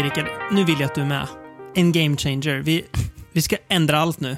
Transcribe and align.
Okej 0.00 0.10
Rickard, 0.10 0.52
nu 0.52 0.64
vill 0.64 0.80
jag 0.80 0.88
att 0.88 0.94
du 0.94 1.00
är 1.00 1.06
med. 1.06 1.26
En 1.74 1.92
game 1.92 2.16
changer. 2.16 2.56
Vi, 2.58 2.84
vi 3.32 3.42
ska 3.42 3.56
ändra 3.68 3.98
allt 3.98 4.20
nu. 4.20 4.36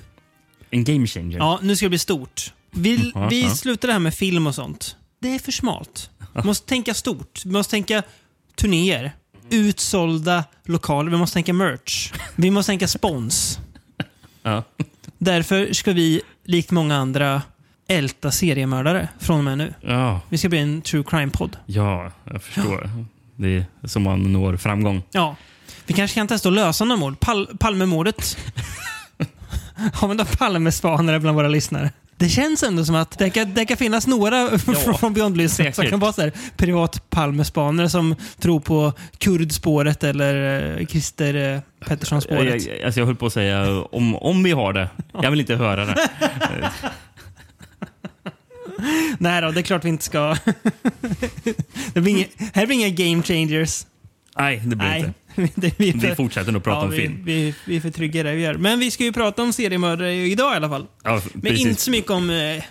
En 0.71 0.85
game 0.85 1.07
changer. 1.07 1.39
Ja, 1.39 1.59
nu 1.63 1.77
ska 1.77 1.87
det 1.87 1.91
bli 1.91 1.99
stort. 1.99 2.53
Vi, 2.71 3.13
Ja, 3.15 3.29
vi 3.29 3.43
ja. 3.43 3.51
slutar 3.55 3.89
det 3.89 3.93
här 3.93 4.01
med 4.01 4.15
film 4.15 4.47
och 4.47 4.55
sånt. 4.55 4.97
Det 5.21 5.35
är 5.35 5.39
för 5.39 5.53
smalt. 5.53 6.11
Vi 6.35 6.43
måste 6.43 6.69
tänka 6.69 6.95
stort. 6.95 7.43
Vi 7.45 7.51
måste 7.53 7.71
tänka 7.71 8.03
turnéer. 8.57 9.13
Utsålda 9.51 10.45
lokaler. 10.65 11.11
Vi 11.11 11.17
måste 11.17 11.35
tänka 11.35 11.53
merch. 11.53 12.13
Vi 12.37 12.51
måste 12.51 12.71
tänka 12.73 12.89
spons. 12.89 13.59
Ja. 14.43 14.63
Därför 15.19 15.73
ska 15.73 15.93
vi, 15.93 16.23
likt 16.45 16.71
många 16.71 16.97
andra, 16.97 17.43
älta 17.89 18.31
seriemördare 18.31 19.09
från 19.19 19.39
och 19.39 19.45
med 19.45 19.59
nu. 19.59 19.75
Ja, 19.81 20.21
Vi 20.29 20.39
ska 20.39 20.49
bli 20.49 20.59
en 20.59 20.83
true 20.83 21.03
crime-podd. 21.03 21.57
ja, 21.67 22.13
jag 22.25 22.43
förstår. 22.43 22.91
Det 23.37 23.49
är 23.83 23.89
så 23.89 24.01
man 24.01 24.33
når 24.33 24.57
framgång. 24.57 25.03
Ja. 25.11 25.37
Vi 25.87 25.95
kanske 25.95 26.15
kan 26.15 26.29
testa 26.29 26.49
att 26.49 26.55
lösa 26.55 26.85
några 26.85 27.01
mord. 27.01 27.21
Pal 27.21 27.47
Palmemordet. 27.61 28.37
Har 29.95 30.09
vi 30.09 30.15
några 30.15 30.31
Palmespanare 30.39 31.21
bland 31.21 31.37
våra 31.37 31.49
lyssnare? 31.49 31.91
Det 32.17 32.29
känns 32.29 32.63
ändå 32.63 32.85
som 32.85 32.95
att 32.95 33.19
det 33.19 33.31
kan, 33.31 33.55
det 33.55 33.65
kan 33.65 33.77
finnas 33.77 34.07
några 34.07 34.59
från- 34.59 34.95
från 34.99 35.15
Beyond 35.15 35.35
Bliss 35.35 35.57
som 35.75 35.87
kan 35.87 36.01
vara 36.01 36.13
så 36.13 36.23
här, 36.23 36.33
privat 36.57 37.11
Palmespanare 37.11 37.89
som 37.91 38.15
tror 38.39 38.61
på 38.61 38.93
kurdspåret 39.19 40.05
eller 40.05 40.71
eh, 40.81 40.87
Christer 40.87 41.35
eh, 41.35 41.41
Jag, 41.43 41.63
Pettersson-spåret. 41.87 42.67
jag, 42.67 42.83
alltså 42.83 43.01
jag 43.01 43.07
höll 43.07 43.17
på 43.17 43.27
att 43.27 43.33
säga 43.33 43.81
om, 43.93 44.17
om 44.17 44.43
vi 44.43 44.51
har 44.53 44.73
det. 44.73 44.89
Jag 45.23 45.31
vill 45.31 45.41
inte 45.41 45.55
höra 45.57 45.85
det. 45.85 46.09
Nej 49.19 49.43
då, 49.43 49.51
det 49.51 49.61
är 49.61 49.63
klart 49.63 49.85
vi 49.85 49.89
inte 49.89 50.05
ska. 50.05 50.37
det 51.95 52.01
blir 52.01 52.13
inga, 52.17 52.25
här 52.55 52.67
blir 52.67 52.77
inga 52.77 52.89
game 52.89 53.23
changers. 53.23 53.85
Nej, 54.39 54.63
det 54.65 54.77
blir 54.77 54.89
Nej. 54.89 54.99
inte. 55.37 55.61
det 55.61 55.79
blir 55.79 55.93
Vi 55.93 56.15
fortsätter 56.15 56.53
nog 56.53 56.65
prata 56.65 56.79
ja, 56.81 56.85
om 56.85 56.91
vi, 56.91 56.97
film. 56.97 57.19
Vi, 57.25 57.55
vi 57.67 57.77
är 57.77 57.81
för 57.81 57.91
trygga 57.91 58.21
i 58.21 58.23
det 58.23 58.33
vi 58.35 58.43
gör. 58.43 58.55
Men 58.55 58.81
vi 58.81 58.91
ska 58.91 59.05
ju 59.05 59.13
prata 59.13 59.43
om 59.43 59.53
seriemördare 59.53 60.15
idag 60.15 60.53
i 60.53 60.57
alla 60.57 60.69
fall. 60.69 60.87
Ja, 61.05 61.23
Men 61.33 61.43
precis. 61.43 61.67
inte 61.67 61.83
så 61.83 61.91
mycket 61.91 62.11
om 62.11 62.31
eh, 62.31 62.63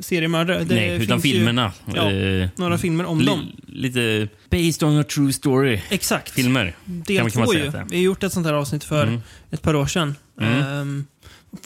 seriemördare. 0.00 0.64
Det 0.64 0.74
Nej, 0.74 0.88
utan 1.02 1.20
finns 1.20 1.24
ju 1.34 1.38
filmerna. 1.38 1.72
ja, 1.94 2.10
Eh, 2.10 2.48
några 2.56 2.78
filmer 2.78 3.04
om 3.04 3.24
dem. 3.24 3.52
li, 3.66 3.80
lite 3.88 4.28
based 4.50 4.82
on 4.88 5.00
a 5.00 5.04
true 5.04 5.32
story. 5.32 5.80
Exakt. 5.90 6.30
Filmer. 6.30 6.76
Del 6.84 7.16
kan 7.16 7.24
man- 7.24 7.30
kan 7.30 7.40
man 7.40 7.46
två 7.48 7.54
ju. 7.54 7.70
Vi 7.90 7.96
har 7.96 8.02
gjort 8.02 8.22
ett 8.22 8.32
sånt 8.32 8.46
här 8.46 8.54
avsnitt 8.54 8.84
för 8.84 9.02
Mm. 9.06 9.20
ett 9.50 9.62
par 9.62 9.74
år 9.76 9.86
sedan. 9.86 10.14
Mm. 10.40 10.62
Ehm, 10.62 11.06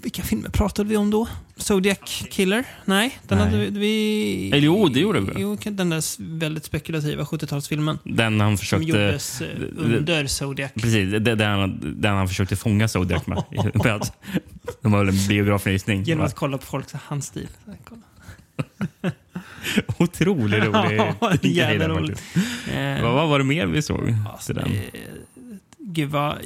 vilka 0.02 0.22
filmer 0.22 0.48
pratade 0.48 0.88
vi 0.88 0.96
om 0.96 1.10
då? 1.10 1.28
Zodiac 1.56 1.98
Killer? 2.30 2.64
Nej, 2.84 3.18
den 3.28 3.38
Nej. 3.38 3.46
hade 3.46 3.70
vi... 3.78 4.48
Eller 4.52 4.66
jo, 4.66 4.88
det 4.88 5.00
gjorde 5.00 5.20
vi. 5.20 5.32
Jo, 5.36 5.56
den 5.64 5.90
där 5.90 6.02
väldigt 6.38 6.64
spekulativa 6.64 7.24
70-talsfilmen. 7.24 7.98
Den 8.04 8.40
han 8.40 8.50
Som 8.50 8.58
försökte... 8.58 8.86
gjordes 8.88 9.40
eh, 9.40 9.48
det- 9.58 9.82
under 9.84 10.26
Zodiac. 10.26 10.72
Precis, 10.74 11.10
det, 11.10 11.18
det, 11.18 11.34
den, 11.34 11.80
den 12.00 12.14
han 12.14 12.28
försökte 12.28 12.56
fånga 12.56 12.88
Zodiac 12.88 13.26
med. 13.26 13.42
Med 13.74 13.86
att 13.94 14.12
De 14.82 14.92
har 14.92 15.04
väl 15.04 15.08
en 15.14 15.28
biografvisning. 15.28 16.02
Genom 16.02 16.26
att 16.26 16.34
kolla 16.34 16.58
på 16.58 16.66
folks 16.66 16.92
handstil. 16.92 17.48
Otroligt 19.98 20.64
rolig 20.64 20.96
Ja, 21.20 21.32
det 21.42 21.48
jävla 21.48 21.88
roligt. 21.88 22.22
Eh, 22.72 23.02
Vad, 23.02 23.14
vad 23.14 23.28
var 23.28 23.38
det 23.38 23.44
mer 23.44 23.66
vi 23.66 23.82
såg? 23.82 24.14
Alltså, 24.32 24.52
den? 24.52 24.64
eh, 24.72 24.80
Gud 25.78 26.10
vad 26.10 26.36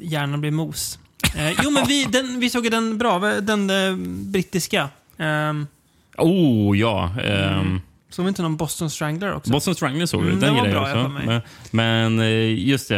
hjärnan 0.00 0.40
blir 0.40 0.50
mos. 0.50 0.98
Eh, 1.36 1.52
jo, 1.64 1.70
men 1.70 1.86
vi, 1.88 2.04
den, 2.04 2.40
vi 2.40 2.50
såg 2.50 2.64
ju 2.64 2.70
den 2.70 2.98
bra, 2.98 3.18
den 3.18 3.70
eh, 3.70 3.96
brittiska. 4.30 4.88
Um, 5.16 5.66
Oh, 6.18 6.78
ja. 6.78 7.10
ehm, 7.24 7.80
såg 8.10 8.24
vi 8.24 8.28
inte 8.28 8.42
någon 8.42 8.56
Boston 8.56 8.90
Strangler 8.90 9.32
också? 9.34 9.50
Boston 9.52 9.74
Strangler 9.74 10.06
såg 10.06 10.22
du. 10.22 10.28
Mm, 10.28 10.40
den 10.40 10.48
den 10.54 10.58
var 10.58 10.66
gillade 10.66 10.80
bra, 10.80 10.88
jag 10.88 10.98
jag 10.98 11.06
också. 11.06 11.18
för 11.18 11.26
mig. 11.26 11.42
Men, 11.70 12.16
men 12.16 12.26
eh, 12.26 12.68
just 12.68 12.88
det, 12.88 12.96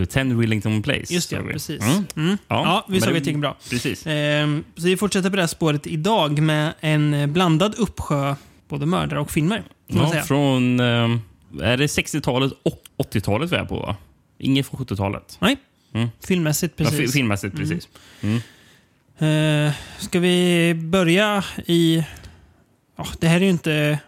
eh, 0.00 0.04
10 0.24 0.24
Willington 0.34 0.82
Place. 0.82 1.14
Just 1.14 1.30
det, 1.30 1.36
såg 1.36 1.46
vi. 1.46 1.52
precis. 1.52 1.80
Mm. 1.82 2.04
Mm. 2.16 2.38
Ja, 2.48 2.84
vi 2.88 2.92
men 2.92 3.00
såg 3.02 3.12
det- 3.12 3.18
ett 3.18 3.26
gäng 3.26 3.40
bra. 3.40 3.56
Precis. 3.70 4.06
Ehm, 4.06 4.64
så 4.76 4.82
vi 4.86 4.96
fortsätter 4.96 5.30
på 5.30 5.36
det 5.36 5.42
här 5.42 5.46
spåret 5.46 5.86
idag 5.86 6.38
med 6.42 6.72
en 6.80 7.14
eh, 7.14 7.26
blandad 7.26 7.74
uppsjö 7.78 8.34
både 8.68 8.86
mördare 8.86 9.20
och 9.20 9.30
filmer. 9.30 9.62
Kan 9.88 9.96
man 9.98 10.06
Ja, 10.06 10.10
säga. 10.10 10.22
från... 10.22 10.80
ehm, 10.80 11.20
är 11.62 11.76
det 11.76 11.86
60-talet 11.86 12.52
och 12.62 12.82
80-talet 13.12 13.52
vi 13.52 13.56
är 13.56 13.64
på, 13.64 13.76
va? 13.80 13.96
Inget 14.38 14.66
från 14.66 14.80
70-talet. 14.80 15.36
Nej, 15.40 15.56
Mm. 15.94 16.08
filmmässigt 16.26 16.74
Ja, 16.76 16.84
fi- 16.84 16.90
precis. 16.96 17.12
filmmässigt, 17.12 17.56
precis. 17.56 17.88
Eh, 19.18 19.72
ska 19.98 20.20
vi 20.20 20.74
börja 20.74 21.44
i... 21.66 22.04
Ja, 22.96 23.06
det 23.20 23.28
här 23.28 23.36
är 23.36 23.40
ju 23.44 23.50
inte 23.50 23.98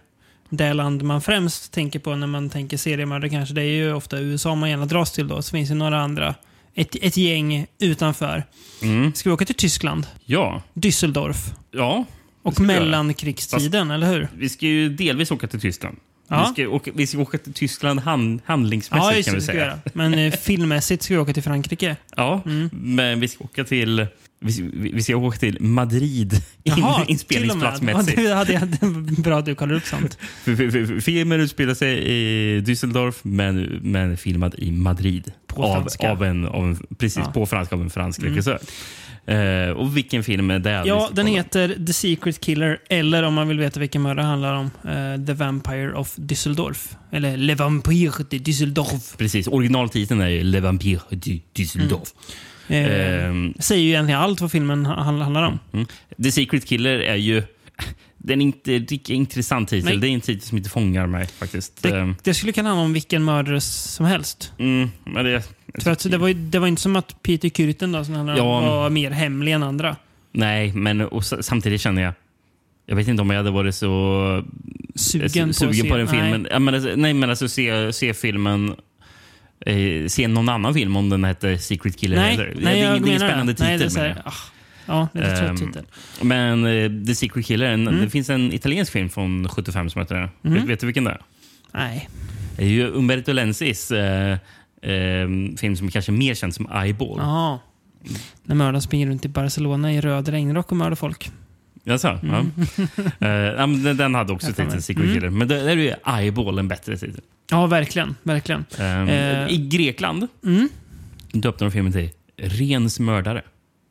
det 0.51 0.73
land 0.73 1.03
man 1.03 1.23
främst 1.23 1.73
tänker 1.73 1.99
på 1.99 2.17
när 2.17 2.27
man 2.27 2.51
tänker 2.51 2.77
seriemördare 2.77 3.31
kanske. 3.31 3.55
Det 3.55 3.63
är 3.63 3.65
ju 3.71 3.93
ofta 3.93 4.21
USA 4.21 4.55
man 4.55 4.71
gärna 4.71 4.87
dras 4.87 5.13
till 5.13 5.29
då. 5.29 5.43
Så 5.43 5.51
finns 5.51 5.69
det 5.69 5.75
några 5.75 6.01
andra. 6.01 6.35
Ett, 6.75 6.97
ett 7.03 7.17
gäng 7.17 7.67
utanför. 7.79 8.45
Mm. 8.83 9.15
Ska 9.15 9.29
vi 9.29 9.35
åka 9.35 9.45
till 9.45 9.55
Tyskland? 9.55 10.07
Ja. 10.25 10.63
Düsseldorf. 10.75 11.55
Ja. 11.71 12.05
Och 12.43 12.61
mellankrigstiden, 12.61 13.91
eller 13.91 14.13
hur? 14.13 14.29
Vi 14.37 14.49
ska 14.49 14.67
ju 14.67 14.89
delvis 14.89 15.31
åka 15.31 15.47
till 15.47 15.61
Tyskland. 15.61 15.97
Ja. 16.29 16.47
Vi, 16.57 16.63
ska 16.63 16.69
åka, 16.75 16.91
vi 16.95 17.07
ska 17.07 17.19
åka 17.19 17.39
till 17.39 17.53
Tyskland 17.53 18.01
hand, 18.01 18.41
handlingsmässigt 18.45 19.05
Ja, 19.11 19.17
just 19.17 19.27
kan 19.29 19.35
det. 19.35 19.41
vi 19.41 19.47
säga. 19.47 19.65
göra. 19.67 19.79
Men 19.93 20.15
eh, 20.15 20.33
filmmässigt 20.33 21.03
ska 21.03 21.15
vi 21.15 21.21
åka 21.21 21.33
till 21.33 21.43
Frankrike. 21.43 21.97
Ja, 22.17 22.43
Mm. 22.47 22.71
men 22.73 23.21
vi 23.21 23.29
ska 23.29 23.45
åka 23.45 23.65
till... 23.65 24.07
Vi 24.41 24.53
ska, 24.53 24.65
vi 24.73 25.03
ska 25.03 25.17
åka 25.17 25.39
till 25.39 25.57
Madrid 25.61 26.43
Jaha, 26.63 27.05
inspelningsplatsmässigt. 27.09 28.19
Ja, 28.23 28.23
det 28.45 28.57
hade 28.57 28.79
jag, 28.81 28.93
bra 29.23 29.39
att 29.39 29.45
du 29.45 29.55
kollar 29.55 29.75
upp 29.75 29.85
sånt. 29.87 30.19
Filmen 31.05 31.41
utspelar 31.41 31.75
sig 31.75 31.99
i 31.99 32.61
Düsseldorf 32.61 33.15
men, 33.23 33.63
men 33.83 34.17
filmad 34.17 34.55
i 34.59 34.71
Madrid. 34.73 35.33
På 35.47 35.63
av, 35.65 35.75
franska. 35.75 36.11
av 36.11 36.25
en, 36.25 36.45
av 36.47 36.65
en, 36.65 36.87
precis, 36.99 37.23
Ja. 37.25 37.33
på 37.33 37.47
franska 37.47 37.75
av 37.77 37.83
en 37.83 37.91
fransk 37.91 38.19
Mm. 38.19 38.35
Eh, 39.27 39.71
och 39.71 39.97
vilken 39.97 40.23
film 40.25 40.51
är 40.51 40.59
det? 40.59 40.83
Ja, 40.87 41.11
den 41.13 41.27
heter 41.27 41.87
The 41.87 41.93
Secret 41.93 42.41
Killer, 42.41 42.79
eller 42.89 43.23
om 43.23 43.35
man 43.35 43.49
vill 43.49 43.59
veta 43.59 43.81
vilken 43.81 44.03
mördare 44.03 44.25
det 44.25 44.29
handlar 44.31 44.55
om, 44.55 44.71
eh, 44.85 45.27
The 45.27 45.33
Vampire 45.33 45.93
of 45.93 46.17
Düsseldorf. 46.17 46.95
Eller 47.13 47.37
Le 47.37 47.55
Vampire 47.55 48.13
de 48.31 48.39
Düsseldorf. 48.39 49.17
Precis, 49.19 49.47
originaltiteln 49.49 50.21
är 50.21 50.29
ju 50.29 50.43
Le 50.45 50.61
Vampire 50.61 51.01
du 51.11 51.41
Düsseldorf. 51.55 52.15
Eh, 52.69 53.25
Ehm. 53.27 53.55
säger 53.59 53.83
ju 53.83 53.89
egentligen 53.89 54.21
allt 54.21 54.41
vad 54.41 54.53
filmen 54.53 54.87
ha- 54.87 55.03
handlar 55.03 55.43
om. 55.47 55.59
Mm. 55.73 55.87
The 56.23 56.33
Secret 56.33 56.67
Killer 56.67 56.99
är 56.99 57.17
ju... 57.17 57.43
Den 58.27 58.41
är 58.41 58.45
inte 58.47 58.71
lika 58.79 59.13
intressant 59.13 59.69
titel. 59.69 59.89
Nej. 59.91 59.97
Det 59.99 60.09
är 60.09 60.11
en 60.15 60.21
titel 60.21 60.49
som 60.49 60.59
inte 60.59 60.71
fångar 60.71 61.07
mig 61.07 61.27
faktiskt. 61.27 61.83
Det, 61.83 61.99
Ehm, 61.99 62.15
det 62.23 62.35
skulle 62.35 62.53
kunna 62.53 62.69
handla 62.69 62.85
om 62.85 62.93
vilken 62.93 63.25
mördare 63.25 63.61
som 63.61 64.07
helst. 64.07 64.53
mm, 64.59 64.91
men 65.05 65.25
det, 65.25 65.43
För 65.83 65.91
att 65.91 66.11
det, 66.11 66.19
var, 66.19 66.31
det 66.35 66.59
var 66.59 66.67
inte 66.67 66.83
som 66.83 66.97
att 66.97 67.23
Peter 67.23 67.49
Kürten 67.49 67.93
då, 67.93 68.05
som 68.05 68.15
Ja. 68.29 68.61
var 68.61 68.91
mer 68.91 69.11
hemlig 69.11 69.53
än 69.53 69.63
andra. 69.63 69.97
nej, 70.33 70.73
men 70.73 71.01
och 71.01 71.25
samtidigt 71.25 71.81
känner 71.81 72.03
jag... 72.03 72.13
Jag 72.87 72.97
vet 72.97 73.09
inte 73.09 73.23
om 73.23 73.31
jag 73.31 73.37
hade 73.37 73.51
varit 73.51 73.75
så 73.75 74.45
Sugen, 74.95 75.55
sugen 75.55 75.69
på, 75.71 75.75
se. 75.75 75.89
på 75.91 75.97
den 75.97 76.07
Nej. 76.07 76.15
filmen. 76.15 76.49
Ja, 76.51 76.59
men, 76.59 76.75
alltså, 76.75 76.91
nej, 76.97 77.15
men 77.15 77.31
alltså 77.31 77.49
se, 77.49 77.93
se 77.93 78.15
filmen... 78.15 78.75
Eh, 79.67 80.07
se 80.09 80.29
någon 80.29 80.49
annan 80.49 80.75
film 80.75 80.97
om 80.97 81.09
den 81.09 81.25
hette 81.25 81.59
Secret 81.59 81.97
Killer. 81.99 82.17
Nej, 82.17 82.37
nej, 82.37 82.47
det 82.57 82.61
är 82.71 82.75
det 82.75 82.81
är 82.81 82.97
ingen 82.97 83.19
spännande 83.21 83.53
det. 83.53 83.65
Nej, 83.65 83.79
titel. 83.79 83.95
det 83.95 84.01
är 84.01 84.15
så 84.15 84.21
här, 84.21 84.23
Ja, 84.87 85.09
lite 85.15 85.37
trött 85.37 85.51
Ehm, 85.51 85.57
titel. 85.57 85.85
Men 86.23 86.67
eh, 86.67 86.91
The 87.07 87.15
Secret 87.15 87.47
Killer, 87.47 87.67
en, 87.67 87.89
Mm. 87.89 88.01
det 88.01 88.11
finns 88.11 88.31
en 88.31 88.53
italiensk 88.53 88.93
film 88.93 89.09
från 89.09 89.49
75 89.49 89.91
som 89.91 90.01
heter 90.01 90.15
det. 90.15 90.29
Mm. 90.49 90.59
Vet, 90.61 90.69
vet 90.69 90.81
du 90.81 90.87
vilken 90.87 91.05
det 91.05 91.11
är? 91.11 91.21
Nej. 91.73 92.09
Det 92.57 92.65
är 92.65 92.69
ju 92.69 92.87
Umberto 92.87 93.33
Lenzis 93.33 93.91
eh, 93.91 94.33
eh, 94.83 95.29
film 95.57 95.77
som 95.77 95.91
kanske 95.91 96.13
är 96.13 96.17
mer 96.17 96.35
känd 96.35 96.55
som 96.55 96.69
Eyeball. 96.83 97.19
Jaha. 97.19 97.59
När 98.45 98.55
mördaren 98.55 98.83
springer 98.83 99.07
runt 99.07 99.25
i 99.25 99.29
Barcelona 99.29 99.93
i 99.93 100.01
röd 100.01 100.29
regnrock 100.29 100.71
och 100.71 100.77
mördar 100.77 100.95
folk. 100.97 101.31
Jaså? 101.85 102.19
Ja. 102.23 102.45
Eh, 103.21 103.29
ja, 103.31 103.67
men 103.67 103.83
den- 103.83 103.97
den 103.97 104.15
hade 104.15 104.33
också 104.33 104.47
titeln. 104.47 104.83
Secret 104.83 105.05
Mm. 105.05 105.15
Killer. 105.15 105.31
Men 105.31 105.49
där 105.49 105.67
är 105.69 105.77
ju 105.77 105.93
Eyeball 106.19 106.59
en 106.59 106.69
bättre 106.69 106.97
titel. 106.99 107.21
Ja, 107.51 107.67
verkligen. 107.67 108.15
Verkligen. 108.23 108.65
Eh, 108.79 109.03
Eh. 109.11 109.49
I 109.51 109.57
Grekland 109.57 110.27
Mm. 110.45 110.69
döpte 111.33 111.65
de 111.65 111.71
filmen 111.71 111.93
till 111.93 112.11
Rens 112.37 113.01
mördare. 113.01 113.43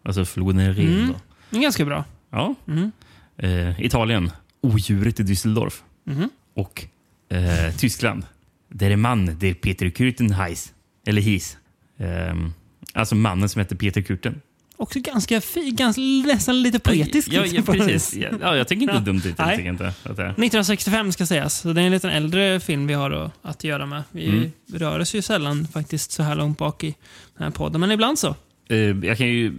Alltså 0.06 0.26
floden 0.26 0.74
Ren. 0.76 0.88
Mm. 0.94 1.08
då. 1.08 1.14
Det 1.50 1.58
är 1.58 1.62
ganska 1.62 1.86
bra. 1.86 2.04
Ja. 2.32 2.56
Mm. 2.68 2.92
Eh, 3.38 3.82
Italien, 3.86 4.32
Odjuret 4.62 5.20
i 5.20 5.24
Düsseldorf. 5.24 5.82
Mhm. 6.04 6.30
Och 6.54 6.86
eh, 7.30 7.76
Tyskland, 7.78 8.24
Der 8.70 8.92
är 8.92 8.96
man 8.96 9.26
der 9.40 9.54
Peter 9.54 9.86
Kürten 9.90 10.32
heiss. 10.34 10.74
Eller 11.08 11.22
his. 11.22 11.58
Ehm, 11.98 12.54
alltså 12.94 13.16
mannen 13.16 13.50
som 13.50 13.60
heter 13.60 13.76
Peter 13.76 14.02
Kürten. 14.02 14.42
Också 14.78 15.00
ganska, 15.00 15.42
fi, 15.42 15.72
ganska 15.72 16.02
nästan 16.02 16.62
lite 16.62 16.80
poetiskt. 16.80 17.32
Ja, 17.34 17.46
ja, 17.46 17.62
på 17.62 17.74
något 17.74 17.88
precis. 17.88 18.14
Ja, 18.22 18.30
ja, 18.42 18.56
jag 18.58 18.68
tänker 18.68 18.84
inte 18.84 18.94
Ja. 18.96 19.00
dumt 19.00 19.22
jag 19.38 19.66
Inte, 19.66 19.88
att 20.04 20.16
det 20.18 20.24
är. 20.24 20.28
1965 20.30 21.12
ska 21.12 21.26
sägas. 21.26 21.60
Så 21.60 21.74
det 21.74 21.82
är 21.82 21.86
en 21.86 21.92
liten 21.92 22.10
äldre 22.12 22.60
film 22.60 22.88
vi 22.88 22.94
har 22.94 23.12
att, 23.12 23.32
att 23.42 23.64
göra 23.64 23.86
med. 23.86 24.04
Vi 24.12 24.26
Mm. 24.28 24.52
rör 24.74 25.00
oss 25.00 25.16
ju 25.16 25.22
sällan 25.22 25.68
faktiskt 25.68 26.12
så 26.12 26.24
här 26.24 26.36
långt 26.36 26.58
bak 26.58 26.84
i 26.84 26.96
den 27.38 27.44
här 27.44 27.52
podden, 27.52 27.82
men 27.82 27.92
ibland 27.92 28.20
så. 28.20 28.36
Eh, 28.70 28.78
jag 28.78 29.18
kan 29.18 29.28
ju... 29.28 29.54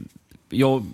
Jag, 0.50 0.84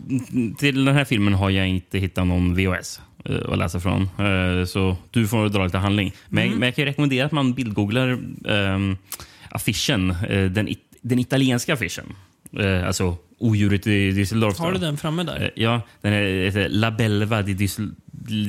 till 0.59 0.85
den 0.85 0.95
här 0.95 1.05
filmen 1.05 1.35
har 1.35 1.51
jag 1.51 1.69
inte 1.69 1.99
hittat 1.99 2.27
någon 2.27 2.55
VHS 2.55 3.01
eh, 3.25 3.37
att 3.53 3.59
läsa 3.59 3.81
från. 3.81 4.03
Eh, 4.03 4.65
så 4.67 4.97
du 5.11 5.29
får 5.29 5.49
dra 5.49 5.65
lite 5.65 5.79
handling. 5.79 6.13
Men, 6.29 6.47
Mm. 6.47 6.59
men 6.59 6.67
jag 6.67 6.75
kan 6.77 6.83
ju 6.85 6.91
rekommendera 6.91 7.27
att 7.27 7.33
man 7.33 7.53
bildgooglar 7.53 8.19
ehm, 8.49 8.97
affischen. 9.51 10.11
eh, 10.11 10.51
den 10.51 10.69
it, 10.69 10.81
den 11.03 11.19
italienska 11.19 11.73
affischen, 11.75 12.05
eh, 12.59 12.87
alltså 12.87 13.17
odjuret 13.39 13.87
i 13.87 14.11
Düsseldorf. 14.13 14.59
Har 14.59 14.73
du 14.73 14.79
den 14.79 14.97
framme 14.97 15.23
där? 15.25 15.51
Ja, 15.57 15.81
den 16.01 16.13
är, 16.13 16.69
La 16.69 16.91
Belva 16.91 17.43
di, 17.43 17.55
Düssel, 17.55 17.91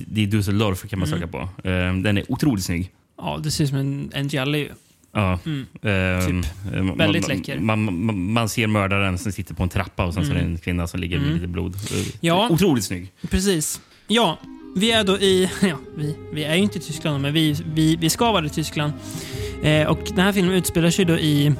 di 0.08 0.26
Düsseldorf 0.28 0.88
kan 0.88 1.00
man 1.00 1.08
Mm. 1.08 1.20
söka 1.20 1.32
på. 1.32 1.50
Den 2.04 2.18
är 2.18 2.32
otroligt 2.32 2.64
snygg. 2.66 2.92
Ja, 3.18 3.40
det 3.44 3.52
ser 3.52 3.64
ut 3.64 3.70
som 3.70 3.78
en, 3.80 4.12
en 4.14 4.28
jelly. 4.28 4.68
Ja. 5.14 5.40
Mm. 5.46 5.66
Ehm, 5.82 6.44
eh, 6.74 6.84
man- 6.84 6.98
Väldigt 6.98 7.28
läcker. 7.28 7.60
Man, 7.60 8.06
man, 8.06 8.32
man 8.34 8.50
ser 8.50 8.68
mördaren 8.68 9.18
som 9.18 9.32
sitter 9.32 9.54
på 9.56 9.64
en 9.64 9.70
trappa 9.70 10.06
och 10.06 10.14
sen 10.14 10.26
så 10.26 10.32
är 10.32 10.36
det 10.36 10.42
en 10.42 10.58
kvinna 10.58 10.88
som 10.88 11.00
ligger 11.00 11.18
med 11.18 11.26
Mm. 11.26 11.36
lite 11.38 11.48
blod. 11.48 11.76
Eh, 11.76 12.08
Ja. 12.20 12.50
Otroligt 12.50 12.84
snygg. 12.84 13.12
Precis. 13.30 13.82
Ja, 14.08 14.40
vi 14.76 14.92
är 14.92 15.04
då 15.04 15.18
i... 15.18 15.50
Ja, 15.62 15.78
vi, 15.98 16.16
vi 16.34 16.44
är 16.44 16.56
ju 16.56 16.62
inte 16.64 16.78
i 16.78 16.82
Tyskland, 16.82 17.22
men 17.22 17.34
vi, 17.34 17.56
vi, 17.74 17.96
vi 17.96 18.10
ska 18.10 18.32
vara 18.32 18.46
i 18.46 18.50
Tyskland. 18.50 18.94
Eh, 19.64 19.88
och 19.88 20.00
den 20.16 20.20
här 20.20 20.34
filmen 20.34 20.56
utspelar 20.56 20.90
sig 20.90 21.06
då 21.06 21.18
i 21.20 21.54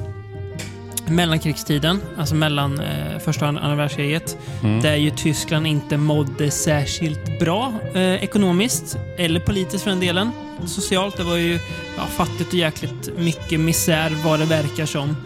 mellankrigstiden, 1.08 2.00
alltså 2.18 2.34
mellan 2.34 2.80
eh, 2.80 3.18
första 3.24 3.44
och 3.44 3.48
andra 3.48 3.74
världskriget. 3.74 4.38
Mm. 4.62 4.82
Där 4.82 4.96
ju 4.96 5.10
Tyskland 5.10 5.66
inte 5.66 5.96
mådde 5.96 6.50
särskilt 6.50 7.38
bra 7.38 7.72
eh, 7.94 8.14
ekonomiskt, 8.24 8.96
eller 9.18 9.40
politiskt 9.40 9.84
för 9.84 9.90
den 9.90 10.00
delen. 10.00 10.30
Socialt, 10.66 11.16
det 11.16 11.24
var 11.24 11.36
ju 11.36 11.58
ja, 11.96 12.06
fattigt 12.16 12.48
och 12.48 12.54
jäkligt 12.54 13.18
mycket 13.18 13.60
misär 13.60 14.16
vad 14.24 14.38
det 14.38 14.44
verkar 14.44 14.86
som. 14.86 15.16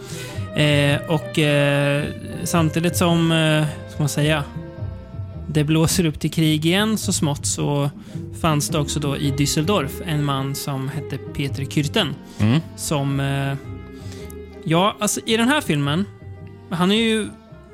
Eh, 0.57 1.01
och 1.09 1.39
eh, 1.39 2.05
samtidigt 2.45 2.97
som, 2.97 3.33
eh, 3.33 3.67
ska 3.91 3.99
man 3.99 4.09
säga, 4.09 4.45
det 5.47 5.65
blåser 5.65 6.07
upp 6.07 6.21
till 6.21 6.31
krig 6.31 6.67
igen 6.67 6.99
så 6.99 7.13
smått 7.13 7.47
så 7.47 7.91
fanns 8.41 8.69
det 8.69 8.79
också 8.79 9.01
då 9.01 9.17
i 9.17 9.31
Düsseldorf 9.31 10.03
en 10.07 10.25
man 10.25 10.55
som 10.55 10.89
hette 10.89 11.19
Peter 11.19 11.63
Kürten. 11.63 12.15
Mm. 12.39 12.61
Som... 12.77 13.21
Ja, 14.65 14.97
alltså 15.01 15.21
i 15.27 15.37
den 15.37 15.49
här 15.49 15.61
filmen, 15.61 16.05
han 16.71 16.93
är 16.93 16.97
ju 16.97 17.29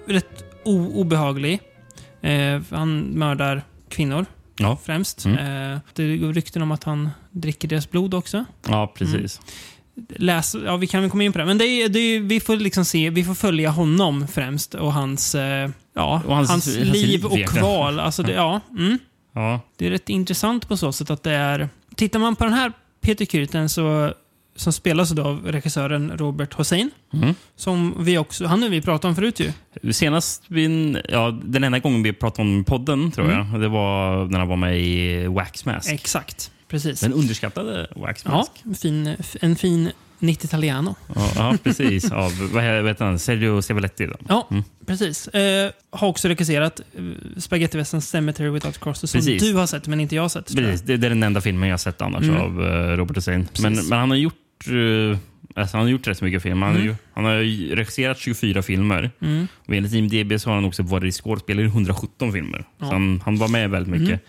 rätt 0.06 0.44
obehaglig. 0.64 1.60
Eh, 2.20 2.62
han 2.70 3.00
mördar 3.00 3.62
kvinnor 3.88 4.26
Ja. 4.56 4.78
främst. 4.84 5.24
Mm. 5.24 5.72
Eh, 5.72 5.78
det 5.92 6.16
går 6.16 6.32
rykten 6.32 6.62
om 6.62 6.70
att 6.72 6.84
han 6.84 7.10
dricker 7.30 7.68
deras 7.68 7.90
blod 7.90 8.14
också. 8.14 8.44
ja, 8.68 8.92
precis. 8.98 9.40
Läs, 10.08 10.56
ja, 10.66 10.76
vi 10.76 10.86
kan 10.86 11.00
väl 11.02 11.10
komma 11.10 11.22
in 11.24 11.32
på 11.32 11.38
det. 11.38 11.44
Men 11.44 11.58
det 11.58 11.66
är, 11.66 11.88
det 11.88 11.98
är, 11.98 12.20
vi 12.20 12.40
får 12.40 12.56
liksom 12.56 12.84
se, 12.84 13.10
vi 13.10 13.24
får 13.24 13.34
följa 13.34 13.70
honom 13.70 14.28
främst 14.28 14.74
och 14.74 14.92
hans, 14.92 15.34
eh, 15.34 15.70
ja, 15.94 16.22
Och 16.26 16.36
hans- 16.36 16.50
hans, 16.50 16.76
liv 16.76 17.24
och 17.24 17.38
kval. 17.48 18.00
Alltså 18.00 18.22
det, 18.22 18.32
ja, 18.32 18.60
mm. 18.78 18.98
Ja. 19.34 19.60
Det 19.76 19.86
är 19.86 19.90
rätt 19.90 20.08
intressant 20.08 20.68
på 20.68 20.76
så 20.76 20.92
sätt 20.92 21.10
att 21.10 21.22
det 21.22 21.32
är... 21.32 21.68
Tittar 21.96 22.18
man 22.18 22.36
på 22.36 22.44
den 22.44 22.52
här 22.52 22.72
Peter 23.00 23.24
Kürten 23.24 23.68
så, 23.68 24.14
som 24.56 24.72
spelas 24.72 25.12
av 25.18 25.46
regissören 25.52 26.12
Robert 26.18 26.54
Hossein. 26.54 26.90
Mm. 27.12 27.34
Som 27.56 27.94
vi 28.04 28.18
också, 28.18 28.46
han 28.46 28.62
har 28.62 28.68
vi 28.68 28.80
pratat 28.80 29.04
om 29.04 29.14
förut 29.14 29.40
ju. 29.40 29.52
Senast, 29.92 30.42
vi, 30.48 30.96
ja, 31.08 31.38
den 31.44 31.64
enda 31.64 31.78
gången 31.78 32.02
vi 32.02 32.12
pratade 32.12 32.48
om 32.48 32.64
podden, 32.64 33.10
tror 33.10 33.24
Mm. 33.32 33.52
jag, 33.52 33.60
det 33.60 33.68
var 33.68 34.24
när 34.26 34.38
han 34.38 34.48
var 34.48 34.56
med 34.56 34.80
i 34.80 35.26
Wax 35.26 35.64
Mask. 35.64 35.92
Exakt, 35.92 36.50
precis. 36.68 37.00
Den 37.00 37.12
underskattade 37.12 37.86
Wax 37.96 38.22
ja, 38.24 38.46
en 38.64 38.74
fin, 38.74 39.16
en 39.40 39.56
fin 39.56 39.90
90-italiano. 40.20 40.94
Ja, 41.14 41.30
ja, 41.36 41.56
precis. 41.62 42.10
Av 42.12 42.32
vad 42.52 42.62
heter 42.64 43.04
han? 43.04 43.18
Sergio 43.18 43.62
Sevaletti. 43.62 44.06
Då. 44.06 44.14
Ja, 44.28 44.46
Mm. 44.50 44.64
precis. 44.86 45.28
Eh, 45.28 45.70
har 45.90 46.08
också 46.08 46.28
regisserat 46.28 46.80
eh, 46.80 47.02
Spagettivästern 47.40 48.00
Cemetery 48.00 48.50
Without 48.50 48.80
Crosses 48.80 49.10
som 49.10 49.18
Precis. 49.18 49.42
du 49.42 49.54
har 49.54 49.66
sett 49.66 49.86
men 49.86 50.00
inte 50.00 50.14
jag 50.14 50.22
har 50.22 50.28
sett. 50.28 50.56
Precis, 50.56 50.80
det, 50.82 50.96
det 50.96 51.06
är 51.06 51.10
den 51.10 51.22
enda 51.22 51.40
filmen 51.40 51.68
jag 51.68 51.72
har 51.72 51.78
sett 51.78 52.02
annars 52.02 52.22
Mm. 52.22 52.36
av 52.40 52.66
eh, 52.66 52.96
Robert 52.96 53.16
Hussein. 53.16 53.48
Men, 53.62 53.72
men 53.88 53.98
han 53.98 54.10
har 54.10 54.16
gjort 54.16 54.34
eh, 54.68 55.18
alltså 55.54 55.76
han 55.76 55.86
har 55.86 55.90
gjort 55.90 56.06
rätt 56.06 56.22
mycket 56.22 56.42
film. 56.42 56.62
Han, 56.62 56.70
Mm. 56.74 56.84
ju, 56.86 56.94
han 57.14 57.24
har 57.24 57.34
regisserat 57.76 58.18
24 58.18 58.62
filmer. 58.62 59.10
Mm. 59.20 59.46
Och 59.66 59.74
enligt 59.74 59.92
IMDB 59.92 60.40
så 60.40 60.50
har 60.50 60.54
han 60.54 60.64
också 60.64 60.82
varit 60.82 61.14
skådespelare 61.14 61.64
i 61.64 61.68
117 61.68 62.32
filmer. 62.32 62.64
Ja. 62.78 62.86
Så 62.86 62.92
han, 62.92 63.22
han 63.24 63.36
var 63.38 63.48
med 63.48 63.70
väldigt 63.70 64.00
mycket. 64.00 64.20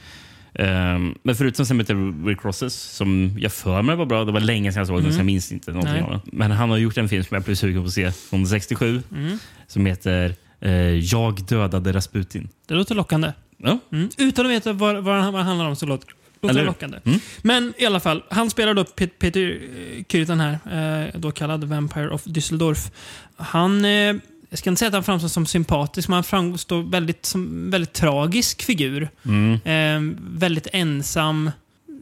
Ehm, 0.54 1.16
men 1.24 1.36
förutom 1.36 1.66
Cemetery 1.66 2.36
Crosses, 2.36 2.74
som 2.74 3.36
jag 3.40 3.52
för 3.52 3.82
mig 3.82 3.96
var 3.96 4.06
bra. 4.06 4.26
Det 4.26 4.32
var 4.32 4.40
länge 4.40 4.72
sedan 4.72 4.80
jag 4.80 4.88
såg 4.88 4.96
den, 4.96 5.04
Mm. 5.04 5.14
så 5.14 5.20
jag 5.20 5.26
minns 5.26 5.52
inte 5.52 5.72
någonting 5.72 6.02
av 6.04 6.10
den. 6.12 6.22
Men 6.26 6.52
han 6.52 6.70
har 6.70 6.78
gjort 6.78 6.98
en 6.98 7.10
film 7.10 7.24
som 7.24 7.36
jag 7.36 7.44
blev 7.44 7.56
sugen 7.56 7.82
på 7.82 7.88
att 7.88 7.94
se 7.94 8.12
från 8.12 8.48
67. 8.48 9.02
Mm. 9.12 9.38
Som 9.68 9.86
heter 9.86 10.36
eh, 10.62 10.72
Jag 10.90 11.46
dödade 11.48 11.92
Rasputin. 11.94 12.50
Det 12.68 12.74
låter 12.74 12.96
lockande. 12.96 13.32
Ja, 13.58 13.80
Mm. 13.92 14.10
Utan 14.18 14.46
att 14.46 14.52
veta 14.52 14.74
vad, 14.74 15.04
vad 15.04 15.16
det 15.16 15.22
handlar 15.44 15.66
om 15.70 15.76
så 15.76 15.86
låter, 15.86 16.10
låter 16.42 16.66
lockande. 16.66 17.00
Mm. 17.06 17.20
Men 17.42 17.74
i 17.78 17.86
alla 17.86 18.00
fall, 18.00 18.24
han 18.30 18.50
spelar 18.50 18.74
då 18.74 18.84
Pet- 18.84 19.20
Peter 19.20 19.42
eh, 19.42 20.04
Kürten 20.04 20.40
här, 20.40 21.06
eh, 21.08 21.20
då 21.20 21.32
kallad 21.32 21.64
Vampire 21.64 22.10
of 22.10 22.26
Düsseldorf. 22.26 22.92
Han, 23.38 23.86
eh, 23.86 24.16
jag 24.50 24.60
ska 24.60 24.70
inte 24.70 24.80
säga 24.80 24.88
att 24.88 24.94
han 24.94 25.04
framstår 25.04 25.30
som 25.30 25.46
sympatisk, 25.46 26.08
men 26.08 26.14
han 26.14 26.24
framstår 26.24 26.84
väldigt, 26.84 27.26
som 27.26 27.72
väldigt 27.72 27.94
tragisk 27.94 28.62
figur. 28.64 29.10
Mm. 29.26 29.54
Eh, 29.54 30.16
väldigt 30.20 30.68
ensam. 30.74 31.52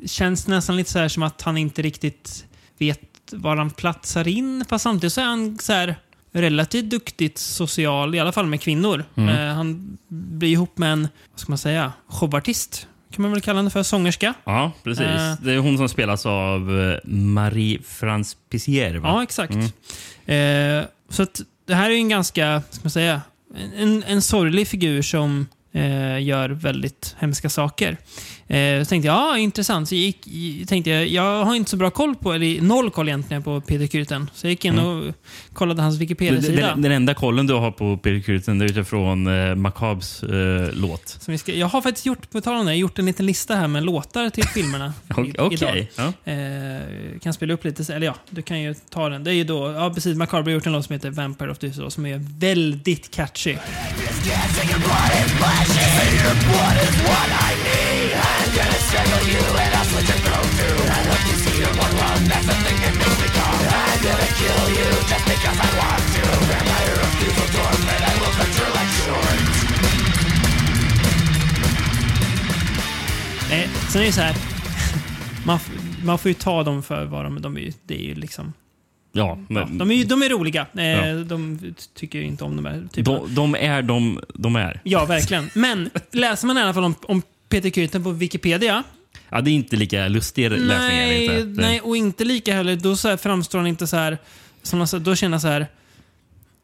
Känns 0.06 0.48
nästan 0.48 0.76
lite 0.78 0.92
så 0.92 1.00
här 1.00 1.08
som 1.08 1.24
att 1.24 1.42
han 1.42 1.58
inte 1.58 1.82
riktigt 1.82 2.46
vet 2.78 3.00
var 3.32 3.58
han 3.58 3.70
platsar 3.70 4.28
in. 4.28 4.66
Fast 4.70 4.84
samtidigt 4.84 5.14
så 5.14 5.22
är 5.22 5.26
han 5.26 5.60
så 5.60 5.74
här 5.74 5.96
relativt 6.32 6.90
duktigt 6.90 7.38
social, 7.38 8.16
i 8.16 8.20
alla 8.20 8.32
fall 8.32 8.46
med 8.46 8.62
kvinnor. 8.62 9.04
Mm. 9.16 9.30
Eh, 9.30 9.56
han 9.56 9.98
blir 10.08 10.50
ihop 10.50 10.78
med 10.78 10.92
en, 10.92 11.08
vad 11.32 11.40
ska 11.40 11.52
man 11.52 11.58
säga, 11.58 11.94
showartist. 12.08 12.88
Kan 13.14 13.22
man 13.22 13.32
väl 13.32 13.42
kalla 13.42 13.60
henne 13.60 13.70
för, 13.70 13.84
sångerska. 13.84 14.34
Ja, 14.44 14.72
precis. 14.84 15.06
Eh. 15.06 15.36
det 15.42 15.54
är 15.54 15.58
hon 15.58 15.78
som 15.78 15.90
spelas 15.90 16.26
av 16.26 16.82
eh, 16.82 17.10
Marie 17.10 17.80
France 17.84 18.38
Pissier. 18.50 18.96
Va? 18.96 19.08
Ja, 19.08 19.24
exakt. 19.24 19.54
Mm. 20.26 20.80
Eh, 20.80 20.86
så 21.10 21.24
att 21.24 21.42
det 21.68 21.76
här 21.76 21.90
är 21.90 21.96
en 21.96 22.10
ganska, 22.10 22.62
ska 22.70 22.84
man 22.84 22.92
säga, 22.92 23.22
en, 23.76 24.04
en 24.04 24.22
sorglig 24.22 24.68
figur 24.68 25.02
som 25.02 25.48
eh, 25.74 26.24
gör 26.24 26.50
väldigt 26.50 27.16
hemska 27.20 27.50
saker. 27.50 27.98
Eh, 28.48 28.84
så 28.84 28.90
tänkte 28.90 29.08
jag, 29.08 29.16
ja 29.16 29.38
intressant. 29.38 29.90
Så 29.90 29.96
gick, 29.96 30.28
tänkte 30.68 30.90
jag, 30.90 31.08
jag 31.08 31.46
har 31.46 31.56
inte 31.56 31.70
så 31.70 31.78
bra 31.78 31.90
koll 31.90 32.16
på, 32.16 32.34
eller 32.34 32.62
noll 32.62 32.92
koll 32.92 33.08
egentligen 33.08 33.44
på 33.44 33.62
Peter 33.62 33.86
Kürten. 33.86 34.28
Så 34.34 34.46
jag 34.48 34.52
gick 34.52 34.66
in 34.66 34.80
och 34.80 35.14
kollade 35.54 35.82
hans 35.82 36.00
Wikipedia-sida. 36.00 36.68
den, 36.68 36.82
den 36.82 36.92
enda 36.92 37.14
kollen 37.14 37.48
du 37.48 37.54
har 37.54 37.72
på 37.72 37.98
Peter 37.98 38.54
det 38.60 38.66
är 38.66 38.70
utifrån 38.70 39.28
eh, 39.28 39.56
Macabs 39.56 40.24
eh, 40.24 40.70
låt. 40.74 41.10
Som 41.10 41.32
vi 41.32 41.38
ska, 41.38 41.54
jag 41.54 41.68
har 41.68 41.82
faktiskt 41.82 42.06
gjort, 42.06 42.30
på 42.30 42.42
tal 42.42 42.60
om 42.60 42.66
det, 42.66 42.76
gjort 42.76 43.00
en 43.00 43.06
liten 43.06 43.26
lista 43.26 43.56
här 43.56 43.68
med 43.68 43.84
låtar 43.84 44.30
till 44.30 44.44
filmerna. 44.44 44.94
Okej. 45.10 45.34
idag. 45.52 45.88
Ja. 45.96 46.32
Eh, 46.32 47.20
kan 47.22 47.34
spela 47.34 47.54
upp 47.54 47.64
lite, 47.66 47.94
eller 47.94 48.08
ja, 48.08 48.16
du 48.30 48.42
kan 48.42 48.62
ju 48.62 48.76
ta 48.90 49.10
den. 49.10 49.24
Det 49.24 49.32
är 49.32 49.36
ju 49.36 49.44
då, 49.44 49.72
ja 49.72 49.92
precis, 49.94 50.18
Macabre 50.18 50.44
har 50.44 50.52
gjort 50.52 50.66
en 50.66 50.74
låt 50.74 50.86
som 50.86 50.94
heter 50.94 51.10
Vampire 51.10 51.52
of 51.52 51.60
Düsseldorf 51.60 51.90
som 51.90 52.06
är 52.06 52.22
väldigt 52.40 53.12
catchy. 53.12 53.56
Eh, 73.52 73.70
sen 73.90 74.02
är 74.02 74.06
det 74.06 74.12
så 74.12 74.22
här, 74.22 74.36
man, 75.46 75.60
man 76.06 76.18
får 76.20 76.30
ju 76.30 76.34
ta 76.36 76.64
dem 76.64 76.84
för 76.84 77.06
vad 77.06 77.24
de, 77.26 77.42
de 77.42 77.58
är. 77.58 77.74
Det 77.84 77.96
är 77.96 78.04
ju 78.04 78.16
liksom... 78.16 78.54
Ja, 79.16 79.38
Ja, 79.50 79.66
men, 79.66 79.78
de, 79.78 79.92
är 79.92 80.06
de 80.06 80.22
är 80.24 80.30
roliga. 80.30 80.68
Eh, 80.78 80.84
Ja. 80.84 81.14
De 81.24 81.60
tycker 81.96 82.22
inte 82.22 82.44
om 82.44 82.56
de 82.56 82.66
här 82.66 82.88
typerna. 82.94 83.20
de, 83.20 83.36
de 83.36 83.56
är 83.56 83.82
de 83.82 84.20
de 84.34 84.56
är. 84.56 84.82
Ja, 84.84 85.06
verkligen. 85.06 85.50
Men 85.54 85.90
läser 86.12 86.48
man 86.48 86.58
i 86.58 86.62
alla 86.62 86.74
fall 86.74 86.84
om, 86.84 86.96
om 87.02 87.22
Peter 87.54 87.70
Kürten 87.70 88.04
på 88.04 88.12
Wikipedia. 88.12 88.84
Ja, 89.30 89.42
det 89.42 89.50
är 89.52 89.54
inte 89.54 89.76
lika 89.76 90.08
lustiga 90.08 90.50
läsningar. 90.50 90.78
Nej, 90.80 91.26
Inte. 91.26 91.62
Nej, 91.62 91.82
och 91.82 91.98
inte 91.98 92.24
lika 92.26 92.54
heller. 92.56 92.76
Då 92.76 92.96
så 92.96 93.18
framstår 93.18 93.60
han 93.60 93.68
inte 93.68 93.88
så 93.88 93.98
här... 93.98 94.18
Som 94.64 94.88
då 95.04 95.16
känner 95.16 95.36
jag 95.36 95.42
så 95.42 95.48
här... 95.48 95.68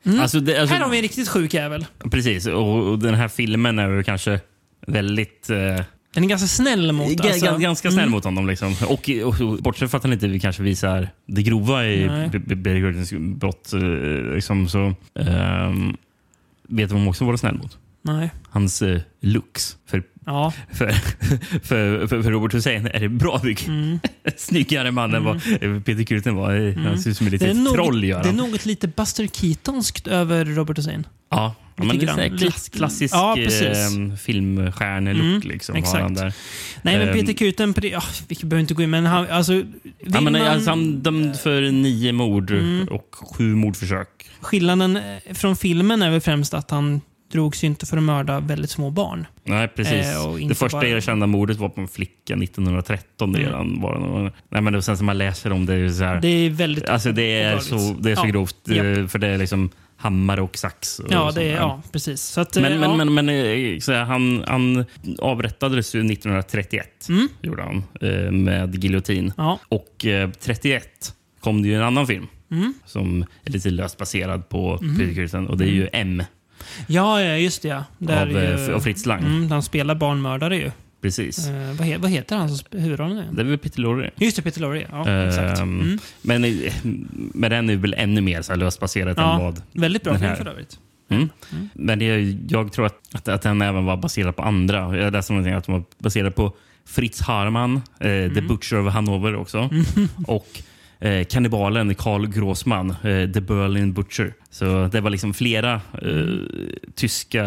Mm, 0.06 0.20
Alltså, 0.20 0.40
det, 0.40 0.58
alltså, 0.60 0.76
här 0.76 0.84
har 0.84 0.90
vi 0.92 0.98
en 0.98 1.02
riktigt 1.02 1.28
sjuk 1.30 1.54
jävel. 1.54 1.86
Precis, 2.12 2.46
och, 2.48 2.88
och 2.88 3.00
den 3.00 3.14
här 3.16 3.28
filmen 3.28 3.80
är 3.80 4.04
kanske 4.04 4.40
väldigt... 4.88 5.50
Eh, 5.50 5.58
Den 6.14 6.24
är 6.24 6.28
ganska 6.28 6.48
snäll 6.48 6.92
mot... 6.92 7.08
Ga- 7.10 7.28
alltså. 7.32 7.46
ga- 7.46 7.60
ganska 7.60 7.90
snäll 7.92 8.00
Mm. 8.04 8.12
mot 8.12 8.24
honom. 8.24 8.48
Liksom. 8.48 8.76
Och, 8.88 9.10
och, 9.24 9.42
och 9.42 9.58
bortsett 9.58 9.92
från 9.92 9.98
att 9.98 10.04
han 10.04 10.14
inte 10.14 10.40
kanske 10.40 10.64
visar 10.64 11.10
det 11.26 11.44
grova 11.44 11.86
i 11.86 12.08
Nej. 12.08 12.30
B- 12.32 12.40
B- 12.46 12.56
Barry 12.56 12.82
Gordons 12.82 13.12
brott 13.14 13.74
eh, 13.74 13.80
liksom, 14.36 14.70
så 14.70 14.94
ehm, 15.20 15.98
vet 16.68 16.90
de 16.90 17.08
också 17.08 17.26
vara 17.26 17.38
snäll 17.38 17.58
mot. 17.58 17.78
Nej. 18.02 18.30
Hans 18.50 18.82
eh, 18.82 19.00
looks. 19.22 19.78
För, 19.88 20.04
Ja. 20.30 20.54
för, 20.74 20.90
för, 21.64 22.08
för, 22.08 22.22
för 22.24 22.32
Robert 22.32 22.54
Hussein 22.54 22.88
är 22.94 23.00
det 23.00 23.10
bra 23.10 23.42
mycket 23.44 23.68
Mm. 23.68 24.00
snyggare 24.38 24.92
man 24.92 25.14
än 25.14 25.24
vad 25.24 25.44
Peter 25.86 26.04
Kürten 26.04 26.36
var. 26.36 26.56
Eh, 26.56 26.76
Han 26.76 26.98
ser 27.00 27.10
ut 27.10 27.18
som 27.18 27.28
ett 27.28 27.32
Det, 27.40 27.46
är 27.46 27.48
litet 27.48 27.64
något, 27.64 27.74
troll. 27.74 28.04
Gör 28.04 28.24
det 28.24 28.30
är 28.30 28.34
något 28.34 28.66
lite 28.66 28.88
Buster 28.88 29.28
Keatonskt 29.28 30.08
över 30.08 30.46
Robert 30.46 30.78
Hussein. 30.78 31.08
Ja, 31.32 31.56
Ja, 31.76 31.84
men 31.86 32.00
grann. 32.00 32.16
klass, 32.18 32.32
Lite- 32.42 32.78
klassisk 32.78 33.16
Ja, 33.16 33.34
precis. 33.38 33.62
eh, 33.64 34.16
filmstjärnelook. 34.22 35.24
Mm, 35.24 35.42
liksom, 35.44 35.76
exakt. 35.76 36.16
Där. 36.16 36.34
Nej, 36.82 36.98
men 36.98 37.08
ehm, 37.08 37.14
Peter 37.14 37.34
Kuten, 37.34 37.74
ja, 37.82 38.02
vi 38.28 38.36
behöver 38.36 38.60
inte 38.62 38.74
gå 38.74 38.84
in, 38.84 38.90
men 38.90 39.06
han, 39.06 39.28
alltså... 39.30 39.54
Ja, 39.54 40.22
men, 40.22 40.24
man, 40.24 40.36
alltså, 40.42 40.70
han 40.70 41.00
dömd 41.00 41.40
för 41.40 41.62
nio 41.62 42.12
mord 42.14 42.52
Mm. 42.52 42.88
och 42.88 43.16
sju 43.36 43.56
mordförsök. 43.56 44.08
Skillnaden 44.42 44.98
eh, 44.98 45.04
från 45.34 45.56
filmen 45.56 46.02
är 46.02 46.10
väl 46.12 46.22
främst 46.22 46.54
att 46.54 46.72
han 46.72 47.02
drogs 47.32 47.64
ju 47.64 47.68
inte 47.68 47.86
för 47.86 47.98
att 47.98 48.04
mörda 48.04 48.40
väldigt 48.40 48.70
små 48.70 48.90
barn. 48.90 49.28
Nej, 49.44 49.68
precis. 49.68 49.94
Eh, 50.16 50.48
det 50.48 50.56
första 50.56 50.78
bara- 50.78 50.88
erkända 50.88 51.28
mordet 51.28 51.58
var 51.58 51.70
på 51.70 51.82
en 51.82 51.88
flicka 51.88 52.36
1913 52.36 53.30
Mm. 53.30 53.42
redan. 53.42 53.82
Var 53.82 54.24
det. 54.24 54.32
Nej, 54.50 54.62
men 54.62 54.74
det, 54.74 54.82
sen 54.82 54.98
som 54.98 55.06
man 55.06 55.18
läser 55.18 55.52
om 55.52 55.66
det 55.66 55.74
är 55.74 55.90
så 55.90 56.04
här. 56.04 56.22
Det 56.22 56.28
är 56.28 56.50
väldigt 56.50 56.90
alltså 56.90 57.12
det 57.12 57.42
är 57.42 57.60
så, 57.60 57.76
det 58.00 58.12
är 58.12 58.16
så 58.16 58.22
Ja, 58.26 58.30
grovt. 58.32 58.56
japp. 58.68 58.98
eh, 58.98 59.08
För 59.08 59.20
det 59.20 59.28
är 59.28 59.38
liksom 59.38 59.70
hammare 59.98 60.42
och 60.42 60.58
sax. 60.58 61.00
Och 61.00 61.12
Ja, 61.12 61.32
det 61.36 61.44
är, 61.44 61.56
ja, 61.56 61.82
precis. 61.92 62.22
Så 62.22 62.42
att, 62.42 62.56
eh, 62.56 62.62
Men, 62.62 62.82
ja. 62.82 62.96
men, 62.96 63.14
men, 63.14 63.26
men 63.26 63.30
eh, 63.74 63.80
så 63.80 63.92
här, 63.92 64.04
han, 64.04 64.44
han 64.48 64.86
avrättades 65.20 65.96
ju 65.96 66.04
1931. 66.04 67.06
Mm. 67.10 67.28
Gjorde 67.42 67.64
han, 67.64 67.84
eh, 68.02 68.32
med 68.32 68.84
giljotin. 68.84 69.34
Ja. 69.38 69.60
Och 69.70 70.06
eh, 70.06 70.30
31 70.40 71.14
kom 71.40 71.62
det 71.62 71.68
ju 71.68 71.76
en 71.76 71.82
annan 71.84 72.08
film 72.08 72.28
Mm. 72.52 72.74
som 72.86 73.26
är 73.44 73.52
lite 73.52 73.70
löst 73.70 73.98
baserad 73.98 74.50
på 74.50 74.78
Kürten. 74.78 75.48
Och 75.48 75.58
det 75.58 75.66
är 75.66 75.72
ju 75.72 75.90
M 75.94 76.24
ja, 76.88 77.22
just 77.24 77.62
det. 77.62 77.68
Ja. 77.68 77.84
Där 77.98 78.22
av, 78.22 78.38
är 78.38 78.54
eh, 78.58 78.68
ju, 78.68 78.74
av 78.74 78.80
Fritz 78.80 79.06
Lang. 79.06 79.24
mm, 79.24 79.52
han 79.52 79.64
spelar 79.64 79.96
barnmördare 79.96 80.58
ju. 80.58 80.72
Precis. 81.02 81.48
Eh, 81.48 81.74
vad, 81.78 81.88
he, 81.88 81.98
vad 81.98 82.12
heter 82.12 82.36
han 82.36 82.50
som 82.50 82.58
sp- 82.58 82.80
huvudrollen? 82.80 83.18
igen? 83.18 83.36
Det 83.36 83.42
är 83.42 83.46
väl 83.46 83.58
Peter 83.58 83.80
Lorre. 83.82 84.12
Just 84.16 84.36
det, 84.36 84.42
Peter 84.42 84.62
Lorre. 84.62 84.88
Ja, 84.92 85.08
Ehm, 85.08 85.28
exakt. 85.30 85.60
Mm. 85.60 86.00
Men, 86.22 86.44
eh, 86.44 86.74
men 87.34 87.52
den 87.52 87.70
är 87.70 87.76
väl 87.76 87.94
ännu 87.98 88.22
mer 88.22 88.42
så 88.42 88.52
här 88.52 88.58
löst 88.60 88.80
baserat 88.80 89.18
än 89.18 89.24
Ja, 89.24 89.40
vad... 89.40 89.62
väldigt 89.82 90.04
bra 90.04 90.20
film 90.20 90.36
för 90.36 90.48
övrigt. 90.48 90.80
Mm. 91.10 91.30
Men 91.74 92.00
det, 92.00 92.36
jag 92.50 92.72
tror 92.72 92.86
att, 92.86 93.16
att, 93.16 93.28
att 93.28 93.42
den 93.42 93.62
även 93.62 93.86
var 93.86 93.98
baserad 93.98 94.36
på 94.36 94.42
andra. 94.42 94.98
Jag 94.98 95.14
läste 95.14 95.34
någonting 95.34 95.54
att 95.54 95.64
den 95.66 95.74
var 95.76 95.84
baserad 96.00 96.36
på 96.36 96.54
Fritz 96.86 97.22
Harman, 97.22 97.82
eh, 98.00 98.10
Mm. 98.12 98.36
The 98.36 98.42
Butcher 98.42 98.76
of 98.88 98.94
Hannover 98.94 99.36
också. 99.36 99.70
Och 100.28 100.48
eh, 101.00 101.26
kannibalen 101.26 101.96
Karl 101.96 102.28
Grossman, 102.28 102.90
eh, 102.90 103.32
The 103.32 103.42
Berlin 103.42 103.94
Butcher. 103.94 104.34
Så 104.50 104.90
det 104.92 105.02
var 105.02 105.10
liksom 105.10 105.34
flera 105.34 105.74
eh, 105.74 106.82
tyska 106.96 107.44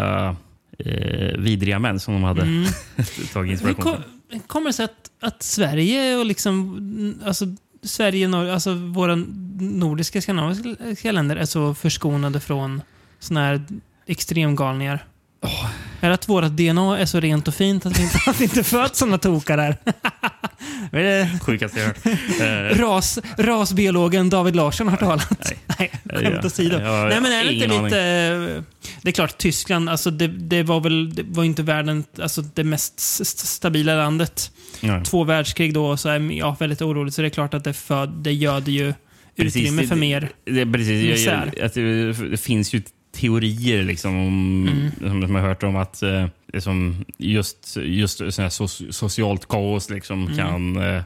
eh, 0.79 1.39
vidriga 1.39 1.79
män 1.79 2.01
som 2.01 2.15
de 2.15 2.23
hade 2.25 2.43
Mm. 2.43 2.65
tagit 3.33 3.35
Hur 3.35 3.45
inspiration 3.53 3.83
kom, 3.85 3.97
från. 4.31 4.41
kommer 4.41 4.67
det 4.67 4.73
sig 4.73 4.85
att, 4.85 5.11
att 5.21 5.43
Sverige 5.43 6.17
och 6.17 6.27
liksom... 6.27 7.15
Alltså, 7.25 7.45
Sverige, 7.85 8.27
Nor- 8.29 8.51
alltså 8.53 8.75
våra 8.75 9.15
nordiska 9.61 10.23
skandinaviska 10.23 11.13
länder 11.13 11.37
är 11.37 11.45
så 11.45 11.75
förskonade 11.75 12.41
från 12.41 12.83
såna 13.19 13.41
här 13.41 13.63
extremgalningar. 14.07 15.05
Är 16.01 16.09
det 16.09 16.15
att 16.15 16.29
vårt 16.29 16.45
DNA 16.45 16.99
är 16.99 17.07
så 17.07 17.21
rent 17.21 17.49
och 17.49 17.55
fint 17.55 17.87
att 17.87 17.99
vi 17.99 18.03
inte, 18.03 18.19
att 18.27 18.41
vi 18.41 18.45
inte 18.45 18.65
föds 18.65 18.99
såna 18.99 19.19
tokar 19.19 19.57
där? 19.57 19.77
Det 20.91 21.29
Sjukaste 21.43 21.79
jag 21.81 21.87
hört. 21.87 21.99
Eh, 22.41 22.79
ras, 22.81 23.19
rasbiologen 23.39 24.31
David 24.31 24.57
Larsson 24.57 24.89
har 24.89 24.97
talat? 24.97 25.31
Nej. 25.79 25.91
Nej, 26.05 26.25
skämt 26.25 26.45
åsido. 26.45 26.79
Jag 26.81 26.89
har 26.89 27.09
Nej, 27.09 27.21
men 27.21 27.33
är 27.33 27.45
det 27.45 27.53
inte 27.53 27.67
lite... 27.67 28.63
Det 29.03 29.09
är 29.09 29.13
klart, 29.13 29.39
Tyskland, 29.39 29.89
alltså 29.89 30.11
det, 30.11 30.27
det 30.29 30.63
var 30.63 30.81
väl 30.81 31.15
det 31.15 31.23
var 31.27 31.45
inte 31.45 31.63
världen, 31.63 32.05
alltså 32.23 32.43
det 32.43 32.65
mest 32.65 33.01
stabila 33.47 33.95
landet. 33.97 34.51
Ja. 34.81 35.05
Två 35.05 35.25
världskrig 35.25 35.75
då, 35.75 35.97
så 35.97 36.09
är 36.09 36.21
ja, 36.33 36.57
väldigt 36.61 36.83
oroligt. 36.83 37.15
Så 37.15 37.23
det 37.23 37.29
är 37.29 37.31
klart 37.31 37.55
att 37.55 37.65
det, 37.65 37.73
för, 37.73 38.07
det 38.07 38.33
göder 38.33 38.73
ju 38.73 38.95
utrymme 39.37 39.83
det- 39.83 39.89
för 39.89 39.97
mer. 39.97 40.29
Det, 40.45 40.61
är 40.61 40.73
precis, 40.73 41.03
jag, 41.05 41.11
misär. 41.13 41.53
jag, 41.57 41.67
att 41.67 41.75
det, 41.75 42.13
det 42.13 42.37
finns 42.37 42.73
ju 42.75 42.83
teorier 43.17 43.83
liksom, 43.83 44.17
om, 44.27 44.69
Mm. 44.69 44.91
som, 45.11 45.23
som 45.23 45.35
jag 45.35 45.43
har 45.43 45.49
hört 45.49 45.63
om 45.63 45.77
att 45.77 46.03
eh, 46.03 46.27
liksom, 46.53 47.05
just, 47.19 47.77
just 47.77 48.23
sån 48.31 48.51
so, 48.51 48.69
socialt 48.93 49.49
kaos 49.49 49.91
liksom, 49.91 50.23
Mm. 50.27 50.37
kan... 50.39 50.77
Eh, 50.77 51.03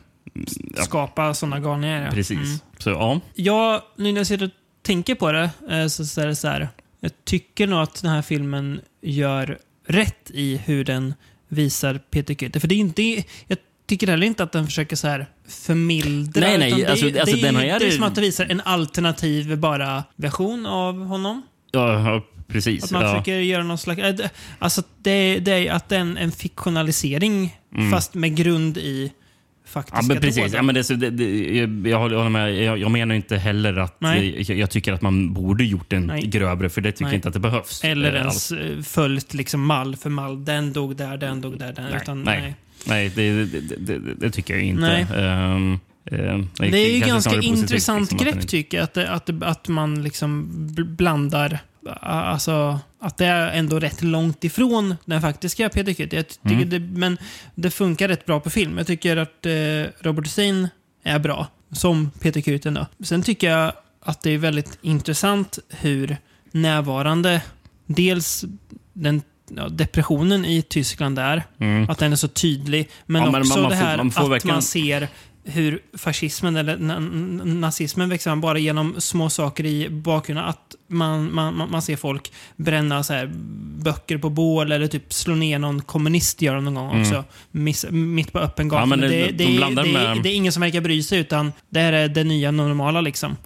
ja, 0.76 0.82
Skapa 0.84 1.34
sådana 1.34 1.60
galningar. 1.60 2.04
Ja. 2.04 2.10
precis. 2.10 2.38
Mm. 2.38 2.58
Så 2.78 2.90
ja, 2.90 3.20
Ja, 3.34 3.86
nu 3.96 4.12
när 4.12 4.20
jag 4.20 4.26
sitter 4.26 4.44
och 4.44 4.50
tänker 4.82 5.14
på 5.14 5.32
det 5.32 5.50
eh, 5.70 5.86
så, 5.86 6.04
så 6.06 6.20
är 6.20 6.26
det 6.26 6.36
så 6.36 6.48
här. 6.48 6.68
Jag 7.00 7.10
tycker 7.24 7.66
nog 7.66 7.78
att 7.80 8.02
den 8.02 8.10
här 8.10 8.22
filmen 8.22 8.80
gör 9.02 9.58
rätt 9.86 10.30
i 10.34 10.56
hur 10.56 10.84
den 10.84 11.14
visar 11.48 11.94
Peter 12.10 12.34
Kürte. 12.34 12.58
För 12.60 12.68
det 12.68 12.74
är 12.74 12.78
inte... 12.78 13.02
Jag 13.46 13.58
tycker 13.86 14.06
heller 14.06 14.26
inte 14.26 14.42
att 14.42 14.52
den 14.52 14.66
försöker 14.66 14.96
så 14.96 15.08
här 15.08 15.26
förmildra. 15.48 16.40
Nej, 16.40 16.58
nej, 16.58 16.72
det, 16.72 16.86
alltså- 16.86 17.06
är- 17.08 17.20
alltså 17.20 17.36
det, 17.36 17.42
den 17.42 17.54
har 17.56 17.62
det 17.62 17.86
är 17.86 17.90
som 17.90 18.02
att 18.04 18.14
det 18.14 18.20
visar 18.20 18.46
en 18.46 18.60
alternativ 18.60 19.58
bara 19.58 20.04
version 20.16 20.66
av 20.66 21.04
honom. 21.06 21.42
ja 21.72 22.22
precis. 22.48 22.84
Att 22.84 22.90
man 22.90 23.02
ja. 23.02 23.08
försöker 23.12 23.38
göra 23.38 23.62
någon 23.62 23.78
slags... 23.78 24.00
äh, 24.00 24.28
Alltså 24.58 24.82
det, 25.02 25.38
det 25.38 25.68
är 25.68 25.72
att 25.72 25.88
det 25.88 25.96
är 25.96 26.00
en, 26.00 26.16
en 26.16 26.32
fiktionalisering 26.32 27.56
Mm. 27.76 27.90
fast 27.90 28.14
med 28.14 28.36
grund 28.36 28.78
i 28.78 29.12
faktiska 29.66 29.98
Ja, 30.02 30.06
men 30.08 30.20
precis. 30.20 30.42
dåd. 30.52 30.54
Ja, 30.54 30.62
men 30.62 30.74
det, 30.74 31.10
det, 31.10 31.56
jag, 31.56 31.86
jag 31.86 31.98
håller 31.98 32.28
med. 32.28 32.54
Jag, 32.64 32.78
jag 32.78 32.90
menar 32.90 33.14
inte 33.14 33.36
heller 33.36 33.76
att 33.76 33.96
jag, 34.00 34.58
jag 34.58 34.70
tycker 34.70 34.92
att 34.92 35.02
man 35.02 35.34
borde 35.34 35.64
gjort 35.64 35.90
den 35.90 36.02
Nej. 36.06 36.22
grövre, 36.22 36.68
för 36.68 36.80
det 36.80 36.92
tycker 36.92 37.04
Nej. 37.04 37.12
jag 37.12 37.18
inte 37.18 37.28
att 37.28 37.34
det 37.34 37.40
behövs. 37.40 37.84
Eller 37.84 38.12
Eh, 38.14 38.20
ens 38.20 38.52
eh, 38.52 38.82
följt 38.82 39.34
liksom 39.34 39.66
mall 39.66 39.96
för 39.96 40.10
mall. 40.10 40.44
Den 40.44 40.72
dog 40.72 40.96
där, 40.96 41.16
den 41.16 41.40
dog 41.40 41.58
där. 41.58 41.72
Den, 41.72 41.84
Nej, 41.84 41.98
utan, 42.02 42.22
nej. 42.22 42.40
nej. 42.40 42.54
Nej, 42.86 43.08
det, 43.14 43.44
det, 43.78 43.98
det, 44.16 44.30
tycker 44.30 44.54
jag 44.54 44.62
inte. 44.62 44.82
Nej. 44.82 45.06
Ehm, 45.16 45.78
Det 46.58 46.78
är 46.78 46.92
ju 46.94 47.00
ganska 47.00 47.30
positivt, 47.30 47.58
intressant 47.58 48.10
liksom, 48.12 48.28
att 48.28 48.34
grepp 48.34 48.48
tycker 48.48 48.78
jag. 48.78 48.84
Att, 48.84 48.96
att, 48.98 49.42
att 49.42 49.68
man 49.68 50.02
liksom 50.02 50.48
bl- 50.76 50.96
blandar 50.96 51.58
Alltså, 52.00 52.78
att 53.00 53.16
det 53.16 53.26
är 53.26 53.48
ändå 53.58 53.78
rätt 53.80 54.02
långt 54.02 54.44
ifrån 54.44 54.94
den 55.04 55.20
faktiska 55.20 55.68
Peter. 55.68 56.14
Jag 56.14 56.28
tycker 56.28 56.50
Mm. 56.50 56.68
det, 56.70 56.80
men 56.80 57.18
det 57.54 57.70
funkar 57.70 58.08
rätt 58.08 58.26
bra 58.26 58.40
på 58.40 58.50
film. 58.50 58.78
Jag 58.78 58.86
tycker 58.86 59.16
att 59.16 59.46
eh, 59.46 59.52
Robert 60.00 60.24
Hussein 60.26 60.68
är 61.04 61.18
bra, 61.18 61.46
som 61.72 62.10
Peter 62.20 62.40
Kurt 62.40 62.66
ändå. 62.66 62.86
Sen 63.04 63.22
tycker 63.22 63.50
jag 63.50 63.72
att 64.02 64.22
det 64.22 64.30
är 64.30 64.38
väldigt 64.38 64.78
intressant 64.82 65.58
hur 65.68 66.16
närvarande 66.52 67.42
dels 67.86 68.44
den 68.92 69.22
ja, 69.56 69.68
depressionen 69.68 70.44
i 70.44 70.62
Tyskland 70.62 71.18
är. 71.18 71.42
Mm. 71.58 71.90
Att 71.90 71.98
den 71.98 72.12
är 72.12 72.16
så 72.16 72.28
tydlig. 72.28 72.88
Men 73.06 73.22
Ja, 73.24 73.30
men 73.30 73.40
också 73.40 73.52
man- 73.54 73.62
man 73.62 73.70
det 73.70 73.76
får- 73.76 73.84
här 73.84 73.96
man 73.96 74.10
får 74.10 74.22
att 74.24 74.30
verkligen- 74.30 74.54
man 74.54 74.62
ser 74.62 75.08
hur 75.48 75.78
fascismen 75.98 76.56
eller 76.56 76.76
na 76.76 76.98
na- 76.98 77.44
nazismen 77.54 78.08
växer 78.08 78.30
fram 78.30 78.40
bara 78.40 78.58
genom 78.58 78.94
små 78.98 79.30
saker 79.30 79.64
i 79.66 79.88
bakgrunden. 79.90 80.44
Att 80.44 80.74
man, 80.88 81.34
man, 81.34 81.68
man- 81.70 81.82
ser 81.82 81.96
folk 81.96 82.32
bränna 82.56 83.02
så 83.02 83.12
här 83.12 83.30
böcker 83.84 84.18
på 84.18 84.30
bål 84.30 84.72
eller 84.72 84.86
typ 84.86 85.12
slå 85.12 85.34
ner 85.34 85.58
någon 85.58 85.82
kommunist 85.82 86.42
gör 86.42 86.54
de 86.54 86.64
någon 86.64 86.74
gång 86.74 87.00
också. 87.00 87.24
Miss, 87.50 87.86
mitt 87.90 88.32
på 88.32 88.38
öppen 88.38 88.68
gata. 88.68 88.82
Mm. 88.82 89.00
Ja, 89.02 89.08
det- 89.08 89.16
det, 89.16 89.30
de 89.32 89.44
det, 89.44 89.56
blandar 89.56 89.84
det, 89.84 89.92
med- 89.92 90.22
det 90.22 90.28
är 90.28 90.34
ingen 90.34 90.52
som 90.52 90.60
verkar 90.60 90.80
bry 90.80 91.02
sig 91.02 91.18
utan 91.18 91.52
det 91.70 91.80
här 91.80 91.92
är 91.92 92.08
det 92.08 92.24
nya 92.24 92.50
normala 92.50 93.00
liksom. 93.00 93.36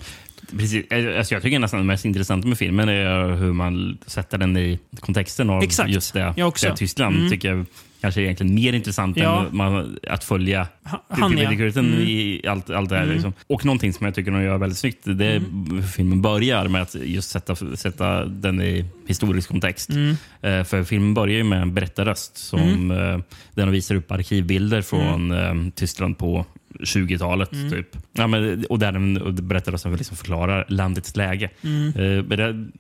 Precis. 0.59 0.87
Alltså 0.93 1.35
jag 1.35 1.43
tycker 1.43 1.59
nästan 1.59 1.81
det 1.81 1.87
mest 1.87 2.05
intressanta 2.05 2.49
med 2.49 2.59
filmen 2.59 2.89
är 2.89 3.35
hur 3.37 3.53
man 3.53 3.99
sätter 4.07 4.39
den 4.39 4.57
i 4.57 4.79
kontexten 5.01 5.51
av 5.51 5.63
Exakt. 5.63 5.91
just 5.91 6.13
det. 6.13 6.35
Jag 6.37 6.49
också. 6.49 6.67
det 6.69 6.77
Tyskland 6.77 7.17
Mm. 7.17 7.31
tycker 7.31 7.49
jag 7.49 7.67
kanske 8.01 8.21
är 8.21 8.23
egentligen 8.23 8.55
mer 8.55 8.73
intressant 8.73 9.17
Ja. 9.17 9.47
än 9.47 9.57
man, 9.57 9.99
att 10.09 10.25
följa 10.25 10.69
Ha- 10.85 11.05
Han 11.09 11.39
ja. 11.39 11.51
Mm. 11.79 11.95
i 12.01 12.43
allt, 12.49 12.71
allt 12.71 12.89
det 12.89 12.97
här. 12.97 13.03
Mm. 13.03 13.15
Liksom. 13.15 13.33
Och 13.47 13.65
någonting 13.65 13.93
som 13.93 14.07
jag 14.07 14.15
tycker 14.15 14.31
de 14.31 14.43
gör 14.43 14.59
väldigt 14.59 14.79
snyggt, 14.79 14.99
det 15.05 15.27
är 15.27 15.43
hur 15.71 15.83
filmen 15.83 16.23
börjar 16.23 16.69
med 16.69 16.83
att 16.83 16.95
just 16.95 17.31
sätta, 17.31 17.57
sätta 17.77 18.25
den 18.25 18.63
i 18.63 18.85
historisk 19.07 19.49
kontext. 19.49 19.91
Mm. 19.91 20.17
Eh, 20.43 20.65
för 20.65 20.85
filmen 20.85 21.15
börjar 21.15 21.37
ju 21.37 21.45
med 21.45 21.63
en 21.63 21.75
berättarröst 21.75 22.37
som 22.37 22.91
eh, 22.91 23.19
den 23.55 23.71
visar 23.71 23.95
upp 23.95 24.11
arkivbilder 24.13 24.83
från 24.83 25.31
eh, 25.33 25.73
Tyskland 25.75 26.19
på 26.19 26.47
20-talet. 26.79 27.53
Mm. 27.53 27.71
Typ. 27.71 27.97
Ja, 28.13 28.27
men, 28.27 28.65
och 28.71 28.79
där 28.79 28.93
den 28.93 29.37
berättarrösten 29.49 29.93
liksom 29.97 30.17
förklarar 30.17 30.65
landets 30.69 31.17
läge. 31.17 31.51
Mm. 31.65 31.87
Eh, 31.89 32.25
men 32.25 32.39
det, 32.39 32.71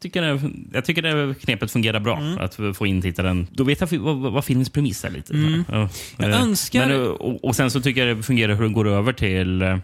tycker 0.00 0.22
jag, 0.22 0.40
jag 0.72 0.84
tycker 0.84 1.02
det 1.02 1.34
knepet 1.40 1.70
fungerar 1.70 2.00
bra. 2.00 2.18
Mm. 2.18 2.38
Att 2.38 2.58
få 2.76 2.86
in 2.86 3.02
tittaren. 3.02 3.46
Då 3.52 3.64
vet 3.64 3.80
jag 3.80 3.98
vad, 3.98 4.16
vad 4.32 4.44
filmens 4.44 4.70
premiss 4.70 5.04
är 5.04 5.10
lite. 5.10 5.32
Mm. 5.34 5.64
Ja. 5.72 5.88
Jag 6.18 6.30
Eh, 6.30 6.42
önskar- 6.42 6.86
Men, 6.88 7.00
och, 7.06 7.44
och 7.44 7.56
sen 7.56 7.70
så 7.70 7.80
tycker 7.80 8.06
jag 8.06 8.16
det 8.16 8.22
fungerar 8.22 8.54
hur 8.54 8.62
den 8.62 8.72
går 8.72 8.88
över 8.88 9.12
till, 9.12 9.62
eh, 9.62 9.78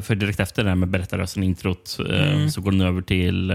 för 0.00 0.14
direkt 0.14 0.40
efter 0.40 0.62
det 0.62 0.68
här 0.68 0.76
med 0.76 0.88
berättarrösten, 0.88 1.42
introt, 1.42 1.98
Mm. 2.08 2.50
så 2.50 2.60
går 2.60 2.70
den 2.70 2.80
över 2.80 3.02
till, 3.02 3.52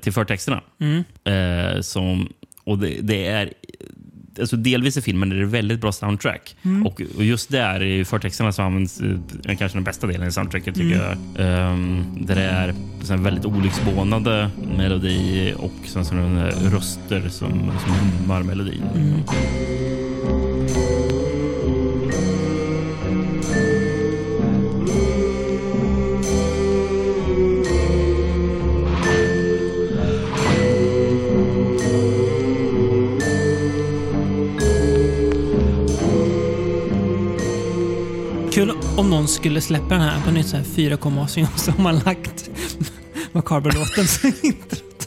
till 0.00 0.12
förtexterna. 0.12 0.60
Mm. 0.80 1.82
Som, 1.82 2.28
och 2.64 2.78
det, 2.78 2.98
det 3.02 3.26
är 3.26 3.52
Alltså 4.40 4.56
delvis 4.56 4.96
i 4.96 5.02
filmen 5.02 5.32
är 5.32 5.36
det 5.36 5.44
väldigt 5.46 5.80
bra 5.80 5.92
soundtrack. 5.92 6.56
Mm. 6.62 6.86
Och, 6.86 7.02
och 7.16 7.24
just 7.24 7.50
där 7.50 7.82
i 7.82 8.04
förtexterna 8.04 8.52
så 8.52 8.62
används 8.62 9.00
eh, 9.00 9.56
kanske 9.58 9.76
den 9.78 9.84
bästa 9.84 10.06
delen 10.06 10.28
i 10.28 10.32
soundtracket 10.32 10.74
tycker 10.74 10.96
Mm. 10.96 11.18
jag. 11.36 11.72
Um, 11.72 12.04
där 12.20 12.34
det 12.34 12.42
är 12.42 12.74
här 13.08 13.16
väldigt 13.16 13.44
olycksbånande 13.44 14.50
melodi 14.76 15.54
och 15.56 15.72
sen 15.84 16.04
så 16.04 16.14
röster 16.72 17.28
som, 17.28 17.48
som 17.84 17.92
hummar 17.92 18.42
melodin. 18.42 18.82
Mm. 18.94 19.22
Om 39.00 39.10
någon 39.10 39.28
skulle 39.28 39.60
släppa 39.60 39.88
den 39.88 40.00
här 40.00 40.20
på 40.24 40.30
nytt 40.30 40.46
så 40.46 40.56
här 40.56 40.64
4,8 40.64 41.46
så 41.56 41.70
har 41.70 41.92
lagt 42.04 42.50
Macabre-låten 43.32 44.06
som 44.06 44.32
introt. 44.42 45.06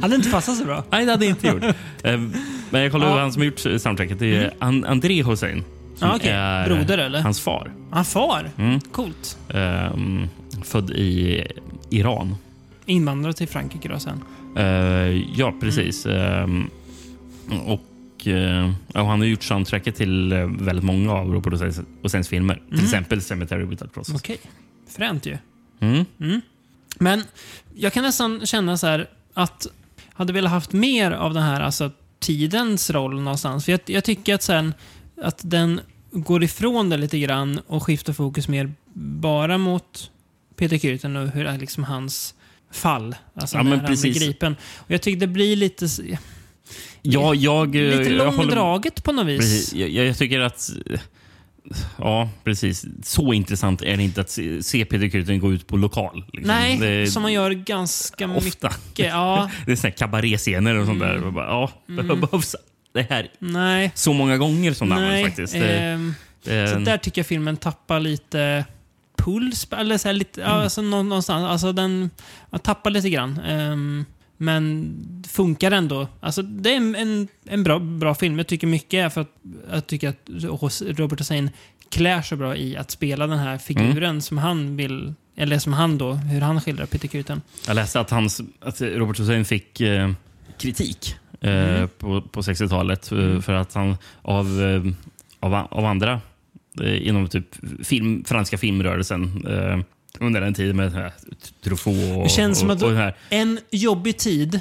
hade 0.00 0.14
inte 0.14 0.30
passat 0.30 0.56
så 0.58 0.64
bra. 0.64 0.84
Nej, 0.90 1.04
det 1.04 1.10
hade 1.10 1.26
inte 1.26 1.46
gjort. 1.48 1.62
Eh, 2.04 2.20
Men 2.70 2.82
jag 2.82 2.92
kollade 2.92 3.10
Ja. 3.12 3.20
han 3.20 3.32
som 3.32 3.40
har 3.42 3.46
gjort 3.46 3.58
soundtracket. 3.82 4.18
Det 4.18 4.36
är 4.36 4.54
An- 4.58 4.84
André 4.84 5.22
Hossein. 5.22 5.64
Som 5.96 6.08
Ja, 6.08 6.16
okej. 6.16 6.30
är 6.30 6.66
Broder, 6.66 6.98
eller? 6.98 7.20
Hans 7.20 7.40
far. 7.40 7.72
Han 7.90 8.04
far. 8.04 8.50
Mm. 8.58 8.80
Coolt. 8.80 9.38
Ehm, 9.48 10.28
född 10.64 10.90
i 10.90 11.42
Iran. 11.90 12.36
Invandrare 12.86 13.32
till 13.32 13.48
Frankrike 13.48 13.88
då 13.88 13.98
sen. 13.98 14.22
Eh, 14.56 15.22
ja, 15.36 15.54
precis. 15.60 16.06
Ehm, 16.06 16.70
och 17.66 17.80
eh, 18.26 18.72
ja, 18.92 19.08
han 19.08 19.20
har 19.20 19.26
gjort 19.26 19.42
soundtracket 19.42 19.96
till 19.96 20.32
eh, 20.32 20.46
väldigt 20.46 20.84
många 20.84 21.12
av 21.12 21.32
Robert 21.32 21.52
Hosseins- 22.02 22.28
filmer. 22.28 22.62
Till 22.70 22.84
exempel 22.84 23.22
Cemetery 23.22 23.64
Without 23.64 23.94
Crosses. 23.94 24.14
Okej. 24.14 24.38
Fränt 24.88 25.26
ju. 25.26 25.38
Mm. 25.80 26.40
Men 26.98 27.24
jag 27.74 27.92
kan 27.92 28.02
nästan 28.02 28.46
känna 28.46 28.76
så 28.76 28.86
här 28.86 29.08
att 29.34 29.66
hade 30.12 30.32
velat 30.32 30.52
haft 30.52 30.72
mer 30.72 31.10
av 31.10 31.34
den 31.34 31.42
här 31.42 31.60
alltså, 31.60 31.90
tidens 32.18 32.90
roll 32.90 33.20
någonstans. 33.20 33.64
För 33.64 33.72
jag, 33.72 33.80
jag 33.86 34.04
tycker 34.04 34.34
att 34.34 34.42
sen 34.42 34.74
att 35.22 35.40
den 35.44 35.80
går 36.10 36.44
ifrån 36.44 36.90
det 36.90 36.96
lite 36.96 37.18
grann 37.18 37.58
och 37.66 37.82
skiftar 37.82 38.12
fokus 38.12 38.48
mer 38.48 38.72
bara 38.94 39.58
mot 39.58 40.10
Peter 40.56 40.76
Kürten 40.76 41.22
och 41.22 41.28
hur 41.28 41.58
liksom 41.58 41.84
hans 41.84 42.34
fall. 42.70 43.16
Alltså 43.34 43.56
Ja, 43.56 43.62
när 43.62 43.76
han 43.76 43.86
blir 43.86 44.14
gripen. 44.14 44.56
Och 44.76 44.90
jag 44.90 45.02
tycker 45.02 45.20
det 45.20 45.26
blir 45.26 45.56
lite, 45.56 45.88
Ja, 47.02 47.34
jag, 47.34 47.76
eh, 47.76 47.82
lite 47.82 47.96
håller- 47.96 48.16
långdraget 48.36 49.04
på 49.04 49.12
något 49.12 49.26
vis. 49.26 49.38
Precis. 49.40 49.74
Jag, 49.74 49.90
jag 49.90 50.18
tycker 50.18 50.40
att... 50.40 50.70
Ja, 51.98 52.28
precis. 52.44 52.84
Så 53.02 53.32
intressant 53.32 53.82
är 53.82 53.96
det 53.96 54.02
inte 54.02 54.20
att 54.20 54.30
se, 54.30 54.62
se 54.62 54.84
Peter 54.84 55.06
Kürten 55.06 55.38
gå 55.38 55.52
ut 55.52 55.66
på 55.66 55.76
lokal. 55.76 56.24
Liksom. 56.32 56.46
Nej, 56.48 56.78
det, 56.78 57.06
som 57.06 57.22
man 57.22 57.32
gör 57.32 57.50
ganska 57.50 58.28
Ofta. 58.28 58.68
mycket. 58.68 59.06
Ja, 59.10 59.50
Det 59.66 59.72
är 59.72 59.76
såna 59.76 59.90
kabaréscener 59.90 60.78
och 60.78 60.86
sånt 60.86 61.02
Mm. 61.02 61.16
där. 61.20 61.26
Och 61.26 61.32
bara, 61.32 61.46
ja, 61.46 61.70
behövs 62.14 62.56
det 62.94 63.02
här 63.10 63.28
nej. 63.38 63.92
så 63.94 64.12
många 64.12 64.36
gånger 64.38 64.72
som 64.72 64.88
det 64.88 64.94
används 64.94 65.26
faktiskt. 65.28 65.52
Det, 65.52 65.78
ehm, 65.78 66.14
det, 66.44 66.68
Så 66.68 66.78
där 66.78 66.98
tycker 66.98 67.18
jag 67.18 67.26
filmen 67.26 67.56
tappar 67.56 68.00
lite 68.00 68.64
puls. 69.18 69.68
Eller 69.72 69.98
så 69.98 70.12
lite, 70.12 70.40
ja, 70.40 70.46
alltså 70.46 70.82
nå- 70.82 71.02
någonstans. 71.02 71.44
Alltså 71.44 71.72
den 71.72 72.10
man 72.50 72.60
tappar 72.60 72.90
lite 72.90 73.10
grann. 73.10 73.40
Ehm, 73.48 74.04
men 74.42 75.24
funkar 75.28 75.70
ändå. 75.70 76.08
Alltså 76.20 76.42
det 76.42 76.72
är 76.72 76.76
en, 76.76 76.94
en, 76.94 77.28
en 77.44 77.62
bra, 77.62 77.78
bra 77.78 78.14
film. 78.14 78.38
Jag 78.38 78.46
tycker 78.46 78.66
mycket 78.66 79.04
är 79.04 79.08
för 79.08 79.20
att 79.20 79.30
jag 79.72 79.86
tycker 79.86 80.08
att 80.08 80.18
Robert 80.98 81.18
Hossein 81.18 81.50
klär 81.88 82.22
så 82.22 82.36
bra 82.36 82.56
i 82.56 82.76
att 82.76 82.90
spela 82.90 83.26
den 83.26 83.38
här 83.38 83.58
figuren 83.58 84.22
som 84.22 84.38
han 84.38 84.76
vill, 84.76 85.14
eller 85.36 85.58
som 85.58 85.72
han 85.72 85.98
då, 85.98 86.12
hur 86.12 86.40
han 86.40 86.60
skildrar 86.60 86.86
Peter 86.86 87.08
Kürten. 87.08 87.40
Jag 87.66 87.74
läste 87.74 88.00
att, 88.00 88.10
hans, 88.10 88.40
att 88.60 88.80
Robert 88.80 89.20
Hussein 89.20 89.44
fick 89.44 89.80
eh, 89.80 90.12
kritik 90.58 91.16
eh, 91.40 91.50
Mm. 91.50 91.88
på, 91.98 92.22
på 92.22 92.40
60-talet 92.40 93.12
eh, 93.12 93.40
för 93.40 93.52
att 93.52 93.74
han 93.74 93.96
av, 94.22 94.62
eh, 94.62 94.92
av, 95.40 95.54
av 95.54 95.84
andra 95.84 96.20
eh, 96.80 97.08
inom 97.08 97.28
typ 97.28 97.46
film, 97.82 98.24
franska 98.24 98.58
filmrörelsen 98.58 99.46
under 100.20 100.40
den 100.40 100.54
tiden 100.54 100.76
med 100.76 100.96
eh, 100.96 101.12
Truffaut 101.64 102.16
och, 102.16 102.22
Det 102.22 102.28
känns 102.28 102.58
som 102.58 102.70
att- 102.70 102.82
och 102.82 102.88
den 102.88 102.98
här. 102.98 103.16
En 103.30 103.58
jobbig 103.70 104.18
tid 104.18 104.60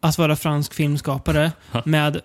att 0.00 0.18
vara 0.18 0.36
fransk 0.36 0.74
filmskapare 0.74 1.52
med 1.84 2.20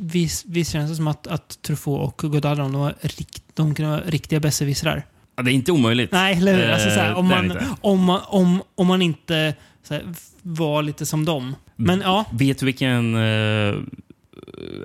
Visst, 0.00 0.44
visst 0.48 0.72
känns 0.72 0.90
det 0.90 0.96
som 0.96 1.08
att, 1.08 1.26
att 1.26 1.62
Truffaut 1.62 2.00
och 2.22 2.32
Godard 2.32 2.58
de 2.58 2.72
var, 2.72 2.94
rikt, 3.00 3.42
de 3.54 3.74
kunde 3.74 3.90
vara 3.90 4.00
riktiga 4.00 4.40
besserwissrar? 4.40 5.06
Ja, 5.36 5.42
det 5.42 5.50
är 5.50 5.52
inte 5.52 5.72
omöjligt. 5.72 6.12
Nej, 6.12 6.36
eller 6.36 6.54
hur? 6.54 6.70
Alltså, 6.70 6.88
Eh, 6.88 6.94
såhär, 6.94 7.14
om, 7.14 7.28
det 7.28 7.34
är 7.34 7.42
man, 7.42 7.56
om, 7.80 8.04
man, 8.04 8.20
om, 8.26 8.62
om 8.74 8.86
man 8.86 9.02
inte 9.02 9.54
såhär, 9.88 10.04
var 10.42 10.82
lite 10.82 11.06
som 11.06 11.24
dem. 11.24 11.54
Men 11.76 12.00
ja, 12.00 12.24
Vet 12.32 12.58
du 12.58 12.66
vilken... 12.66 13.14
Eh, 13.14 13.74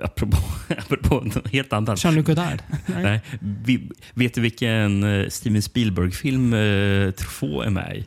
apropå, 0.02 0.36
apropå 0.78 1.20
något 1.20 1.48
helt 1.52 1.72
annat. 1.72 2.04
Jean-Luc 2.04 2.26
Godard. 2.26 2.62
Nej. 2.86 3.02
Nej, 3.02 3.20
vi, 3.40 3.90
vet 4.14 4.34
du 4.34 4.40
vilken 4.40 5.02
eh, 5.04 5.28
Steven 5.28 5.62
Spielberg-film 5.62 6.52
eh, 6.54 7.10
Truffaut 7.10 7.66
är 7.66 7.70
med 7.70 7.96
i? 7.96 8.04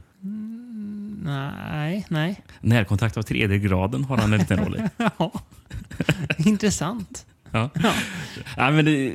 nej, 1.23 2.05
nej. 2.09 2.41
Närkontakt 2.61 3.17
av 3.17 3.21
tredje 3.21 3.57
graden 3.57 4.03
har 4.03 4.17
han 4.17 4.33
en 4.33 4.39
liten 4.39 4.59
roll 4.59 4.75
i. 4.75 5.03
Ja. 5.17 5.31
Intressant. 6.37 7.25
Ja. 7.51 7.69
Ja. 7.83 7.93
Ja, 8.57 8.71
men 8.71 8.85
det, 8.85 9.13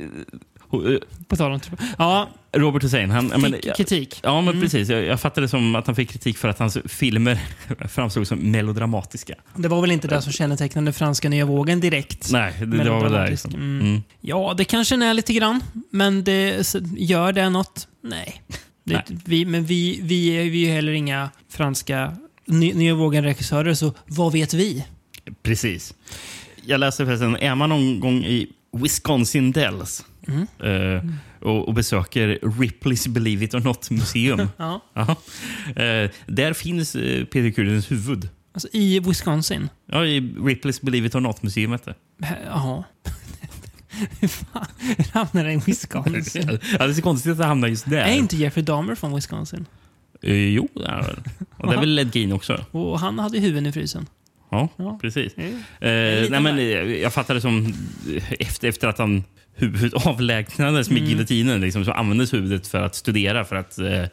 På 1.29 1.37
tal 1.37 1.53
om. 1.53 1.61
Ja, 1.99 2.29
Robert 2.53 2.85
Hussein, 2.85 3.11
han... 3.11 3.29
ja, 3.33 3.39
men, 3.39 3.53
fick 3.53 3.67
ja, 3.67 3.75
kritik. 3.75 4.21
ja, 4.23 4.39
Mm. 4.39 4.45
men 4.45 4.61
precis. 4.63 4.89
Jag, 4.89 5.05
jag 5.05 5.21
fattade 5.21 5.45
det 5.45 5.49
som 5.49 5.75
att 5.75 5.87
han 5.87 5.97
fick 5.97 6.11
kritik 6.11 6.39
för 6.39 6.49
att 6.49 6.59
hans 6.59 6.79
filmer 6.85 7.39
framstod 7.89 8.27
som 8.29 8.39
melodramatiska. 8.39 9.35
Det 9.57 9.69
var 9.69 9.81
väl 9.81 9.91
inte 9.91 10.09
det 10.09 10.23
som 10.23 10.33
kännetecknade 10.33 10.93
franska 10.93 11.29
nya 11.29 11.45
vågen 11.45 11.81
direkt. 11.81 12.33
Nej, 12.33 12.55
det, 12.59 12.67
det 12.67 12.77
var 12.77 12.77
väl 12.77 12.85
där. 12.85 12.95
Melodramatisk. 13.01 13.45
Liksom. 13.45 13.61
Mm. 13.61 13.81
Mm. 13.81 14.03
Ja, 14.21 14.55
det 14.57 14.65
kanske 14.65 14.95
den 14.95 15.03
är 15.03 15.15
lite 15.15 15.33
grann. 15.33 15.61
Men 15.91 16.25
det, 16.25 16.75
gör 16.97 17.33
det 17.33 17.49
något? 17.51 17.89
Nej. 18.03 18.43
Det, 18.85 18.95
Nej. 19.09 19.19
Vi, 19.25 19.45
men 19.45 19.65
vi, 19.65 20.01
vi 20.03 20.29
är 20.29 20.43
vi 20.43 20.65
är 20.65 20.69
ju 20.69 20.73
heller 20.75 20.93
inga 20.93 21.31
franska 21.49 22.17
ny, 22.47 22.73
nya 22.75 22.95
vågen-regissörer, 22.95 23.75
så 23.75 23.95
vad 24.07 24.33
vet 24.33 24.55
vi? 24.55 24.85
Precis. 25.43 25.95
Jag 26.67 26.81
läste 26.81 27.07
förresten, 27.07 27.37
är 27.37 27.55
man 27.55 27.69
någon 27.69 28.01
gång 28.01 28.25
i 28.25 28.49
Wisconsin 28.73 29.53
Dells 29.53 30.05
Mm. 30.29 31.17
och, 31.41 31.69
och 31.69 31.75
besöker 31.75 32.39
Ripley's 32.43 33.09
Believe 33.09 33.45
It 33.45 33.55
or 33.55 33.61
Not 33.61 33.91
museum. 33.91 34.49
Ja. 34.57 34.81
ja, 34.95 35.17
eh, 35.83 36.11
där 36.27 36.53
finns 36.53 36.95
eh, 36.97 37.25
Peter 37.25 37.51
Kürtens 37.63 37.91
huvud. 37.91 38.29
Alltså, 38.53 38.69
I 38.73 39.01
Wisconsin. 39.01 39.69
Ja, 39.87 40.07
i 40.07 40.21
Ripley's 40.21 40.85
Believe 40.85 41.07
It 41.07 41.15
or 41.15 41.21
Not-museet. 41.21 41.89
Jaha. 42.47 42.85
Hur 44.21 44.29
fan 44.29 44.67
hamnar 45.13 45.45
den 45.45 45.53
i 45.53 45.63
Wisconsin? 45.67 46.49
ja, 46.79 46.87
det 46.87 46.91
är 46.91 46.93
så 46.93 47.03
konstigt 47.03 47.33
att 47.33 47.39
det 47.39 47.45
hamnar 47.45 47.69
just 47.69 47.91
där. 47.91 47.97
Är 47.99 48.15
inte 48.15 48.37
Jeffrey 48.37 48.65
Dahmer 48.65 48.95
från 48.95 49.15
Wisconsin? 49.15 49.67
Jo, 50.23 50.69
det 50.75 50.87
är 50.87 51.03
väl. 51.03 51.17
Och 51.57 51.69
det 51.69 51.75
är 51.75 51.81
väl 51.81 51.95
Led 51.95 52.17
Gein 52.17 52.33
också. 52.33 52.65
Och 52.71 53.01
han 53.01 53.19
hade 53.19 53.39
huvuden 53.39 53.67
i 53.67 53.73
frysen. 53.73 54.07
Ja, 54.51 54.69
Ja. 54.77 54.99
precis. 55.03 55.33
Mm. 55.37 55.63
Nej, 56.31 56.41
men, 56.41 56.59
jag 57.01 57.13
fattade 57.13 57.37
det 57.37 57.41
som 57.41 57.75
efter, 58.39 58.69
efter 58.69 58.89
att 58.89 58.99
han 58.99 59.25
huvudet 59.55 60.07
avlägsnades 60.07 60.91
med 60.91 60.99
Mm. 60.99 61.09
giljotinen 61.11 61.61
liksom, 61.61 61.85
så 61.85 61.93
användes 61.93 62.33
huvudet 62.33 62.67
för 62.67 62.79
att 62.83 62.95
studera 62.95 63.45
för 63.45 63.57
att 63.57 63.79
eh, 63.79 64.05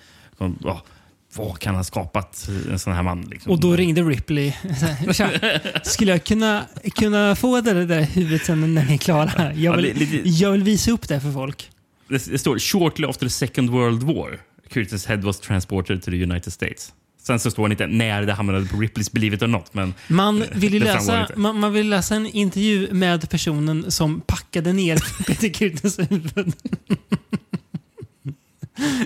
ja, 0.63 0.81
vad 1.35 1.59
kan 1.59 1.75
ha 1.75 1.83
skapat 1.83 2.49
en 2.71 2.79
sån 2.79 2.93
här 2.93 3.03
man? 3.03 3.21
Liksom? 3.21 3.51
Och 3.51 3.59
då 3.59 3.75
ringde 3.75 4.01
Ripley. 4.01 4.53
Tja, 5.13 5.29
skulle 5.83 6.11
jag 6.11 6.23
kunna, 6.23 6.65
kunna 6.95 7.35
få 7.35 7.61
det 7.61 7.85
där 7.85 8.01
huvudet 8.01 8.45
sen 8.45 8.73
när 8.73 8.85
ni 8.85 8.93
är 8.93 8.97
klara? 8.97 9.53
Jag 9.53 9.77
vill, 9.77 10.21
jag 10.25 10.51
vill 10.51 10.63
visa 10.63 10.91
upp 10.91 11.07
det 11.07 11.19
för 11.19 11.31
folk. 11.31 11.69
det, 12.07 12.25
det 12.31 12.37
står 12.37 12.59
“Shortly 12.59 13.07
after 13.07 13.25
the 13.25 13.29
second 13.29 13.69
world 13.69 14.03
war, 14.03 14.39
Curtis 14.69 15.05
head 15.05 15.17
was 15.17 15.39
transported 15.39 16.01
to 16.03 16.11
the 16.11 16.23
United 16.23 16.53
States”. 16.53 16.93
Sen 17.23 17.39
så 17.39 17.51
står 17.51 17.67
det 17.67 17.73
inte 17.73 17.87
när 17.87 18.21
det 18.21 18.33
hamnade 18.33 18.65
på 18.65 18.77
Ripleys 18.77 19.11
Believe 19.11 19.35
It 19.35 19.41
or 19.41 19.47
Not. 19.47 19.73
Men 19.73 19.93
Man 20.07 20.43
vill 20.53 20.73
ju 20.73 20.79
läsa, 20.79 21.27
man, 21.35 21.59
man 21.59 21.73
vill 21.73 21.89
läsa 21.89 22.15
en 22.15 22.27
intervju 22.27 22.93
med 22.93 23.29
personen 23.29 23.91
som 23.91 24.21
packade 24.21 24.73
ner 24.73 25.23
Peter 25.27 25.47
Kürtens 25.47 26.09
huvud. 26.09 26.53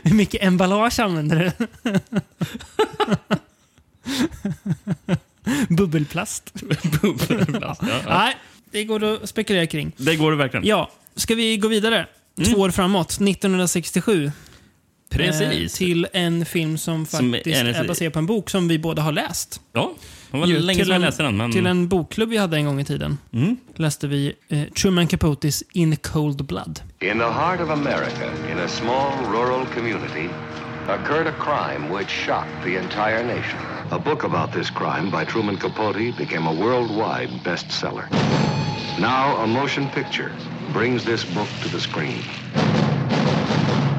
Hur 0.04 0.16
mycket 0.16 0.44
emballage 0.44 1.00
använder 1.00 1.54
du? 1.58 1.66
Bubbelplast. 5.70 6.54
ja, 7.02 7.76
ja. 7.80 8.00
Nej, 8.08 8.38
det 8.72 8.84
går 8.84 9.04
att 9.04 9.30
spekulera 9.30 9.68
kring. 9.68 9.92
Det 9.98 10.16
går 10.16 10.32
det 10.32 10.38
verkligen. 10.38 10.66
Ja, 10.66 10.92
ska 11.16 11.36
vi 11.36 11.58
gå 11.58 11.68
vidare? 11.68 12.08
Mm. 12.38 12.54
Två 12.54 12.60
år 12.62 12.70
framåt, 12.70 13.12
1967. 13.12 14.32
Precis. 15.16 15.74
Eh, 15.74 15.78
till 15.78 16.08
en 16.14 16.46
film 16.46 16.78
som 16.78 17.06
Som 17.06 17.32
faktiskt 17.34 17.58
är- 17.62 17.66
är 17.84 17.88
baserad 17.88 18.14
på 18.14 18.20
en 18.20 18.26
bok 18.26 18.50
som 18.50 18.68
vi 18.68 18.80
båda 18.80 19.02
har 19.02 19.12
läst. 19.12 19.62
Ja, 19.74 19.92
det 20.32 20.38
var 20.38 20.48
länge 20.48 20.80
sedan 20.80 20.88
jag 20.88 20.96
en- 20.96 21.02
läste 21.02 21.24
den. 21.24 21.38
Men... 21.38 21.52
Till 21.52 21.66
en 21.66 21.88
bokklubb 21.88 22.30
vi 22.30 22.38
hade 22.38 22.58
en 22.58 22.66
gång 22.66 22.80
i 22.80 22.86
tiden 22.86 23.18
Mm. 23.34 23.58
läste 23.76 24.08
vi 24.08 24.34
eh, 24.50 24.64
Truman 24.64 25.08
Capotes 25.08 25.64
In 25.74 25.96
Cold 25.98 26.46
Blood. 26.46 26.80
In 27.02 27.20
the 27.20 27.26
heart 27.26 27.62
of 27.62 27.70
America, 27.70 28.26
in 28.52 28.58
a 28.60 28.68
small 28.68 29.12
rural 29.32 29.66
community, 29.76 30.30
occurred 30.88 31.28
a 31.28 31.34
crime 31.40 31.98
which 31.98 32.10
shocked 32.10 32.64
the 32.64 32.78
entire 32.80 33.24
nation. 33.24 33.60
A 33.92 34.00
book 34.00 34.24
about 34.24 34.54
this 34.54 34.70
crime 34.70 35.12
by 35.20 35.32
Truman 35.32 35.58
Capote 35.58 36.12
became 36.18 36.50
a 36.50 36.54
worldwide 36.54 37.30
bestseller. 37.44 38.06
Now, 39.00 39.44
a 39.44 39.48
motion 39.48 39.88
picture 39.96 40.32
brings 40.74 41.04
this 41.04 41.26
book 41.34 41.48
to 41.64 41.70
the 41.70 41.80
screen. 41.80 42.20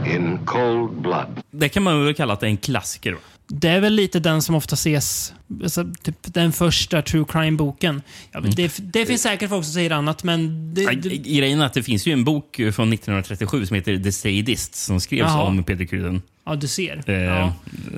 In 0.06 0.38
Cold 0.44 0.92
Blood. 0.92 1.42
det 1.50 1.68
kan 1.68 1.82
man 1.82 2.04
väl 2.04 2.14
kalla 2.14 2.32
att 2.32 2.40
det 2.40 2.46
är 2.46 2.50
en 2.50 2.56
klassiker. 2.56 3.12
Va? 3.12 3.18
Det 3.48 3.68
är 3.68 3.80
väl 3.80 3.92
lite 3.94 4.20
den 4.20 4.42
som 4.42 4.54
ofta 4.54 4.74
ses, 4.74 5.34
alltså, 5.62 5.84
typ 6.02 6.16
den 6.34 6.52
första 6.52 7.02
true 7.02 7.24
crime-boken. 7.28 8.02
Ja, 8.32 8.38
Mm. 8.38 8.50
det, 8.54 8.76
det 8.92 9.06
finns 9.06 9.22
säkert 9.22 9.48
folk 9.48 9.64
som 9.64 9.72
säger 9.74 9.90
annat, 9.90 10.24
men... 10.24 10.74
Det, 10.74 10.86
det, 10.86 11.08
Grejen 11.16 11.60
är 11.60 11.66
att 11.66 11.74
det 11.74 11.82
finns 11.82 12.06
ju 12.06 12.12
en 12.12 12.24
bok 12.24 12.56
från 12.56 12.92
1937 12.92 13.66
som 13.66 13.74
heter 13.74 13.98
The 13.98 14.12
Sadists 14.12 14.84
som 14.84 15.00
skrevs 15.00 15.20
Jaha. 15.20 15.42
om 15.42 15.64
Peter 15.64 15.84
Cruden. 15.84 16.22
ja, 16.46 16.54
du 16.56 16.66
ser. 16.68 17.02
Eh, 17.10 17.14
Ja. 17.16 17.52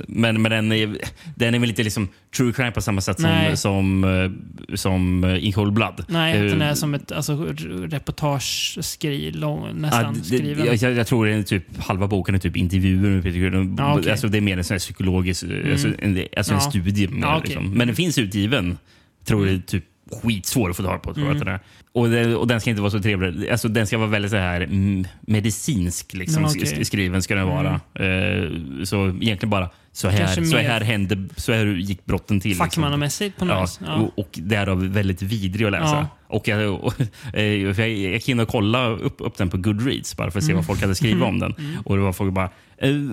Men, 0.08 0.42
men 0.42 0.50
den, 0.50 0.72
är, 0.72 0.96
den 1.36 1.54
är 1.54 1.58
väl 1.58 1.68
inte 1.70 1.82
liksom 1.82 2.08
true 2.36 2.52
crime 2.52 2.70
på 2.70 2.80
samma 2.80 3.00
sätt 3.00 3.16
som, 3.20 3.30
Nej. 3.30 3.56
som, 3.56 4.04
eh, 4.04 4.76
som 4.76 5.24
eh, 5.24 5.44
In 5.46 5.52
Cold 5.52 5.72
Blood. 5.72 6.04
Nej, 6.08 6.36
Eh, 6.38 6.44
den 6.44 6.62
är 6.62 6.74
som 6.74 6.94
ett 6.94 7.12
alltså, 7.12 7.46
reportage-skri, 7.88 9.32
nästan 9.74 10.04
Ja, 10.04 10.12
det, 10.20 10.24
skriven. 10.24 10.66
jag, 10.80 10.92
jag 10.92 11.06
tror 11.06 11.26
det 11.26 11.32
är 11.34 11.42
typ, 11.42 11.64
halva 11.78 12.06
boken 12.06 12.34
är 12.34 12.38
typ 12.38 12.56
intervjuer 12.56 13.10
med 13.10 13.22
Peter 13.22 13.38
Cruden. 13.38 13.74
Ja, 13.78 13.98
okej. 13.98 14.10
alltså, 14.10 14.28
det 14.28 14.36
är 14.38 14.40
mer 14.40 14.58
en 14.58 14.64
sån 14.64 14.78
psykologisk 14.78 15.44
alltså, 15.72 15.88
en, 15.98 16.24
alltså 16.36 16.52
en 16.52 16.60
Ja. 16.60 16.70
studie. 16.70 17.08
Mer, 17.08 17.37
Okej. 17.38 17.48
liksom. 17.48 17.70
Men 17.70 17.86
den 17.88 17.96
finns 17.96 18.18
utgiven. 18.18 18.78
Tror 19.24 19.46
det 19.46 19.52
är 19.52 19.58
typ 19.58 19.84
skitsvår 20.22 20.70
att 20.70 20.76
få 20.76 20.82
tag 20.82 21.02
på. 21.02 21.14
Tror 21.14 21.26
jag 21.26 21.36
Mm. 21.36 21.48
är. 21.48 21.60
Och, 21.92 22.08
det, 22.08 22.34
och 22.36 22.46
den 22.46 22.60
ska 22.60 22.70
inte 22.70 22.82
vara 22.82 22.90
så 22.90 23.00
trevlig. 23.00 23.48
Alltså, 23.50 23.68
den 23.68 23.86
ska 23.86 23.98
vara 23.98 24.08
väldigt 24.08 24.30
så 24.30 24.36
här 24.36 24.60
mm, 24.60 25.06
medicinsk 25.20 26.14
liksom, 26.14 26.44
okej. 26.44 26.62
sk- 26.62 26.84
skriven. 26.84 27.22
ska 27.22 27.34
den 27.34 27.46
vara. 27.46 27.80
Eh, 27.94 28.48
så 28.84 29.08
egentligen 29.08 29.50
bara 29.50 29.70
så 29.92 30.08
här, 30.08 30.18
Kanske 30.18 30.44
så 30.44 30.56
mer- 30.56 30.62
här 30.62 30.80
hände, 30.80 31.28
så 31.36 31.52
här 31.52 31.66
gick 31.66 32.04
brotten 32.04 32.40
till. 32.40 32.48
liksom. 32.48 32.66
Fackmannamässigt 32.66 33.38
på 33.38 33.44
något 33.44 33.78
Ja. 33.80 33.86
Ja. 33.86 33.94
Och, 33.94 34.18
och 34.18 34.28
därav 34.42 34.86
väldigt 34.92 35.22
vidrig 35.22 35.66
att 35.66 35.72
läsa. 35.72 35.84
Ja. 35.84 36.08
Och 36.26 36.48
jag, 36.48 36.74
och, 36.84 36.94
eh, 37.34 37.42
jag, 37.44 37.78
jag 37.78 37.88
gick 37.88 38.28
in 38.28 38.40
och 38.40 38.48
kollade 38.48 38.94
upp, 38.96 39.16
upp 39.18 39.36
den 39.36 39.50
på 39.50 39.56
Goodreads 39.56 40.16
bara 40.16 40.30
för 40.30 40.38
att 40.38 40.44
se 40.44 40.50
Mm. 40.52 40.56
vad 40.56 40.66
folk 40.66 40.80
hade 40.80 40.94
skrivit 40.94 41.22
om 41.22 41.38
den. 41.44 41.54
Och 41.84 41.96
det 41.96 42.02
var 42.02 42.12
folk 42.12 42.32
bara, 42.34 42.50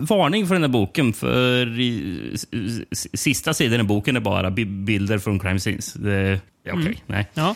varning 0.08 0.48
för 0.48 0.56
den 0.56 0.64
här 0.64 0.70
boken 0.70 1.14
för 1.14 1.80
i, 1.80 2.36
sista 3.14 3.54
sidan 3.54 3.80
i 3.80 3.84
boken 3.84 4.16
är 4.16 4.20
bara 4.20 4.52
bi- 4.52 4.66
bilder 4.66 5.18
från 5.18 5.40
crime 5.40 5.60
scenes. 5.60 5.94
Det, 5.94 6.40
ja, 6.64 6.74
okej, 6.74 6.86
Mm. 6.86 6.98
nej. 7.06 7.28
Ja. 7.34 7.56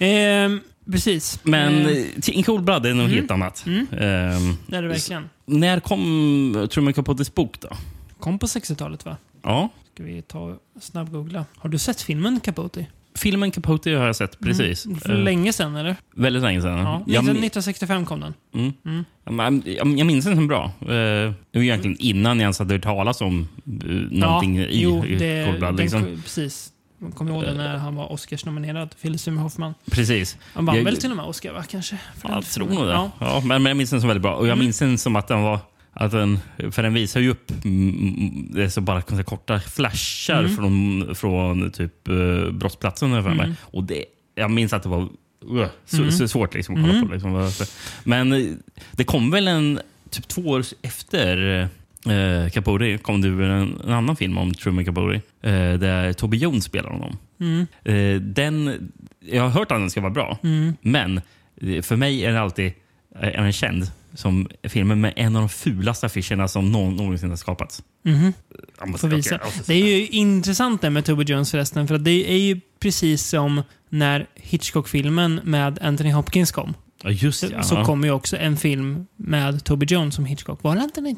Ehm, 0.00 0.60
precis. 0.92 1.40
Men 1.42 1.86
eh, 1.86 2.04
In 2.30 2.42
Cold 2.42 2.68
är 2.68 2.94
något 2.94 3.10
helt 3.10 3.30
annat. 3.30 3.64
Ehm, 3.66 3.86
det 3.90 4.76
är 4.76 4.82
det 4.82 4.88
verkligen. 4.88 5.28
när 5.46 5.80
kom 5.80 6.68
Truman 6.72 6.92
Capotes 6.92 7.34
bok 7.34 7.60
då? 7.60 7.68
Kom 8.20 8.38
på 8.38 8.46
60-talet 8.46 9.04
va? 9.04 9.16
Ja, 9.42 9.68
Ska 9.94 10.02
vi 10.04 10.22
ta 10.22 10.56
snabbgoogla. 10.80 11.44
Har 11.56 11.68
du 11.70 11.78
sett 11.78 12.02
filmen 12.02 12.40
Capote? 12.40 12.86
Filmen 13.18 13.50
Capote 13.50 13.90
har 13.90 14.06
jag 14.06 14.16
sett 14.16 14.40
precis. 14.40 14.86
För 15.02 15.10
Eh, 15.12 15.18
länge 15.18 15.52
sedan 15.52 15.76
eller? 15.76 15.96
väldigt 16.16 16.42
länge 16.42 16.62
sedan. 16.62 16.78
Ja, 16.78 17.02
Jag- 17.06 17.24
1965 17.24 18.06
kom 18.06 18.20
den. 18.20 18.34
Mm. 18.54 19.04
Men 19.30 19.62
Jag, 19.66 19.98
jag 19.98 20.06
minns 20.06 20.24
den 20.24 20.34
som 20.36 20.46
bra. 20.48 20.64
Eh, 20.80 20.88
Det 20.88 21.34
var 21.54 21.62
egentligen 21.62 21.96
innan 22.00 22.36
jag 22.38 22.42
ens 22.42 22.58
hade 22.58 22.74
hört 22.74 22.82
talas 22.82 23.20
om 23.20 23.48
uh, 23.84 23.92
någonting 24.10 24.56
ja, 24.56 24.66
i, 24.66 24.82
jo, 24.82 25.04
i 25.04 25.16
det, 25.16 25.46
Cold 25.46 25.58
Blood. 25.58 25.76
den 25.76 25.82
Liksom. 25.84 26.02
Precis. 26.22 26.72
Jag 27.00 27.14
kommer 27.14 27.30
ihåg 27.32 27.42
det 27.42 27.54
när 27.54 27.76
han 27.76 27.94
var 27.94 28.12
Oscars-nominerad. 28.12 28.94
Philip 29.02 29.20
Seymour 29.20 29.42
Hoffman. 29.42 29.74
Precis. 29.90 30.36
Han 30.54 30.66
vann 30.66 30.76
Jag- 30.76 30.84
väl 30.84 30.96
till 30.96 31.10
och 31.10 31.16
med 31.16 31.26
Oscar 31.26 31.52
va? 31.52 31.62
Kanske? 31.70 31.98
För 32.16 32.28
Ja, 32.28 32.34
jag 32.34 32.44
tror 32.44 32.66
nog 32.68 32.86
det. 32.86 32.92
Ja. 32.92 33.10
Ja. 33.18 33.40
men, 33.44 33.62
men 33.62 33.70
jag 33.70 33.76
minns 33.76 33.90
den 33.90 34.00
som 34.00 34.08
väldigt 34.08 34.22
bra. 34.22 34.34
Och 34.34 34.46
jag 34.46 34.52
Mm. 34.52 34.64
minns 34.64 34.78
den 34.78 34.98
som 34.98 35.16
att 35.16 35.28
den 35.28 35.42
var... 35.42 35.58
Att 36.00 36.10
den, 36.10 36.38
för 36.70 36.82
den 36.82 36.94
visar 36.94 37.20
ju 37.20 37.30
upp 37.30 37.64
mm, 37.64 38.48
det 38.54 38.64
är 38.64 38.68
så 38.68 38.80
bara 38.80 39.02
korta 39.02 39.60
flashar 39.60 40.38
Mm. 40.44 40.56
från, 40.56 41.14
från 41.14 41.70
typ 41.70 42.08
uh, 42.08 42.50
brottsplatsen. 42.50 43.10
Mig. 43.10 43.52
Och 43.60 43.84
det, 43.84 44.04
jag 44.34 44.50
minns 44.50 44.72
att 44.72 44.82
det 44.82 44.88
var 44.88 45.00
uh, 45.52 45.66
så, 45.86 45.96
Mm. 45.96 46.10
så 46.10 46.28
svårt 46.28 46.54
liksom, 46.54 46.74
att 46.74 46.90
kolla 46.90 47.06
på. 47.06 47.12
Liksom. 47.12 47.50
Men 48.04 48.32
eh, 48.32 48.46
det 48.92 49.04
kom 49.04 49.30
väl 49.30 49.48
en 49.48 49.80
typ 50.10 50.28
två 50.28 50.42
år 50.42 50.62
efter 50.82 51.36
uh, 52.06 52.50
Capote 52.50 52.98
kom 52.98 53.20
det 53.20 53.28
en, 53.28 53.80
en 53.84 53.92
annan 53.92 54.16
film 54.16 54.38
om 54.38 54.54
Truman 54.54 54.84
Capote 54.84 55.14
eh, 55.42 55.74
där 55.78 56.12
Toby 56.12 56.36
Jones 56.36 56.64
spelar 56.64 56.90
honom. 56.90 57.16
Mm. 57.40 57.66
Eh, 57.84 58.20
den, 58.20 58.90
jag 59.20 59.42
har 59.42 59.50
hört 59.50 59.72
att 59.72 59.78
den 59.78 59.90
ska 59.90 60.00
vara 60.00 60.12
bra, 60.12 60.38
men 60.80 61.20
eh, 61.60 61.82
för 61.82 61.96
mig 61.96 62.24
är 62.24 62.28
den 62.32 62.42
alltid 62.42 62.66
eh, 63.20 63.28
är 63.28 63.42
den 63.42 63.52
känd 63.52 63.90
som 64.14 64.48
filmen 64.62 65.00
med 65.00 65.12
en 65.16 65.36
av 65.36 65.42
de 65.42 65.48
fulaste 65.48 66.06
affischerna 66.06 66.48
som 66.48 66.72
någon, 66.72 66.96
någonsin 66.96 67.30
har 67.30 67.36
skapats. 67.36 67.82
Jag 68.02 68.88
måste- 68.88 69.08
Får 69.08 69.16
visa. 69.16 69.40
måste- 69.44 69.72
Det 69.72 69.74
är 69.74 69.86
ju 69.98 70.06
intressant 70.06 70.82
det 70.82 70.90
med 70.90 71.04
Toby 71.04 71.24
Jones 71.24 71.50
förresten. 71.50 71.88
För 71.88 71.98
det 71.98 72.32
är 72.32 72.38
ju 72.38 72.60
precis 72.80 73.26
som 73.26 73.62
när 73.88 74.26
Hitchcock-filmen 74.34 75.40
med 75.44 75.78
Anthony 75.82 76.10
Hopkins 76.12 76.52
kom. 76.52 76.74
Ja, 77.02 77.10
just 77.10 77.42
ja. 77.42 77.62
Så 77.62 77.84
kom 77.84 78.04
ju 78.04 78.10
också 78.10 78.36
en 78.36 78.56
film 78.56 79.06
med 79.16 79.64
Toby 79.64 79.86
Jones 79.88 80.14
som 80.14 80.24
Hitchcock. 80.24 80.62
Var 80.62 80.74
det 80.74 80.80
Anthony, 80.82 81.16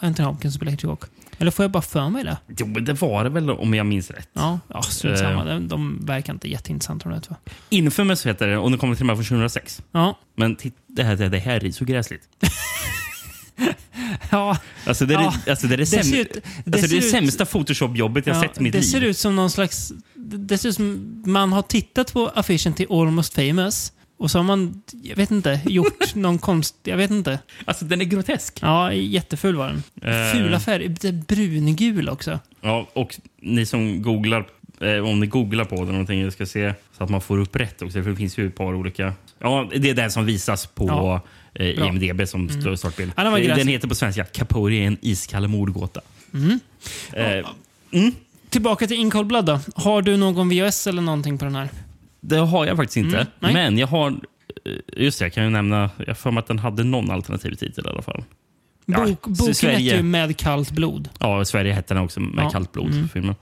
Anthony 0.00 0.26
Hopkins 0.28 0.54
som 0.54 0.58
spelade 0.58 0.70
Hitchcock? 0.72 1.04
Eller 1.40 1.50
får 1.50 1.62
jag 1.64 1.70
bara 1.70 1.82
för 1.82 2.08
mig 2.08 2.24
det? 2.24 2.36
Jo, 2.58 2.66
men 2.66 2.84
det 2.84 2.92
var 2.92 3.24
det 3.24 3.30
väl 3.30 3.50
om 3.50 3.74
jag 3.74 3.86
minns 3.86 4.10
rätt. 4.10 4.28
Ja, 4.32 4.60
ja 4.68 4.82
strunt 4.82 5.18
samma. 5.18 5.40
Eh. 5.40 5.46
De, 5.46 5.68
de 5.68 6.06
verkar 6.06 6.32
inte 6.32 6.48
jätteintressanta 6.48 7.08
de 7.08 7.14
där 7.14 7.20
två. 7.20 7.36
Infamous 7.68 8.26
heter 8.26 8.48
det 8.48 8.58
och 8.58 8.70
den 8.70 8.78
kommer 8.78 8.94
till 8.94 9.02
och 9.02 9.06
med 9.06 9.16
från 9.16 9.24
2006. 9.24 9.82
Ja. 9.92 10.18
Men 10.36 10.56
det, 10.86 11.02
här, 11.02 11.16
det, 11.16 11.38
här 11.38 11.64
är 11.64 11.70
så 11.70 11.84
gräsligt. 11.84 12.22
ja 14.30 14.58
Alltså 14.86 15.06
det 15.06 15.14
är, 15.14 15.20
Ja, 15.20 15.34
alltså 15.46 15.66
det, 15.66 15.74
är 15.74 15.78
det, 15.78 15.84
det 15.84 16.04
ser 16.04 16.20
ut- 16.20 16.32
det 16.64 16.76
alltså 16.76 16.90
det, 16.90 16.96
är 16.96 17.00
det 17.00 17.08
sämsta 17.10 17.44
Photoshop-jobbet 17.44 18.26
jag 18.26 18.36
ja, 18.36 18.42
sett 18.42 18.60
i 18.60 18.62
mitt 18.62 18.72
det 18.72 18.78
liv. 18.78 18.86
ser 18.86 19.00
ut 19.00 19.18
som 19.18 19.36
någon 19.36 19.50
slags... 19.50 19.92
Det 20.14 20.58
ser 20.58 20.68
ut 20.68 20.74
som 20.74 21.22
man 21.26 21.52
har 21.52 21.62
tittat 21.62 22.12
på 22.12 22.28
affischen 22.28 22.72
till 22.74 22.86
Almost 22.90 23.34
famous 23.34 23.92
och 24.20 24.30
så 24.30 24.38
har 24.38 24.44
man, 24.44 24.82
jag 25.02 25.16
vet 25.16 25.30
inte, 25.30 25.60
gjort 25.64 26.14
någon 26.14 26.38
konst... 26.38 26.76
Jag 26.82 26.96
vet 26.96 27.10
inte. 27.10 27.38
Alltså 27.64 27.84
den 27.84 28.00
är 28.00 28.04
grotesk. 28.04 28.58
Ja, 28.62 28.92
jätteful 28.92 29.56
var 29.56 29.66
den. 29.66 29.82
Eh. 30.12 30.32
Fula 30.32 30.60
färger. 30.60 30.88
Det 31.00 31.08
är 31.08 31.12
brungul 31.12 32.08
också. 32.08 32.38
Ja, 32.60 32.86
och 32.92 33.20
ni 33.40 33.66
som 33.66 34.02
googlar, 34.02 34.46
eh, 34.80 35.08
om 35.08 35.20
ni 35.20 35.26
googlar 35.26 35.64
på 35.64 35.76
det 35.76 35.92
någonting, 35.92 36.20
jag 36.20 36.32
ska 36.32 36.46
se 36.46 36.74
så 36.98 37.04
att 37.04 37.10
man 37.10 37.20
får 37.20 37.38
upp 37.38 37.56
rätt 37.56 37.82
också. 37.82 38.02
För 38.02 38.10
det 38.10 38.16
finns 38.16 38.38
ju 38.38 38.46
ett 38.46 38.54
par 38.54 38.74
olika. 38.74 39.12
Ja, 39.38 39.70
det 39.76 39.90
är 39.90 39.94
den 39.94 40.10
som 40.10 40.24
visas 40.24 40.66
på 40.66 40.86
Ja, 40.88 41.20
eh. 41.54 41.82
Mm. 41.82 42.02
IMDB 42.02 42.28
som 42.28 42.48
mm. 42.48 42.76
startbild. 42.76 43.12
Ja, 43.16 43.24
den 43.24 43.34
Eh, 43.34 43.56
den 43.56 43.68
heter 43.68 43.88
på 43.88 43.94
svenska 43.94 44.24
Capote 44.24 44.74
är 44.74 44.86
en 44.86 44.98
iskall 45.00 45.48
mordgåta. 45.48 46.00
Mm. 46.34 46.60
Eh, 47.12 48.12
Tillbaka 48.50 48.86
till 48.86 48.96
In 48.96 49.10
Cold 49.10 49.26
Blood 49.26 49.44
då. 49.44 49.60
Har 49.74 50.02
du 50.02 50.16
någon 50.16 50.48
VHS 50.48 50.86
eller 50.86 51.02
någonting 51.02 51.38
på 51.38 51.44
den 51.44 51.54
här? 51.54 51.68
Det 52.20 52.36
har 52.36 52.66
jag 52.66 52.76
faktiskt 52.76 52.96
inte. 52.96 53.26
Mm. 53.40 53.52
Men 53.54 53.78
jag 53.78 53.86
har, 53.86 54.10
eh, 54.10 54.16
just 54.96 55.18
det, 55.18 55.24
jag 55.24 55.32
kan 55.32 55.44
ju 55.44 55.50
nämna, 55.50 55.90
jag 56.06 56.18
för 56.18 56.30
mig 56.30 56.38
att 56.40 56.46
den 56.46 56.58
hade 56.58 56.84
någon 56.84 57.10
alternativ 57.10 57.54
titel 57.54 57.84
i 57.86 57.88
alla 57.90 58.02
fall. 58.02 58.24
Ja, 58.86 59.04
Bok, 59.06 59.26
boken 59.26 59.54
Sverige. 59.54 59.76
hette 59.76 59.96
ju 59.96 60.02
Med 60.02 60.36
kallt 60.36 60.70
blod. 60.70 61.08
Ja, 61.20 61.44
Sverige 61.44 61.72
hette 61.72 61.94
den 61.94 62.02
också 62.02 62.20
med 62.20 62.44
Ja, 62.44 62.50
kallt 62.50 62.72
blod. 62.72 62.92
mm. 62.92 63.08
Filmen. 63.08 63.34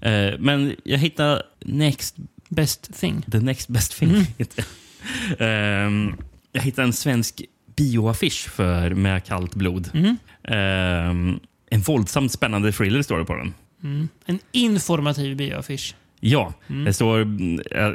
Eh, 0.00 0.32
men 0.38 0.76
jag 0.84 0.98
hittade 0.98 1.42
Next 1.64 2.16
Best 2.48 3.00
thing. 3.00 3.22
The 3.32 3.40
Next 3.40 3.68
Best 3.68 3.98
Thing. 3.98 4.10
Mm. 4.10 4.24
Ehm, 5.38 6.14
jag 6.52 6.62
hittade 6.62 6.86
en 6.86 6.92
svensk 6.92 7.42
bioaffisch 7.76 8.48
för 8.50 8.90
Med 8.90 9.24
kallt 9.24 9.54
blod. 9.54 9.90
Mm. 9.94 10.16
Ehm, 10.44 11.40
en 11.70 11.80
våldsamt 11.80 12.32
spännande 12.32 12.72
thriller 12.72 13.02
står 13.02 13.18
det 13.18 13.24
på 13.24 13.36
den. 13.36 13.54
Mm. 13.84 14.08
En 14.26 14.38
informativ 14.52 15.36
bioaffisch. 15.36 15.94
Ja, 16.26 16.52
Mm. 16.68 16.84
det 16.84 16.92
står, 16.92 17.18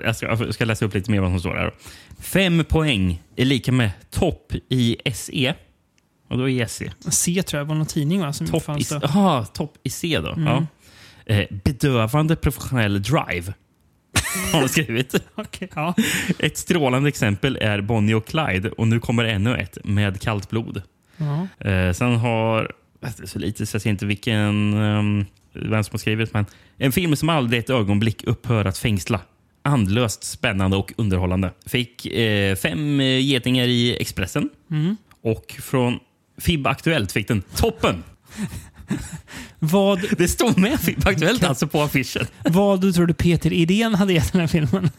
jag 0.04 0.16
ska, 0.16 0.26
jag 0.26 0.54
ska 0.54 0.66
läsa 0.66 0.86
upp 0.86 0.94
lite 0.94 1.12
mer 1.12 1.20
vad 1.20 1.30
som 1.32 1.40
står 1.40 1.56
här. 1.56 1.72
Fem 2.20 2.64
poäng 2.66 3.22
är 3.36 3.46
lika 3.46 3.72
med 3.72 3.92
topp 4.12 4.54
i 4.70 4.98
SE. 5.14 5.54
Och 6.30 6.38
då 6.38 6.50
är 6.50 6.66
SE. 6.66 6.92
C 7.10 7.44
tror 7.44 7.60
jag 7.60 7.66
var 7.66 7.76
någon 7.76 7.86
tidning 7.86 8.22
va? 8.22 8.34
Som 8.34 8.48
Topp 8.48 8.62
i, 8.62 8.66
fanns 8.66 8.90
då. 8.90 8.96
aha, 9.04 9.46
topp 9.46 9.78
i 9.84 9.90
C 9.90 10.20
då. 10.24 10.32
Mm. 10.34 10.44
Ja. 10.48 10.66
Eh, 11.34 11.46
bedövande 11.64 12.36
professionell 12.36 13.02
drive. 13.02 13.54
Har 14.54 14.62
de 14.62 14.68
skrivit. 14.70 15.16
Okej, 15.36 15.70
ja. 15.76 15.94
Ett 16.40 16.58
strålande 16.58 17.10
exempel 17.10 17.58
är 17.62 17.82
Bonnie 17.82 18.14
och 18.14 18.26
Clyde 18.28 18.70
och 18.72 18.88
nu 18.88 19.00
kommer 19.00 19.24
ännu 19.26 19.56
ett 19.58 19.78
med 19.84 20.22
kallt 20.22 20.50
blod. 20.50 20.82
ja. 21.18 21.68
Eh, 21.70 21.94
sen 21.94 22.16
har, 22.16 22.72
det 23.02 23.24
är 23.24 23.28
så 23.28 23.40
lite 23.40 23.66
så 23.66 23.76
jag 23.76 23.82
ser 23.82 23.90
inte 23.90 24.06
vilken, 24.06 24.74
um, 24.74 25.26
vem 25.54 25.84
som 25.84 25.94
har 25.94 25.98
skrivit, 26.00 26.34
men 26.34 26.46
en 26.78 26.92
film 26.92 27.16
som 27.16 27.30
aldrig 27.30 27.60
ett 27.60 27.70
ögonblick 27.70 28.24
upphör 28.24 28.66
att 28.66 28.78
fängsla. 28.78 29.22
Andlöst, 29.62 30.24
spännande 30.24 30.78
och 30.78 30.94
underhållande. 30.98 31.52
Fick 31.66 32.06
eh, 32.06 32.56
fem 32.56 33.00
eh, 33.00 33.20
getingar 33.26 33.68
i 33.68 33.98
Expressen 34.02 34.50
Mm. 34.72 34.98
och 35.24 35.56
från 35.62 36.00
FIB 36.42 36.68
Aktuellt 36.68 37.12
fick 37.12 37.28
den 37.28 37.42
toppen. 37.56 38.04
Vad, 39.60 40.06
Det 40.18 40.28
stod 40.28 40.58
med 40.58 40.80
FIB 40.80 41.08
Aktuellt 41.08 41.44
alltså 41.44 41.68
på 41.68 41.82
affischen. 41.82 42.26
vad 42.44 42.82
du 42.82 42.92
trodde 42.94 43.14
Peter 43.14 43.54
Idén 43.54 43.96
hade 43.96 44.14
gett 44.14 44.32
den 44.32 44.42
här 44.42 44.48
filmen? 44.48 44.90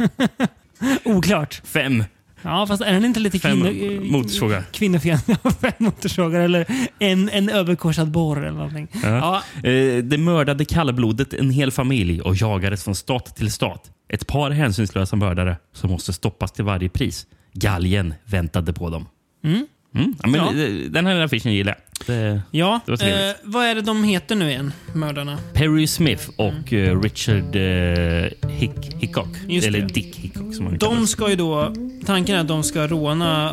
Oklart. 1.04 1.62
Fem. 1.64 2.04
Ja, 2.42 2.66
fast 2.66 2.82
är 2.82 2.92
den 2.92 3.04
inte 3.04 3.20
lite 3.20 3.38
Fem 3.38 3.62
kvinno, 3.62 3.92
eh, 4.06 4.10
motorsågar. 4.12 4.62
kvinnofientlig? 4.72 5.36
Fem 5.60 5.72
motorsågar 5.78 6.40
eller 6.40 6.66
en, 6.98 7.28
en 7.28 7.48
överkorsad 7.48 8.10
borr 8.10 8.38
eller 8.38 8.50
någonting. 8.58 8.88
Ja. 9.02 9.42
Ja. 9.62 9.68
Eh, 9.70 10.04
Det 10.04 10.18
mördade 10.18 10.64
kallblodet 10.64 11.34
en 11.34 11.50
hel 11.50 11.70
familj 11.70 12.20
och 12.20 12.36
jagades 12.36 12.84
från 12.84 12.94
stat 12.94 13.36
till 13.36 13.52
stat. 13.52 13.90
Ett 14.08 14.26
par 14.26 14.50
hänsynslösa 14.50 15.16
mördare 15.16 15.56
som 15.72 15.90
måste 15.90 16.12
stoppas 16.12 16.52
till 16.52 16.64
varje 16.64 16.88
pris. 16.88 17.26
Galgen 17.52 18.14
väntade 18.24 18.72
på 18.72 18.90
dem. 18.90 19.06
Mm. 19.44 19.66
Mm. 19.94 20.14
Ja, 20.22 20.28
men 20.28 20.40
Ja. 20.40 20.52
det- 20.52 20.88
Den 20.88 21.06
här 21.06 21.20
affischen 21.20 21.52
gillar 21.52 21.72
jag. 21.72 22.06
Det- 22.06 22.42
Ja, 22.50 22.80
Det 22.86 22.90
var 22.92 22.96
trevligt. 22.96 23.20
eh, 23.24 23.32
vad 23.44 23.66
är 23.66 23.74
det 23.74 23.80
de 23.80 24.04
heter 24.04 24.36
nu 24.36 24.50
igen, 24.50 24.72
mördarna? 24.94 25.38
Perry 25.52 25.86
Smith 25.86 26.28
och 26.36 26.72
eh, 26.72 27.00
Richard 27.00 27.56
eh, 27.56 28.50
Hick, 28.50 28.94
Hickok. 29.00 29.28
Just 29.48 29.66
Eller 29.66 29.80
det. 29.80 29.86
Dick 29.86 30.16
Hickok 30.16 30.54
som 30.54 30.66
han 30.66 30.78
De 30.78 30.94
kallas. 30.94 31.10
ska 31.10 31.30
ju 31.30 31.36
då... 31.36 31.74
Tanken 32.06 32.36
är 32.36 32.40
att 32.40 32.48
de 32.48 32.62
ska 32.62 32.86
råna 32.86 33.50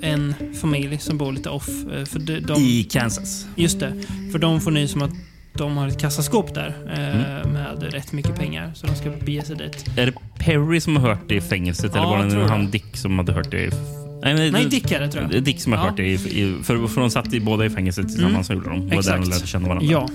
eh, 0.00 0.10
en 0.10 0.34
familj 0.60 0.98
som 0.98 1.18
bor 1.18 1.32
lite 1.32 1.48
off. 1.50 1.68
eh, 1.68 2.04
för 2.04 2.18
de, 2.18 2.40
de, 2.40 2.54
I 2.60 2.84
Kansas. 2.84 3.46
Just 3.56 3.80
det. 3.80 3.92
För 4.32 4.38
de 4.38 4.60
får 4.60 4.70
nys 4.70 4.94
om 4.94 5.02
att 5.02 5.10
de 5.54 5.76
har 5.76 5.88
ett 5.88 6.00
kassaskåp 6.00 6.54
där 6.54 6.74
eh, 6.92 7.22
Mm. 7.42 7.52
med 7.52 7.82
rätt 7.92 8.12
mycket 8.12 8.34
pengar. 8.38 8.72
Så 8.74 8.86
de 8.86 8.94
ska 8.94 9.10
bege 9.10 9.42
sig 9.42 9.56
dit. 9.56 9.84
Är 9.98 10.06
det 10.06 10.12
Perry 10.38 10.80
som 10.80 10.96
har 10.96 11.08
hört 11.08 11.28
det 11.28 11.34
i 11.34 11.40
fängelset 11.40 11.92
Ja, 11.94 12.00
eller 12.00 12.08
var 12.10 12.16
jag 12.18 12.26
det 12.26 12.30
tror 12.32 12.44
han 12.48 12.64
det. 12.64 12.70
Dick 12.72 12.96
som 12.96 13.18
hade 13.18 13.32
hört 13.32 13.50
det? 13.50 13.64
I... 13.64 13.70
Nej, 14.22 14.34
Nej, 14.50 14.64
är 14.94 15.00
det 15.00 15.08
tror 15.08 15.28
jag. 15.32 15.42
Dick 15.42 15.60
som 15.60 15.72
har 15.72 15.78
Ja. 15.78 15.84
hört 15.84 15.96
det. 15.96 16.06
I, 16.06 16.12
i, 16.14 16.54
för, 16.62 16.86
för 16.88 17.00
de 17.00 17.10
satt 17.10 17.32
i 17.34 17.40
båda 17.40 17.64
i 17.66 17.70
fängelset 17.70 18.08
tillsammans 18.08 18.50
och 18.50 18.54
gjorde 18.56 18.68
de. 18.70 18.80
Var 18.88 19.02
där 19.02 19.18
de 19.18 19.30
lärde 19.30 19.46
känna 19.46 19.68
varandra. 19.68 19.86
Ja. 19.90 20.08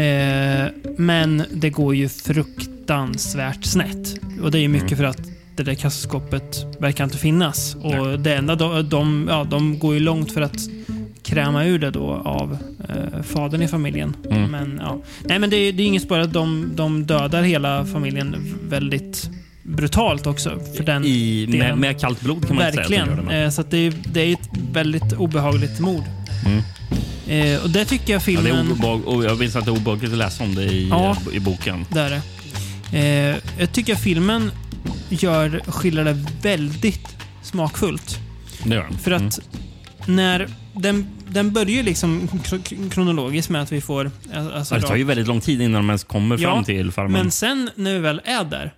Eh, 0.00 0.68
men 0.96 1.42
det 1.52 1.70
går 1.70 1.94
ju 1.94 2.08
fruktansvärt 2.08 3.64
snett. 3.64 4.20
Och 4.42 4.50
det 4.50 4.58
är 4.58 4.62
ju 4.62 4.68
mycket 4.68 4.92
Mm. 4.92 4.96
för 4.98 5.04
att 5.04 5.28
det 5.56 5.62
där 5.62 5.74
kassaskåpet 5.74 6.66
verkar 6.78 7.04
inte 7.04 7.18
finnas. 7.18 7.74
Och 7.74 8.06
Nej. 8.06 8.18
det 8.18 8.34
enda 8.34 8.54
de, 8.54 8.88
de, 8.88 9.26
ja, 9.30 9.44
de 9.50 9.78
går 9.78 9.94
ju 9.94 10.00
långt 10.00 10.32
för 10.32 10.40
att 10.40 10.56
kräma 11.22 11.64
ur 11.64 11.78
det 11.78 11.90
då 11.90 12.10
av 12.24 12.58
eh, 12.88 13.22
fadern 13.22 13.62
i 13.62 13.68
familjen. 13.68 14.16
Mm. 14.30 14.50
Men, 14.50 14.80
ja. 14.84 15.02
Nej, 15.24 15.38
men 15.38 15.50
det, 15.50 15.56
är- 15.56 15.72
det 15.72 15.82
är 15.82 15.86
inget 15.86 16.02
spår 16.02 16.18
att 16.18 16.32
de, 16.32 16.70
de 16.74 17.04
dödar 17.06 17.42
hela 17.42 17.86
familjen 17.86 18.36
väldigt 18.68 19.30
brutalt 19.66 20.26
också. 20.26 20.60
För 20.76 20.84
den, 20.84 21.04
I, 21.04 21.46
med, 21.48 21.78
med 21.78 22.00
kallt 22.00 22.20
blod 22.20 22.46
kan 22.46 22.56
man 22.56 22.66
inte 22.68 22.84
säga 22.84 23.04
Verkligen. 23.06 23.30
Eh, 23.44 23.50
så 23.50 23.62
det, 23.62 23.76
är, 23.78 23.92
det 24.12 24.20
är 24.20 24.32
ett 24.32 24.48
väldigt 24.72 25.12
obehagligt 25.12 25.80
mord. 25.80 26.04
Mm. 26.46 26.62
Eh, 27.28 27.62
och 27.62 27.70
det 27.70 27.84
tycker 27.84 28.12
jag 28.12 28.16
Ja, 28.16 28.18
det 28.18 28.24
filmen... 28.42 28.66
är 28.66 28.72
obehag, 28.72 29.06
och 29.06 29.24
jag 29.24 29.38
minns 29.38 29.56
att 29.56 29.64
det 29.64 29.70
är 29.70 29.76
obehagligt 29.76 30.12
att 30.12 30.18
läsa 30.18 30.44
om 30.44 30.54
det 30.54 30.64
i, 30.64 30.88
Ja. 30.88 31.16
i 31.32 31.40
boken. 31.40 31.84
Det 31.92 32.00
är 32.00 32.10
det. 32.10 32.22
Eh, 32.98 33.36
jag 33.58 33.72
tycker 33.72 33.92
att 33.94 34.00
filmen 34.02 34.50
gör, 35.08 35.60
skildrar 35.66 36.04
det 36.04 36.24
väldigt 36.42 37.16
smakfullt. 37.42 38.18
Det 38.64 38.74
gör 38.74 38.82
den. 38.90 38.98
För 38.98 39.10
att 39.10 39.40
när 40.06 40.48
den, 40.74 41.06
den 41.28 41.52
börjar 41.52 41.82
liksom 41.82 42.28
kro- 42.44 42.90
kronologiskt 42.90 43.50
med 43.50 43.62
att 43.62 43.72
vi 43.72 43.80
får... 43.80 44.10
Alltså, 44.54 44.74
Ja, 44.74 44.80
det 44.80 44.86
tar 44.86 44.96
ju 44.96 45.04
väldigt 45.04 45.26
lång 45.26 45.40
tid 45.40 45.60
innan 45.60 45.72
de 45.82 45.90
ens 45.90 46.04
kommer 46.04 46.38
Ja, 46.38 46.54
fram 46.54 46.64
till 46.64 46.92
farmen. 46.92 47.12
men 47.12 47.30
sen 47.30 47.70
när 47.74 47.92
vi 47.92 47.98
väl 47.98 48.20
är 48.24 48.44
där. 48.44 48.72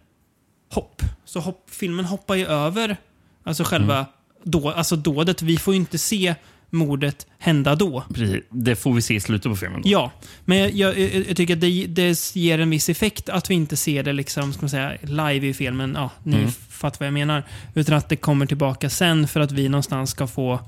Så 1.29 1.41
hopp, 1.41 1.65
filmen 1.71 2.05
hoppar 2.05 2.35
ju 2.35 2.47
över 2.47 2.97
alltså 3.45 3.65
själva 3.65 3.95
Mm. 3.97 4.07
då, 4.43 4.71
alltså 4.71 4.97
dådet. 4.97 5.43
Vi 5.43 5.57
får 5.57 5.75
ju 5.75 5.81
inte 5.81 5.99
se 5.99 6.35
mordet 6.71 7.27
hända 7.39 7.75
då. 7.75 8.05
Precis. 8.15 8.45
Det 8.51 8.77
får 8.77 8.93
vi 8.95 9.03
se 9.03 9.15
i 9.15 9.21
slutet 9.21 9.53
på 9.53 9.57
filmen. 9.57 9.83
Då. 9.83 9.89
Ja, 9.89 10.11
men 10.45 10.59
jag, 10.59 10.75
jag, 10.99 10.99
jag 11.29 11.37
tycker 11.37 11.55
att 11.55 11.61
det, 11.61 11.87
det 11.87 12.37
ger 12.37 12.59
en 12.59 12.71
viss 12.71 12.89
effekt 12.89 13.29
att 13.29 13.51
vi 13.51 13.55
inte 13.55 13.77
ser 13.77 14.03
det 14.03 14.13
liksom, 14.13 14.53
ska 14.53 14.63
man 14.63 14.71
säga, 14.71 14.93
live 15.03 15.47
i 15.47 15.55
filmen. 15.55 15.93
Ja, 15.97 16.11
ni 16.23 16.37
Mm. 16.37 16.51
fattar 16.53 16.99
vad 17.01 17.07
jag 17.07 17.13
menar. 17.15 17.43
Utan 17.75 17.95
att 17.97 18.09
det 18.09 18.17
kommer 18.17 18.47
tillbaka 18.47 18.91
sen 18.91 19.29
för 19.29 19.41
att 19.41 19.53
vi 19.53 19.69
någonstans 19.69 20.11
ska 20.11 20.27
få... 20.27 20.61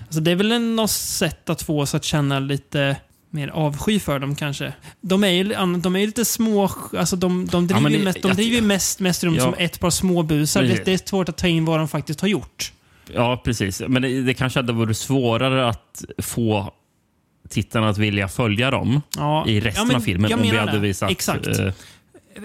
Alltså 0.00 0.20
det 0.20 0.30
är 0.30 0.36
väl 0.36 0.60
något 0.60 0.90
sätt 0.90 1.50
att 1.50 1.62
få 1.62 1.80
oss 1.80 1.94
att 1.94 2.04
känna 2.04 2.38
lite 2.40 2.96
mer 3.36 3.48
avsky 3.48 4.00
för 4.00 4.18
dem 4.18 4.34
kanske. 4.36 4.72
De 5.00 5.24
är 5.24 5.28
ju, 5.28 5.44
de 5.78 5.96
är 5.96 6.00
ju 6.00 6.06
lite 6.06 6.24
små, 6.24 6.70
alltså 6.98 7.16
de, 7.16 7.46
de 7.46 7.66
driver 7.66 7.90
ju 7.90 7.98
det- 7.98 8.04
mest, 8.04 8.22
de 8.22 8.28
jag- 8.28 8.36
driver 8.36 8.56
ju 8.56 8.62
mest, 8.62 9.00
mest 9.00 9.24
runt 9.24 9.36
Ja. 9.36 9.42
som 9.42 9.54
ett 9.58 9.80
par 9.80 9.90
små 9.90 10.22
busar. 10.22 10.62
Det, 10.62 10.84
det 10.84 10.92
är 10.92 11.08
svårt 11.08 11.28
att 11.28 11.36
ta 11.36 11.46
in 11.46 11.64
vad 11.64 11.78
de 11.80 11.88
faktiskt 11.88 12.20
har 12.20 12.28
gjort. 12.28 12.72
Ja, 13.14 13.40
precis. 13.44 13.82
Men 13.88 14.02
det, 14.02 14.22
det 14.22 14.34
kanske 14.34 14.58
hade 14.58 14.72
varit 14.72 14.96
svårare 14.96 15.68
att 15.68 16.04
få 16.18 16.72
tittarna 17.48 17.88
att 17.88 17.98
vilja 17.98 18.28
följa 18.28 18.70
dem 18.70 19.02
Ja. 19.16 19.46
i 19.48 19.60
resten 19.60 19.80
Ja, 19.82 19.86
men 19.86 19.96
av 19.96 20.00
filmen 20.00 20.30
jag 20.30 20.40
om 20.40 20.50
vi 20.50 20.56
hade 20.56 20.78
visat... 20.78 21.10
Exakt. 21.10 21.46
eh, 21.46 21.72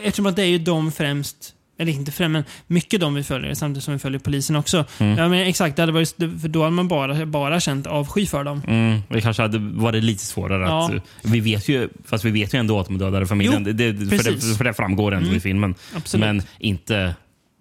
Eftersom 0.03 0.25
att 0.25 0.35
det 0.35 0.41
är 0.41 0.45
ju 0.47 0.57
de 0.57 0.91
främst, 0.91 1.53
eller 1.77 1.91
inte 1.91 2.11
främst, 2.11 2.31
men 2.31 2.43
mycket 2.67 2.99
de 3.01 3.13
vi 3.13 3.23
följer 3.23 3.53
samtidigt 3.53 3.83
som 3.83 3.93
vi 3.93 3.99
följer 3.99 4.19
polisen 4.19 4.55
också. 4.55 4.85
Mm. 4.99 5.17
Ja, 5.17 5.29
men 5.29 5.39
exakt, 5.47 5.75
det 5.75 5.81
hade 5.81 5.91
varit, 5.91 6.15
för 6.41 6.47
då 6.47 6.63
hade 6.63 6.75
man 6.75 6.87
bara, 6.87 7.25
bara 7.25 7.59
känt 7.59 7.87
avsky 7.87 8.25
för 8.25 8.43
dem. 8.43 8.61
Mm, 8.67 8.99
det 9.09 9.21
kanske 9.21 9.41
hade 9.41 9.57
varit 9.59 10.03
lite 10.03 10.25
svårare 10.25 10.63
Ja. 10.63 10.85
att... 10.95 11.31
Vi 11.31 11.39
vet 11.39 11.69
ju, 11.69 11.89
fast 12.05 12.25
vi 12.25 12.31
vet 12.31 12.53
ju 12.53 12.59
ändå 12.59 12.79
att 12.79 12.87
de 12.87 12.97
dödade 12.97 13.25
familjen. 13.27 13.63
Jo, 13.67 13.73
det, 13.73 13.91
det, 13.91 14.17
för, 14.17 14.31
det, 14.31 14.57
för 14.57 14.63
det 14.63 14.73
framgår 14.73 15.11
ändå 15.11 15.25
Mm. 15.27 15.37
i 15.37 15.39
filmen. 15.39 15.75
Absolut. 15.95 16.25
Men 16.25 16.41
inte 16.59 17.15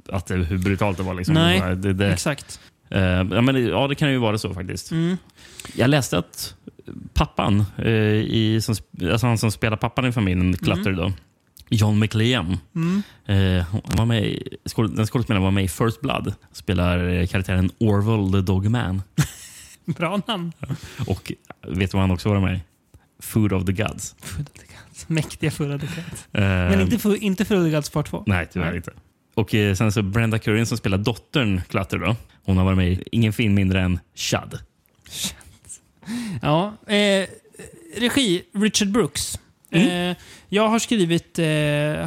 att 0.09 0.27
det, 0.27 0.35
hur 0.35 0.59
brutalt 0.59 0.97
det 0.97 1.03
var. 1.03 1.15
Liksom. 1.15 1.35
Nej, 1.35 1.77
det, 1.77 1.93
det, 1.93 2.13
Exakt. 2.13 2.61
eh, 2.91 3.01
ja, 3.03 3.25
men, 3.25 3.67
ja, 3.67 3.89
det 3.89 3.95
kan 3.95 4.11
ju 4.11 4.19
vara 4.19 4.39
så 4.39 4.55
faktiskt. 4.55 4.91
Mm. 4.91 5.17
Jag 5.77 5.91
läste 5.91 6.19
att 6.19 6.55
pappan, 7.15 7.65
eh, 7.79 7.91
i, 7.91 8.59
som, 8.63 8.75
alltså 9.13 9.27
han 9.27 9.39
som 9.39 9.51
spelar 9.51 9.77
pappan 9.77 10.07
i 10.07 10.13
familjen 10.13 10.57
Clutter, 10.57 10.93
då, 10.93 11.13
John 11.71 11.99
McLean. 11.99 12.59
Mm. 12.75 13.03
Eh, 13.27 13.65
var 13.97 14.07
med 14.07 14.25
i, 14.25 14.59
den 14.77 15.07
skådespelaren 15.07 15.43
var 15.43 15.51
med 15.51 15.65
i 15.65 15.69
First 15.69 16.01
Blood. 16.01 16.35
Spelar 16.53 17.09
eh, 17.09 17.27
karaktären 17.27 17.71
Orwell 17.79 18.33
the 18.33 18.41
Dog 18.41 18.71
Man. 18.71 19.03
Bra 19.85 20.21
namn. 20.27 20.53
Och 21.07 21.33
vet 21.69 21.91
du 21.91 21.97
vad 21.97 22.01
han 22.03 22.11
också 22.11 22.29
var 22.29 22.41
med 22.41 22.57
i? 22.57 22.61
Food 23.23 23.53
of 23.53 23.65
the 23.65 23.73
Gods. 23.73 24.17
Mäktiga 25.07 25.51
förra 25.51 25.79
dekret. 25.79 26.29
Eh, 26.33 26.41
Men 26.43 26.81
inte, 26.81 27.17
inte 27.21 27.45
förra 27.45 27.61
dekret 27.61 27.93
part 27.93 28.11
2. 28.11 28.25
Nej, 28.27 28.49
tyvärr 28.53 28.67
Nej. 28.67 28.77
inte. 28.77 28.93
Och 29.35 29.55
eh, 29.55 29.75
sen 29.75 29.93
så 29.93 30.03
Brenda 30.03 30.39
Currin 30.39 30.67
som 30.67 30.79
spelar 30.79 30.99
dottern 30.99 31.61
Clutter. 31.69 31.99
Då, 31.99 32.17
hon 32.45 32.57
har 32.57 32.65
varit 32.65 32.77
med 32.77 32.93
i 32.93 33.05
ingen 33.13 33.33
film 33.33 33.55
mindre 33.55 33.81
än 33.81 33.99
Shud. 34.15 34.59
Ja. 36.43 36.77
Eh, 36.87 37.29
regi, 37.97 38.43
Richard 38.55 38.89
Brooks. 38.89 39.39
Mm. 39.73 40.11
Eh, 40.11 40.17
jag 40.49 40.69
har 40.69 40.79
skrivit, 40.79 41.39
eh, 41.39 41.47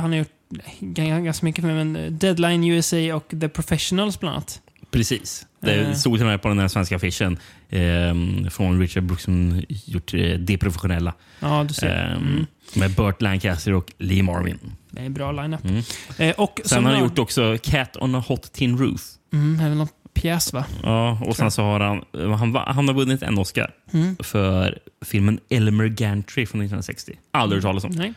han 0.02 0.12
har 0.12 0.18
gjort 0.18 0.32
ganska 0.80 1.46
mycket 1.46 1.62
för 1.62 1.72
mig, 1.74 1.86
men 1.86 1.96
eh, 1.96 2.12
Deadline 2.12 2.64
USA 2.64 3.16
och 3.16 3.34
The 3.42 3.50
Professionals 3.50 4.20
bland 4.20 4.36
annat. 4.36 4.62
Precis. 4.92 5.46
Det 5.60 5.96
stod 5.96 6.18
till 6.18 6.22
och 6.26 6.28
med 6.32 6.42
på 6.42 6.48
den 6.48 6.60
här 6.60 6.68
svenska 6.68 6.96
affischen 6.96 7.40
eh, 7.70 8.50
från 8.50 8.80
Richard 8.80 9.04
Brooks 9.04 9.24
som 9.24 9.64
gjort 9.68 10.14
eh, 10.14 10.20
Det 10.40 10.58
professionella. 10.58 11.14
Ja, 11.40 11.66
du 11.68 11.74
ser. 11.74 12.06
Eh, 12.12 12.18
Mm. 12.18 12.46
Med 12.76 12.92
Burt 12.92 13.22
Lancaster 13.22 13.74
och 13.74 13.92
Lee 13.98 14.24
Marvin. 14.24 14.60
Det 14.92 15.02
är 15.02 15.06
en 15.06 15.14
bra 15.14 15.32
lineup. 15.32 15.64
Mm. 15.66 15.84
Eh, 16.18 16.36
och 16.36 16.62
Sen 16.66 16.86
har 16.86 16.92
han 16.92 17.02
gjort 17.02 17.20
också 17.20 17.58
Cat 17.64 17.98
on 17.98 18.16
a 18.16 18.24
Hot 18.28 18.52
Tin 18.54 18.78
Roof. 18.78 19.02
Mm, 19.34 19.88
pjäs 20.14 20.54
va? 20.54 20.66
Ja, 20.84 21.18
och 21.26 21.36
sen 21.36 21.52
så 21.52 21.62
har 21.64 21.80
han, 21.80 22.02
han, 22.38 22.56
han 22.56 22.88
har 22.88 22.94
vunnit 22.96 23.24
en 23.24 23.38
Oscar 23.38 23.72
Mm. 23.94 24.16
för 24.24 24.80
filmen 25.06 25.40
Elmer 25.50 25.88
Gantry 25.88 26.46
från 26.46 26.62
1960. 26.62 27.14
Aldrig 27.32 27.58
hört 27.64 27.70
talas 27.70 27.84
om. 27.84 27.92
Nej. 27.92 28.14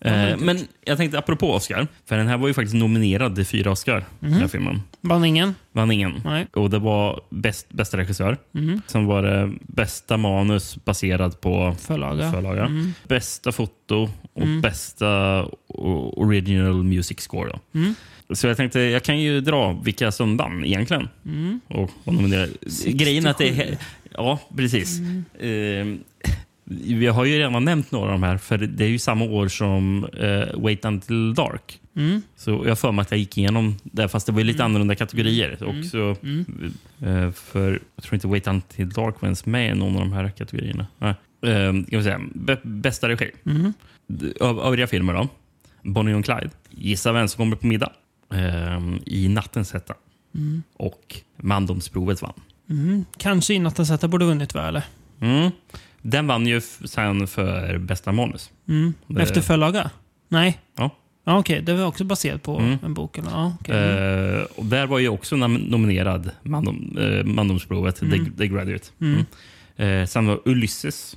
Eh, 0.00 0.36
men 0.38 0.58
jag 0.84 0.96
tänkte 0.96 1.18
apropå 1.18 1.52
Oscar, 1.54 1.86
för 2.06 2.16
den 2.16 2.26
här 2.26 2.36
var 2.38 2.48
ju 2.48 2.54
faktiskt 2.54 2.74
nominerad 2.74 3.34
till 3.34 3.46
fyra 3.46 3.70
Oscar. 3.70 4.04
Den 4.20 4.32
här 4.32 4.48
filmen. 4.48 4.82
Vann 5.00 5.24
ingen? 5.24 5.54
Vann 5.72 5.90
ingen. 5.90 6.20
Nej. 6.24 6.46
Och 6.54 6.70
det 6.70 6.78
var 6.78 7.20
bäst, 7.30 7.66
bästa 7.68 7.96
regissör. 7.96 8.36
Mm. 8.54 8.82
Sen 8.86 9.06
var 9.06 9.22
det 9.22 9.52
bästa 9.60 10.16
manus 10.16 10.84
baserad 10.84 11.40
på 11.40 11.76
Förlaga. 11.80 12.32
förlaga. 12.32 12.64
Mm. 12.64 12.92
Bästa 13.08 13.52
foto 13.52 14.10
och 14.32 14.42
Mm. 14.42 14.60
bästa 14.60 15.44
original 16.16 16.84
music 16.84 17.20
score. 17.20 17.50
Då. 17.50 17.80
Mm. 18.28 18.36
Så 18.36 18.46
jag 18.46 18.56
tänkte, 18.56 18.80
jag 18.80 19.02
kan 19.02 19.20
ju 19.20 19.40
dra 19.40 19.72
vilka 19.72 20.12
som 20.12 20.36
vann 20.36 20.64
egentligen. 20.64 21.08
Mm. 21.26 21.60
Och 21.68 21.90
var 22.04 22.12
nominerade. 22.14 22.52
Grejen 22.86 23.26
att 23.26 23.38
det 23.38 23.48
är... 23.48 23.78
Ja, 24.10 24.40
precis. 24.56 24.98
Mm. 24.98 25.24
Eh, 25.38 25.98
vi 26.64 27.06
har 27.06 27.24
ju 27.24 27.38
redan 27.38 27.64
nämnt 27.64 27.90
några 27.92 28.06
av 28.06 28.20
de 28.20 28.22
här, 28.22 28.36
för 28.38 28.58
det 28.58 28.84
är 28.84 28.88
ju 28.88 28.98
samma 28.98 29.24
år 29.24 29.48
som 29.48 30.04
eh, 30.04 30.60
Wait 30.60 30.84
Until 30.84 31.34
Dark. 31.34 31.80
Mm. 31.96 32.22
Så 32.36 32.62
jag 32.66 32.78
för 32.78 32.92
mig 32.92 33.02
att 33.02 33.10
jag 33.10 33.20
gick 33.20 33.38
igenom 33.38 33.76
det, 33.82 34.08
fast 34.08 34.26
det 34.26 34.32
var 34.32 34.40
ju 34.40 34.44
lite 34.46 34.64
annorlunda 34.64 34.94
kategorier. 34.94 35.56
Mm. 35.60 35.78
Också, 35.80 36.16
Mm. 36.22 36.44
eh, 37.00 37.32
för 37.32 37.80
Jag 37.96 38.04
tror 38.04 38.14
inte 38.14 38.26
Wait 38.26 38.46
Until 38.46 38.88
Dark 38.90 39.20
var 39.20 39.26
ens 39.26 39.46
med 39.46 39.70
i 39.72 39.74
någon 39.74 39.94
av 39.94 40.00
de 40.00 40.12
här 40.12 40.30
kategorierna. 40.30 40.86
Nej. 40.98 41.14
Eh, 41.42 42.02
säga, 42.02 42.18
bä- 42.34 42.60
bästa 42.62 43.08
regi. 43.08 43.30
Mm. 43.46 43.72
Övriga 44.40 44.86
filmer 44.86 45.14
då? 45.14 45.28
Bonnie 45.82 46.14
och 46.14 46.24
Clyde. 46.24 46.50
Gissa 46.70 47.12
vem 47.12 47.28
som 47.28 47.38
kommer 47.38 47.56
på 47.56 47.66
middag? 47.66 47.92
Eh, 48.34 48.80
I 49.06 49.28
Nattens 49.28 49.72
hetta. 49.72 49.94
Mm. 50.34 50.62
Och 50.76 51.16
Mandomsprovet 51.36 52.22
vann. 52.22 52.32
Mm. 52.70 53.04
Kanske 53.18 53.54
i 53.54 53.58
Nattens 53.58 53.90
hetta 53.90 54.08
borde 54.08 54.24
vunnit 54.24 54.54
va, 54.54 54.68
eller? 54.68 54.82
Mm. 55.20 55.50
Den 56.02 56.26
vann 56.26 56.46
ju 56.46 56.60
sen 56.84 57.26
för 57.26 57.78
bästa 57.78 58.12
manus. 58.12 58.50
Mm. 58.68 58.94
Efter 59.18 59.40
förlaga? 59.40 59.90
Nej? 60.28 60.58
Ja. 60.76 60.90
Ja, 61.24 61.38
Okej, 61.38 61.62
det 61.62 61.74
var 61.74 61.86
också 61.86 62.04
baserat 62.04 62.42
på 62.42 62.58
Mm. 62.58 62.78
en 62.84 62.94
bok. 62.94 63.18
Eller? 63.18 63.30
Ja, 63.30 63.56
okej. 63.60 63.76
Mm. 63.92 64.34
Eh, 64.38 64.42
och 64.42 64.64
där 64.64 64.86
var 64.86 64.98
ju 64.98 65.08
också 65.08 65.36
nominerad 65.36 66.30
Mandom, 66.42 66.98
eh, 67.00 67.24
Mandomsprovet, 67.24 67.96
The, 67.96 68.06
Mm. 68.06 68.32
The 68.32 68.46
Graduate. 68.48 68.84
Mm. 69.00 69.24
Mm. 69.76 70.00
Eh, 70.02 70.06
sen 70.06 70.26
var 70.26 70.40
Ulysses. 70.44 71.16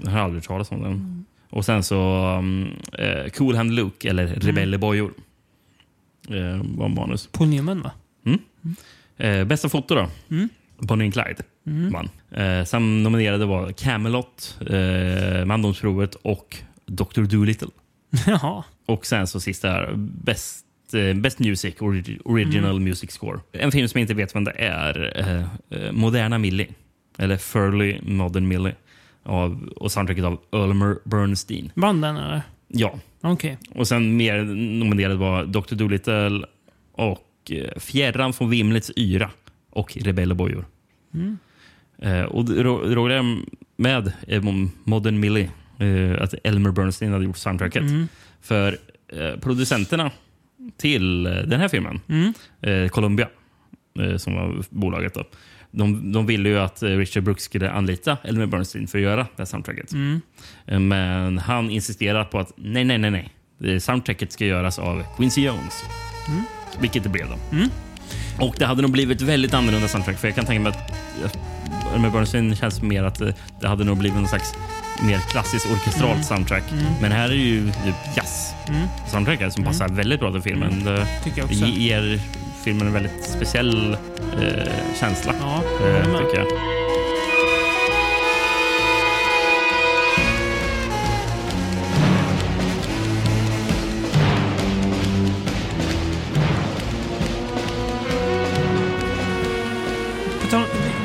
Jag 0.00 0.10
har 0.10 0.18
aldrig 0.20 0.42
hört 0.42 0.48
talas 0.48 0.70
om 0.70 0.82
den. 0.82 0.92
Mm. 0.92 1.24
Och 1.50 1.64
sen 1.64 1.82
så 1.82 2.26
um, 2.38 2.68
Cool 3.36 3.54
Hand 3.56 3.74
Luke, 3.74 4.08
eller 4.10 4.26
Rebellebojor. 4.26 5.12
Eh, 6.28 6.60
var 6.78 6.88
manus. 6.88 7.28
Paul 7.32 7.48
Newman 7.48 7.82
va? 7.82 7.90
Eh, 9.16 9.44
bästa 9.44 9.68
foto 9.68 9.94
då? 9.94 10.08
Mm. 10.30 10.48
Bonnie 10.78 11.04
and 11.04 11.12
Clyde 11.14 11.42
vann. 11.92 12.08
Eh, 12.30 12.64
sen 12.64 13.02
nominerade 13.02 13.46
var 13.46 13.72
Camelot, 13.72 14.58
eh, 14.70 15.44
Mandomsprovet 15.44 16.14
och 16.14 16.56
Dr. 16.86 17.22
Dolittle. 17.22 17.68
Jaha. 18.26 18.64
Och 18.86 19.06
sen 19.06 19.26
så 19.26 19.40
sista 19.40 19.86
Best, 19.96 20.66
eh, 20.94 21.14
Best 21.14 21.38
Music, 21.38 21.74
orig- 21.78 22.20
Original 22.24 22.80
Music 22.80 23.10
Score. 23.10 23.40
En 23.52 23.72
film 23.72 23.88
som 23.88 23.98
jag 23.98 24.02
inte 24.04 24.14
vet 24.14 24.34
vem 24.34 24.44
det 24.44 24.50
är. 24.58 25.12
Eh, 25.18 25.42
eh, 25.80 25.92
Moderna 25.92 26.38
Millie. 26.38 26.68
Eller 27.18 27.36
Furley 27.36 28.00
Modern 28.02 28.48
Millie. 28.48 28.74
Av, 29.22 29.68
och 29.76 29.92
soundtracket 29.92 30.24
av 30.24 30.38
Ulmer 30.52 30.96
Bernstein. 31.04 31.72
Vann 31.74 32.00
den 32.00 32.16
eller? 32.16 32.42
Ja. 32.68 32.98
Okej. 33.20 33.58
Och 33.74 33.88
sen 33.88 34.16
mer 34.16 34.42
nominerad 34.78 35.16
var 35.18 35.44
Dr. 35.44 35.74
Dolittle 35.74 36.44
och 36.92 37.50
eh, 37.50 37.78
Fjärran 37.80 38.32
från 38.32 38.50
vimlets 38.50 38.92
yra 38.96 39.30
och 39.70 39.96
Rebellebojor. 39.96 40.64
Eh, 42.02 42.22
och 42.22 42.48
roliga 42.94 43.22
med 43.76 44.12
eh, 44.28 44.42
Modern 44.84 45.20
Millie 45.20 45.50
eh, 45.78 46.22
att 46.22 46.34
Elmer 46.44 46.70
Bernstein 46.70 47.12
hade 47.12 47.24
gjort 47.24 47.36
soundtracket. 47.36 47.82
För 48.40 48.78
eh, 49.08 49.40
producenterna 49.40 50.10
till 50.76 51.22
den 51.22 51.60
här 51.60 51.68
filmen, 51.68 52.00
eh, 52.60 52.88
Columbia, 52.88 53.28
som 54.18 54.34
var 54.34 54.64
bolaget, 54.70 55.14
då, 55.14 55.24
de, 55.76 56.12
de 56.12 56.26
ville 56.26 56.48
ju 56.48 56.58
att 56.58 56.82
eh, 56.82 56.88
Richard 56.88 57.22
Brooks 57.22 57.42
skulle 57.42 57.70
anlita 57.70 58.16
Elmer 58.24 58.46
Bernstein 58.46 58.86
för 58.88 58.98
att 58.98 59.04
göra 59.04 59.16
det 59.16 59.28
här 59.38 59.44
soundtracket. 59.44 59.92
Eh, 60.66 60.78
Men 60.78 61.38
han 61.38 61.70
insisterade 61.70 62.24
på 62.24 62.38
att 62.38 62.52
nej, 62.56 62.84
nej, 62.84 62.98
nej, 62.98 63.10
nej. 63.10 63.32
Det- 63.58 63.80
Soundtracket 63.80 64.32
ska 64.32 64.44
göras 64.44 64.78
av 64.78 65.04
Quincy 65.16 65.42
Jones. 65.44 65.84
Vilket 66.80 67.02
det 67.02 67.08
blev 67.08 67.26
då. 67.28 67.36
Och 68.46 68.54
det 68.58 68.66
hade 68.66 68.82
nog 68.82 68.90
blivit 68.90 69.22
väldigt 69.22 69.54
annorlunda 69.54 69.88
soundtrack. 69.88 70.18
För 70.18 70.28
jag 70.28 70.34
kan 70.34 70.44
tänka 70.46 70.60
mig 70.62 70.72
att 70.72 70.92
Elmer 71.94 72.10
Bernstein 72.10 72.56
känns 72.56 72.82
mer 72.82 73.02
att 73.04 73.20
eh, 73.20 73.28
det 73.60 73.68
hade 73.68 73.84
nog 73.84 73.96
blivit 73.98 74.16
någon 74.18 74.28
slags 74.28 74.54
mer 75.02 75.18
klassisk 75.30 75.70
orkestralt 75.70 76.24
soundtrack. 76.24 76.62
Men 77.00 77.12
här 77.12 77.28
är 77.28 77.34
ju 77.34 77.66
typ 77.84 77.94
jazz 78.16 78.54
soundtracket 79.12 79.52
som 79.52 79.64
passar 79.64 79.88
väldigt 79.88 80.20
bra 80.20 80.32
till 80.32 80.42
filmen. 80.42 80.84
Det, 80.84 81.06
Tycker 81.24 81.38
jag 81.38 81.44
också. 81.46 81.64
ger 81.66 82.20
filmen 82.66 82.86
en 82.86 82.92
väldigt 82.92 83.24
speciell 83.24 83.96
eh, 84.40 84.96
känsla. 85.00 85.34
Ja, 85.40 85.62
eh, 85.86 86.18
tycker 86.18 86.38
jag. 86.38 86.46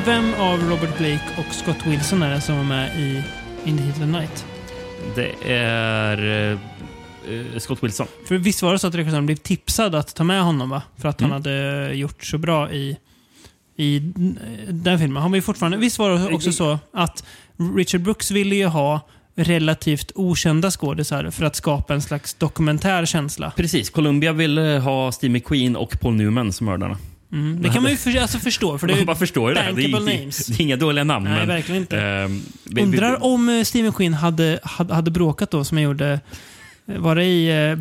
Vem 0.06 0.34
av 0.34 0.60
Robert 0.60 0.98
Blake 0.98 1.20
och 1.38 1.54
Scott 1.54 1.86
Wilson 1.86 2.22
är 2.22 2.34
det 2.34 2.40
som 2.40 2.56
var 2.56 2.64
med 2.64 2.98
i 2.98 3.22
In 3.64 3.76
the 3.76 3.82
Heat 3.82 3.96
of 3.96 4.00
the 4.00 4.06
Night? 4.06 4.46
Det 5.14 5.52
är 5.52 6.58
eh, 7.28 7.34
eh, 7.54 7.58
Scott 7.58 7.82
Wilson. 7.82 8.06
För 8.26 8.34
visst 8.38 8.62
var 8.62 8.72
det 8.72 8.78
så 8.78 8.86
att 8.86 8.94
regissören 8.94 9.26
blev 9.26 9.36
tipsad 9.36 9.94
att 9.94 10.14
ta 10.14 10.24
med 10.24 10.42
honom 10.42 10.70
va? 10.70 10.82
För 10.98 11.08
att 11.08 11.20
han 11.20 11.30
Mm. 11.30 11.42
hade 11.42 11.94
gjort 11.94 12.24
så 12.24 12.38
bra 12.38 12.72
i, 12.72 12.96
i 13.76 13.98
den 14.68 14.98
filmen. 14.98 15.22
Han 15.22 15.30
var 15.30 15.36
ju 15.36 15.42
fortfarande... 15.42 15.78
Visst 15.78 15.98
var 15.98 16.10
det 16.10 16.34
också 16.34 16.52
så 16.52 16.78
att 16.92 17.24
Richard 17.76 18.00
Brooks 18.00 18.30
ville 18.30 18.54
ju 18.56 18.66
ha 18.66 19.00
relativt 19.36 20.12
okända 20.14 20.70
skådisar 20.70 21.30
för 21.30 21.44
att 21.44 21.56
skapa 21.56 21.94
en 21.94 22.02
slags 22.02 22.34
dokumentär 22.34 23.06
känsla. 23.06 23.52
Precis. 23.56 23.90
Columbia 23.90 24.32
ville 24.32 24.60
ha 24.78 25.12
Steve 25.12 25.32
McQueen 25.32 25.76
och 25.76 26.00
Paul 26.00 26.14
Newman 26.14 26.52
som 26.52 26.64
mördarna. 26.66 26.98
Mm. 27.32 27.62
Det 27.62 27.68
kan 27.68 27.82
man 27.82 27.90
ju 27.90 27.96
för, 27.96 28.16
alltså 28.20 28.38
förstå. 28.38 28.78
För 28.78 28.86
det 28.86 28.94
är 28.94 29.04
Man 29.06 29.16
förstår 29.16 29.48
det. 29.50 29.54
Det 29.76 29.84
är, 29.84 29.88
det, 29.88 29.98
names. 30.18 30.46
det 30.46 30.60
är 30.60 30.60
inga 30.60 30.76
dåliga 30.76 31.04
namn. 31.04 31.24
Nej, 31.24 31.38
men, 31.38 31.48
verkligen 31.48 31.80
inte. 31.82 32.30
vi- 32.64 32.82
Undrar 32.82 33.24
om 33.24 33.48
eh, 33.48 33.62
Stephen 33.64 33.92
Quinn 33.92 34.14
hade, 34.14 34.60
hade, 34.62 34.94
hade 34.94 35.10
bråkat 35.10 35.50
då, 35.50 35.64
som 35.64 35.78
jag 35.78 35.84
gjorde. 35.84 36.20
Var 36.86 37.14
det 37.14 37.24
i 37.24 37.68
eh, 37.70 37.76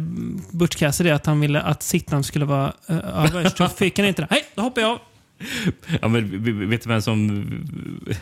Butch 0.52 0.76
Cassidy 0.76 1.10
att 1.10 1.26
han 1.26 1.40
ville 1.40 1.62
att 1.62 1.84
Sittan 1.84 2.24
skulle 2.24 2.46
vara 2.46 2.74
eh, 2.88 2.98
överst? 3.26 3.58
Så 3.58 3.68
fick 3.78 4.00
han 4.00 4.08
inte 4.08 4.22
det. 4.22 4.28
Nej, 4.32 4.46
då 4.56 4.62
hoppar 4.62 4.82
jag 4.82 4.92
av. 4.92 5.00
Ja, 6.02 6.08
men, 6.08 6.70
vet 6.70 6.84
du 6.84 6.90
vem 6.90 7.02
som 7.02 7.46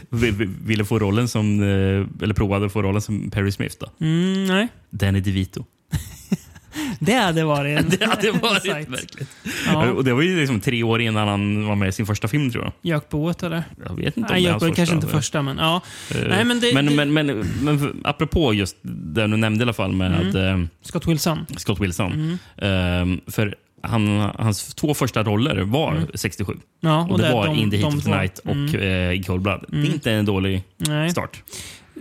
vi- 0.10 0.32
vi- 0.32 0.50
ville 0.66 0.86
få 0.86 1.00
rollen 1.00 1.28
som, 1.28 1.62
eh, 1.62 2.24
eller 2.24 2.34
provade 2.34 2.66
att 2.66 2.72
få 2.74 2.82
rollen 2.82 3.02
som 3.02 3.32
Perry 3.32 3.52
Smith? 3.52 3.76
Då? 3.80 4.06
Mm, 4.06 4.46
nej. 4.46 4.68
Danny 4.90 5.20
DeVito. 5.22 5.66
Det 7.00 7.14
hade 7.14 7.44
varit 7.44 7.80
en 7.80 7.90
Det 8.00 8.06
hade 8.06 8.32
varit 8.32 8.66
insight. 8.66 8.90
verkligt. 8.90 9.30
Ja. 9.68 9.92
Och 9.92 10.04
det 10.04 10.14
var 10.14 10.22
ju 10.22 10.40
liksom 10.40 10.60
tre 10.60 10.84
år 10.84 11.02
innan 11.02 11.28
han 11.28 11.66
var 11.68 11.76
med 11.76 11.90
i 11.90 11.92
sin 11.92 12.06
första 12.06 12.28
film 12.28 12.52
tror 12.52 12.64
jag. 12.64 12.74
Jökboet 12.82 13.44
eller? 13.44 13.64
Jag 13.88 13.96
vet 13.96 14.18
inte 14.18 14.20
om 14.20 14.26
Nej, 14.30 14.42
det 14.44 14.48
är 14.48 14.52
hans 14.52 14.64
Jökboet 14.64 14.76
kanske 14.76 14.96
inte 14.96 15.08
första. 15.08 15.18
första, 15.18 15.42
men 15.42 15.58
ja. 15.58 15.82
Eh, 16.12 16.18
Nej, 16.30 16.46
men 16.46 16.60
det- 16.60 16.74
men, 16.74 16.86
det- 16.86 16.96
men, 16.96 17.14
men, 17.14 17.46
men 17.62 17.80
för- 17.80 17.94
apropå 18.04 18.54
just 18.54 18.78
det 18.84 19.28
du 19.28 19.38
nämnde 19.38 19.62
i 19.62 19.64
alla 19.64 19.74
fall 19.74 19.92
med 19.92 20.36
Mm. 20.36 20.62
eh, 20.64 20.68
Scott 20.82 21.08
Wilson. 21.08 21.46
Scott 21.58 21.80
Wilson. 21.80 22.38
Mm. 22.58 23.14
Eh, 23.18 23.32
för 23.32 23.56
han, 23.84 24.18
hans 24.40 24.76
två 24.76 24.94
första 24.94 25.24
roller 25.24 25.62
var 25.62 26.08
67. 26.14 26.54
Ja, 26.82 27.08
Och, 27.12 27.18
det 27.18 27.24
där- 27.24 27.34
var 27.34 27.46
de- 27.46 27.56
In 27.56 27.72
the 27.72 27.78
Heat 27.78 27.92
de 27.92 27.98
of 27.98 28.04
the 28.04 28.10
två. 28.12 28.18
Night 28.18 28.40
och 28.40 28.52
Mm. 28.52 28.76
eh, 28.82 29.12
I 29.20 29.24
Cold 29.24 29.42
Blood. 29.42 29.66
Det 29.68 29.78
är 29.78 29.86
inte 29.86 30.12
en 30.12 30.26
dålig 30.26 30.64
Nej. 30.78 31.10
start. 31.10 31.44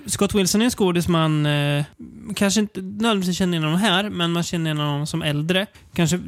Scott 0.06 0.34
Wilson 0.34 0.60
är 0.60 0.64
en 0.64 0.70
skådis 0.70 1.08
man 1.08 1.46
eh, 1.46 1.84
kanske 2.36 2.60
inte 2.60 2.80
nödvändigtvis 2.82 3.36
känner 3.36 3.52
igen 3.52 3.64
honom 3.64 3.80
här, 3.80 4.10
men 4.10 4.32
man 4.32 4.42
känner 4.42 4.64
igen 4.70 4.78
honom 4.86 5.06
som 5.06 5.22
äldre. 5.22 5.66
Kanske 5.94 6.16
eh, 6.16 6.22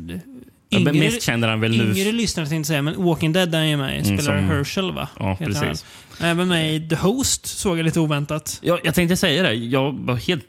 Ja, 0.72 0.78
yngre, 0.78 0.92
mest 0.92 1.22
känner 1.22 1.48
han 1.48 1.60
väl 1.60 1.70
nu... 1.78 1.84
yngre 1.98 2.12
lyssnare 2.12 2.46
tänkte 2.46 2.68
säga, 2.68 2.82
men 2.82 3.04
Walking 3.04 3.32
Dead 3.32 3.54
är 3.54 3.58
han 3.58 3.68
ju 3.68 3.76
med 3.76 4.00
i. 4.00 4.04
Spelar 4.04 4.22
som- 4.22 4.34
Herschel 4.48 4.92
va? 4.94 5.08
Ja, 5.18 5.36
Heter 5.40 5.54
han. 5.54 5.64
precis. 5.68 5.84
Även 6.20 6.48
med 6.48 6.74
i 6.76 6.88
The 6.88 6.94
Host 6.96 7.46
såg 7.46 7.78
jag 7.78 7.84
lite 7.84 8.00
oväntat. 8.00 8.58
Ja, 8.62 8.78
jag 8.84 8.94
tänkte 8.94 9.16
säga 9.16 9.42
det. 9.42 9.54
Jag 9.54 9.92
var 9.92 10.14
helt 10.16 10.44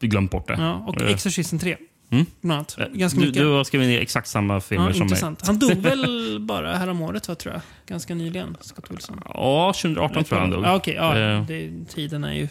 glömt 0.00 0.30
bort 0.30 0.48
det. 0.48 0.54
Ja, 0.58 0.72
och 0.86 1.02
Eh, 1.02 1.10
Exorcisten 1.10 1.58
3. 1.58 1.76
Mm. 2.10 2.26
Annat. 2.44 2.76
eh, 2.78 2.86
Ganska 2.92 3.20
du, 3.20 3.26
mycket. 3.26 3.42
du 3.42 3.48
har 3.48 3.64
skrivit 3.64 3.88
ner 3.88 4.00
exakt 4.00 4.28
samma 4.28 4.60
filmer 4.60 4.86
ja, 4.86 4.92
som 4.92 4.98
mig. 4.98 5.04
intressant. 5.04 5.46
Han 5.46 5.58
dog 5.58 5.72
väl 5.82 6.36
bara 6.40 6.76
häromåret, 6.76 7.22
tror 7.22 7.54
jag. 7.54 7.60
Ganska 7.86 8.14
nyligen, 8.14 8.56
Scott 8.60 8.90
Wilson. 8.90 9.20
Ja, 9.24 9.72
2018 9.76 10.24
tror 10.24 10.36
jag 10.38 10.40
han 10.46 10.50
dog. 10.50 10.64
Ja, 10.64 10.74
okej. 10.76 10.94
ja, 10.94 11.18
Eh, 11.18 11.46
det, 11.46 11.70
tiden 11.94 12.24
är 12.24 12.32
ju 12.32 12.48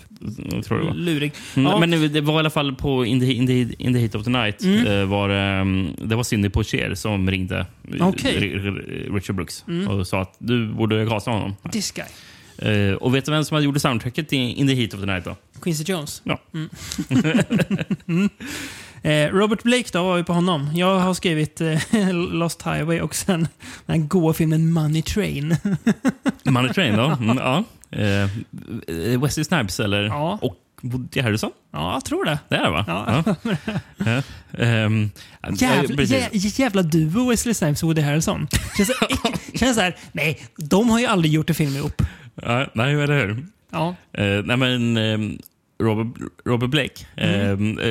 jag 0.52 0.66
tror 0.66 0.80
det 0.80 0.86
var. 0.86 0.94
lurig. 0.94 1.32
Mm, 1.56 1.72
Ja, 1.72 1.80
Men 1.80 1.92
det- 2.14 2.22
var 2.22 2.34
i 2.34 2.38
alla 2.40 2.50
fall 2.50 2.76
på 2.76 3.06
In 3.06 3.20
the, 3.20 3.34
in 3.34 3.48
the, 3.48 3.60
in 3.84 3.94
the 3.94 4.00
Heat 4.00 4.16
of 4.16 4.24
the 4.24 4.30
Night. 4.30 4.64
Mm. 4.64 4.88
eh, 4.88 5.06
Var, 5.06 5.30
det, 5.30 6.06
det 6.08 6.16
var 6.16 6.24
Cindy 6.24 6.50
Poitier 6.50 6.96
som 6.96 7.30
ringde 7.32 7.66
Ri- 7.88 9.14
Richard 9.16 9.36
Brooks 9.36 9.64
Mm. 9.68 9.88
och 9.88 10.08
sa 10.08 10.22
att 10.22 10.36
du 10.38 10.74
borde 10.74 11.06
casta 11.08 11.32
honom. 11.32 11.56
This 11.72 11.92
guy. 11.92 12.06
Och 13.00 13.16
vet 13.16 13.26
du 13.26 13.32
vem 13.32 13.44
som 13.46 13.64
gjorde 13.64 13.80
soundtracket 13.80 14.34
i 14.34 14.36
In 14.38 14.68
the 14.68 14.74
Heat 14.74 14.94
of 14.94 15.00
the 15.00 15.06
Night? 15.06 15.26
då? 15.26 15.36
Quincy 15.62 15.84
Jones. 15.88 16.22
Ja. 16.26 16.40
Mm. 16.54 16.70
Eh, 19.06 19.30
Robert 19.34 19.64
Blake 19.64 19.90
då, 19.94 20.04
var 20.04 20.18
vi 20.18 20.24
på 20.24 20.34
honom. 20.34 20.70
Jag 20.76 21.00
har 21.00 21.14
skrivit 21.14 21.62
eh, 21.62 21.80
Lost 22.14 22.62
Highway 22.62 23.02
och 23.02 23.16
sen 23.16 23.48
den 23.86 24.02
här 24.02 24.08
goa 24.08 24.34
filmen 24.34 24.72
Money 24.74 25.02
Train. 25.02 25.58
Money 26.44 26.74
Train, 26.74 26.98
då? 26.98 27.04
Mm, 27.04 27.38
ja. 27.38 27.64
Eh, 27.92 29.22
Wesley 29.22 29.44
Snipes 29.44 29.80
eller? 29.80 30.04
Ja. 30.04 30.40
Och 30.42 30.56
Woody 30.82 31.22
Harrelson? 31.22 31.52
ja, 31.72 31.94
jag 31.94 32.06
tror 32.06 32.26
det. 32.26 32.40
Det 32.50 32.56
är 32.56 32.64
det, 32.64 32.70
va? 32.70 32.86
Ja. 32.88 33.24
Ja. 33.98 34.22
Eh, 34.64 34.90
Jävla, 35.54 36.04
jä, 36.04 36.30
jävla 36.34 36.82
duo 36.82 37.30
Wesley 37.30 37.54
Snipes 37.54 37.84
och 37.84 37.90
Woody 37.90 38.02
Harrelson. 38.02 38.48
Känns, 38.78 38.92
känns 39.54 39.76
så 39.76 39.82
här, 39.82 39.98
nej, 40.12 40.40
de 40.58 40.90
har 40.90 41.00
ju 41.00 41.06
aldrig 41.06 41.34
gjort 41.34 41.50
en 41.50 41.56
film 41.56 41.76
ihop. 41.76 42.02
Ja, 42.36 42.68
nej, 42.74 42.94
eller 42.94 43.28
hur? 43.28 43.46
Ja. 43.72 43.96
Eh, 44.14 44.44
nej, 44.46 44.58
men 44.58 44.98
ehm, 44.98 45.38
Robert, 45.80 46.22
Robert 46.46 46.70
Blake, 46.70 47.06
Mm. 47.18 47.80
eh, 47.80 47.88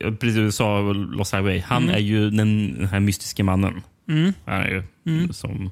eh, 0.00 0.14
precis 0.14 0.34
som 0.34 0.44
du 0.44 0.52
sa, 0.52 0.80
Lost 0.92 1.34
Highway, 1.34 1.60
han 1.60 1.88
är 1.88 1.98
ju 1.98 2.30
den, 2.30 2.74
den 2.78 2.86
här 2.88 3.00
mystiska 3.00 3.44
mannen. 3.44 3.82
Mm. 4.08 4.32
Han 4.46 4.60
är 4.60 4.68
ju 4.68 4.82
Mm. 5.06 5.32
som, 5.32 5.70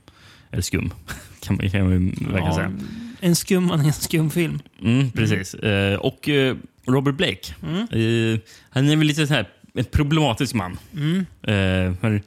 eller 0.51 0.63
skum, 0.63 0.93
kan 1.41 1.57
man, 1.57 1.71
kan 1.71 1.89
man 1.91 2.09
verkligen 2.11 2.45
ja. 2.45 2.55
säga. 2.55 2.73
En 3.21 3.37
skum 3.37 3.65
man 3.67 3.83
i 3.85 3.87
en 3.87 3.93
skum 3.93 4.31
film. 4.31 4.59
Mm, 4.83 5.11
precis. 5.11 5.55
Eh, 5.55 5.99
och 5.99 6.29
eh, 6.29 6.57
Robert 6.87 7.15
Blake, 7.15 7.55
Mm. 7.63 7.79
eh, 7.81 8.41
han 8.71 8.89
är 8.91 8.97
väl 8.97 9.07
lite 9.07 9.27
så 9.27 9.35
här, 9.35 9.49
en 9.75 9.85
problematisk 9.85 10.55
man. 10.55 10.79
Mm. 10.97 11.19
Eh, 11.43 11.95
för 12.01 12.23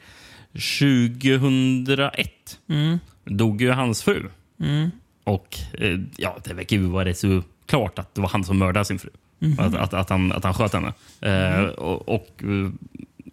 2001 1.35 2.59
Mm. 2.69 2.99
dog 3.25 3.61
ju 3.61 3.71
hans 3.71 4.03
fru. 4.03 4.29
Mm. 4.59 4.91
Och 5.23 5.57
eh, 5.73 5.99
ja, 6.17 6.37
det 6.43 6.53
verkar 6.53 6.77
ju 6.77 6.83
vara 6.83 7.05
rätt 7.05 7.17
så 7.17 7.43
klart 7.65 7.99
att 7.99 8.15
det 8.15 8.21
var 8.21 8.29
han 8.29 8.43
som 8.43 8.57
mördade 8.59 8.85
sin 8.85 8.99
fru. 8.99 9.09
Mhm. 9.45 9.59
Att, 9.59 9.75
att, 9.75 9.93
att, 9.93 10.09
han, 10.09 10.31
att 10.31 10.43
han 10.43 10.53
sköt 10.53 10.73
henne. 10.73 10.93
Eh, 11.21 11.63
och, 11.63 12.09
och, 12.09 12.27
eh, 12.43 12.71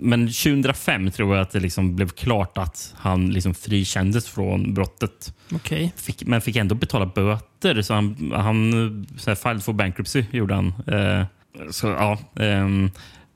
men 0.03 0.27
2005 0.27 1.11
tror 1.11 1.37
jag 1.37 1.43
att 1.43 1.51
det 1.51 1.61
liksom 1.61 1.97
blev 1.97 2.09
klart 2.09 2.59
att 2.59 2.95
han 2.99 3.31
liksom 3.31 3.55
frikändes 3.55 4.29
från 4.29 4.75
brottet. 4.75 5.35
Okej. 5.55 5.93
Fick, 5.97 6.27
men 6.27 6.41
fick 6.41 6.57
ändå 6.57 6.75
betala 6.75 7.07
böter. 7.07 7.83
Så 7.83 7.95
han, 7.95 8.33
han 8.35 9.07
så 9.19 9.31
här, 9.31 9.35
filed 9.35 9.63
for 9.63 9.73
bankruptcy 9.73 10.25
gjorde 10.31 10.55
han. 10.55 10.75
Eh, 10.87 11.25
så, 11.71 11.87
ja, 11.87 12.19
ehm, 12.43 12.91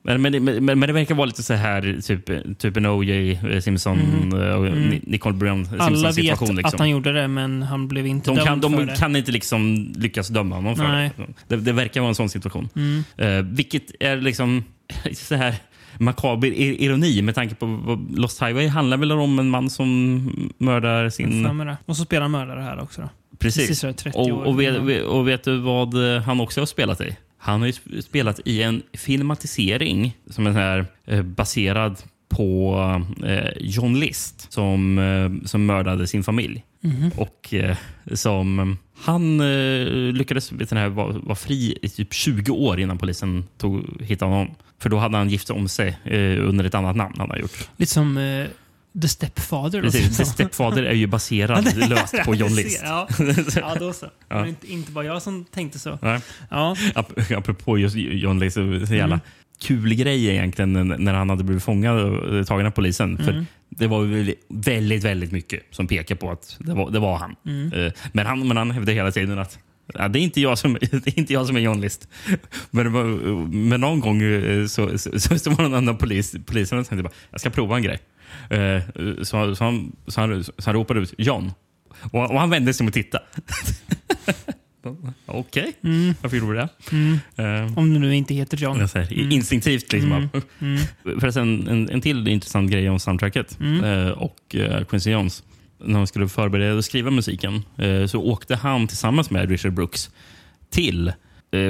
Men, 0.07 0.21
men, 0.21 0.43
men, 0.43 0.65
men 0.65 0.79
det 0.79 0.93
verkar 0.93 1.15
vara 1.15 1.25
lite 1.25 1.43
så 1.43 1.53
här, 1.53 1.99
typ, 2.01 2.57
typ 2.59 2.77
en 2.77 2.85
O.J. 2.85 3.39
Simpson 3.61 3.99
Mm. 3.99 4.33
och 4.57 4.77
Nicole 5.03 5.35
Brown 5.35 5.67
Alla 5.79 6.07
vet. 6.11 6.17
Liksom. 6.17 6.59
att 6.63 6.79
han 6.79 6.89
gjorde 6.89 7.13
det, 7.13 7.27
men 7.27 7.63
han 7.63 7.87
blev 7.87 8.07
inte 8.07 8.29
De, 8.29 8.35
dömd 8.35 8.47
kan, 8.47 8.61
för 8.61 8.69
de 8.69 8.85
det. 8.85 8.95
kan 8.95 9.15
inte 9.15 9.31
liksom 9.31 9.93
lyckas 9.97 10.27
döma 10.27 10.55
honom 10.55 10.75
för 10.75 10.83
Nej. 10.83 11.11
det. 11.47 11.55
det. 11.57 11.71
Verkar 11.71 12.01
vara 12.01 12.09
en 12.09 12.15
sån 12.15 12.29
situation. 12.29 12.69
Mm. 12.75 13.03
Eh, 13.17 13.55
vilket 13.55 13.83
är 13.99 14.17
liksom 14.17 14.63
så 15.13 15.35
här 15.35 15.55
makaber 15.99 16.47
ironi 16.57 17.21
med 17.21 17.35
tanke 17.35 17.55
på 17.55 17.99
Lost 18.15 18.41
Highway 18.41 18.67
handlar 18.67 18.97
väl 18.97 19.11
om 19.11 19.39
en 19.39 19.49
man 19.49 19.69
som 19.69 20.49
mördar 20.57 21.09
sin... 21.09 21.43
För. 21.45 21.77
Och 21.85 21.97
så 21.97 22.03
spelar 22.05 22.21
han 22.21 22.31
mördare 22.31 22.61
här 22.61 22.79
också. 22.81 23.01
Då. 23.01 23.09
Precis. 23.39 23.61
Precis, 23.61 23.79
så 23.79 23.87
är 23.87 23.91
det 23.91 23.97
30 23.97 24.17
och, 24.17 24.27
år 24.27 24.43
och, 24.43 24.59
vet, 24.61 25.03
och 25.05 25.27
vet 25.27 25.43
du 25.43 25.57
vad 25.57 26.15
eh, 26.15 26.21
han 26.21 26.39
också 26.39 26.61
har 26.61 26.65
spelat 26.65 27.01
i? 27.01 27.15
Han 27.47 27.59
har 27.59 27.67
ju 27.67 27.71
sp- 27.73 28.01
spelat 28.01 28.39
i 28.45 28.61
en 28.63 28.81
filmatisering 28.93 30.17
som 30.29 30.47
är 30.47 30.51
här, 30.51 30.85
eh, 31.05 31.21
baserad 31.21 31.97
på 32.29 32.75
eh, 33.25 33.49
John 33.59 33.99
List 33.99 34.51
som, 34.53 34.97
eh, 34.99 35.47
som 35.47 35.65
mördade 35.65 36.07
sin 36.07 36.23
familj. 36.23 36.63
Mhm. 36.81 37.11
Och 37.17 37.53
eh, 37.53 37.77
som 38.13 38.77
Han 39.03 39.39
eh, 39.41 39.87
lyckades 40.13 40.51
vara 40.51 40.89
var 41.23 41.35
fri 41.35 41.77
i 41.81 41.89
typ 41.89 42.13
20 42.13 42.51
år 42.51 42.79
innan 42.79 42.97
polisen 42.97 43.43
tog, 43.57 44.01
hittade 44.01 44.31
honom. 44.31 44.55
För 44.79 44.89
då 44.89 44.97
hade 44.97 45.17
han 45.17 45.29
gift 45.29 45.49
om 45.49 45.67
sig 45.69 45.97
under 46.39 46.65
ett 46.65 46.75
annat 46.75 46.95
namn. 46.95 47.15
Han 47.17 47.29
har 47.29 47.37
gjort. 47.37 47.69
Lite 47.77 47.93
som 47.93 48.17
The 49.01 49.07
Stepfather. 49.07 49.81
Precis, 49.81 50.17
The. 50.17 50.25
Stepfather 50.25 50.83
är 50.83 50.93
ju 50.93 51.07
baserad 51.07 51.75
löst 51.89 52.15
på 52.25 52.35
John 52.35 52.55
List. 52.55 52.81
Ja, 52.83 53.07
ja 53.55 53.75
då 53.79 53.93
så. 53.93 54.05
Ja. 54.29 54.35
Men 54.39 54.47
inte, 54.47 54.71
inte 54.71 54.91
bara 54.91 55.05
jag 55.05 55.21
som 55.21 55.45
tänkte 55.45 55.79
så. 55.79 55.99
Nej. 56.01 56.19
Ja, 56.49 56.75
Ap- 56.95 57.37
Apropå 57.37 57.77
just 57.77 57.95
John 57.95 58.39
List, 58.39 58.53
så 58.55 58.61
jävla 58.95 59.03
Mm. 59.05 59.19
kul 59.61 59.93
grej 59.95 60.27
egentligen 60.27 60.73
när- 60.97 61.13
han 61.13 61.29
hade 61.29 61.43
blivit 61.43 61.63
fångad 61.63 61.99
och 61.99 62.47
tagen 62.47 62.65
av 62.65 62.71
polisen. 62.71 63.17
För 63.17 63.31
Mm. 63.31 63.45
Det 63.69 63.87
var 63.87 64.33
väldigt, 64.63 65.03
väldigt 65.03 65.31
mycket 65.31 65.63
som 65.71 65.87
pekar 65.87 66.15
på 66.15 66.31
att 66.31 66.57
det 66.59 66.73
var, 66.73 66.91
det 66.91 66.99
var 66.99 67.17
han. 67.17 67.35
Mm. 67.45 67.73
Eh, 67.73 67.91
Men 68.11 68.25
han, 68.25 68.47
men 68.47 68.57
han 68.57 68.71
hävdade 68.71 68.93
hela 68.93 69.11
tiden 69.11 69.39
att 69.39 69.59
Ja, 69.93 70.07
det, 70.07 70.19
är 70.19 70.21
inte 70.21 70.41
jag 70.41 70.57
som, 70.57 70.73
det 70.81 71.07
är 71.07 71.19
inte 71.19 71.33
jag 71.33 71.47
som 71.47 71.55
är 71.55 71.59
John 71.59 71.81
List. 71.81 72.07
Men, 72.71 72.93
var, 72.93 73.03
men 73.51 73.81
någon 73.81 73.99
gång 73.99 74.21
eh, 74.21 74.65
så, 74.67 74.97
så, 74.97 75.19
så, 75.19 75.39
så 75.39 75.49
var 75.49 75.57
det 75.57 75.63
någon 75.63 75.73
annan 75.73 75.97
polis, 75.97 76.35
polisen 76.45 76.79
och 76.79 76.87
tänkte 76.87 77.03
bara, 77.03 77.13
jag 77.31 77.39
ska 77.39 77.49
prova 77.49 77.75
en 77.77 77.83
grej. 77.83 77.99
Eh, 78.49 78.81
Så, 79.23 79.55
så, 79.55 79.63
han, 79.63 79.95
så, 80.07 80.21
han, 80.21 80.43
så 80.43 80.51
han 80.65 80.73
ropade 80.73 80.99
ut 80.99 81.13
John. 81.17 81.51
Och, 82.11 82.31
och 82.31 82.39
han 82.39 82.49
vände 82.49 82.73
sig 82.73 82.83
om 82.83 82.87
och 82.87 82.93
tittade. 82.93 83.23
Okej, 85.25 85.73
mm, 85.83 86.13
varför 86.21 86.37
gjorde 86.37 86.51
du 86.53 86.57
det? 86.57 86.69
mm. 86.91 87.19
Eh, 87.67 87.77
Om 87.77 87.93
du 87.93 87.99
nu 87.99 88.15
inte 88.15 88.33
heter 88.33 88.57
John. 88.57 88.79
jag 88.79 88.89
säger, 88.89 89.13
Mm. 89.13 89.31
Instinktivt 89.31 89.91
liksom. 89.93 90.11
Mm. 90.11 90.29
Mm. 90.59 90.79
Förresten, 91.19 91.67
en, 91.67 91.89
en 91.89 92.01
till 92.01 92.27
intressant 92.27 92.71
grej 92.71 92.89
om 92.89 92.99
soundtracket 92.99 93.57
eh, 93.83 94.09
och 94.09 94.55
eh, 94.55 94.83
Quincy 94.83 95.11
Jones. 95.11 95.43
När 95.79 95.97
han 95.97 96.07
skulle 96.07 96.27
förbereda 96.27 96.73
och 96.75 96.85
skriva 96.85 97.11
musiken 97.11 97.61
så 98.07 98.21
åkte 98.23 98.55
han 98.55 98.87
tillsammans 98.87 99.29
med 99.29 99.49
Richard 99.49 99.73
Brooks 99.73 100.09
till 100.69 101.11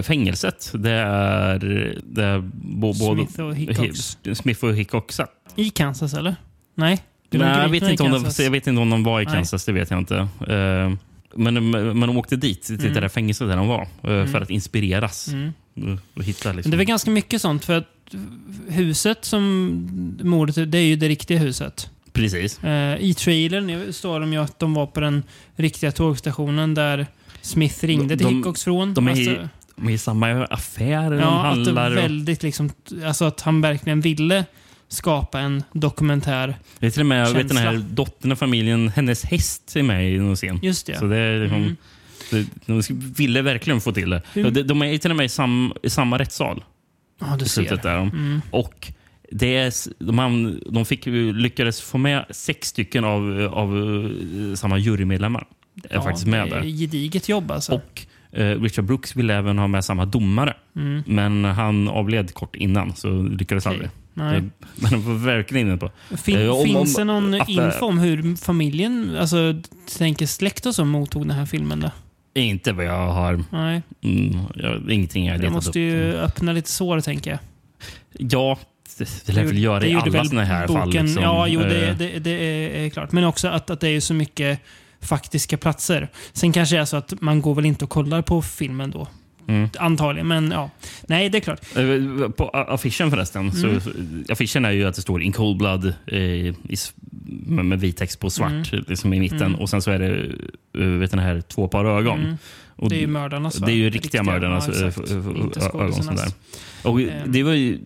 fängelset 0.04 0.72
där, 0.74 1.60
där 2.04 2.40
bo, 2.54 2.94
både 2.94 3.16
Smith 3.28 3.40
och 3.42 3.56
Hickox. 3.56 4.18
Hi- 4.24 4.34
Smith 4.34 4.64
och 4.66 4.76
Hickox 4.76 5.16
satt. 5.16 5.32
I 5.56 5.70
Kansas 5.70 6.14
eller? 6.14 6.36
Nej? 6.78 7.00
Var 7.32 7.40
Nej, 7.40 7.62
jag, 7.62 7.70
vet 7.70 7.84
inte 7.84 8.04
om 8.04 8.12
de, 8.12 8.44
jag 8.44 8.52
vet 8.52 8.68
inte 8.68 8.82
om 8.82 8.90
de 8.90 9.04
var 9.04 9.22
i 9.22 9.26
Nej. 9.26 9.34
Kansas, 9.34 9.66
det 9.66 9.72
vet 9.72 9.90
jag 9.92 10.00
inte. 10.00 10.16
Eh, 10.48 10.92
men, 11.36 11.70
men 11.72 12.00
de 12.00 12.18
åkte 12.18 12.36
dit, 12.36 12.64
till 12.64 12.80
Mm. 12.80 12.94
det 12.94 13.00
där 13.00 13.08
fängelset 13.10 13.48
där 13.48 13.56
de 13.58 13.68
var, 13.68 13.82
eh, 14.04 14.10
Mm. 14.12 14.28
för 14.28 14.42
att 14.42 14.50
inspireras. 14.50 15.28
Mm. 15.28 15.52
Och, 15.76 16.00
och 16.18 16.24
hitta 16.24 16.54
liksom. 16.54 16.72
det 16.72 16.78
väl 16.78 16.86
ganska 16.86 17.12
mycket 17.12 17.42
sånt 17.42 17.66
för 17.66 17.78
att 17.78 17.88
huset 18.68 19.26
som 19.26 20.18
mordet 20.24 20.72
det 20.72 20.78
är 20.78 20.82
ju 20.82 20.96
det 20.96 21.08
riktiga 21.08 21.38
huset. 21.40 21.90
Precis. 22.14 22.64
Eh, 22.64 22.98
I 23.02 23.14
trailern 23.14 23.94
står 23.94 24.20
de 24.20 24.34
ju 24.34 24.40
att 24.40 24.60
de 24.60 24.74
var 24.74 24.86
på 24.88 25.00
den 25.00 25.24
riktiga 25.56 25.92
tågstationen 25.92 26.74
där 26.74 27.08
Smith 27.42 27.86
ringde 27.86 28.16
De- 28.16 28.18
till 28.18 28.26
de- 28.28 28.36
Hickox 28.38 28.64
från. 28.64 28.94
de 28.94 29.08
är 29.08 29.12
i- 29.20 29.30
Alltså, 29.30 29.50
De 29.76 29.88
är 29.88 29.92
i 29.92 29.98
samma 29.98 30.46
affär, 30.46 31.10
de 31.12 31.20
ja, 31.20 31.26
att 31.28 31.44
det 31.44 31.48
handlar. 31.50 31.74
var 31.74 31.92
och- 31.92 32.04
väldigt 32.04 32.44
liksom, 32.44 32.70
alltså 33.06 33.26
att 33.26 33.42
han 33.42 33.62
verkligen 33.62 34.02
ville 34.02 34.46
skapa 34.88 35.40
en 35.40 35.64
dokumentär. 35.74 36.56
Det 36.80 36.86
är 36.88 36.92
till 36.92 37.02
och 37.02 37.06
med, 37.06 37.34
vet 37.34 37.48
den 37.48 37.58
här 37.58 37.84
dottern 37.90 38.32
av 38.32 38.36
familjen, 38.36 38.90
hennes 38.90 39.24
häst 39.26 39.76
är 39.76 39.84
med 39.84 40.12
i 40.14 40.18
någon 40.18 40.36
scen. 40.36 40.60
Just 40.64 40.86
det. 40.88 40.98
Så 40.98 41.06
det 41.06 41.18
är 41.18 41.40
liksom, 41.42 41.76
Mm. 42.32 42.48
de 42.66 42.82
ville 43.18 43.42
verkligen 43.42 43.82
få 43.82 43.92
till 43.92 44.10
det. 44.10 44.22
Hur- 44.34 44.52
De, 44.52 44.62
de 44.64 44.82
är 44.82 44.98
till 44.98 45.12
och 45.12 45.18
med 45.18 45.26
i, 45.26 45.30
sam, 45.30 45.74
i 45.84 45.90
samma 45.90 46.18
rättssal. 46.20 46.64
Ja, 47.20 47.36
du 47.40 47.46
ser. 47.46 47.80
där. 47.84 47.98
Mm. 47.98 48.42
Och 48.52 48.92
det 49.32 49.56
är, 49.58 49.74
de, 50.06 50.60
de 50.72 50.86
fick, 50.86 51.06
lyckades 51.34 51.82
få 51.82 51.98
med 51.98 52.26
sex 52.30 52.68
stycken 52.68 53.04
av, 53.04 53.50
av 53.54 53.78
eh, 53.78 54.56
samma 54.56 54.78
jurymedlemmar. 54.78 55.48
Är 55.90 55.96
Ja, 55.96 56.02
faktiskt 56.04 56.28
med 56.28 56.48
det 56.50 56.56
är 56.56 56.62
där. 56.62 56.68
gediget 56.70 57.30
jobb 57.30 57.52
alltså. 57.52 57.74
Och 57.74 58.02
Richard 58.32 58.86
Brooks 58.86 59.16
ville 59.16 59.36
även 59.36 59.58
ha 59.58 59.68
med 59.68 59.86
samma 59.86 60.06
domare. 60.06 60.54
Mm. 60.76 61.04
Men 61.08 61.44
han 61.46 61.88
avled 61.88 62.34
kort 62.34 62.56
innan, 62.56 62.96
så 62.96 63.22
lyckades 63.22 63.66
Okej. 63.66 63.76
aldrig. 63.76 63.90
Nej. 64.14 64.42
Men 64.76 64.92
de 64.92 65.06
var 65.06 65.26
verkligen 65.26 65.68
inne 65.68 65.78
på. 65.78 65.92
Fin, 66.18 66.40
Eh, 66.40 66.50
om- 66.50 66.64
finns 66.66 66.98
om- 66.98 67.08
det 67.08 67.14
någon 67.14 67.42
att- 67.42 67.50
info 67.50 67.86
om 67.86 67.98
hur 68.00 68.36
familjen, 68.36 69.18
alltså 69.20 69.62
tänker 69.98 70.26
släkt 70.26 70.66
och 70.66 70.76
så, 70.76 70.86
mottog 70.86 71.22
den 71.28 71.38
här 71.38 71.46
filmen? 71.46 71.80
Då? 71.80 71.92
Inte 72.42 72.74
vad 72.74 72.86
jag 72.86 73.08
har... 73.08 73.44
Nej, 73.52 73.82
Mm, 74.04 74.38
jag, 74.56 74.92
ingenting 74.92 75.26
jag 75.26 75.34
har 75.34 75.40
det 75.40 75.50
måste 75.50 75.70
upp. 75.70 75.76
Mm. 75.76 75.88
ju 75.98 76.14
öppna 76.14 76.54
lite 76.54 76.70
sår, 76.70 77.00
tänker 77.02 77.32
jag. 77.32 77.40
Ja, 78.20 78.58
det, 78.98 79.24
det 79.26 79.34
lär 79.34 79.44
väl 79.44 79.58
göra 79.58 79.80
Det 79.80 79.88
i 79.90 79.96
alla 79.96 80.26
såna 80.26 80.44
här 80.44 80.68
boken, 80.68 80.82
fall. 80.82 80.90
Liksom. 81.06 81.24
Ja, 81.24 81.48
jo, 81.48 81.60
det, 81.60 81.88
Eh, 81.90 81.98
det, 81.98 82.20
det 82.20 82.32
är, 82.32 82.86
är 82.86 82.90
klart. 82.90 83.12
Men 83.12 83.24
också 83.24 83.48
att, 83.48 83.70
att 83.70 83.80
det 83.80 83.90
är 83.90 84.00
så 84.00 84.14
mycket 84.14 84.60
faktiska 85.08 85.58
platser. 85.58 86.10
Sen 86.34 86.52
kanske 86.54 86.76
det 86.76 86.82
är 86.82 86.86
så 86.86 86.98
att 86.98 87.14
man 87.22 87.42
går 87.42 87.56
väl 87.56 87.66
inte 87.66 87.86
och 87.86 87.90
kollar 87.92 88.22
på 88.22 88.42
filmen 88.42 88.92
då. 88.92 89.08
mm. 89.48 89.70
Antagligen, 89.80 90.28
men 90.28 90.52
ja. 90.52 90.70
Nej, 91.08 91.30
det 91.30 91.38
är 91.38 91.40
klart. 91.40 91.60
Eh, 91.78 92.30
På 92.30 92.50
affischen 92.50 93.12
förresten. 93.12 93.50
Mm. 93.50 93.82
Så, 93.82 93.90
affischen 94.34 94.66
är 94.66 94.72
ju 94.72 94.86
att 94.86 94.96
det 94.96 95.02
står 95.02 95.22
In 95.22 95.32
Cold 95.32 95.58
Blood 95.58 95.94
eh, 96.08 96.20
i, 96.20 96.56
med, 97.48 97.66
med 97.66 97.80
vit 97.80 97.98
text 97.98 98.20
på 98.20 98.30
svart 98.30 98.72
liksom 98.72 99.14
i 99.14 99.20
mitten. 99.20 99.42
Mm. 99.42 99.56
Och 99.56 99.70
sen 99.70 99.82
så 99.82 99.92
är 99.92 100.00
det 100.00 100.12
uh, 100.84 101.00
vet 101.00 101.12
den 101.12 101.20
här 101.20 101.42
två 101.42 101.68
par 101.68 101.86
ögon. 101.86 102.20
Mm. 102.20 102.38
Och 102.76 102.90
Det 102.90 102.96
är 102.96 103.00
ju 103.00 103.08
mördarnas 103.08 103.56
det 103.56 103.72
är 103.72 103.76
ju 103.76 103.90
riktiga, 103.90 104.24
mördarnas 104.24 104.68
ja, 104.68 104.88
eh, 104.88 105.82
ögon. 105.82 105.94
Sådär. 106.04 106.28
Och 106.84 107.00
det 107.28 107.44
var 107.44 107.54
ju... 107.54 107.80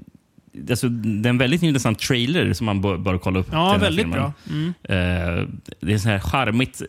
Alltså, 0.70 0.90
det 0.90 1.28
är 1.28 1.30
en 1.30 1.38
väldigt 1.38 1.64
intressant 1.64 2.00
trailer 2.00 2.54
som 2.54 2.66
man 2.66 2.82
bör, 2.82 2.98
bör 2.98 3.18
kolla 3.18 3.40
upp. 3.40 3.48
Ja, 3.52 3.78
väldigt 3.78 4.06
filmen. 4.06 4.20
bra. 4.20 4.34
Mm. 4.50 4.74
Eh, 4.84 5.48
det 5.80 5.94
är 5.94 5.98
så 5.98 6.10
här 6.10 6.20
charmigt. 6.20 6.82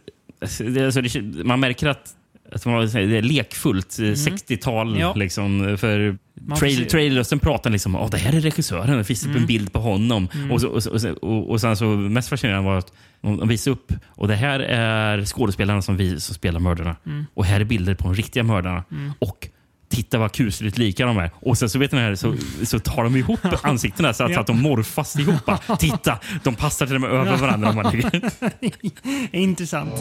Alltså, 0.43 0.65
det, 0.65 1.45
man 1.45 1.61
märker 1.61 1.87
att, 1.89 2.15
att 2.53 2.67
man, 2.67 2.87
det 2.87 3.01
är 3.19 3.23
lekfullt. 3.23 3.99
eh, 3.99 4.03
60-tal. 4.03 4.89
Mm. 4.89 5.01
Ja. 5.01 5.15
Liksom, 5.15 5.77
för 5.81 6.19
Man 6.35 6.57
får 6.57 6.57
trail, 6.67 6.77
se- 6.77 6.85
trailrösten 6.85 7.39
pratar 7.39 7.71
liksom 7.71 7.97
om 7.97 8.11
det 8.11 8.17
här 8.19 8.33
är 8.37 8.41
regissören. 8.41 8.99
Det 8.99 9.05
finns 9.05 9.23
upp 9.23 9.29
Mm. 9.31 9.41
en 9.43 9.47
bild 9.47 9.73
på 9.73 9.79
honom. 9.81 10.29
Mm. 10.35 10.53
Och, 10.53 10.61
så, 10.61 10.69
och, 10.69 10.83
så, 11.01 11.13
och, 11.13 11.51
och, 11.51 11.61
sen 11.61 11.77
så 11.77 11.85
mest 11.87 12.29
fascinerande 12.29 12.69
var 12.71 12.79
att 12.79 12.93
de 13.21 13.37
de 13.37 13.49
visade 13.49 13.73
upp 13.75 13.93
och 14.07 14.29
det 14.29 14.35
här 14.37 14.61
är 14.61 15.25
skådespelarna 15.25 15.83
som, 15.83 15.97
vi, 15.97 16.21
som 16.21 16.35
spelar 16.35 16.61
mördarna. 16.61 16.97
Mm. 17.07 17.27
Och 17.35 17.45
här 17.45 17.61
är 17.61 17.65
bilder 17.65 17.95
på 17.95 18.05
de 18.05 18.15
riktiga 18.15 18.43
mördarna. 18.43 18.85
Mm. 18.91 19.13
Och 19.19 19.49
titta 19.93 20.19
vad 20.19 20.33
kusligt 20.33 20.79
lika 20.79 21.07
de 21.07 21.19
är. 21.19 21.31
Och 21.41 21.59
sen 21.59 21.69
så 21.69 21.79
vet 21.79 21.93
ni 21.93 21.99
här, 21.99 22.15
så, 22.15 22.35
så 22.65 22.79
tar 22.79 23.05
de 23.05 23.17
ihop 23.17 23.41
ansiktena 23.63 24.15
så 24.15 24.25
att, 24.25 24.31
Ja. 24.31 24.35
så 24.35 24.41
att 24.41 24.47
de 24.47 24.63
morfas 24.63 25.17
ihop. 25.17 25.51
Titta, 25.79 26.19
de 26.43 26.55
passar 26.55 26.87
till 26.87 26.95
och 26.95 27.01
med 27.01 27.11
över 27.11 27.37
varandra. 27.37 27.69
Om 27.69 27.77
man. 27.77 27.93
Intressant. 29.33 29.95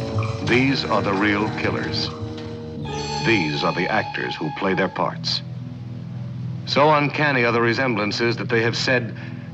These 0.48 0.88
are 0.88 1.02
the 1.04 1.12
real 1.12 1.50
killers. 1.62 2.10
These 3.26 3.68
are 3.68 3.76
the 3.76 3.88
actors 3.90 4.36
who 4.42 4.50
play 4.60 4.76
their 4.76 4.88
parts. 4.88 5.42
So 6.68 6.82
uncanny 6.98 7.46
are 7.46 7.52
the 7.52 7.60
resemblances 7.62 8.38
that 8.38 8.50
they 8.50 8.64
have 8.64 8.76
said 8.76 9.04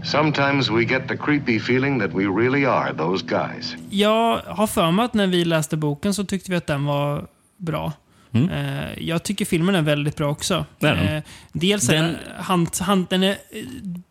sometimes 0.04 0.70
we 0.70 0.86
get 0.86 1.08
the 1.08 1.18
creepy 1.18 1.60
feeling 1.60 2.00
that 2.00 2.14
we 2.14 2.26
really 2.26 2.66
are 2.66 2.94
those 2.94 3.26
guys. 3.26 3.76
Jag 3.90 4.38
har 4.48 4.68
för 4.68 4.92
mig 4.92 5.06
att 5.06 5.14
när 5.14 5.28
vi 5.28 5.46
läste 5.46 5.78
boken 5.78 6.14
så 6.14 6.24
tyckte 6.26 6.52
vi 6.52 6.58
att 6.58 6.68
den 6.68 6.86
var 6.86 7.28
bra. 7.58 7.94
Mm. 8.44 8.50
Eh, 8.50 9.04
jag 9.04 9.24
tycker 9.24 9.46
filmen 9.46 9.76
är 9.76 9.82
väldigt 9.82 10.16
bra 10.16 10.30
också. 10.30 10.66
Det 10.80 10.88
är 10.88 10.96
den. 10.96 11.16
Eh, 11.18 11.24
dels 11.54 11.88
Den- 11.88 12.16
han, 12.40 12.68
han, 12.80 13.08
den 13.10 13.24
är, 13.24 13.30
eh, 13.30 13.36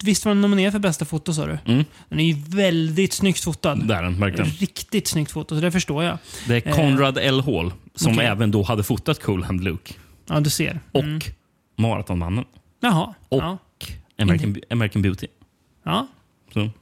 visst 0.04 0.24
var 0.24 0.30
den 0.30 0.40
nominerad 0.40 0.72
för 0.72 0.78
bästa 0.78 1.04
foto 1.04 1.32
sa 1.34 1.46
du? 1.46 1.58
Mm. 1.66 1.84
Den 2.08 2.20
är 2.20 2.24
ju 2.24 2.34
väldigt 2.56 3.12
snyggt 3.12 3.44
fotad. 3.44 3.74
Det 3.88 3.94
är 3.94 4.02
den 4.02 4.20
verkligen. 4.20 4.50
Riktigt 4.50 5.08
snyggt 5.08 5.30
foto, 5.30 5.54
så 5.54 5.60
det 5.60 5.70
förstår 5.72 6.04
jag. 6.04 6.18
Det 6.48 6.56
är 6.66 6.72
Conrad 6.72 7.18
L. 7.18 7.40
Hall 7.40 7.72
som 7.94 8.12
okej. 8.12 8.26
även 8.26 8.50
då 8.50 8.62
hade 8.62 8.82
fotat 8.82 9.22
Cool 9.22 9.44
Hand 9.44 9.64
Luke. 9.64 9.94
Ja, 10.28 10.40
du 10.40 10.50
ser. 10.50 10.80
Och 10.92 11.02
Mm. 11.04 11.20
Maratonmannen. 11.78 12.44
Jaha. 12.80 13.14
Och 13.28 13.42
Ja. 13.42 13.58
American, 14.18 14.56
American 14.70 15.02
Beauty. 15.02 15.26
ja. 15.84 16.06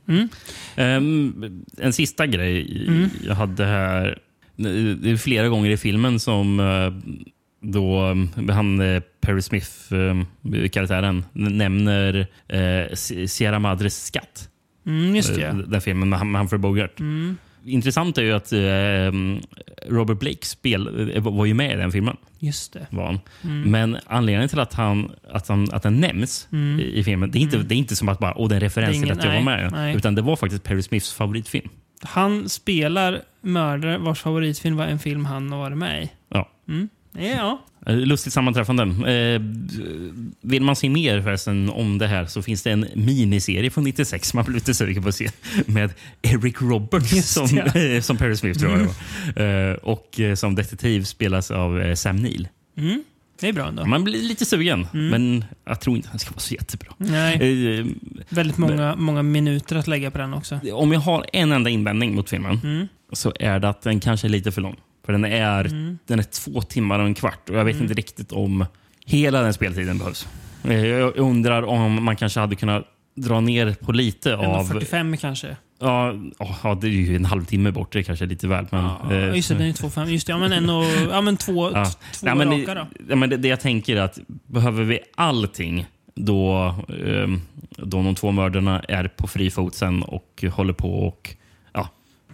Mm. 0.06 0.28
Ehm, 0.76 1.64
en 1.78 1.92
sista 1.92 2.26
grej 2.26 2.84
Mm. 2.88 3.10
jag 3.26 3.34
hade 3.34 3.64
här. 3.64 4.18
Det 4.56 5.10
är 5.10 5.16
flera 5.16 5.48
gånger 5.48 5.70
i 5.70 5.76
filmen 5.76 6.20
som, 6.20 6.60
eh, 6.60 6.92
då 7.64 8.02
um, 8.10 8.30
han, 8.50 8.80
eh, 8.80 9.02
Perry 9.20 9.42
Smith-karaktären 9.42 11.24
nämner 11.32 12.26
eh, 12.48 12.94
Sierra 13.26 13.58
Madres 13.58 14.04
skatt. 14.06 14.48
Mm, 14.86 15.16
just 15.16 15.34
det. 15.34 15.42
Eh. 15.46 15.54
Den 15.56 15.80
filmen 15.80 16.08
med 16.08 16.18
Hum- 16.18 16.38
Humphrey 16.38 16.58
Bogart. 16.58 17.00
Mm, 17.00 17.36
Intressant 17.66 18.18
är 18.18 18.22
ju 18.22 18.32
att 18.32 18.52
eh, 18.52 19.90
Robert 19.94 20.18
Blake 20.18 20.46
spel, 20.46 21.10
eh, 21.16 21.22
var 21.22 21.44
ju 21.46 21.54
med 21.54 21.72
i 21.72 21.76
den 21.76 21.92
filmen. 21.92 22.16
just 22.38 22.72
det. 22.72 22.86
Var 22.90 23.06
han. 23.06 23.20
Mm. 23.44 23.70
Men 23.70 23.98
anledningen 24.06 24.48
till 24.48 24.60
att, 24.60 24.74
han, 24.74 25.10
att, 25.30 25.48
han, 25.48 25.68
att 25.72 25.82
den 25.82 26.00
nämns 26.00 26.48
Mm. 26.52 26.80
i, 26.80 26.82
i 26.98 27.04
filmen, 27.04 27.30
det 27.30 27.38
är, 27.38 27.40
inte, 27.40 27.58
det 27.58 27.74
är 27.74 27.76
inte 27.76 27.96
som 27.96 28.08
att 28.08 28.18
bara, 28.18 28.34
Åh, 28.38 28.48
det 28.48 28.54
är 28.54 28.56
en 28.56 28.60
referens 28.60 28.90
Det 28.96 29.02
är 29.02 29.02
till 29.02 29.12
att 29.18 29.24
jag 29.24 29.32
var 29.32 29.40
nej, 29.52 29.62
med. 29.62 29.72
nej. 29.72 29.96
Utan 29.96 30.14
det 30.14 30.22
var 30.22 30.36
faktiskt 30.36 30.64
Perry 30.64 30.82
Smiths 30.82 31.12
favoritfilm. 31.12 31.68
Han 32.02 32.48
spelar 32.48 33.20
mördare 33.40 33.98
vars 33.98 34.20
favoritfilm 34.20 34.76
var 34.76 34.84
en 34.86 34.98
film 34.98 35.24
han 35.24 35.52
har 35.52 35.58
varit 35.58 35.78
med 35.78 36.02
i. 36.04 36.10
Ja. 36.28 36.50
Mm. 36.68 36.88
Ja. 37.18 37.62
Eh, 37.86 37.96
Lustigt 37.96 38.32
sammanträffande. 38.32 38.82
Eh, 39.12 39.40
vill 40.40 40.62
man 40.62 40.76
se 40.76 40.88
mer 40.88 41.22
förresten 41.22 41.70
om 41.70 41.98
det 41.98 42.06
här 42.06 42.26
så 42.26 42.42
finns 42.42 42.62
det 42.62 42.70
en 42.70 42.86
miniserie 42.94 43.70
från 43.70 43.84
96 43.84 44.28
som 44.28 44.38
man 44.38 44.44
blir 44.44 44.54
lite 44.54 44.74
sugen 44.74 45.02
på 45.02 45.08
att 45.08 45.14
se. 45.14 45.30
Med 45.66 45.90
Eric 46.22 46.62
Roberts 46.62 47.12
Just 47.12 47.28
som, 47.32 47.46
ja. 47.56 47.64
Mm. 47.74 47.96
eh, 47.96 48.00
som 48.00 48.16
Perry 48.16 48.36
Smith 48.36 48.60
tror 48.60 48.88
jag. 49.36 49.70
Eh, 49.70 49.74
och 49.74 50.20
som 50.36 50.54
detektiv 50.54 51.02
spelas 51.04 51.50
av 51.50 51.94
Sam 51.94 52.16
Neill. 52.16 52.48
Mm. 52.76 53.04
Det 53.40 53.48
är 53.48 53.52
bra 53.52 53.68
ändå. 53.68 53.84
Man 53.86 54.04
blir 54.04 54.22
lite 54.22 54.44
sugen, 54.44 54.86
Mm. 54.94 55.08
men 55.08 55.44
jag 55.64 55.80
tror 55.80 55.96
inte 55.96 56.08
den 56.10 56.18
ska 56.18 56.30
vara 56.30 56.40
så 56.40 56.54
jättebra. 56.54 56.92
Nej, 56.96 57.78
Eh, 57.80 57.86
väldigt 58.28 58.58
många, 58.58 58.96
många 58.96 59.22
minuter 59.22 59.76
att 59.76 59.86
lägga 59.86 60.10
på 60.10 60.18
den 60.18 60.34
också. 60.34 60.60
om 60.72 60.92
jag 60.92 61.00
har 61.00 61.26
en 61.32 61.52
enda 61.52 61.70
invändning 61.70 62.14
mot 62.14 62.30
filmen 62.30 62.60
Mm. 62.64 62.86
så 63.12 63.32
är 63.40 63.58
det 63.60 63.68
att 63.68 63.82
den 63.82 64.00
kanske 64.00 64.26
är 64.26 64.28
lite 64.28 64.52
för 64.52 64.60
lång. 64.62 64.76
För 65.04 65.12
den 65.12 65.24
är, 65.24 65.64
Mm. 65.64 65.98
den 66.06 66.18
är 66.18 66.22
två 66.22 66.60
timmar 66.62 66.98
och 66.98 67.06
en 67.06 67.14
kvart 67.14 67.48
och 67.50 67.56
jag 67.56 67.64
vet 67.64 67.80
inte 67.80 67.94
riktigt 67.94 68.32
om 68.32 68.66
hela 69.06 69.42
den 69.42 69.54
speltiden 69.54 69.98
behövs. 69.98 70.28
Eh, 70.64 70.86
Jag 70.86 71.16
undrar 71.16 71.62
om 71.62 72.04
man 72.04 72.16
kanske 72.16 72.40
hade 72.40 72.56
kunnat 72.56 72.84
dra 73.16 73.40
ner 73.40 73.74
på 73.80 73.92
lite 73.92 74.36
av... 74.36 74.70
1.45 74.72 75.16
kanske. 75.16 75.56
Ja, 75.80 76.14
ja, 76.62 76.78
det 76.80 76.86
är 76.86 76.90
ju 76.90 77.16
en 77.16 77.24
halvtimme 77.24 77.70
bort. 77.70 77.92
Det 77.92 78.02
kanske 78.02 78.24
är 78.24 78.26
lite 78.26 78.48
väl. 78.48 78.66
Men, 78.70 78.84
Ja, 78.84 79.12
eh, 79.12 79.36
just 79.36 79.48
det, 79.48 79.54
den 79.54 79.66
är 79.66 79.72
2.5. 79.72 80.06
Just 80.10 80.26
det, 80.26 80.30
ja 80.32 80.38
men, 80.38 80.52
en 80.52 80.70
och, 80.70 80.84
ja, 81.10 81.20
men 81.20 81.36
två, 81.36 81.70
Ja. 81.74 81.84
två 81.84 82.26
Nej, 82.26 82.34
men, 82.34 82.60
raka 82.60 82.74
då. 82.74 82.86
ja, 83.08 83.16
men 83.16 83.30
det, 83.30 83.36
det 83.36 83.48
jag 83.48 83.60
tänker 83.60 83.96
är 83.96 84.00
att 84.00 84.18
behöver 84.46 84.84
vi 84.84 84.98
allting 85.14 85.86
då, 86.14 86.74
ehm, 87.06 87.40
då 87.70 88.02
de 88.02 88.14
två 88.14 88.30
mördarna 88.32 88.80
är 88.80 89.08
på 89.08 89.26
fri 89.26 89.50
fot 89.50 89.74
sen 89.74 90.02
och 90.02 90.44
håller 90.52 90.72
på 90.72 90.94
och 91.06 91.30
ja, 91.30 91.43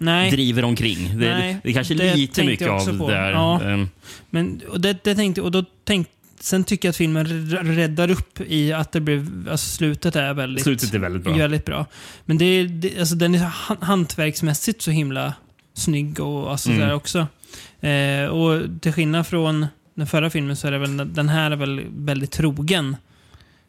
Nej, 0.01 0.31
driver 0.31 0.65
omkring. 0.65 1.19
Det, 1.19 1.35
Nej, 1.39 1.57
det 1.63 1.69
är 1.69 1.73
kanske 1.73 1.95
det 1.95 2.15
lite 2.17 2.45
mycket 2.45 2.69
av 2.69 2.99
på. 2.99 3.09
det 3.09 3.15
där. 3.15 3.31
Ja. 3.31 3.63
Ehm, 3.63 3.89
men 4.31 4.61
och 4.69 4.81
det, 4.81 5.05
det 5.05 5.15
tänkte, 5.15 5.43
och 5.43 5.51
då 5.51 5.65
tänkte, 5.85 6.13
sen 6.41 6.65
tycker 6.65 6.89
jag 6.89 6.91
att 6.91 6.97
filmen 6.97 7.27
räddar 7.77 8.11
upp 8.11 8.41
i 8.47 8.73
att 8.73 8.93
det 8.93 9.01
blev, 9.01 9.49
alltså 9.51 9.77
slutet 9.77 10.17
är 10.17 10.35
väldigt, 10.35 10.65
Slutet 10.65 10.95
är 10.95 10.99
väldigt 10.99 11.25
bra. 11.25 11.35
väldigt 11.35 11.65
bra. 11.65 11.87
Men 12.25 12.39
det, 12.39 12.65
det, 12.65 12.99
alltså 12.99 13.15
den 13.15 13.35
är 13.35 13.39
han- 13.39 13.77
hantverksmässigt 13.81 14.83
så 14.83 14.91
himla 14.91 15.35
snygg 15.75 16.21
och 16.21 16.51
alltså 16.51 16.69
Mm. 16.71 16.81
sådär 16.81 16.95
också. 16.95 17.27
Eh, 17.89 18.25
och 18.27 18.81
till 18.81 18.93
skillnad 18.93 19.27
från 19.27 19.67
den 19.95 20.07
förra 20.07 20.31
filmen 20.31 20.57
så 20.57 20.67
är 20.67 20.73
det 20.73 20.79
väl, 20.79 21.15
den 21.15 21.29
här 21.29 21.51
är 21.51 21.57
väl 21.57 21.81
väldigt 21.97 22.31
trogen. 22.31 22.97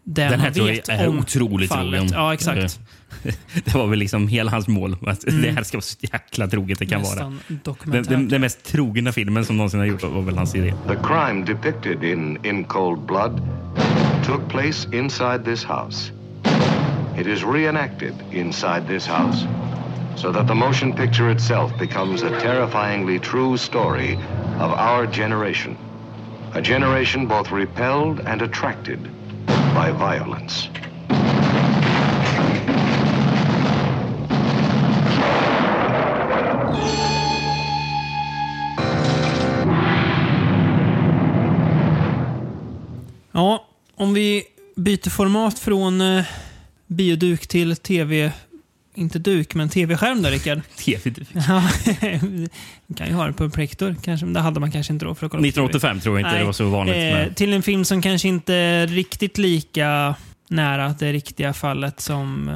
Det 0.03 0.23
Den 0.27 0.39
här 0.39 0.51
tror 0.51 0.69
jag 0.69 0.89
är 0.89 1.07
om 1.07 1.19
otroligt 1.19 1.69
fallet. 1.69 1.99
trogen. 1.99 2.13
Ja, 2.13 2.33
exakt. 2.33 2.79
Det 3.65 3.73
var 3.73 3.87
väl 3.87 3.99
liksom 3.99 4.27
hela 4.27 4.51
hans 4.51 4.67
mål. 4.67 4.97
Att 5.07 5.27
Mm. 5.27 5.41
Det 5.41 5.51
här 5.51 5.63
ska 5.63 5.77
vara 5.77 5.81
så 5.81 5.97
jäkla 6.01 6.47
troget 6.47 6.79
det 6.79 6.85
kan 6.85 7.01
vara. 7.01 7.11
Nästan 7.11 7.39
Den, 7.47 7.59
dokumentärt. 7.63 8.09
den, 8.09 8.27
den 8.29 8.41
mest 8.41 8.63
trogna 8.65 9.11
filmen 9.11 9.45
som 9.45 9.57
någonsin 9.57 9.79
har 9.79 9.87
gjorts 9.87 10.03
var 10.03 10.21
väl 10.21 10.37
hans 10.37 10.55
idé. 10.55 10.73
The 10.87 10.95
crime 10.95 11.45
depicted 11.45 12.03
in 12.03 12.37
In 12.43 12.63
Cold 12.63 12.99
Blood 12.99 13.41
took 14.25 14.49
place 14.49 14.87
inside 14.97 15.45
this 15.45 15.63
house. 15.63 16.11
It 17.19 17.27
is 17.27 17.43
reenacted 17.43 18.13
inside 18.31 18.87
this 18.87 19.07
house 19.07 19.47
so 20.15 20.33
that 20.33 20.47
the 20.47 20.55
motion 20.55 20.93
picture 20.93 21.31
itself 21.31 21.71
becomes 21.79 22.23
a 22.23 22.29
terrifyingly 22.41 23.19
true 23.19 23.57
story 23.57 24.17
of 24.59 24.71
our 24.71 25.05
generation. 25.13 25.77
A 26.53 26.61
generation 26.61 27.27
both 27.27 27.51
repelled 27.51 28.19
and 28.27 28.41
attracted 28.41 28.99
by 29.73 29.91
violence. 29.91 30.69
Ja, 43.31 43.65
om 43.95 44.13
vi 44.13 44.43
byter 44.75 45.09
format 45.09 45.59
från 45.59 46.01
eh, 46.01 46.25
bioduk 46.87 47.47
till 47.47 47.75
tv... 47.75 48.31
Inte 48.95 49.19
duk, 49.19 49.55
men 49.55 49.69
tv-skärm 49.69 50.21
då, 50.21 50.29
Rickard. 50.29 50.61
TV. 50.77 51.11
Ja, 51.33 51.63
kan 52.97 53.07
ju 53.07 53.13
ha 53.13 53.27
det 53.27 53.33
på 53.33 53.49
projektor, 53.49 53.95
kanske, 54.03 54.25
men 54.25 54.33
det 54.33 54.39
hade 54.39 54.59
man 54.59 54.71
kanske 54.71 54.93
inte 54.93 55.05
då 55.05 55.15
för 55.15 55.25
att 55.25 55.31
kolla 55.31 55.41
på 55.41 55.47
1985 55.47 55.99
tror 55.99 56.15
jag 56.15 56.19
inte 56.19 56.29
Nej, 56.31 56.39
det 56.39 56.45
var 56.45 56.53
så 56.53 56.69
vanligt. 56.69 56.95
Eh, 56.95 57.33
till 57.33 57.53
en 57.53 57.61
film 57.61 57.85
som 57.85 58.01
kanske 58.01 58.27
inte 58.27 58.53
är 58.53 58.87
riktigt 58.87 59.37
lika 59.37 60.15
nära 60.49 60.95
det 60.99 61.11
riktiga 61.13 61.53
fallet 61.53 61.99
som... 61.99 62.49
eh, 62.49 62.55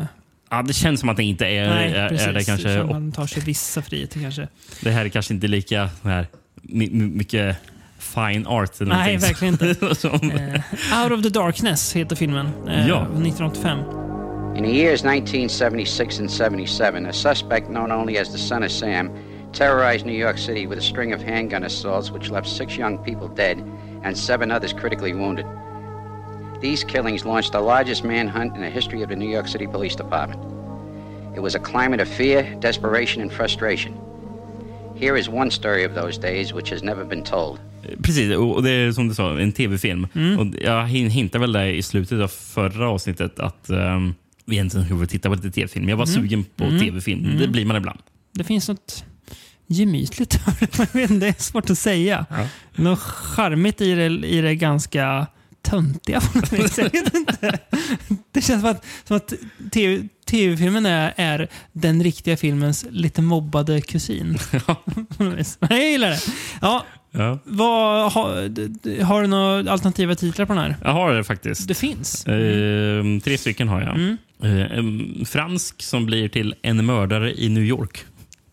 Ja, 0.50 0.62
det 0.62 0.74
känns 0.74 1.00
som 1.00 1.10
att 1.10 1.18
det 1.18 1.24
inte 1.24 1.46
är, 1.48 1.70
nej, 1.70 1.92
är, 1.94 2.10
precis. 2.10 2.28
är 2.28 2.34
det 2.34 2.44
kanske. 2.44 2.84
Man 2.84 3.12
tar 3.12 3.28
sig 3.28 3.44
vissa 3.44 3.82
friheter 3.82 4.20
kanske. 4.22 4.48
Det 4.82 4.92
här 4.92 5.06
är 5.06 5.10
kanske 5.10 5.34
inte 5.34 5.48
lika 5.48 5.90
här, 6.04 6.28
my, 6.62 6.90
my, 6.90 7.04
mycket 7.06 7.58
fine 8.00 8.48
art. 8.48 8.82
eller 8.82 8.96
Nej, 8.96 9.18
verkligen 9.18 9.54
inte. 9.54 9.96
som, 9.96 10.32
Eh, 10.32 11.04
Out 11.04 11.12
of 11.12 11.24
the 11.24 11.30
Darkness 11.30 11.96
heter 11.96 12.16
filmen. 12.16 12.46
Eh, 12.68 12.88
Ja. 12.88 13.02
1985. 13.02 14.05
In 14.56 14.64
the 14.64 14.72
years 14.72 15.04
1976 15.04 16.20
and 16.20 16.32
77, 16.32 17.06
a 17.06 17.14
suspect 17.14 17.70
known 17.70 17.92
only 17.92 18.18
as 18.18 18.32
the 18.32 18.38
Son 18.38 18.64
of 18.64 18.72
Sam 18.72 19.12
terrorized 19.52 20.06
New 20.06 20.14
York 20.18 20.38
City 20.38 20.66
with 20.66 20.78
a 20.78 20.82
string 20.82 21.14
of 21.14 21.22
handgun 21.22 21.64
assaults 21.64 22.10
which 22.12 22.30
left 22.30 22.48
six 22.48 22.78
young 22.78 22.98
people 23.00 23.28
dead 23.28 23.58
and 24.04 24.18
seven 24.18 24.52
others 24.52 24.72
critically 24.74 25.14
wounded. 25.14 25.46
These 26.62 26.86
killings 26.86 27.26
launched 27.26 27.52
the 27.52 27.60
largest 27.60 28.04
manhunt 28.06 28.56
in 28.56 28.62
the 28.62 28.70
history 28.70 29.04
of 29.04 29.10
the 29.10 29.16
New 29.16 29.30
York 29.30 29.48
City 29.48 29.68
Police 29.68 29.96
Department. 29.96 30.40
It 31.36 31.42
was 31.42 31.56
a 31.56 31.60
climate 31.60 32.00
of 32.02 32.08
fear, 32.08 32.44
desperation, 32.62 33.22
and 33.22 33.32
frustration. 33.32 33.94
Here 34.96 35.18
is 35.20 35.28
one 35.30 35.52
story 35.52 35.84
of 35.84 35.94
those 35.96 36.18
days 36.18 36.54
which 36.54 36.70
has 36.70 36.82
never 36.82 37.04
been 37.06 37.24
told. 37.24 37.60
Precis, 38.04 38.36
och 38.38 38.64
det 38.64 38.70
är 38.72 38.92
som 38.92 39.08
du 39.08 39.14
sa, 39.14 39.40
en 39.40 39.52
tv-film. 39.52 40.08
Mm. 40.16 40.40
Och 40.40 40.48
jag 40.62 40.86
hin- 40.88 41.10
hintade 41.10 41.42
väl 41.42 41.52
där 41.52 41.66
i 41.66 41.82
slutet 41.82 42.22
av 42.22 42.28
förra 42.28 42.90
avsnittet 42.90 43.40
att 43.40 43.70
um, 43.70 44.16
vi 44.46 44.56
egentligen 44.56 44.86
skulle 44.86 45.08
titta 45.08 45.30
på 45.30 45.36
lite 45.36 45.52
tv-film. 45.52 45.90
Jag 45.90 45.98
var 45.98 46.06
Mm. 46.06 46.16
sugen 46.16 46.44
på 46.56 46.64
tv-film. 46.80 47.38
Det 47.40 47.48
blir 47.48 47.66
man 47.66 47.76
ibland. 47.78 48.00
Det 48.34 48.44
finns 48.44 48.68
något 48.70 49.04
gemytligt 49.68 50.36
över 50.48 51.08
det. 51.08 51.20
Det 51.20 51.28
är 51.28 51.42
svårt 51.44 51.70
att 51.70 51.78
säga. 51.78 52.26
Ja. 52.30 52.48
Något 52.76 53.00
charmigt 53.00 53.82
i 53.82 53.94
det, 53.96 54.06
i 54.28 54.42
det 54.42 54.56
ganska 54.56 55.28
töntiga 55.62 56.22
på 56.22 56.38
något 56.38 56.54
vis. 56.54 56.78
Jag 56.78 56.90
vet 56.92 57.14
inte. 57.16 57.60
Det 58.32 58.42
känns 58.42 58.62
som 58.62 58.72
att, 58.72 58.86
som 59.04 59.18
att 59.18 59.34
TV 59.72 60.08
tv-filmen 60.26 60.86
är, 60.86 61.14
är 61.18 61.48
den 61.72 62.04
riktiga 62.04 62.38
filmens 62.38 62.86
lite 62.90 63.22
mobbade 63.22 63.82
kusin. 63.82 64.38
Vis. 65.38 65.58
jag 65.62 65.92
gillar 65.92 66.10
det. 66.10 66.20
Ja, 66.62 66.86
Ja. 67.18 67.40
vad, 67.44 68.12
har, 68.12 69.04
har 69.04 69.22
du 69.22 69.28
några 69.28 69.72
alternativa 69.72 70.16
titlar 70.16 70.46
på 70.46 70.54
den 70.54 70.62
här? 70.64 70.76
Jag 70.84 70.94
har 70.94 71.14
det 71.14 71.24
faktiskt. 71.24 71.68
Det 71.68 71.74
finns. 71.74 72.26
Ehm, 72.28 73.22
tre 73.22 73.38
stycken 73.38 73.68
har 73.68 73.82
jag. 73.82 73.96
Mm. 73.96 74.18
Eh, 74.44 74.78
en 74.78 75.26
fransk 75.26 75.82
som 75.82 76.06
blir 76.06 76.30
till 76.30 76.56
en 76.62 76.86
mördare 76.86 77.34
i 77.42 77.50
New 77.50 77.64
York. 77.64 78.06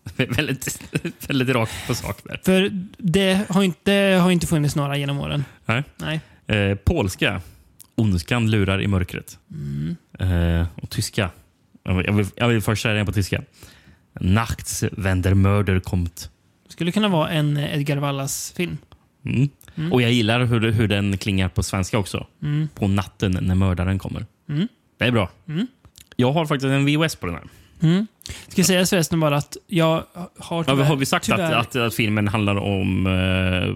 väldigt, 0.15 0.81
väldigt 1.27 1.49
rakt 1.49 1.87
på 1.87 1.95
sak 1.95 2.17
där. 2.23 2.41
För 2.45 2.69
det 2.97 3.45
har, 3.49 3.63
inte, 3.63 3.91
det 3.91 4.19
har 4.19 4.31
inte 4.31 4.47
funnits 4.47 4.75
några 4.75 4.97
genom 4.97 5.19
åren. 5.19 5.45
Nej. 5.65 5.83
Nej. 5.97 6.19
Eh, 6.47 6.75
polska. 6.75 7.41
Ondskan 7.95 8.51
lurar 8.51 8.81
i 8.81 8.87
mörkret. 8.87 9.39
Mm. 9.51 9.95
Eh, 10.19 10.67
och 10.75 10.89
tyska. 10.89 11.29
Jag 11.83 12.13
vill, 12.13 12.25
jag 12.35 12.47
vill, 12.47 12.61
först 12.61 12.83
säga 12.83 12.95
den 12.95 13.05
på 13.05 13.11
tyska. 13.11 13.43
Nachts 14.19 14.83
wenn 14.91 15.21
der 15.21 15.33
Mörder 15.33 15.79
kommt. 15.79 16.29
Skulle 16.69 16.91
kunna 16.91 17.07
vara 17.07 17.29
en 17.29 17.57
Edgar 17.57 17.97
Wallas-film. 17.97 18.77
Mm. 19.25 19.49
Mm. 19.75 19.93
Och 19.93 20.01
jag 20.01 20.11
gillar 20.11 20.45
hur, 20.45 20.71
hur 20.71 20.87
den 20.87 21.17
klingar 21.17 21.49
på 21.49 21.63
svenska 21.63 21.97
också. 21.97 22.27
Mm. 22.41 22.67
På 22.75 22.87
natten 22.87 23.37
när 23.41 23.55
mördaren 23.55 23.99
kommer. 23.99 24.25
Det 25.03 25.07
är 25.07 25.11
bra. 25.11 25.29
Mm. 25.47 25.67
Jag 26.15 26.31
har 26.33 26.45
faktiskt 26.45 26.65
en 26.65 26.85
VHS 26.85 27.15
på 27.15 27.25
den 27.25 27.35
här. 27.35 27.43
Mm. 27.81 28.07
Ska 28.47 28.63
säga 28.63 28.85
förresten 28.85 29.19
bara 29.19 29.37
att 29.37 29.57
jag 29.67 30.03
har 30.39 30.65
Ja, 30.67 30.83
har 30.83 30.95
vi 30.95 31.05
sagt 31.05 31.29
att, 31.29 31.37
tyvärr- 31.37 31.53
att, 31.53 31.75
att 31.75 31.93
filmen 31.93 32.27
handlar 32.27 32.55
om 32.55 33.07
uh, 33.07 33.75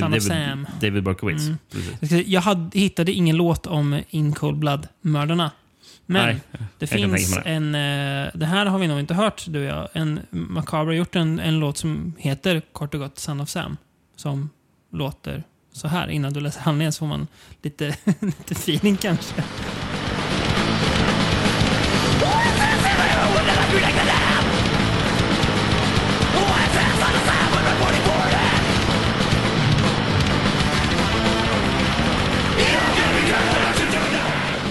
David, 0.00 0.22
Sam. 0.22 0.66
David 0.80 1.02
Berkowitz? 1.02 1.42
Mm. 1.44 1.58
Precis. 2.00 2.26
Jag 2.26 2.40
hade, 2.40 2.78
hittade 2.78 3.12
ingen 3.12 3.36
låt 3.36 3.66
om 3.66 4.00
In 4.10 4.32
Cold 4.34 4.58
Blood-mördarna. 4.58 5.50
Men 6.06 6.26
Nej, 6.26 6.40
det 6.78 6.86
finns 6.86 7.38
en... 7.44 7.74
eh, 7.74 8.28
det 8.34 8.46
här 8.46 8.66
har 8.66 8.78
vi 8.78 8.88
nog 8.88 9.00
inte 9.00 9.14
hört, 9.14 9.44
du 9.48 9.58
och 9.58 9.64
jag. 9.64 9.88
En 9.92 10.20
Macabre 10.30 10.86
har 10.90 10.92
gjort 10.92 11.16
en, 11.16 11.38
en 11.40 11.60
låt 11.60 11.76
som 11.76 12.14
heter 12.18 12.62
kort 12.72 12.94
och 12.94 13.00
gott 13.00 13.18
Son 13.18 13.40
of 13.40 13.48
Sam. 13.48 13.76
Som 14.16 14.50
låter 14.92 15.44
så 15.72 15.88
här 15.88 16.08
innan 16.08 16.32
du 16.32 16.40
läser 16.40 16.60
handlingen 16.60 16.92
så 16.92 16.98
får 16.98 17.06
man 17.06 17.26
lite, 17.62 17.84
lite 18.20 18.52
feeling 18.54 18.96
kanske. 18.96 19.44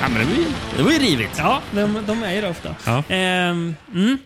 Ja, 0.01 0.08
men 0.10 0.20
det, 0.20 0.26
var 0.26 0.34
ju, 0.34 0.45
det 0.78 0.84
var 0.84 0.91
ju 0.91 0.97
rivigt. 0.99 1.36
Ja, 1.38 1.62
de, 1.72 2.03
de 2.08 2.24
är 2.24 2.34
ju 2.34 2.41
det 2.41 2.49
ofta. 2.49 2.76
Ja. 2.86 3.03
Ehm, 3.10 3.76
mm. 3.93 4.18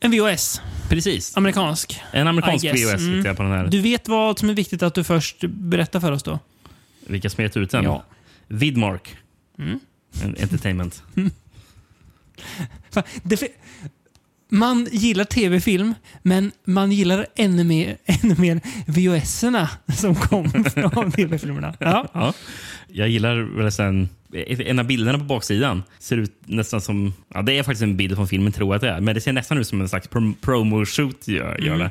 En 0.00 0.10
VHS. 0.10 0.60
Precis. 0.88 1.36
Amerikansk. 1.36 2.02
En 2.12 2.28
amerikansk 2.28 2.64
I 2.64 2.68
guess. 2.68 2.94
VHS 2.94 3.00
Mm. 3.00 3.24
jag 3.24 3.36
på 3.36 3.42
den 3.42 3.52
här. 3.52 3.66
Du 3.66 3.80
vet 3.80 4.08
vad 4.08 4.38
som 4.38 4.50
är 4.50 4.54
viktigt 4.54 4.82
att 4.82 4.94
du 4.94 5.04
först 5.04 5.36
berättar 5.48 6.00
för 6.00 6.12
oss 6.12 6.22
då? 6.22 6.38
Vilka 7.06 7.30
som 7.30 7.44
gett 7.44 7.56
ut 7.56 7.70
den? 7.70 7.84
Ja. 7.84 8.04
Vidmark. 8.46 9.16
Mm. 9.58 9.80
En- 10.24 10.36
Entertainment. 10.40 11.02
Man 14.48 14.88
gillar 14.92 15.24
tv-film, 15.24 15.94
men 16.22 16.52
man 16.64 16.92
gillar 16.92 17.26
ännu 17.36 17.64
mer, 17.64 17.96
ännu 18.06 18.34
mer 18.38 18.60
VHS-erna 18.86 19.68
som 19.96 20.14
kom 20.14 20.50
från 20.92 21.12
tv-filmerna. 21.12 21.74
Ja. 21.80 22.08
Ja. 22.14 22.32
Jag 22.88 23.08
gillar 23.08 23.36
väl 23.36 23.72
sen, 23.72 24.08
en 24.48 24.78
av 24.78 24.84
bilderna 24.86 25.18
på 25.18 25.24
baksidan 25.24 25.82
ser 25.98 26.16
ut 26.16 26.32
nästan 26.44 26.80
som... 26.80 27.12
Ja, 27.34 27.42
det 27.42 27.58
är 27.58 27.62
faktiskt 27.62 27.82
en 27.82 27.96
bild 27.96 28.14
från 28.16 28.28
filmen, 28.28 28.52
tror 28.52 28.68
jag 28.68 28.74
att 28.74 28.80
det 28.82 28.90
är. 28.90 29.00
Men 29.00 29.14
det 29.14 29.20
ser 29.20 29.32
nästan 29.32 29.58
ut 29.58 29.66
som 29.68 29.80
en 29.80 29.88
slags 29.88 30.08
prom- 30.08 30.34
promo-shoot. 30.40 31.28
Gör, 31.28 31.58
gör 31.58 31.78
det. 31.78 31.90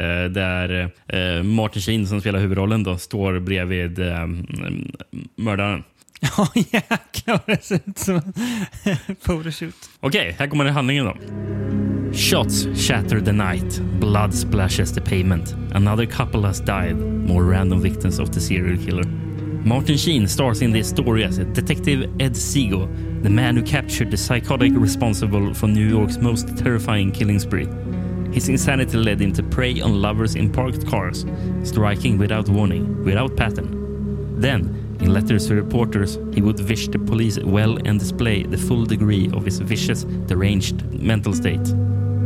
Eh, 0.00 0.30
där 0.30 0.90
eh, 1.06 1.42
Martin 1.42 1.82
Sheen, 1.82 2.06
som 2.06 2.20
spelar 2.20 2.38
huvudrollen, 2.38 2.82
då, 2.82 2.98
står 2.98 3.38
bredvid 3.38 3.98
mm, 3.98 4.46
mördaren. 5.36 5.82
Ja, 6.36 6.48
jäklar 6.54 7.40
vad 7.46 7.56
det 7.56 7.64
ser 7.64 7.80
ut 7.86 7.98
som 7.98 8.20
en 8.84 9.16
photoshoot. 9.22 9.74
Okej, 10.00 10.36
här 10.38 10.46
kommer 10.46 10.64
handlingen 10.64 11.04
då. 11.04 11.14
Shots 12.12 12.66
shatter 12.74 13.20
the 13.20 13.32
night. 13.32 13.80
Blood 14.00 14.34
splashes 14.34 14.92
the 14.92 15.00
pavement. 15.00 15.54
Another 15.74 16.06
couple 16.06 16.40
has 16.42 16.60
died. 16.60 16.96
More 17.26 17.44
random 17.44 17.82
victims 17.82 18.18
of 18.18 18.30
the 18.30 18.40
serial 18.40 18.78
killer. 18.86 19.04
Martin 19.64 19.96
Sheen 19.96 20.28
stars 20.28 20.62
in 20.62 20.72
this 20.72 20.88
story 20.88 21.24
as 21.24 21.38
Detective 21.38 22.10
Ed 22.20 22.34
Seago, 22.34 22.88
the 23.22 23.30
man 23.30 23.56
who 23.56 23.62
captured 23.62 24.10
the 24.10 24.16
psychotic 24.16 24.72
responsible 24.74 25.54
for 25.54 25.68
New 25.68 25.88
York's 25.88 26.18
most 26.18 26.56
terrifying 26.56 27.12
killing 27.12 27.38
spree. 27.38 27.68
His 28.32 28.48
insanity 28.48 28.98
led 28.98 29.20
him 29.20 29.32
to 29.32 29.42
prey 29.42 29.80
on 29.80 30.02
lovers 30.02 30.34
in 30.34 30.50
parked 30.50 30.86
cars, 30.86 31.24
striking 31.62 32.18
without 32.18 32.48
warning, 32.48 33.04
without 33.04 33.36
pattern. 33.36 34.40
Then, 34.40 34.81
in 35.02 35.12
letters 35.12 35.48
to 35.48 35.54
reporters, 35.54 36.18
he 36.32 36.40
would 36.40 36.60
wish 36.68 36.88
the 36.88 36.98
police 36.98 37.38
well 37.38 37.76
and 37.84 37.98
display 37.98 38.44
the 38.44 38.56
full 38.56 38.84
degree 38.84 39.30
of 39.34 39.44
his 39.44 39.58
vicious, 39.58 40.04
deranged 40.04 40.82
mental 40.92 41.34
state. 41.34 41.66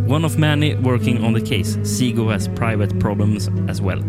One 0.07 0.25
of 0.25 0.39
many 0.39 0.75
working 0.77 1.25
on 1.25 1.33
the 1.33 1.41
case, 1.41 1.77
Seago 1.79 2.31
has 2.31 2.49
private 2.49 2.99
problems 3.01 3.49
as 3.69 3.81
well. 3.81 4.01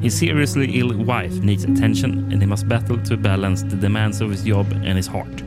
His 0.00 0.18
seriously 0.18 0.78
ill 0.78 0.96
wife 1.04 1.34
needs 1.42 1.64
attention, 1.64 2.32
and 2.32 2.40
he 2.40 2.46
must 2.46 2.68
battle 2.68 2.98
to 2.98 3.16
balance 3.16 3.62
the 3.62 3.76
demands 3.76 4.20
of 4.20 4.30
his 4.30 4.44
job 4.44 4.70
and 4.72 4.96
his 4.96 5.06
heart. 5.06 5.42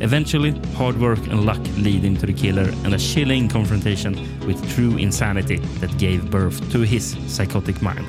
Eventually, 0.00 0.52
hard 0.76 0.96
work 1.00 1.26
and 1.26 1.44
luck 1.44 1.60
lead 1.76 2.04
him 2.04 2.16
to 2.16 2.26
the 2.26 2.32
killer 2.32 2.70
and 2.84 2.94
a 2.94 2.98
chilling 2.98 3.48
confrontation 3.48 4.14
with 4.46 4.58
true 4.74 4.96
insanity 4.96 5.56
that 5.80 5.98
gave 5.98 6.30
birth 6.30 6.70
to 6.70 6.78
his 6.82 7.16
psychotic 7.26 7.82
mind. 7.82 8.06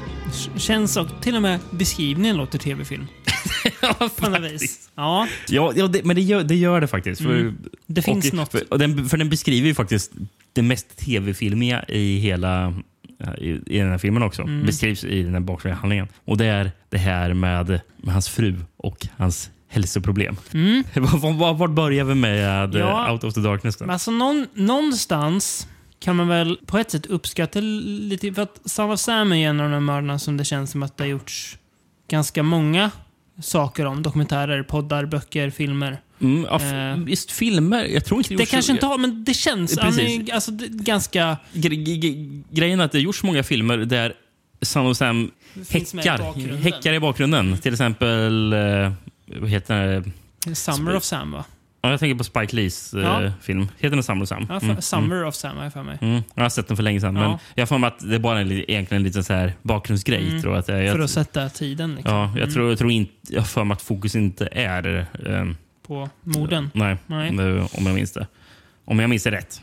Känns 0.58 0.98
och 0.98 1.08
till 1.22 1.36
och 1.36 1.42
med 1.42 1.60
beskrivningen 1.72 2.38
låter 2.38 2.60
tv-film. 2.60 3.08
På 4.18 4.30
något 4.30 4.52
vis. 4.52 4.90
Ja, 4.96 5.28
Ja, 5.50 5.74
ja 5.76 5.88
det, 5.88 6.06
men 6.06 6.16
det 6.16 6.22
gör, 6.22 6.44
det 6.44 6.56
gör 6.56 6.82
det 6.82 6.88
faktiskt. 6.88 7.22
För, 7.22 7.30
Mm. 7.40 7.58
Det 7.88 8.02
finns 8.02 8.30
och, 8.30 8.34
något. 8.34 8.52
För, 8.52 8.74
och 8.74 8.80
den, 8.80 9.10
för 9.10 9.18
den 9.18 9.30
beskriver 9.30 9.68
ju 9.68 9.74
faktiskt 9.76 10.12
det 10.54 10.62
mest 10.62 10.98
tv-filmiga 10.98 11.84
i 11.88 12.18
hela 12.20 12.74
i, 13.38 13.50
i 13.66 13.78
den 13.80 13.90
här 13.90 13.98
filmen 13.98 14.24
också. 14.24 14.42
Mm. 14.42 14.66
Beskrivs 14.66 15.04
i 15.04 15.24
den 15.24 15.34
här 15.34 15.40
bakgrundshandlingen. 15.40 16.06
handlingen. 16.06 16.08
Och 16.26 16.38
det 16.38 16.46
är 16.46 16.72
det 16.90 16.98
här 16.98 17.34
med, 17.34 17.82
med 17.98 18.14
hans 18.14 18.30
fru 18.30 18.56
och 18.78 19.08
hans 19.18 19.50
hälsoproblem. 19.68 20.36
Mm. 20.54 20.84
Var, 20.96 21.34
var, 21.34 21.54
var 21.54 21.68
börjar 21.68 22.04
vi 22.06 22.16
med 22.16 22.76
Ja. 22.76 23.06
eh, 23.08 23.14
Out 23.14 23.24
of 23.24 23.34
the 23.34 23.40
Darkness? 23.42 23.78
Då? 23.78 23.86
Men 23.86 23.94
alltså 23.94 24.12
någon, 24.12 24.48
någonstans 24.54 25.68
kan 26.00 26.16
man 26.16 26.28
väl 26.28 26.58
på 26.66 26.78
ett 26.78 26.92
sätt 26.92 27.06
uppskatta 27.06 27.60
lite. 27.62 28.34
För 28.34 28.42
att 28.42 28.60
Son 28.66 28.92
of 28.92 29.00
Sam 29.00 29.34
är 29.34 29.50
en 29.50 29.60
av 29.60 29.72
de 29.72 29.86
mördarna 29.86 30.20
som 30.20 30.38
det 30.38 30.46
känns 30.46 30.72
som 30.72 30.84
att 30.84 30.98
det 30.98 31.04
har 31.04 31.10
gjorts 31.10 31.58
ganska 32.10 32.44
många 32.44 32.92
saker 33.42 33.86
om. 33.86 34.04
Dokumentärer, 34.04 34.64
poddar, 34.64 35.06
böcker, 35.06 35.50
filmer. 35.50 36.02
Mm, 36.22 36.46
ja, 36.50 36.62
Eh. 36.62 36.98
just 37.08 37.32
filmer. 37.32 37.84
Jag 37.86 38.06
tror 38.06 38.18
inte 38.20 38.30
Det 38.34 38.34
gjorts- 38.44 38.52
kanske 38.52 38.72
inte 38.72 38.86
har, 38.86 38.98
men 38.98 39.24
det 39.24 39.34
känns. 39.34 39.78
Precis. 39.78 40.30
alltså, 40.32 40.52
det, 40.52 40.68
ganska... 40.68 41.38
Grejen 41.54 42.80
är 42.80 42.84
att 42.86 42.92
det 42.92 42.98
har 42.98 43.04
gjorts 43.04 43.24
många 43.24 43.44
filmer 43.44 43.78
där 43.78 44.14
Son 44.62 44.88
of 44.88 44.98
Sam 44.98 45.32
i 45.56 45.74
häckar, 45.74 46.18
bakgrunden. 46.18 46.58
häckar 46.62 46.94
i 46.94 47.00
bakgrunden. 47.00 47.58
Till 47.58 47.74
exempel... 47.74 48.54
Eh, 48.54 48.92
vad 49.40 49.50
heter 49.50 50.04
det? 50.46 50.56
Summer 50.56 50.96
of 50.96 51.04
Sam 51.04 51.32
va? 51.32 51.46
Ja, 51.82 51.90
jag 51.92 52.00
tänker 52.00 52.16
på 52.16 52.24
Spike 52.24 52.56
Lees 52.56 52.94
eh, 52.94 53.02
Ja. 53.02 53.32
film. 53.42 53.68
Heter 53.78 53.96
den 53.96 54.04
Summer 54.04 54.24
of 54.24 54.30
Sam? 54.30 54.46
Ja, 54.50 54.60
för, 54.60 54.68
Mm, 54.70 54.82
Summer 54.82 55.26
of 55.26 55.36
Sam 55.36 55.58
har 55.58 55.64
jag 55.64 55.74
för 55.74 55.84
mig. 55.84 55.98
Mm. 56.02 56.22
Jag 56.36 56.44
har 56.44 56.50
sett 56.50 56.68
den 56.68 56.78
för 56.78 56.84
länge 56.84 57.02
sedan. 57.02 57.14
Men 57.14 57.38
jag 57.56 57.70
för 57.70 57.78
mig 57.78 57.88
att 57.88 58.10
det 58.10 58.16
är 58.16 58.20
bara 58.20 58.40
en, 58.40 58.52
egentligen 58.52 59.02
en 59.02 59.04
liten 59.04 59.24
så 59.24 59.34
här 59.34 59.54
bakgrundsgrej. 59.62 60.28
Mm. 60.30 60.42
Tror 60.42 60.56
att 60.58 60.68
jag, 60.68 60.78
För 60.78 60.84
jag, 60.86 61.02
att 61.02 61.10
sätta 61.10 61.50
tiden 61.50 61.96
liksom, 61.96 62.14
ja, 62.14 62.34
jag, 62.38 62.54
tror, 62.54 62.70
jag 62.70 62.78
tror 62.80 62.92
inte... 62.92 63.12
Jag 63.30 63.48
för 63.48 63.64
mig 63.64 63.74
att 63.76 63.82
fokus 63.82 64.16
inte 64.16 64.50
är... 64.52 65.06
Eh, 65.26 65.46
på 65.88 66.10
morden. 66.24 66.72
nej, 66.74 66.98
Nej. 67.08 67.32
det- 67.32 67.62
om 67.62 67.86
jag 67.86 67.96
minns 67.96 68.12
det. 68.12 68.28
Om 68.86 69.00
jag 69.00 69.10
minns 69.10 69.24
det 69.24 69.32
rätt. 69.32 69.62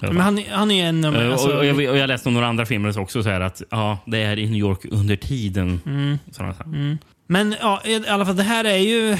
Men 0.00 0.20
han, 0.20 0.38
är- 0.38 0.50
han 0.50 0.70
är 0.70 0.88
en. 0.88 1.04
Eh, 1.04 1.32
Alltså, 1.32 1.48
och, 1.48 1.58
och, 1.58 1.64
jag, 1.66 1.76
och 1.76 1.98
jag 1.98 2.08
läste 2.08 2.28
om 2.28 2.34
några 2.34 2.46
andra 2.46 2.66
filmer 2.66 2.98
också, 2.98 3.22
så 3.22 3.28
här 3.28 3.40
att 3.40 3.62
ja, 3.70 3.98
det 4.06 4.18
är 4.22 4.38
i 4.38 4.46
New 4.46 4.58
York 4.60 4.78
under 4.90 5.16
tiden. 5.16 5.80
mm. 5.86 6.18
Sådana. 6.30 6.54
Mm. 6.64 6.98
Men 7.26 7.54
ja, 7.60 7.82
i 7.84 8.08
alla 8.08 8.26
fall, 8.26 8.36
det 8.36 8.42
här 8.42 8.64
är 8.64 8.76
ju 8.76 9.16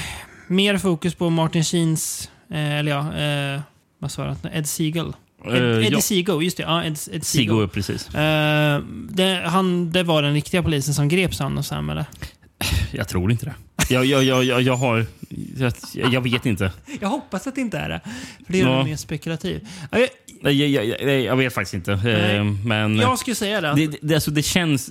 mer 0.48 0.78
fokus 0.78 1.14
på 1.14 1.30
Martin 1.30 1.64
Sheens, 1.64 2.30
eh, 2.50 2.78
eller 2.78 2.92
ja, 2.92 3.16
eh, 3.54 3.60
vad 3.98 4.10
sa 4.12 4.24
jag? 4.26 4.36
Ed 4.56 4.66
Siegel. 4.68 5.06
Ed, 5.06 5.54
Eh, 5.54 5.86
Eddie 5.86 6.24
ja. 6.26 6.42
Just 6.42 6.56
det. 6.56 6.62
Ja, 6.62 6.84
Ed, 6.84 6.92
Ed 6.92 6.98
Seago. 6.98 7.24
Sigo, 7.24 7.68
precis. 7.68 8.14
Eh, 8.14 8.80
det, 9.10 9.42
han, 9.46 9.92
det 9.92 10.02
var 10.02 10.22
den 10.22 10.34
riktiga 10.34 10.62
polisen 10.62 10.94
som 10.94 11.08
grep 11.08 11.34
Son 11.34 11.58
och 11.58 11.64
Sam, 11.64 11.90
eller? 11.90 12.04
Jag 12.92 13.08
tror 13.08 13.30
inte 13.30 13.44
det. 13.46 13.54
Jag, 13.94 14.04
jag, 14.04 14.24
jag, 14.24 14.44
jag, 14.44 14.62
jag 14.62 14.76
har... 14.76 15.06
Jag, 15.58 15.72
jag 16.12 16.20
vet 16.20 16.46
inte. 16.46 16.72
Jag 17.00 17.08
hoppas 17.08 17.46
att 17.46 17.54
det 17.54 17.60
inte 17.60 17.78
är 17.78 17.88
det. 17.88 18.00
För 18.46 18.52
det 18.52 18.58
gör 18.58 18.68
Ja. 18.68 18.84
mer 18.84 18.96
spekulativ. 18.96 19.66
Ja, 19.90 19.98
Jag, 20.42 20.52
Jag, 20.52 21.20
jag, 21.24 21.36
vet 21.36 21.54
faktiskt 21.54 21.74
inte. 21.74 21.96
Nej. 22.04 22.36
Eh, 22.36 22.44
Men 22.44 22.96
jag 22.96 23.18
skulle 23.18 23.34
säga 23.36 23.60
det. 23.60 23.74
det, 23.76 23.98
det, 24.02 24.14
alltså, 24.14 24.30
det, 24.30 24.42
känns, 24.42 24.90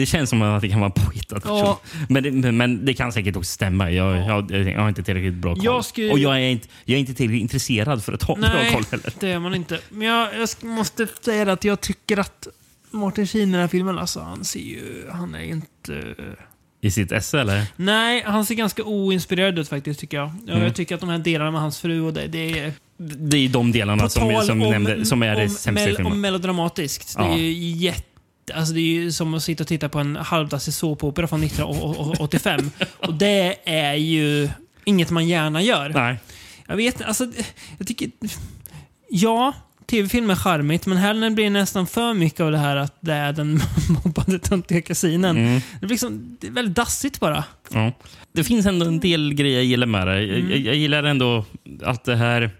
det 0.00 0.06
känns 0.06 0.30
som 0.30 0.42
att 0.42 0.62
det 0.62 0.68
kan 0.68 0.80
vara 0.80 0.90
påhittat. 0.90 1.42
Ja. 1.46 1.80
Men, 2.08 2.22
det, 2.22 2.30
men- 2.30 2.56
men 2.56 2.84
det 2.84 2.94
kan 2.94 3.12
säkert 3.12 3.36
också 3.36 3.52
stämma. 3.52 3.90
Jag, 3.90 4.16
jag, 4.16 4.50
jag 4.50 4.80
har 4.80 4.88
inte 4.88 5.02
tillräckligt 5.02 5.34
bra 5.34 5.54
koll. 5.54 5.64
Jag 5.64 5.84
skulle- 5.84 6.12
Och 6.12 6.18
jag 6.18 6.34
är, 6.36 6.48
inte, 6.48 6.68
jag 6.84 6.96
är 6.96 7.00
inte 7.00 7.14
tillräckligt 7.14 7.42
intresserad 7.42 8.04
för 8.04 8.12
att 8.12 8.22
ha 8.22 8.36
bra 8.36 8.48
Nej, 8.54 8.72
koll 8.72 8.84
heller. 8.90 9.12
det 9.20 9.30
är 9.30 9.38
man 9.38 9.54
inte. 9.54 9.80
Men 9.88 10.08
jag, 10.08 10.28
jag 10.38 10.48
måste 10.68 11.06
säga 11.20 11.52
att 11.52 11.64
jag 11.64 11.80
tycker 11.80 12.18
att 12.18 12.48
Martin 12.90 13.26
Sheen 13.26 13.48
i 13.48 13.52
den 13.52 13.60
här 13.60 13.68
filmen, 13.68 13.98
alltså, 13.98 14.20
han 14.20 14.44
ser 14.44 14.60
ju... 14.60 15.06
Han 15.12 15.34
är 15.34 15.42
inte... 15.44 16.14
I 16.80 16.90
sitt 16.90 17.12
esse, 17.12 17.40
eller? 17.40 17.66
Nej, 17.76 18.22
han 18.26 18.46
ser 18.46 18.54
ganska 18.54 18.82
oinspirerad 18.84 19.58
ut 19.58 19.68
faktiskt, 19.68 20.00
tycker 20.00 20.16
jag. 20.16 20.30
Mm. 20.48 20.62
Jag 20.62 20.74
tycker 20.74 20.94
att 20.94 21.00
de 21.00 21.10
här 21.10 21.18
delarna 21.18 21.50
med 21.50 21.60
hans 21.60 21.80
fru 21.80 22.00
och 22.00 22.12
det, 22.12 22.26
det 22.26 22.58
är... 22.58 22.72
Det 22.96 23.36
är 23.36 23.48
de 23.48 23.72
delarna 23.72 24.08
som, 24.08 24.42
som, 24.46 24.58
vi 24.60 24.70
nämnde, 24.70 25.04
som 25.04 25.22
är 25.22 25.36
det 25.36 25.42
om, 25.42 25.48
sämsta 25.48 25.90
i 25.90 25.94
filmen. 25.94 26.12
om 26.12 26.20
melodramatiskt. 26.20 27.14
Ja. 27.18 27.24
Det 27.24 27.32
är 27.32 27.38
ju 27.38 27.70
jätte... 27.70 28.02
Alltså 28.54 28.74
det 28.74 28.80
är 28.80 28.82
ju 28.94 29.12
som 29.12 29.34
att 29.34 29.42
sitta 29.42 29.62
och 29.64 29.68
titta 29.68 29.88
på 29.88 29.98
en 29.98 30.16
halvdassig 30.16 30.74
såpopera 30.74 31.26
från 31.26 31.42
1985. 31.42 32.70
och 32.98 33.14
det 33.14 33.56
är 33.64 33.94
ju 33.94 34.48
inget 34.84 35.10
man 35.10 35.28
gärna 35.28 35.62
gör. 35.62 35.88
Nej. 35.88 36.18
Jag 36.66 36.76
vet 36.76 37.02
alltså, 37.02 37.26
jag 37.78 37.86
tycker... 37.86 38.10
Ja, 39.10 39.52
tv-film 39.86 40.30
är 40.30 40.36
charmigt, 40.36 40.86
men 40.86 40.98
här 40.98 41.30
blir 41.30 41.44
det 41.44 41.50
nästan 41.50 41.86
för 41.86 42.14
mycket 42.14 42.40
av 42.40 42.52
det 42.52 42.58
här 42.58 42.76
att 42.76 42.96
det 43.00 43.12
är 43.12 43.32
den 43.32 43.60
mobbade 44.04 44.38
töntiga 44.38 44.82
kusinen. 44.82 45.36
Mm. 45.36 45.60
Det, 45.72 45.86
blir 45.86 45.88
liksom, 45.88 46.36
det 46.40 46.46
är 46.46 46.50
väldigt 46.50 46.76
dassigt 46.76 47.20
bara. 47.20 47.44
Ja. 47.72 47.92
Det 48.32 48.44
finns 48.44 48.66
ändå 48.66 48.86
en 48.86 49.00
del 49.00 49.34
grejer 49.34 49.56
jag 49.56 49.64
gillar 49.64 49.86
med 49.86 50.06
det. 50.06 50.22
Jag, 50.22 50.38
Mm. 50.38 50.50
jag, 50.50 50.58
jag 50.58 50.74
gillar 50.76 51.02
ändå 51.04 51.44
allt 51.84 52.04
det 52.04 52.16
här... 52.16 52.50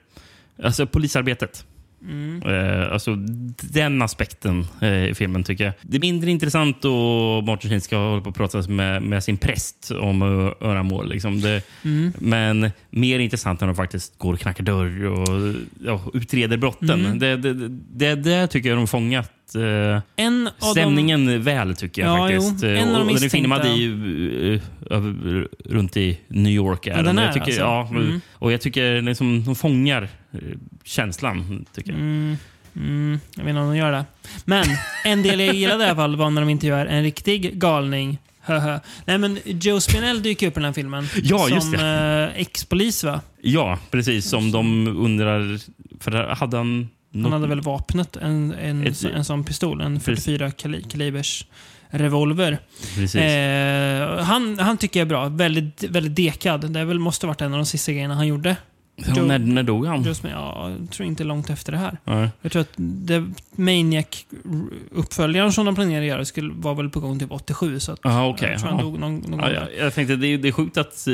Alltså 0.62 0.86
polisarbetet. 0.86 1.64
Mm. 2.08 2.42
Eh, 2.42 2.92
alltså 2.92 3.16
den 3.60 4.02
aspekten 4.02 4.66
eh, 4.80 5.04
i 5.04 5.14
filmen 5.14 5.44
tycker 5.44 5.64
jag. 5.64 5.72
Det 5.82 5.96
är 5.96 6.00
mindre 6.00 6.30
intressant 6.30 6.82
då 6.82 7.40
Martin 7.40 7.80
ska 7.80 7.96
hålla 7.96 8.22
på 8.22 8.28
och 8.28 8.36
prata 8.36 8.62
med, 8.68 9.02
med 9.02 9.24
sin 9.24 9.36
präst 9.36 9.90
om 9.90 10.22
öramål. 10.60 11.08
Liksom. 11.08 11.40
Det, 11.40 11.62
Mm. 11.84 12.12
Men 12.18 12.70
mer 12.90 13.18
intressant 13.18 13.60
när 13.60 13.66
de 13.66 13.76
faktiskt 13.76 14.18
går 14.18 14.32
och 14.32 14.40
knackar 14.40 14.64
dörr 14.64 15.04
och 15.04 15.54
ja, 15.84 16.00
utreder 16.14 16.56
brotten. 16.56 17.06
Mm. 17.06 17.18
Det, 17.18 17.36
det, 17.36 17.68
det, 17.68 18.14
det 18.14 18.46
tycker 18.46 18.68
jag 18.68 18.78
de 18.78 18.86
fångat 18.86 19.32
eh, 19.54 20.00
En 20.16 20.48
stämningen 20.72 21.42
väl 21.42 21.76
tycker 21.76 22.02
jag 22.02 22.18
Ja, 22.18 22.28
faktiskt. 22.40 22.62
jo. 22.62 22.68
En 22.68 22.88
av 22.88 22.94
de 22.94 23.00
och, 23.00 23.08
och 23.08 23.14
den 23.14 23.24
är 23.24 23.28
filmad 23.28 23.66
i, 23.66 24.60
över, 24.90 25.48
runt 25.64 25.96
i 25.96 26.20
New 26.28 26.52
York. 26.52 26.86
Är 26.86 26.96
Ja, 26.96 27.02
den 27.02 27.18
är 27.18 27.24
jag 27.24 27.32
tycker, 27.34 27.46
alltså. 27.46 27.60
ja, 27.60 27.88
Mm. 27.90 28.20
Och 28.32 28.52
jag 28.52 28.60
tycker 28.60 29.02
liksom, 29.02 29.44
de 29.44 29.54
fångar 29.54 30.08
eh, 30.32 30.38
känslan. 30.84 31.64
Tycker 31.74 31.90
jag. 31.90 32.00
Mm, 32.00 32.36
mm, 32.76 33.20
jag 33.36 33.44
vet 33.44 33.50
inte 33.50 33.60
om 33.60 33.68
de 33.68 33.76
gör 33.76 33.92
det. 33.92 34.04
Men 34.44 34.64
en 35.04 35.22
del 35.22 35.40
jag 35.40 35.54
gillade 35.54 35.84
i 35.84 35.86
alla 35.86 35.96
fall 35.96 36.16
var 36.16 36.30
när 36.30 36.42
de 36.42 36.50
intervjuar 36.50 36.86
en 36.86 37.02
riktig 37.02 37.58
galning. 37.58 38.18
Nej 39.04 39.18
men 39.18 39.38
Joe 39.44 39.80
Spinell 39.80 40.22
dyker 40.22 40.46
upp 40.46 40.52
i 40.52 40.54
den 40.54 40.64
här 40.64 40.72
filmen. 40.72 41.08
Ja, 41.22 41.48
just 41.48 41.62
som 41.72 41.74
eh, 41.74 42.40
ex-polis 42.40 43.04
va? 43.04 43.20
Ja, 43.42 43.78
precis. 43.90 44.28
Som 44.28 44.52
de 44.52 44.88
undrar... 44.88 45.58
För 46.00 46.12
hade 46.34 46.56
han... 46.56 46.88
Han 47.22 47.32
hade 47.32 47.46
väl 47.46 47.60
vapnet, 47.60 48.16
en, 48.16 48.52
en, 48.54 48.86
Ett- 48.86 49.04
en 49.04 49.24
sån 49.24 49.44
pistol. 49.44 49.80
En 49.80 50.00
Precis. 50.00 50.24
44 50.24 50.50
kali, 50.50 50.82
kalibers 50.82 51.46
revolver. 51.90 52.58
Eh, 53.14 54.24
han, 54.24 54.58
han 54.58 54.76
tycker 54.78 55.00
jag 55.00 55.06
är 55.06 55.08
bra. 55.08 55.28
Väldigt, 55.28 55.84
väldigt 55.84 56.16
dekad. 56.16 56.70
Det 56.72 56.84
väl, 56.84 56.98
måste 56.98 57.26
varit 57.26 57.40
en 57.40 57.52
av 57.52 57.58
de 57.58 57.66
sista 57.66 57.92
grejerna 57.92 58.14
han 58.14 58.26
gjorde. 58.26 58.56
ja, 58.96 59.04
Joe- 59.04 59.26
när, 59.26 59.38
när 59.38 59.62
dog 59.62 59.86
han? 59.86 60.02
Just 60.02 60.24
ja, 60.24 60.70
jag 60.80 60.90
tror 60.90 61.08
inte 61.08 61.24
långt 61.24 61.50
efter 61.50 61.72
det 61.72 61.78
här. 61.78 61.98
Ja. 62.04 62.28
Jag 62.42 62.52
tror 62.52 62.62
att 62.62 62.72
det 62.76 63.24
Maniac-uppföljaren 63.56 65.52
som 65.52 65.66
de 65.66 65.74
planerade 65.74 66.00
att 66.00 66.08
göra 66.08 66.24
skulle, 66.24 66.52
var 66.54 66.74
väl 66.74 66.90
på 66.90 67.00
gång 67.00 67.18
typ 67.18 67.32
87. 67.32 67.80
Så 67.80 67.92
att, 67.92 68.06
Aha, 68.06 68.26
okej. 68.28 68.50
jag 68.50 68.60
tror 68.60 68.70
han 68.70 68.80
dog 68.80 68.98
någon, 68.98 69.16
någon 69.18 69.40
Ja, 69.40 69.50
jag, 69.52 69.68
jag 69.78 69.94
tänkte 69.94 70.16
det 70.16 70.26
är, 70.26 70.38
det 70.38 70.48
är 70.48 70.52
sjukt 70.52 70.76
att, 70.76 71.06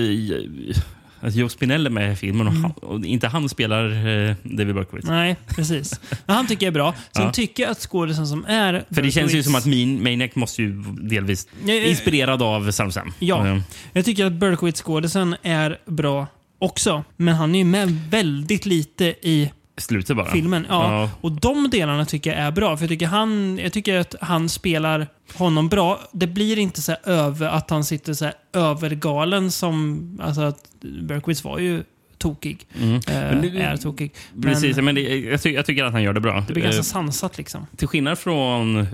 att 1.21 1.35
Joe 1.35 1.49
Spinell 1.49 1.87
är 1.87 1.91
med 1.91 2.13
i 2.13 2.17
filmen 2.17 2.47
och, 2.47 2.53
Mm. 2.53 2.63
han, 2.63 2.73
och 2.73 3.05
inte 3.05 3.29
han 3.29 3.49
spelar 3.49 4.07
eh, 4.07 4.35
David 4.43 4.75
Berkowitz. 4.75 5.09
Nej, 5.09 5.37
precis. 5.49 6.01
Men 6.27 6.37
han 6.37 6.47
tycker 6.47 6.67
jag 6.67 6.71
är 6.71 6.75
bra. 6.75 6.95
Sen 7.17 7.25
Ja. 7.25 7.33
tycker 7.33 7.63
jag 7.63 7.71
att 7.73 7.79
skådisen 7.79 8.27
som 8.27 8.45
är... 8.45 8.85
För 8.91 9.03
det 9.03 9.11
känns 9.11 9.35
ju 9.35 9.43
som 9.43 9.55
att 9.55 9.67
min, 9.67 10.03
Maniac 10.03 10.31
måste 10.35 10.63
ju 10.63 10.83
delvis 11.01 11.49
Ja, 11.65 11.75
ja, 11.75 11.85
inspirerad 11.87 12.43
av 12.43 12.71
Sam 12.71 12.93
Sam. 12.93 13.13
Ja. 13.19 13.47
Eh, 13.49 13.61
Jag 13.93 14.05
tycker 14.05 14.25
att 14.27 14.33
Berkowitz-skådisen 14.33 15.37
är 15.43 15.79
bra 15.87 16.27
också. 16.59 17.05
Men 17.17 17.35
han 17.35 17.55
är 17.55 17.59
ju 17.59 17.65
med 17.65 18.01
väldigt 18.11 18.67
lite 18.67 19.05
i 19.05 19.51
Slutet 19.81 20.17
bara. 20.17 20.31
filmen. 20.31 20.67
Ja. 20.69 20.93
Ja. 21.03 21.11
Och 21.21 21.33
de 21.33 21.71
delarna 21.71 22.05
tycker 22.05 22.31
jag 22.31 22.41
är 22.41 22.51
bra. 22.51 22.77
För 22.77 22.85
jag 22.85 22.89
tycker, 22.91 23.07
han, 23.07 23.59
jag 23.63 23.73
tycker 23.73 23.99
att 23.99 24.15
han 24.21 24.49
spelar 24.49 25.07
honom 25.35 25.69
bra. 25.69 26.01
Det 26.13 26.27
blir 26.27 26.59
inte 26.59 26.83
så 26.83 26.95
över 27.05 27.49
att 27.49 27.71
han 27.71 27.85
sitter 27.85 28.13
så 28.15 28.31
övergalen 28.53 29.51
som... 29.51 30.01
Alltså 30.23 30.41
att 30.41 30.65
Berkowitz 31.03 31.45
var 31.45 31.59
ju 31.59 31.83
tokig. 32.19 32.67
Mm. 32.81 32.95
Eh, 32.95 33.01
Men 33.07 33.43
det- 33.43 33.61
är 33.63 33.77
tokig. 33.77 34.13
Men 34.35 34.43
Precis, 34.43 34.77
men 34.77 34.95
det, 34.95 35.01
jag, 35.19 35.43
ty, 35.43 35.51
jag 35.51 35.67
tycker 35.67 35.85
att 35.85 35.93
han 35.93 36.03
gör 36.03 36.13
det 36.13 36.21
bra. 36.21 36.45
det 36.47 36.53
blir 36.53 36.63
ganska 36.63 36.79
Eh, 36.79 36.83
sansat 36.83 37.39
liksom. 37.39 37.67
till 37.77 37.89
skillnad 37.89 38.19
från 38.19 38.87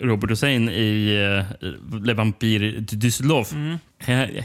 Robert 0.00 0.30
Hussein 0.30 0.68
i 0.68 1.16
uh, 1.62 2.00
Le 2.04 2.14
Vampire 2.14 2.70
de 2.80 2.96
Düsseldorf. 2.96 3.52
Mm. 3.54 3.78
Här, 3.98 4.44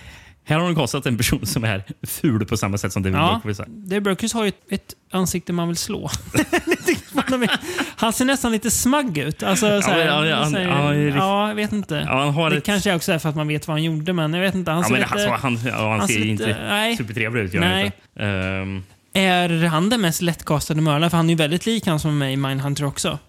här 0.49 0.59
har 0.59 0.65
de 0.65 0.75
kastat 0.75 1.05
en 1.05 1.17
person 1.17 1.45
som 1.45 1.63
är 1.63 1.83
ful 2.07 2.45
på 2.45 2.57
samma 2.57 2.77
sätt 2.77 2.93
som 2.93 3.03
David 3.03 3.17
Ja. 3.19 3.41
Är. 3.45 3.65
Dave 3.67 4.01
Berkowitz 4.01 4.33
har 4.33 4.43
ju 4.43 4.49
ett, 4.49 4.61
ett 4.69 4.93
ansikte 5.11 5.53
man 5.53 5.67
vill 5.67 5.77
slå. 5.77 6.09
han 7.95 8.13
ser 8.13 8.25
nästan 8.25 8.51
lite 8.51 8.71
smagg 8.71 9.17
ut. 9.17 9.43
Alltså, 9.43 9.65
Ja, 9.67 10.25
ja, 10.25 10.35
han- 10.35 10.51
så 10.51 10.57
här, 10.57 10.67
ja, 10.67 10.73
han 10.73 10.93
är 10.95 11.05
riktigt- 11.05 11.15
ja, 11.15 11.47
jag 11.47 11.55
vet 11.55 11.71
inte. 11.73 11.95
Han 12.09 12.49
det 12.51 12.57
ett... 12.57 12.63
kanske 12.65 12.95
också 12.95 13.11
är 13.11 13.19
för 13.19 13.29
att 13.29 13.35
man 13.35 13.47
vet 13.47 13.67
vad 13.67 13.73
han 13.75 13.83
gjorde, 13.83 14.13
men 14.13 14.33
jag 14.33 14.41
vet 14.41 14.55
inte. 14.55 14.71
Han 14.71 14.83
ser 14.83 14.91
men 14.91 15.01
lite... 15.01 15.13
alltså, 15.13 15.29
han, 15.29 15.59
ja, 15.65 15.89
han 15.89 15.99
han 15.99 16.07
ser 16.07 16.13
ser 16.13 16.21
ju 16.21 16.31
lite- 16.31 16.43
inte 16.49 16.63
nej. 16.69 16.97
supertrevlig 16.97 17.41
ut. 17.43 17.53
han 17.53 17.61
Nej. 17.61 17.91
Ehm, 18.19 18.83
Är 19.13 19.65
han 19.67 19.89
den 19.89 20.01
mest 20.01 20.21
lättkastade 20.21 20.81
mördaren? 20.81 21.09
För 21.09 21.17
han 21.17 21.25
är 21.25 21.29
ju 21.33 21.37
väldigt 21.37 21.65
lik 21.65 21.87
han 21.87 21.99
som 21.99 22.09
är 22.11 22.15
med 22.15 22.33
i 22.33 22.37
Mindhunter 22.37 22.85
också. 22.85 23.19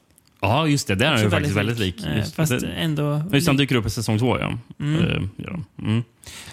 Ja, 0.41 0.67
just 0.67 0.89
det. 0.89 0.95
Där 0.95 1.07
är 1.07 1.11
han 1.11 1.23
ju 1.23 1.31
faktiskt 1.31 1.57
väldigt 1.57 1.79
lik. 1.79 2.07
Eh, 2.07 2.17
Just, 2.17 2.35
Fast 2.35 2.61
det, 2.61 2.67
ändå... 2.67 3.23
just 3.33 3.47
han 3.47 3.57
dyker 3.57 3.75
upp 3.75 3.87
i 3.87 3.91
säsong 3.91 4.19
två, 4.19 4.39
ja. 4.39 4.59
Mm. 4.81 5.05
Ehm, 5.05 5.31
ja. 5.37 5.61
Mm. 5.83 6.03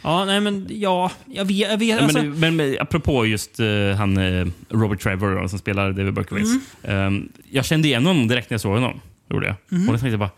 Ja, 0.04 0.26
nej 0.26 0.42
men 0.42 0.68
ja, 0.70 1.12
jag 1.26 1.46
vet... 1.46 1.58
Jag 1.72 1.78
vet 1.78 1.98
Ja, 1.98 2.04
alltså, 2.04 2.18
men, 2.24 2.40
men, 2.40 2.56
men 2.56 2.78
apropå 2.80 3.26
just 3.26 3.60
eh, 3.60 3.68
han 3.98 4.18
eh, 4.18 4.48
Robert 4.70 5.02
Trevor 5.02 5.48
som 5.48 5.60
spelar 5.60 5.92
David 5.92 6.14
Berkowitz. 6.14 6.50
Mm. 6.84 7.08
Ehm, 7.08 7.30
jag 7.52 7.66
kände 7.66 7.88
igen 7.88 8.06
honom 8.06 8.28
direkt 8.28 8.50
när 8.50 8.54
jag 8.54 8.62
såg 8.62 8.74
honom. 8.74 9.00
Gjorde 9.30 9.46
jag. 9.48 9.56
Mm. 9.72 9.88
Och 9.88 9.94
då 9.94 10.00
tänkte 10.00 10.12
jag 10.14 10.20
bara, 10.20 10.30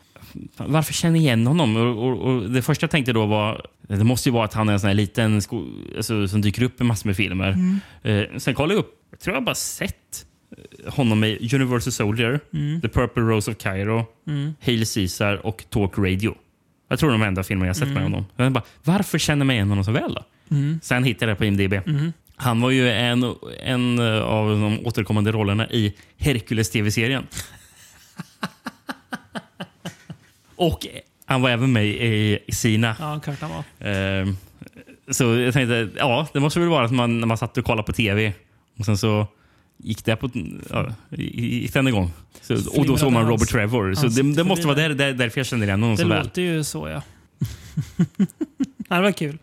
"Fan, 0.55 0.71
varför 0.73 0.93
känner 0.93 1.15
jag 1.15 1.23
igen 1.23 1.47
honom? 1.47 1.75
Och, 1.75 2.07
och, 2.07 2.17
och 2.35 2.49
det 2.49 2.61
första 2.61 2.83
jag 2.83 2.91
tänkte 2.91 3.13
då 3.13 3.25
var, 3.25 3.65
det 3.87 4.03
måste 4.03 4.29
ju 4.29 4.33
vara 4.33 4.45
att 4.45 4.53
han 4.53 4.69
är 4.69 4.73
en 4.73 4.79
sån 4.79 4.87
här 4.87 4.95
liten 4.95 5.41
sko, 5.41 5.65
alltså, 5.97 6.27
som 6.27 6.41
dyker 6.41 6.63
upp 6.63 6.81
i 6.81 6.83
massor 6.83 7.07
med 7.09 7.15
filmer. 7.15 7.49
Mm. 7.51 7.79
Eh, 8.03 8.37
sen 8.37 8.53
kollade 8.55 8.73
jag 8.73 8.79
upp, 8.79 8.93
jag 9.11 9.19
tror 9.19 9.35
jag 9.35 9.43
bara 9.43 9.55
sett 9.55 9.93
eh, 9.93 10.28
honom 10.87 11.23
i 11.23 11.49
Universal 11.53 11.93
Soldier, 11.93 12.39
Mm. 12.53 12.81
The 12.81 12.87
Purple 12.87 13.23
Rose 13.23 13.51
of 13.51 13.57
Cairo, 13.57 14.05
Mm. 14.27 14.53
Hail 14.61 14.85
Caesar 14.85 15.45
och 15.45 15.65
Talk 15.69 15.97
Radio. 15.97 16.35
Jag 16.89 16.99
tror 16.99 17.11
de 17.11 17.21
är 17.21 17.25
de 17.25 17.27
enda 17.27 17.43
filmer 17.43 17.65
jag 17.67 17.75
sett 17.75 17.87
med 17.87 17.97
Mm. 17.97 18.11
honom. 18.11 18.25
Jag 18.35 18.51
bara, 18.51 18.63
varför 18.83 19.17
känner 19.17 19.45
jag 19.45 19.55
igen 19.55 19.69
honom 19.69 19.83
så 19.83 19.91
väl? 19.91 20.17
Mm. 20.51 20.79
Sen 20.83 21.03
hittade 21.03 21.31
jag 21.31 21.35
det 21.35 21.39
på 21.39 21.45
IMDB. 21.45 21.73
Mm. 21.73 22.13
Han 22.35 22.61
var 22.61 22.69
ju 22.71 22.89
en, 22.91 23.35
en 23.63 23.99
av 24.21 24.49
de 24.49 24.79
återkommande 24.85 25.31
rollerna 25.31 25.69
i 25.69 25.93
Hercules 26.17 26.69
TV-serien. 26.71 27.27
Och 30.55 30.79
han 31.25 31.41
var 31.41 31.49
även 31.49 31.73
med 31.73 31.85
i 31.85 32.39
Sina. 32.51 32.95
Ja, 32.99 33.19
klart 33.23 33.41
han 33.41 33.49
var. 33.51 33.63
Ehm, 33.89 34.37
så 35.11 35.23
jag 35.23 35.53
tänkte, 35.53 35.89
ja, 35.97 36.27
det 36.33 36.39
måste 36.39 36.59
väl 36.59 36.69
vara 36.69 36.85
att 36.85 36.91
man, 36.91 37.19
när 37.19 37.27
man 37.27 37.37
satt 37.37 37.57
och 37.57 37.65
kollade 37.65 37.85
på 37.85 37.93
TV 37.93 38.33
och 38.79 38.85
sen 38.85 38.97
så 38.97 39.27
gick 39.84 40.05
det 40.05 40.15
på, 40.15 40.30
ja, 40.69 40.93
gick 41.17 41.73
den 41.73 41.88
igång. 41.88 42.11
Så, 42.41 42.53
och 42.80 42.86
då 42.86 42.97
såg 42.97 43.11
man 43.11 43.23
hans- 43.25 43.30
Robert 43.32 43.49
Trevor. 43.49 43.93
Så 43.93 44.01
hans 44.01 44.15
det, 44.15 44.34
det 44.34 44.43
måste 44.43 44.67
vara 44.67 44.77
där, 44.77 44.89
där, 44.89 45.13
därför 45.13 45.39
jag 45.39 45.45
känner 45.47 45.67
igen 45.67 45.82
honom 45.82 45.95
Det 45.95 46.01
så 46.01 46.07
väl. 46.07 46.23
låter 46.23 46.41
ju 46.41 46.63
så, 46.63 46.88
ja. 46.89 47.01
ja. 48.89 48.95
Det 48.95 49.01
var 49.01 49.11
kul. 49.11 49.38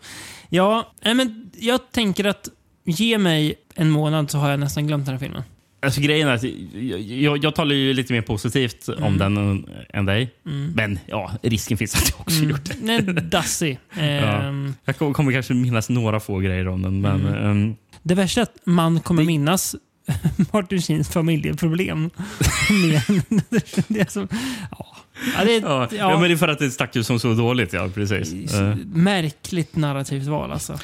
Ja, 0.48 0.92
men 1.02 1.50
jag 1.58 1.80
tänker 1.92 2.24
att 2.24 2.48
ge 2.84 3.18
mig 3.18 3.54
en 3.74 3.90
månad 3.90 4.30
så 4.30 4.38
har 4.38 4.50
jag 4.50 4.60
nästan 4.60 4.86
glömt 4.86 5.06
den 5.06 5.14
här 5.14 5.20
filmen. 5.20 5.42
Alltså, 5.82 6.00
grejen 6.00 6.28
är 6.28 6.32
att 6.32 6.42
jag, 6.42 7.00
jag, 7.00 7.44
jag 7.44 7.54
talar 7.54 7.74
ju 7.74 7.92
lite 7.92 8.12
mer 8.12 8.22
positivt 8.22 8.88
om 8.88 9.04
Mm. 9.04 9.18
den 9.18 9.64
än- 9.92 10.06
dig. 10.06 10.30
Men 10.74 10.98
ja, 11.06 11.30
risken 11.42 11.78
finns 11.78 11.94
att 11.94 12.10
jag 12.10 12.20
också 12.20 12.36
Mm. 12.38 12.50
gjort 12.50 12.64
det. 12.64 12.74
Nej, 12.82 13.02
Dassy. 13.02 13.76
Ehm, 13.96 14.74
Jag 14.84 14.96
kommer, 14.98 15.32
kanske 15.32 15.54
minnas 15.54 15.88
några 15.88 16.20
få 16.20 16.38
grejer 16.38 16.68
om 16.68 16.82
den. 16.82 17.00
Men, 17.00 17.20
Mm. 17.26 17.34
ehm, 17.50 17.76
Det 18.02 18.14
värsta 18.14 18.40
är 18.40 18.42
att 18.42 18.56
man 18.64 19.00
kommer 19.00 19.22
Det- 19.22 19.26
minnas 19.26 19.76
Martin 20.52 20.82
Sheens 20.82 21.08
familjeproblem. 21.08 22.10
Det 23.88 24.10
som, 24.10 24.28
ja. 24.70 24.96
Ja, 25.36 25.44
det 25.44 25.56
är, 25.56 25.60
ja, 25.60 25.88
ja, 25.92 26.20
men 26.20 26.28
det 26.28 26.34
är 26.34 26.36
för 26.36 26.48
att 26.48 26.58
det 26.58 26.70
stack 26.70 26.96
ut 26.96 27.06
som 27.06 27.20
så 27.20 27.34
dåligt. 27.34 27.72
Ja, 27.72 27.88
precis. 27.94 28.54
Eh, 28.54 28.76
Märkligt 28.84 29.76
narrativt 29.76 30.26
val 30.26 30.52
alltså. 30.52 30.78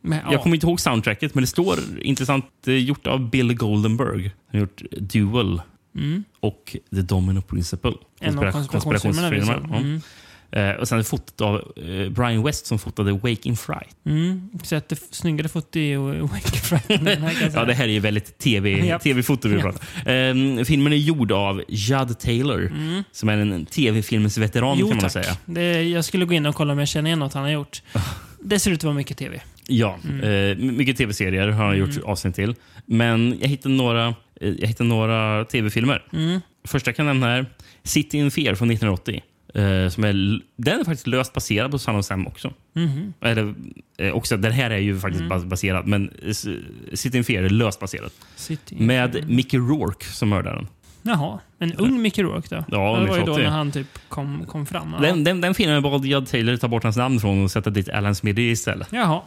Men, 0.00 0.18
ja. 0.24 0.32
Jag 0.32 0.42
kommer 0.42 0.56
inte 0.56 0.66
ihåg 0.66 0.80
soundtracket, 0.80 1.34
men 1.34 1.42
det 1.42 1.48
står 1.48 1.78
intressant 2.00 2.46
eh, 2.66 2.74
gjort 2.74 3.06
av 3.06 3.30
Bill 3.30 3.54
Goldenberg. 3.54 4.22
Han 4.22 4.32
har 4.52 4.60
gjort 4.60 4.82
Duel 4.90 5.62
mm. 5.96 6.24
och 6.40 6.76
The 6.94 7.02
Domino 7.02 7.40
Principle. 7.40 7.92
En 8.20 8.38
av 8.38 8.44
Konspira- 8.44 8.68
konspirationsfilmerna. 8.68 9.76
Mm. 9.78 10.00
Eh, 10.52 10.70
och 10.70 10.88
sen 10.88 10.98
är 10.98 11.02
fotot 11.02 11.40
av 11.40 11.56
eh, 11.76 12.08
Brian 12.10 12.42
West 12.42 12.66
som 12.66 12.78
fotade 12.78 13.12
Wake 13.12 13.36
in 13.48 13.56
Fright. 13.56 13.96
Mm. 14.06 14.48
Så 14.62 14.76
att 14.76 14.88
det 14.88 14.96
snyggare 15.14 15.48
foto 15.48 15.78
i 15.78 15.96
Wake 16.20 16.76
än 16.94 17.04
den 17.04 17.22
här, 17.22 17.34
jag 17.42 17.52
Ja, 17.54 17.64
det 17.64 17.74
här 17.74 17.84
är 17.84 17.88
ju 17.92 18.00
väldigt 18.00 18.38
TV, 18.38 18.98
tv-foto 19.02 19.48
vi 19.48 19.54
Ja. 19.56 19.62
pratar 19.62 19.80
eh, 20.12 20.64
Filmen 20.64 20.92
är 20.92 20.96
gjord 20.96 21.32
av 21.32 21.62
Judd 21.68 22.18
Taylor, 22.18 22.60
Mm. 22.66 23.04
som 23.12 23.28
är 23.28 23.38
en 23.38 23.66
tv-filmsveteran 23.66 24.76
Jo 24.80 24.86
kan 24.88 24.96
man 24.96 25.02
tack. 25.02 25.12
säga. 25.12 25.36
Det, 25.46 25.82
jag 25.82 26.04
skulle 26.04 26.24
gå 26.24 26.34
in 26.34 26.46
och 26.46 26.54
kolla 26.54 26.72
om 26.72 26.78
jag 26.78 26.88
känner 26.88 27.08
igen 27.08 27.18
något 27.18 27.34
han 27.34 27.42
har 27.42 27.50
gjort. 27.50 27.82
Det 28.40 28.58
ser 28.58 28.70
ut 28.70 28.78
att 28.78 28.84
vara 28.84 28.94
mycket 28.94 29.18
tv. 29.18 29.40
Ja, 29.66 29.98
Mm. 30.08 30.50
eh, 30.50 30.72
mycket 30.72 30.96
tv-serier 30.96 31.48
har 31.48 31.66
han 31.66 31.78
gjort 31.78 32.02
avsnitt 32.04 32.34
till. 32.34 32.54
Men 32.86 33.38
jag 33.40 33.48
hittade 33.48 33.74
några, 33.74 34.06
eh, 34.40 34.48
jag 34.58 34.68
hittade 34.68 34.88
några 34.88 35.44
tv-filmer. 35.44 36.02
Mm. 36.12 36.40
Första 36.68 36.88
jag 36.88 36.96
kan 36.96 37.06
nämna 37.06 37.26
här, 37.26 37.46
City 37.84 38.18
in 38.18 38.30
Fear 38.30 38.54
från 38.54 38.68
1980. 38.70 39.22
Eh, 39.54 39.88
som 39.88 40.04
är, 40.04 40.40
den 40.56 40.80
är 40.80 40.84
faktiskt 40.84 41.06
löst 41.06 41.32
baserad 41.32 41.70
på 41.70 41.78
Son 41.78 41.96
of 41.96 42.04
Sam 42.04 42.26
också. 42.26 42.52
Mhm. 42.72 43.12
Eller, 43.20 43.54
eh, 43.98 44.12
också. 44.12 44.36
Den 44.36 44.52
här 44.52 44.70
är 44.70 44.78
ju 44.78 44.98
faktiskt 45.00 45.20
Mm. 45.24 45.32
bas- 45.38 45.44
baserad, 45.48 45.86
men 45.86 46.10
City 46.92 47.18
in 47.18 47.24
Fear 47.24 47.42
är 47.42 47.48
löst 47.48 47.80
baserad. 47.80 48.10
Med 48.70 49.24
Mickey 49.28 49.58
Rourke 49.58 50.04
som 50.04 50.28
mördaren. 50.28 50.66
Jaha, 51.02 51.38
en 51.58 51.72
ung 51.72 52.02
Mickey 52.02 52.22
Rourke 52.22 52.54
då? 52.56 52.64
Ja, 52.68 52.98
det 53.00 53.06
var 53.08 53.18
ju 53.18 53.24
då 53.24 53.32
80. 53.32 53.42
när 53.42 53.50
han 53.50 53.70
typ 53.72 53.98
kom, 54.08 54.44
kom 54.46 54.66
fram. 54.66 54.94
Ja. 54.94 55.00
Den, 55.08 55.24
den, 55.24 55.40
den 55.40 55.54
filmen 55.54 55.82
bad 55.82 56.04
Judd 56.04 56.26
Taylor 56.26 56.56
ta 56.56 56.68
bort 56.68 56.82
hans 56.82 56.96
namn 56.96 57.20
från 57.20 57.44
och 57.44 57.50
sätta 57.50 57.70
dit 57.70 57.88
Alan 57.88 58.14
Smithy 58.14 58.50
istället. 58.50 58.88
Jaha. 58.92 59.20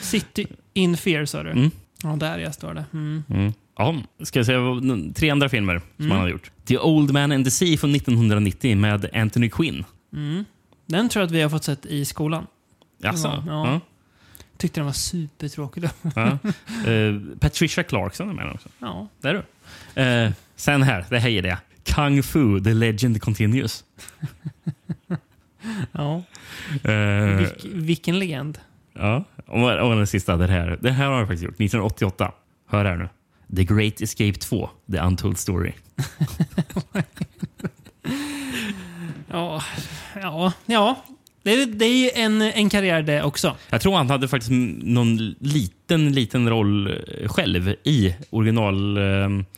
City 0.00 0.46
in 0.74 0.96
Fear 0.96 1.24
sa 1.24 1.42
du? 1.42 1.50
Mm. 1.50 1.70
Ja, 2.02 2.08
där 2.16 2.38
jag 2.38 2.54
står 2.54 2.74
det. 2.74 2.84
Mm. 2.92 3.24
Mm. 3.30 3.52
Ja, 3.80 3.94
ska 4.24 4.38
jag 4.38 4.46
säga 4.46 4.60
tre 5.14 5.30
andra 5.30 5.48
filmer 5.48 5.80
som 5.96 6.04
Mm. 6.04 6.10
han 6.10 6.20
har 6.20 6.28
gjort. 6.28 6.50
The 6.64 6.78
Old 6.78 7.12
Man 7.12 7.32
and 7.32 7.44
the 7.44 7.50
Sea 7.50 7.76
från 7.78 7.92
1990 7.94 8.76
med 8.76 9.10
Anthony 9.14 9.50
Quinn. 9.50 9.84
Mm. 10.12 10.44
Den 10.86 11.08
tror 11.08 11.20
jag 11.20 11.26
att 11.26 11.32
vi 11.32 11.42
har 11.42 11.50
fått 11.50 11.64
sett 11.64 11.86
i 11.86 12.04
skolan. 12.04 12.46
Jaså? 13.02 13.28
Ja, 13.28 13.42
Ja. 13.46 13.66
ja. 13.72 13.80
Tyckte 14.56 14.80
den 14.80 14.86
var 14.86 14.92
supertråkig. 14.92 15.84
Ja. 16.14 16.38
Eh, 16.90 17.14
Patricia 17.40 17.84
Clarkson 17.84 18.28
är 18.30 18.32
med 18.34 18.52
också. 18.54 18.68
Ja. 18.78 19.08
Där 19.20 19.34
är 19.34 19.44
du. 19.94 20.02
Eh, 20.02 20.32
sen 20.56 20.82
här, 20.82 21.04
det 21.10 21.18
här 21.18 21.30
är 21.30 21.42
det. 21.42 21.58
Kung 21.84 22.22
Fu, 22.22 22.60
The 22.60 22.74
Legend 22.74 23.22
Continues. 23.22 23.84
Ja. 25.92 26.22
Eh, 26.90 27.36
Vilk, 27.36 27.64
vilken 27.64 28.18
legend. 28.18 28.58
ja. 28.92 29.24
Och, 29.46 29.70
och 29.90 29.96
den 29.96 30.06
sista, 30.06 30.36
det 30.36 30.46
här. 30.46 30.78
Det 30.80 30.90
här 30.90 31.06
har 31.06 31.18
jag 31.18 31.26
faktiskt 31.26 31.42
gjort. 31.44 31.54
1988. 31.54 32.32
Hör 32.68 32.84
här 32.84 32.96
nu. 32.96 33.08
The 33.56 33.64
Great 33.64 34.00
Escape 34.00 34.32
2, 34.38 34.70
The 34.92 34.98
Untold 34.98 35.38
Story. 35.38 35.72
Ja, 39.32 39.62
ja, 40.22 40.52
ja. 40.66 41.04
Det, 41.42 41.52
är- 41.62 41.66
det 41.66 41.84
är 41.84 42.04
ju 42.04 42.10
en, 42.14 42.42
en 42.42 42.70
karriär 42.70 43.02
det 43.02 43.22
också. 43.22 43.56
Jag 43.70 43.80
tror 43.80 43.96
han 43.96 44.10
hade 44.10 44.28
faktiskt 44.28 44.50
någon 44.82 45.16
liten, 45.40 46.12
liten 46.12 46.48
roll 46.48 46.86
eh, 46.86 47.28
själv 47.28 47.74
i 47.84 48.14
original 48.30 48.96
eh, 48.96 49.02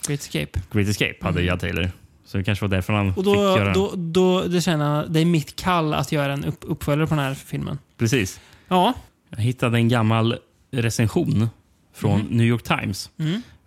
Great 0.06 0.20
Escape. 0.20 0.60
Great 0.72 0.88
Escape, 0.88 1.14
hade 1.20 1.42
Judd 1.42 1.60
Taylor. 1.60 1.90
Så 2.26 2.38
det 2.38 2.44
kanske 2.44 2.64
var 2.64 2.70
därför 2.70 2.92
han 2.92 3.08
Och 3.08 3.14
fick 3.14 3.24
då, 3.24 3.34
göra 3.34 3.72
då, 3.72 3.92
då 3.96 4.42
det 4.42 4.60
känner 4.60 4.96
jag, 4.96 5.12
det 5.12 5.20
är 5.20 5.24
mitt 5.24 5.56
kall 5.56 5.94
att 5.94 6.12
göra 6.12 6.32
en 6.32 6.44
upp, 6.44 6.58
uppföljare 6.60 7.06
på 7.06 7.14
den 7.14 7.24
här 7.24 7.34
filmen. 7.34 7.78
Precis. 7.98 8.40
Ja. 8.68 8.94
Jag 9.30 9.38
hittade 9.42 9.78
en 9.78 9.88
gammal 9.88 10.36
recension 10.70 11.48
från 11.94 12.20
New 12.20 12.46
York 12.46 12.62
Times. 12.62 13.10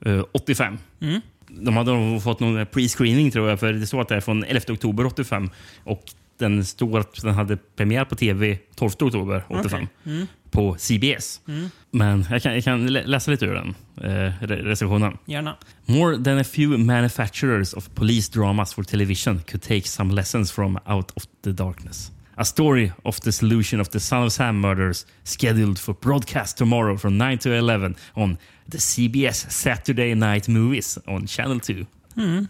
Mm. 0.06 0.20
eh, 0.20 0.26
85. 0.32 0.78
Mm. 1.02 1.22
De 1.48 1.78
hade 1.78 1.92
nog 1.92 2.24
fått 2.24 2.40
någon 2.40 2.66
pre-screening 2.66 3.32
tror 3.32 3.50
jag, 3.50 3.60
för 3.60 3.74
det 3.74 3.88
står 3.88 4.02
att 4.02 4.08
det 4.08 4.16
är 4.16 4.22
från 4.22 4.44
11 4.44 4.62
oktober 4.70 5.06
85. 5.06 5.50
Och 5.84 6.04
den 6.38 6.66
står 6.66 7.00
att 7.00 7.22
den 7.22 7.34
hade 7.34 7.58
premiär 7.58 8.06
på 8.06 8.16
tv 8.16 8.58
12 8.76 8.92
oktober 9.02 9.44
85 9.50 9.66
Okej. 9.66 9.88
Mm. 10.16 10.28
på 10.52 10.76
CBS. 10.80 11.42
Mm. 11.48 11.70
Men 11.92 12.26
jag 12.32 12.42
kan, 12.44 12.54
jag 12.54 12.64
kan 12.64 12.88
lä- 12.88 13.06
läsa 13.06 13.32
lite 13.32 13.46
ur 13.46 13.54
den 13.54 13.76
eh, 14.02 14.34
re- 14.42 14.64
recensionen. 14.64 15.18
Gärna. 15.26 15.56
More 15.86 16.24
than 16.24 16.38
a 16.40 16.44
few 16.44 16.78
manufacturers 16.78 17.74
of 17.74 17.90
police 17.96 18.32
dramas 18.40 18.74
for 18.74 18.84
television 18.84 19.40
could 19.48 19.62
take 19.62 19.82
some 19.88 20.14
lessons 20.14 20.52
from 20.52 20.78
Out 20.86 21.12
of 21.16 21.24
the 21.44 21.52
Darkness. 21.52 22.12
A 22.38 22.46
story 22.46 22.92
of 23.04 23.20
the 23.22 23.32
solution 23.32 23.80
of 23.82 23.90
the 23.90 24.00
Son 24.00 24.24
of 24.24 24.32
Sam 24.34 24.60
murders 24.62 25.06
scheduled 25.24 25.80
for 25.80 25.94
broadcast 26.02 26.58
tomorrow 26.58 26.98
from 26.98 27.18
9 27.18 27.38
to 27.38 27.50
11 27.54 27.96
on 28.14 28.38
the 28.72 28.78
CBS 28.78 29.50
Saturday 29.52 30.16
Night 30.16 30.48
Movies 30.48 30.98
on 31.08 31.28
Channel 31.28 31.60
2. 31.60 31.74
Mm. 32.18 32.48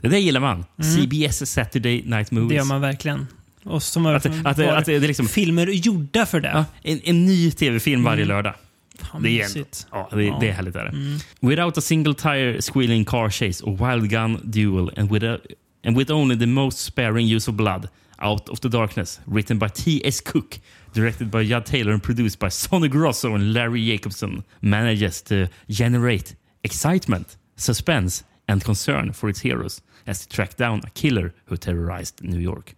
Det 0.00 0.08
där 0.08 0.18
gillar 0.18 0.40
man. 0.40 0.64
CBS 0.82 1.50
Saturday 1.50 2.02
Night 2.06 2.30
Movies. 2.30 2.48
Det 2.48 2.54
gör 2.54 2.64
man 2.64 2.80
verkligen. 2.80 3.26
Och 3.64 3.82
som 3.82 4.06
Att, 4.06 4.24
har 4.24 4.30
att, 4.44 4.58
att, 4.60 4.86
det 4.86 4.94
är 4.94 5.00
liksom, 5.00 5.28
filmer 5.28 5.66
gjorda 5.66 6.26
för 6.26 6.40
det. 6.40 6.48
ja, 6.48 6.64
en, 6.82 7.00
en 7.04 7.26
ny 7.26 7.50
tv-film 7.50 8.04
varje 8.04 8.24
lördag. 8.24 8.54
Fan, 8.98 9.22
Det 9.22 9.30
är, 9.30 9.48
ja, 9.92 10.08
det, 10.12 10.24
Ja. 10.24 10.36
det 10.40 10.48
är 10.48 10.52
härligt. 10.52 10.76
Är 10.76 10.84
det. 10.84 11.20
Without 11.48 11.78
a 11.78 11.80
single 11.80 12.14
tire 12.14 12.62
squealing 12.62 13.04
car 13.04 13.30
chase 13.30 13.64
or 13.64 13.90
wild 13.90 14.10
gun 14.10 14.40
duel 14.44 14.90
and 14.96 15.12
with, 15.12 15.26
a, 15.26 15.38
and 15.84 15.98
with 15.98 16.12
only 16.12 16.38
the 16.38 16.46
most 16.46 16.78
sparing 16.78 17.34
use 17.36 17.50
of 17.50 17.56
blood 17.56 17.88
Out 18.20 18.48
of 18.48 18.60
the 18.60 18.68
Darkness 18.68 19.20
written 19.26 19.58
by 19.58 19.68
T.S. 19.68 20.20
Cook 20.20 20.58
directed 20.92 21.30
by 21.30 21.44
Judd 21.44 21.64
Taylor 21.66 21.92
and 21.92 22.02
produced 22.02 22.38
by 22.38 22.48
Sonny 22.50 22.88
Grosso 22.88 23.34
and 23.34 23.52
Larry 23.52 23.86
Jacobson 23.86 24.42
manages 24.60 25.22
to 25.22 25.46
generate 25.68 26.36
excitement, 26.62 27.38
suspense 27.56 28.24
and 28.48 28.64
concern 28.64 29.12
for 29.12 29.30
its 29.30 29.40
heroes 29.44 29.82
as 30.06 30.26
they 30.26 30.36
track 30.36 30.56
down 30.56 30.80
a 30.84 30.90
killer 30.90 31.32
who 31.48 31.56
terrorized 31.56 32.14
New 32.22 32.40
York. 32.40 32.74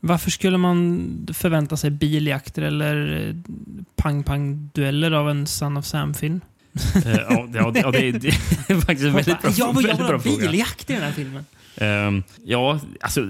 Varför 0.00 0.30
skulle 0.30 0.58
man 0.58 1.26
förvänta 1.34 1.76
sig 1.76 1.90
biljakter 1.90 2.62
eller 2.62 3.26
eh, 3.28 3.34
pang-pang-dueller 3.96 5.10
av 5.12 5.30
en 5.30 5.46
Son 5.46 5.76
of 5.76 5.84
Sam-film? 5.84 6.40
Eh, 7.04 7.12
ja, 7.28 7.46
det, 7.48 7.58
ja, 7.58 7.90
det, 7.90 8.08
är- 8.08 8.80
faktiskt 8.80 9.04
en 9.04 9.12
väldigt 9.14 9.42
bra, 9.42 9.50
ja, 9.56 9.66
vad 9.66 9.74
väldigt 9.74 9.90
jag 9.90 9.96
vill 9.98 10.06
bra 10.06 10.16
ha 10.16 10.22
fråga. 10.22 10.50
biljakt 10.50 10.90
i 10.90 10.92
den 10.92 11.02
här 11.02 11.12
filmen. 11.12 11.44
Ehm, 11.80 12.22
ja, 12.44 12.80
alltså, 13.00 13.28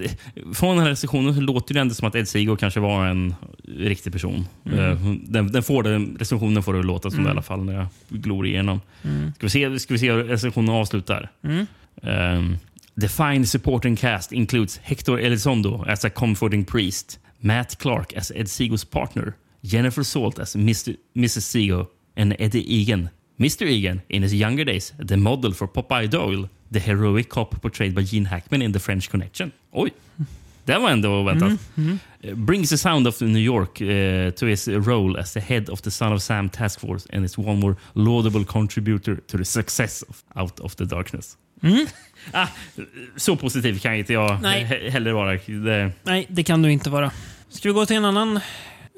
från 0.55 0.76
den 0.76 0.84
här 0.84 0.90
recensionen 0.90 1.34
så 1.34 1.40
låter 1.40 1.74
det 1.74 1.80
ändå 1.80 1.94
som 1.94 2.09
att 2.09 2.14
Ed 2.14 2.28
Seago 2.28 2.57
kanske 2.57 2.80
var 2.80 3.07
en 3.07 3.34
riktig 3.62 4.12
person. 4.12 4.46
Mm. 4.66 4.78
Eh, 4.78 5.14
den, 5.22 5.53
den 5.53 5.62
får 5.62 5.82
det, 5.82 5.99
recensionen 6.18 6.62
får 6.62 6.74
det 6.74 6.82
låta 6.82 7.11
som 7.11 7.22
det 7.22 7.28
i 7.28 7.30
alla 7.30 7.42
fall 7.42 7.64
när 7.64 7.72
jag 7.72 7.86
glor 8.09 8.46
igenom. 8.46 8.80
Ska, 9.36 9.46
vi 9.46 9.51
se, 9.51 9.78
ska 9.78 9.94
vi 9.94 9.99
se 9.99 10.12
hur 10.12 10.24
recensionen 10.24 10.74
avslutar? 10.74 11.28
Mm. 11.44 11.66
Um, 12.03 12.59
the 13.01 13.09
fine 13.09 13.46
supporting 13.46 13.96
cast 13.96 14.32
includes 14.32 14.78
Hector 14.78 15.20
Elizondo 15.20 15.84
as 15.88 16.05
a 16.05 16.11
comforting 16.11 16.64
priest, 16.64 17.18
Matt 17.40 17.78
Clark 17.78 18.12
as 18.16 18.30
Ed 18.30 18.49
Seagos 18.49 18.84
partner, 18.84 19.32
Jennifer 19.62 20.03
Salt 20.03 20.38
as 20.38 20.57
Mr. 20.57 20.96
Mrs. 21.14 21.40
Seago, 21.40 21.86
and 22.16 22.36
Eddie 22.38 22.74
Egan. 22.74 23.11
Mr. 23.38 23.66
Egan, 23.66 24.03
in 24.09 24.22
his 24.22 24.34
younger 24.34 24.64
days, 24.64 24.92
the 24.99 25.16
model 25.16 25.53
for 25.53 25.68
Popeye 25.68 26.11
Doyle, 26.11 26.49
the 26.73 26.79
heroic 26.79 27.29
cop 27.29 27.61
portrayed 27.62 27.95
by 27.95 28.03
Gene 28.05 28.27
Hackman 28.29 28.62
in 28.62 28.73
The 28.73 28.79
French 28.79 29.11
Connection. 29.11 29.53
Oj! 29.73 29.91
Det 30.64 30.79
var 30.79 30.91
ändå 30.91 31.23
väntat. 31.23 31.53
Mm, 31.77 31.99
Uh, 32.25 32.35
brings 32.35 32.71
the 32.71 32.79
sound 32.79 33.07
of 33.09 33.21
New 33.21 33.39
York 33.43 33.81
uh, 33.81 34.31
to 34.31 34.47
his 34.47 34.69
role 34.69 35.21
as 35.21 35.33
the 35.33 35.41
head 35.41 35.69
of 35.69 35.81
the 35.83 35.91
Son 35.91 36.12
of 36.12 36.23
Sam 36.23 36.49
task 36.49 36.81
force 36.81 37.07
and 37.12 37.25
is 37.25 37.39
one 37.39 37.61
more 37.61 37.77
laudable 37.93 38.45
contributor 38.45 39.16
to 39.16 39.39
the 39.39 39.45
success 39.45 40.03
of 40.09 40.23
Out 40.35 40.61
of 40.61 40.75
the 40.77 40.85
Darkness. 40.85 41.37
Ah, 42.33 42.47
så 43.16 43.37
positiv 43.37 43.79
kan 43.79 43.95
inte 43.95 44.12
jag 44.12 44.43
Nej. 44.43 44.64
he- 44.71 44.91
heller 44.91 45.12
vara. 45.12 45.33
Det, 45.47 45.93
Nej, 46.03 46.27
det 46.31 46.43
kan 46.45 46.62
du 46.62 46.73
inte 46.73 46.91
vara. 46.91 47.11
Ska 47.49 47.69
vi 47.69 47.73
gå 47.75 47.87
till 47.87 47.97
en 47.97 48.05
annan 48.05 48.41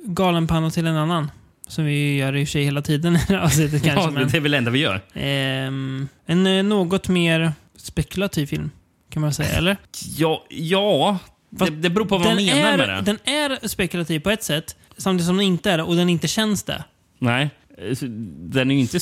galenpanna 0.04 0.70
till 0.70 0.86
en 0.86 0.96
annan? 0.96 1.30
Som 1.70 1.84
vi 1.84 2.16
gör 2.16 2.36
i 2.36 2.44
och 2.44 2.48
för 2.48 2.52
sig 2.52 2.64
hela 2.64 2.82
tiden 2.82 3.16
i 3.16 3.24
det 3.28 3.34
här 3.34 3.44
avsnittet 3.44 3.82
kanske. 3.82 4.00
ja, 4.00 4.10
men, 4.10 4.28
det 4.28 4.36
är 4.36 4.40
väl 4.40 4.52
det 4.52 4.58
enda 4.58 4.70
vi 4.70 4.78
gör. 4.78 5.00
ehm, 5.14 6.08
en 6.26 6.46
eh, 6.46 6.62
något 6.62 7.08
mer 7.08 7.52
spekulativ 7.76 8.46
film, 8.46 8.70
kan 9.10 9.22
man 9.22 9.34
säga. 9.34 9.48
Eller? 9.48 9.76
Ja, 10.16 10.44
ja 10.48 11.18
det, 11.50 11.58
Fast 11.58 11.72
det 11.74 11.90
beror 11.90 12.04
på 12.04 12.18
vad 12.18 12.26
man 12.26 12.36
menar 12.36 12.72
är, 12.72 12.76
med 12.76 12.88
det. 12.88 13.00
den 13.00 13.18
är 13.24 13.68
spekulativ 13.68 14.20
på 14.20 14.30
ett 14.30 14.42
sätt, 14.42 14.76
samtidigt 14.96 15.26
som 15.26 15.36
den 15.36 15.46
inte 15.46 15.70
är 15.70 15.76
det 15.76 15.82
och 15.82 15.96
den 15.96 16.08
inte 16.08 16.28
känns 16.28 16.62
det. 16.62 16.84
Nej, 17.18 17.50
eh, 17.78 17.94
så 17.94 18.06
den 18.38 18.70
är 18.70 18.74
ju 18.74 18.80
inte... 18.80 18.98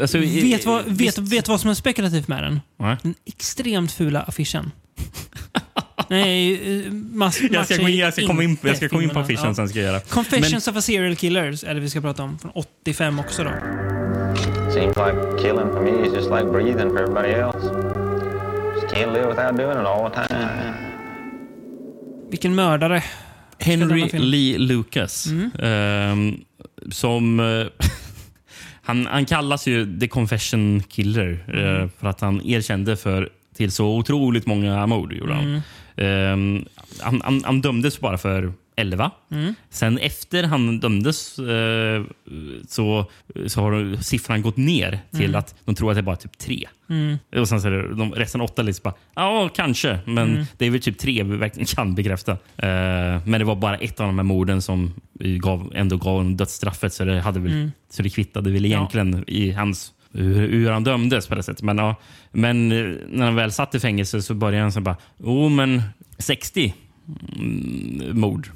Alltså, 0.00 0.18
Vet 0.18 0.66
vad, 0.66 0.84
vet, 0.84 1.18
vet 1.18 1.48
vad 1.48 1.60
som 1.60 1.70
är 1.70 1.74
spekulativt 1.74 2.28
med 2.28 2.42
den? 2.42 2.60
Nej. 2.76 2.96
Den 3.02 3.14
extremt 3.26 3.92
fula 3.92 4.22
affischen. 4.22 4.70
Nej, 6.10 6.90
mass, 6.90 7.40
Jag 7.50 7.64
ska, 7.64 7.88
in, 7.88 7.96
jag 7.96 8.12
ska 8.12 8.26
komma 8.26 8.42
in, 8.44 8.56
jag 8.62 8.76
ska 8.76 8.88
komma 8.88 9.02
in 9.02 9.10
på 9.10 9.18
affischen 9.18 9.44
Ja. 9.48 9.54
sen 9.54 9.68
ska 9.68 9.78
jag 9.78 9.86
göra. 9.92 10.00
Confessions 10.00 10.68
of 10.68 10.76
a 10.76 10.82
serial 10.82 11.16
killer 11.16 11.64
är 11.66 11.74
det 11.74 11.80
vi 11.80 11.90
ska 11.90 12.00
prata 12.00 12.22
om. 12.22 12.38
Från 12.38 12.52
85 12.54 13.18
också 13.18 13.44
då. 13.44 13.50
Seems 14.72 14.96
like 14.96 15.42
killing 15.42 15.70
for 15.72 15.80
me 15.82 16.06
is 16.08 16.14
just 16.14 16.30
like 16.30 16.44
breathing 16.44 16.90
for 16.90 16.98
everybody 16.98 17.28
else. 17.28 17.58
Just 18.74 18.94
can't 18.94 19.12
live 19.12 19.26
without 19.26 19.56
doing 19.56 19.70
it 19.80 19.86
all 19.86 20.10
the 20.10 20.16
time. 20.28 20.74
Vilken 22.30 22.54
mördare. 22.54 23.02
Henry? 23.58 24.08
Lee 24.12 24.58
Lucas. 24.58 25.26
Mm. 25.26 25.50
ehm, 25.62 26.40
som... 26.92 27.40
eh, 27.40 27.66
han, 28.82 29.06
han 29.06 29.26
kallas 29.26 29.66
ju 29.66 29.98
The 30.00 30.08
Confession 30.08 30.82
Killer 30.88 31.30
eh, 31.48 31.88
för 32.00 32.08
att 32.08 32.20
han 32.20 32.40
erkände 32.46 32.96
för 32.96 33.28
till 33.56 33.72
så 33.72 33.86
otroligt 33.96 34.46
många 34.46 34.86
mord. 34.86 35.12
Gjorde 35.12 35.34
han. 35.34 35.60
Ehm, 36.00 36.64
han, 37.00 37.20
han, 37.24 37.42
han 37.44 37.60
dömdes 37.60 38.00
bara 38.00 38.18
för 38.18 38.52
11. 38.76 39.10
Sen 39.70 39.98
efter 39.98 40.42
han 40.44 40.80
dömdes 40.80 41.38
eh, 41.38 42.04
så, 42.68 43.10
så 43.46 43.60
har 43.60 44.02
siffran 44.02 44.42
gått 44.42 44.56
ner 44.56 45.00
till 45.10 45.36
att 45.36 45.54
de 45.64 45.74
tror 45.74 45.90
att 45.90 45.96
det 45.96 46.00
är 46.00 46.02
bara 46.02 46.16
typ 46.16 46.38
3. 46.38 46.68
Och 47.36 47.48
sen 47.48 47.60
så 47.60 47.66
är 47.68 47.72
det, 47.72 47.94
de, 47.94 48.12
resten 48.12 48.40
åtta 48.40 48.62
liksom 48.62 48.82
bara, 48.82 48.94
ja 49.14 49.48
kanske, 49.54 49.98
men 50.04 50.46
det 50.58 50.66
är 50.66 50.70
väl 50.70 50.80
typ 50.80 50.98
tre 50.98 51.22
vi 51.22 51.36
verkligen 51.36 51.66
kan 51.66 51.94
bekräfta. 51.94 52.32
Eh, 52.32 53.20
men 53.24 53.32
det 53.32 53.44
var 53.44 53.56
bara 53.56 53.76
ett 53.76 54.00
av 54.00 54.06
de 54.06 54.18
här 54.18 54.24
morden 54.24 54.62
som 54.62 54.94
gav, 55.18 55.72
ändå 55.74 55.96
gav 55.96 56.20
en 56.20 56.36
dödsstraffet 56.36 56.92
så 56.92 57.04
det, 57.04 57.20
hade 57.20 57.40
väl, 57.40 57.70
så 57.90 58.02
det 58.02 58.10
kvittade 58.10 58.50
väl 58.50 58.64
egentligen 58.66 59.24
i 59.26 59.50
hans 59.52 59.92
hur, 60.12 60.48
hur 60.48 60.70
han 60.70 60.84
dömdes 60.84 61.26
på 61.26 61.34
det 61.34 61.42
sättet. 61.42 61.62
Men, 61.62 61.78
ja, 61.78 61.94
men 62.32 62.72
eh, 62.72 62.96
när 63.08 63.24
han 63.24 63.34
väl 63.34 63.52
satt 63.52 63.74
i 63.74 63.80
fängelse 63.80 64.22
så 64.22 64.34
började 64.34 64.62
han 64.62 64.72
så 64.72 64.80
bara, 64.80 64.96
oh 65.18 65.50
men 65.50 65.82
60 66.18 66.74
mm, 67.36 68.20
mord 68.20 68.48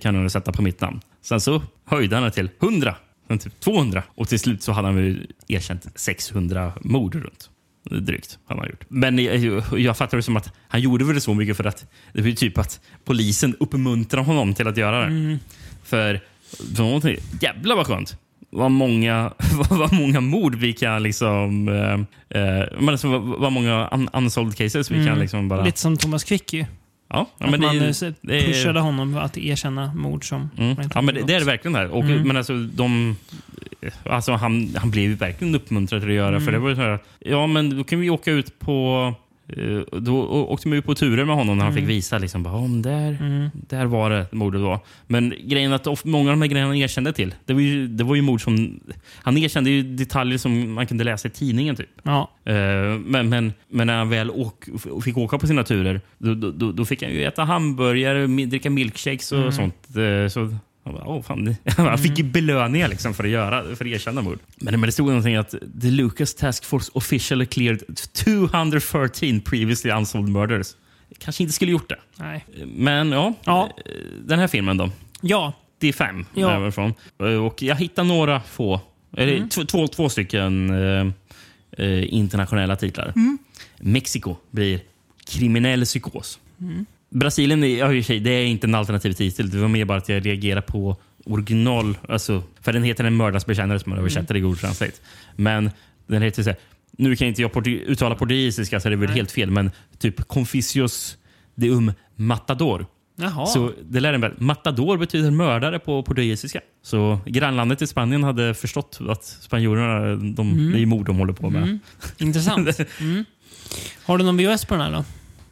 kan 0.00 0.22
du 0.22 0.30
sätta 0.30 0.52
på 0.52 0.62
mitt 0.62 0.80
namn. 0.80 1.00
Sen 1.22 1.40
så 1.40 1.62
höjde 1.84 2.16
han 2.16 2.24
det 2.24 2.30
till 2.30 2.50
100, 2.62 2.94
sen 3.28 3.38
typ 3.38 3.60
200 3.60 4.02
och 4.14 4.28
till 4.28 4.40
slut 4.40 4.62
så 4.62 4.72
hade 4.72 4.88
han 4.88 4.96
väl 4.96 5.26
erkänt 5.48 5.86
600 5.94 6.72
mord 6.80 7.14
runt. 7.14 7.50
Drygt 7.90 8.38
han 8.46 8.66
gjort. 8.68 8.84
Men 8.88 9.18
jag, 9.18 9.62
jag 9.78 9.96
fattar 9.96 10.16
det 10.16 10.22
som 10.22 10.36
att 10.36 10.52
han 10.68 10.80
gjorde 10.80 11.04
väl 11.04 11.14
det 11.14 11.20
så 11.20 11.34
mycket 11.34 11.56
för 11.56 11.64
att 11.64 11.86
det 12.12 12.22
var 12.22 12.30
typ 12.30 12.58
att 12.58 12.80
polisen 13.04 13.54
uppmuntrade 13.60 14.26
honom 14.26 14.54
till 14.54 14.68
att 14.68 14.76
göra 14.76 15.00
det. 15.06 15.38
För 15.84 16.20
för 16.74 16.82
någonting- 16.82 17.16
jävlar 17.40 17.76
vad 17.76 17.86
skönt. 17.86 18.16
Vad 18.50 18.70
många, 18.70 19.32
vad 19.70 19.92
många 19.92 20.20
mord 20.20 20.54
vi 20.54 20.72
kan 20.72 21.02
liksom... 21.02 21.68
Eh, 21.68 22.40
eh, 22.40 22.64
men 22.78 22.88
alltså, 22.88 23.08
vad, 23.08 23.40
vad 23.40 23.52
många 23.52 23.88
un 23.88 24.08
unsolved 24.12 24.56
cases 24.56 24.90
vi 24.90 25.06
kan 25.06 25.18
liksom 25.18 25.48
bara... 25.48 25.64
Lite 25.64 25.80
som 25.80 25.96
Thomas 25.96 26.24
Quick 26.24 26.52
ju. 26.52 26.64
Ja, 27.08 27.26
ja, 27.38 27.44
att 27.44 27.50
men 27.50 27.60
det, 27.60 27.66
man 27.66 27.76
eh, 27.76 28.14
det 28.20 28.46
pushade 28.46 28.80
honom 28.80 29.16
att 29.16 29.38
erkänna 29.38 29.94
mord 29.94 30.28
som... 30.28 30.50
Mm. 30.58 30.76
Ja, 30.94 31.00
men 31.02 31.14
det, 31.14 31.22
det 31.22 31.34
är 31.34 31.38
det 31.38 31.46
verkligen. 31.46 31.74
Här. 31.74 31.88
Och, 31.88 32.04
Mm. 32.04 32.28
Men 32.28 32.36
alltså, 32.36 32.54
de, 32.54 33.16
alltså, 34.04 34.32
han, 34.32 34.74
han 34.76 34.90
blev 34.90 35.10
verkligen 35.10 35.54
uppmuntrad 35.54 36.00
till 36.00 36.10
att 36.10 36.16
göra. 36.16 36.28
Mm. 36.28 36.44
För 36.44 36.52
det 36.52 36.58
var 36.58 36.74
så 36.74 36.80
här, 36.80 36.98
ja 37.18 37.46
men 37.46 37.76
då 37.76 37.84
kan 37.84 38.00
vi 38.00 38.10
åka 38.10 38.30
ut 38.30 38.58
på 38.58 39.14
då 39.92 40.16
å- 40.16 40.46
åkte 40.48 40.68
man 40.68 40.76
ju 40.78 40.82
på 40.82 40.94
turer 40.94 41.24
med 41.24 41.36
honom 41.36 41.58
när 41.58 41.64
han 41.64 41.74
fick 41.74 41.84
visa 41.88 42.18
liksom, 42.18 42.42
bara, 42.42 42.54
om 42.54 42.82
där, 42.82 43.50
där 43.52 43.86
var 43.86 44.10
det 44.10 44.26
mordet 44.32 44.60
var. 44.60 44.78
Men 45.06 45.34
grejen 45.44 45.72
att 45.72 45.86
of- 45.86 46.04
många 46.04 46.30
av 46.30 46.36
de 46.36 46.42
här 46.42 46.48
grejerna 46.48 46.68
han 46.68 46.76
erkände 46.76 47.12
till, 47.12 47.34
det 47.44 47.52
var 47.54 47.60
ju, 47.60 47.88
det 47.88 48.04
var 48.04 48.14
ju 48.14 48.22
mord 48.22 48.42
som... 48.42 48.80
Han 49.22 49.38
erkände 49.38 49.70
ju 49.70 49.82
detaljer 49.82 50.38
som 50.38 50.72
man 50.72 50.86
kunde 50.86 51.04
läsa 51.04 51.28
i 51.28 51.30
tidningen. 51.30 51.76
typ. 51.76 51.88
Ja. 52.02 52.30
Eh, 52.44 52.54
Men, 53.06 53.28
men, 53.28 53.52
men 53.68 53.86
när 53.86 53.96
han 53.98 54.08
väl 54.08 54.30
åk, 54.30 54.64
fick 55.04 55.16
åka 55.16 55.38
på 55.38 55.46
sina 55.46 55.62
turer, 55.64 56.00
då, 56.18 56.34
då- 56.34 56.50
då, 56.50 56.72
då 56.72 56.84
fick 56.84 57.02
han 57.02 57.12
ju 57.12 57.24
äta 57.24 57.44
hamburgare, 57.44 58.26
dricka 58.46 58.70
milkshakes 58.70 59.32
och 59.32 59.54
sånt. 59.54 59.74
Eh, 59.96 60.28
Så 60.28 60.56
han, 60.86 60.94
bara, 60.94 61.06
Åh, 61.06 61.22
fan, 61.22 61.44
det- 61.44 61.72
han 61.76 61.98
fick 62.02 62.18
ju 62.18 62.24
belöningar 62.24 62.88
liksom 62.88 63.14
för 63.14 63.24
att 63.24 63.30
göra 63.30 63.62
för 63.76 63.84
att 63.84 63.90
erkänna 63.90 64.22
mord. 64.22 64.38
Men, 64.56 64.80
men 64.80 64.86
det 64.88 64.92
stod 64.92 65.06
någonting 65.06 65.36
att 65.36 65.50
the 65.82 65.90
Lucas 65.90 66.34
Task 66.34 66.64
Force 66.64 66.90
officially 66.94 67.46
cleared 67.46 67.82
213 68.12 69.40
previously 69.40 69.90
unsolved 69.90 70.30
murders. 70.32 70.66
Kanske 71.18 71.42
inte 71.42 71.52
skulle 71.52 71.72
gjort 71.72 71.88
det. 71.88 71.98
Nej. 72.16 72.44
Men 72.66 73.12
ja, 73.12 73.34
Ja. 73.44 73.70
eh, 73.86 73.92
den 74.24 74.38
här 74.38 74.46
filmen 74.48 74.76
då. 74.76 74.90
Ja. 75.20 75.52
95 75.80 76.24
Ja. 76.34 76.48
därifrån. 76.58 76.94
Eh, 77.20 77.26
Och 77.26 77.62
jag 77.62 77.76
hittade 77.76 78.08
några 78.08 78.40
få, 78.40 78.80
eller 79.16 79.36
Mm. 79.36 79.48
två, 79.48 79.64
två, 79.64 79.86
två 79.88 80.08
stycken 80.08 80.70
eh, 80.70 81.06
eh, 81.86 82.14
internationella 82.14 82.76
titlar. 82.76 83.12
Mm. 83.16 83.38
Mexiko 83.80 84.36
blir 84.50 84.80
kriminell 85.26 85.84
psykos. 85.84 86.38
Mm. 86.60 86.86
Brasilien 87.18 87.64
är, 87.64 87.78
ja, 87.78 88.02
sig, 88.02 88.20
det 88.20 88.30
är 88.30 88.44
inte 88.46 88.66
en 88.66 88.74
alternativ 88.74 89.12
titel. 89.12 89.50
Det 89.50 89.58
var 89.58 89.68
mer 89.68 89.84
bara 89.84 89.98
att 89.98 90.08
jag 90.08 90.26
reagerar 90.26 90.60
på 90.60 90.96
original. 91.24 91.98
Alltså, 92.08 92.42
för 92.60 92.72
den 92.72 92.82
heter 92.82 93.04
En 93.04 93.16
mördarens 93.16 93.46
bekännare 93.46 93.78
som 93.78 93.90
man 93.90 93.98
översätter 93.98 94.34
Mm. 94.34 94.36
i 94.36 94.40
Google 94.40 94.58
Translate. 94.60 94.92
Men 95.36 95.70
den 96.06 96.22
heter 96.22 96.42
så 96.42 96.50
här, 96.50 96.58
nu 96.98 97.16
kan 97.16 97.28
inte 97.28 97.42
jag 97.42 97.50
portu- 97.52 97.82
uttala 97.84 98.14
portugisiska 98.14 98.80
så 98.80 98.88
det 98.88 98.94
är 98.94 98.96
väl 98.96 99.10
helt 99.10 99.30
fel. 99.32 99.50
Men 99.50 99.70
typ 99.98 100.28
Conficios 100.28 101.16
de 101.54 101.70
um 101.70 101.92
matador. 102.16 102.86
Jaha. 103.18 103.46
Så 103.46 103.72
det 103.90 104.00
lär 104.00 104.12
en 104.12 104.20
väl. 104.20 104.32
Matador 104.38 104.98
betyder 104.98 105.30
mördare 105.30 105.78
på 105.78 106.02
portugisiska. 106.02 106.60
Så 106.82 107.18
grannlandet 107.26 107.82
i 107.82 107.86
Spanien 107.86 108.24
hade 108.24 108.54
förstått 108.54 108.98
att 109.08 109.24
spanjorerna, 109.24 110.16
de, 110.16 110.50
Mm. 110.52 110.72
det 110.72 110.80
är 110.80 110.86
mord 110.86 111.06
de 111.06 111.16
håller 111.16 111.32
på 111.32 111.50
med. 111.50 111.78
Intressant. 112.18 112.68
Mm. 113.00 113.24
Har 114.04 114.18
du 114.18 114.24
någon 114.24 114.36
VHS 114.36 114.64
på 114.64 114.74
den 114.74 114.82
här 114.82 114.92
då? 114.92 115.04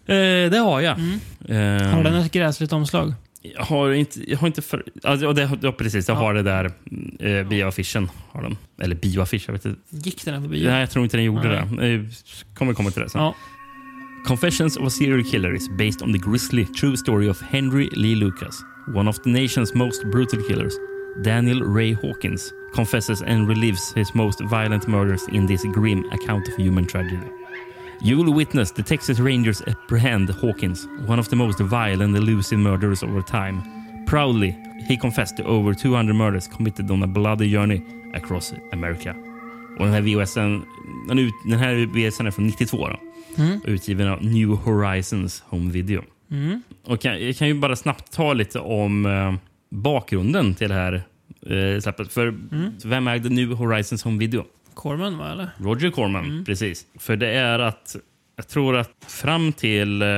Eh, 0.07 0.50
det 0.50 0.59
har 0.59 0.80
jag. 0.80 0.98
Mm. 0.98 1.80
Eh, 1.82 1.88
Har 1.88 2.05
den 2.05 2.14
ett 2.14 2.32
gräsligt 2.32 2.72
omslag? 2.72 3.14
jag 3.44 3.64
har 3.64 3.92
inte, 3.92 4.30
jag 4.30 4.38
har 4.38 4.46
inte 4.46 4.62
för, 4.62 4.84
alltså, 5.02 5.26
ja, 5.26 5.32
det, 5.32 5.50
ja, 5.62 5.72
precis, 5.72 6.09
jag 6.09 6.14
har 6.14 6.34
det 6.34 6.42
där 6.42 6.70
eh, 7.20 7.48
bioaffischen. 7.48 8.11
Har 8.32 8.42
den. 8.42 8.57
Eller 8.82 8.94
bioaffisch, 8.94 9.44
jag 9.46 9.52
vet 9.52 9.64
inte. 9.64 9.80
Gick 9.90 10.24
den 10.24 10.34
här 10.34 10.40
på 10.40 10.48
bio? 10.48 10.70
Nej, 10.70 10.80
jag 10.80 10.90
tror 10.90 11.05
inte 11.05 11.16
den 11.16 11.24
gjorde 11.24 11.66
Nej. 11.70 11.88
det. 11.88 11.94
Eh, 11.94 12.00
kommer 12.55 12.74
komma 12.74 12.90
till 12.90 13.02
det 13.02 13.11
sen. 13.11 13.20
Ja. 13.20 13.34
Confessions 14.26 14.76
of 14.76 14.86
a 14.86 14.90
serial 14.90 15.24
killer 15.24 15.55
is 15.55 15.68
based 15.78 16.02
on 16.02 16.12
the 16.12 16.30
grisly 16.30 16.66
true 16.66 16.96
story 16.96 17.28
of 17.28 17.42
Henry 17.42 17.88
Lee 17.92 18.14
Lucas, 18.14 18.61
one 18.94 19.11
of 19.11 19.18
the 19.22 19.30
nation's 19.30 19.74
most 19.74 20.05
brutal 20.12 20.42
killers. 20.48 20.72
Daniel 21.24 21.62
Ray 21.62 21.92
Hawkins 21.92 22.52
confesses 22.74 23.22
and 23.22 23.48
relives 23.48 23.94
his 23.94 24.14
most 24.14 24.40
violent 24.40 24.88
murders 24.88 25.22
in 25.32 25.46
this 25.46 25.62
grim 25.74 26.05
account 26.12 26.48
of 26.48 26.57
human 26.57 26.86
tragedy. 26.86 27.28
You 28.03 28.16
will 28.16 28.34
witness 28.34 28.72
the 28.72 28.82
Texas 28.82 29.18
Rangers 29.18 29.62
apprehend 29.66 30.30
Hawkins, 30.30 30.86
one 31.07 31.18
of 31.18 31.28
the 31.28 31.36
most 31.36 31.61
violent 31.61 32.03
and 32.03 32.16
elusive 32.16 32.59
murderers 32.59 33.03
of 33.03 33.11
our 33.11 33.22
time. 33.22 33.62
Proudly, 34.07 34.57
he 34.88 34.97
confessed 34.97 35.36
to 35.36 35.45
over 35.45 35.74
200 35.74 36.14
murders 36.14 36.49
committed 36.49 36.90
on 36.90 37.03
a 37.03 37.07
bloody 37.07 37.51
journey 37.51 37.82
across 38.14 38.53
America. 38.72 39.14
Och 39.78 39.84
den 39.84 39.95
här 39.95 40.01
VHSen, 40.01 40.62
den, 41.09 41.18
ut, 41.18 41.34
den 41.45 41.59
här 41.59 41.86
VHSen 41.86 42.26
är 42.26 42.30
från 42.30 42.47
92 42.47 42.88
då. 42.88 42.99
Utgiven 43.64 44.09
av 44.09 44.24
New 44.24 44.49
Horizons 44.49 45.42
Home 45.47 45.70
Video. 45.72 46.03
Och 46.84 47.01
kan, 47.01 47.24
jag 47.26 47.36
kan 47.36 47.49
ju 47.49 47.55
bara 47.55 47.76
snabbt 47.76 48.12
ta 48.12 48.32
lite 48.32 48.59
om 48.59 49.07
eh, 49.07 49.34
bakgrunden 49.70 50.55
till 50.55 50.68
det 50.68 50.74
här 50.74 51.03
eh, 51.47 51.80
släppet. 51.80 52.12
För 52.12 52.34
vem 52.88 53.09
ägde 53.09 53.28
New 53.28 53.53
Horizons 53.53 54.03
Home 54.03 54.18
Video? 54.18 54.45
Corman 54.74 55.18
va, 55.18 55.32
eller? 55.32 55.48
Roger 55.58 55.90
Corman, 55.90 56.42
precis. 56.46 56.86
För 56.98 57.16
det 57.16 57.28
är 57.30 57.58
att, 57.58 57.96
jag 58.36 58.48
tror 58.48 58.76
att 58.76 58.90
fram 59.08 59.52
till, 59.52 60.02
eh, 60.02 60.08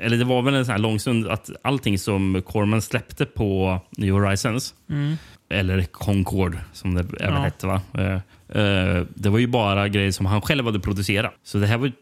eller 0.00 0.16
det 0.16 0.24
var 0.24 0.42
väl 0.42 0.54
en 0.54 0.64
sån 0.64 0.72
här 0.72 0.78
lång 0.78 1.00
stund 1.00 1.28
att 1.28 1.50
allting 1.62 1.98
som 1.98 2.42
Corman 2.46 2.82
släppte 2.82 3.24
på 3.24 3.80
New 3.98 4.14
Horizons, 4.14 4.74
eller 5.50 5.82
Concord 5.82 6.58
som 6.72 6.94
det 6.94 7.00
även 7.20 7.34
Ja. 7.34 7.40
hette, 7.42 7.66
va? 7.66 7.80
Eh, 7.94 8.14
eh, 8.62 9.04
det 9.14 9.28
var 9.28 9.38
ju 9.38 9.46
bara 9.46 9.88
grejer 9.88 10.10
som 10.12 10.26
han 10.26 10.40
själv 10.40 10.64
hade 10.64 10.80
producerat. 10.80 11.32
Så 11.42 11.58
det 11.58 11.66
här 11.66 11.78
var, 11.78 11.92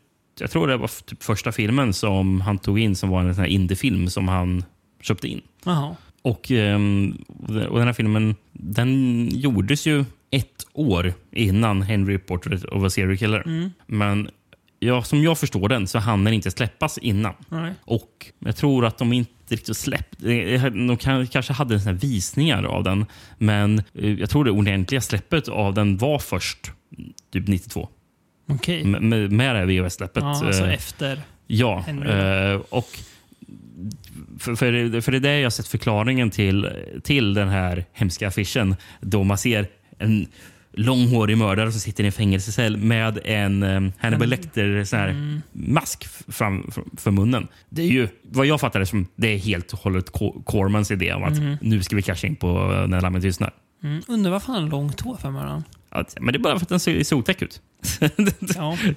jag 0.40 0.50
tror 0.50 0.68
det 0.68 0.76
var 0.76 0.90
typ 1.04 1.22
första 1.22 1.52
filmen 1.52 1.92
som 1.92 2.40
han 2.40 2.58
tog 2.58 2.78
in 2.78 2.96
som 2.96 3.08
var 3.10 3.20
en 3.20 3.34
sån 3.34 3.44
här 3.44 3.50
indiefilm 3.50 4.08
som 4.08 4.28
han 4.28 4.64
köpte 5.02 5.28
in. 5.28 5.40
Jaha. 5.64 5.96
Och, 6.22 6.50
ehm, 6.50 7.24
och 7.68 7.78
den 7.78 7.86
här 7.86 7.92
filmen 7.92 8.34
den 8.52 9.28
gjordes 9.32 9.86
ju 9.86 10.04
år 10.74 11.12
innan 11.32 11.82
Henry 11.82 12.18
Portrait 12.18 12.64
of 12.64 12.84
a 12.84 12.90
Serial 12.90 13.16
Killer. 13.18 13.70
Men 13.86 14.28
ja, 14.78 15.02
som 15.02 15.22
jag 15.22 15.38
förstår 15.38 15.68
den 15.68 15.86
så 15.86 15.98
hann 15.98 16.24
den 16.24 16.34
inte 16.34 16.50
släppas 16.50 16.98
innan. 16.98 17.34
Nej. 17.48 17.72
Och 17.84 18.26
jag 18.38 18.56
tror 18.56 18.84
att 18.86 18.98
de 18.98 19.12
inte 19.12 19.30
riktigt 19.48 19.76
släppte... 19.76 20.26
De 20.68 20.96
kan- 20.96 21.26
kanske 21.26 21.52
hade 21.52 21.80
såna 21.80 21.92
visningar 21.92 22.62
av 22.62 22.84
den. 22.84 23.06
Men 23.38 23.78
eh, 23.94 24.12
jag 24.12 24.30
tror 24.30 24.44
det 24.44 24.50
ordentliga 24.50 25.00
släppet 25.00 25.48
av 25.48 25.74
den 25.74 25.96
var 25.96 26.18
först 26.18 26.72
typ 27.32 27.48
92. 27.48 27.88
Okej. 28.48 28.84
Med, 28.84 29.02
med, 29.02 29.32
med 29.32 29.54
det 29.54 29.58
här 29.58 29.66
VHS-släppet. 29.66 30.22
Ja, 30.22 30.46
alltså 30.46 30.64
Eh, 30.64 30.72
efter. 30.74 31.20
Ja, 31.46 31.84
Henry. 31.86 32.10
eh, 32.10 32.60
och 32.68 32.88
för, 34.38 34.54
för, 34.54 34.72
det- 34.72 35.02
för 35.02 35.12
det 35.12 35.18
är 35.18 35.20
det 35.20 35.36
jag 35.38 35.44
har 35.46 35.50
sett 35.50 35.68
förklaringen 35.68 36.30
till, 36.30 36.68
till 37.02 37.34
den 37.34 37.48
här 37.48 37.84
hemska 37.92 38.28
affischen. 38.28 38.76
Då 39.00 39.24
man 39.24 39.38
ser 39.38 39.66
en 39.98 40.26
långhårig 40.76 41.38
mördare 41.38 41.72
som 41.72 41.80
sitter 41.80 42.04
i 42.04 42.06
en 42.06 42.12
fängelsecell 42.12 42.76
med 42.76 43.18
en 43.24 43.62
um, 43.62 43.92
Hannibal 43.98 44.28
Lecter 44.28 44.84
sån 44.84 44.98
här 44.98 45.40
mask 45.52 46.04
f- 46.04 46.22
fram, 46.28 46.70
för 46.96 47.10
munnen. 47.10 47.48
Det 47.68 47.82
är 47.82 47.86
ju, 47.86 48.08
vad 48.22 48.46
jag 48.46 48.60
fattar 48.60 48.80
det 48.80 48.86
som, 48.86 49.06
det 49.16 49.28
är 49.28 49.38
helt 49.38 49.72
och 49.72 49.78
hållet 49.78 50.10
Cormans 50.44 50.90
idé 50.90 51.12
om 51.12 51.22
att 51.24 51.62
nu 51.62 51.82
ska 51.82 51.96
vi 51.96 52.02
casha 52.02 52.26
in 52.26 52.36
på 52.36 52.72
uh, 52.72 52.86
När 52.86 53.00
lammet 53.00 53.22
tystnar. 53.22 53.50
Mm. 53.82 54.02
Undrar 54.08 54.30
varför 54.30 54.52
han 54.52 54.62
har 54.62 54.70
långt 54.70 55.00
hår 55.00 55.16
för. 55.16 55.62
Att, 55.90 56.16
men 56.20 56.32
det 56.32 56.36
är 56.36 56.40
bara 56.40 56.58
för 56.58 56.64
att 56.64 56.68
den 56.68 56.80
ser 56.80 57.04
så 57.04 57.16
otäck 57.16 57.42
ut. 57.42 57.60
Ja. 58.56 58.76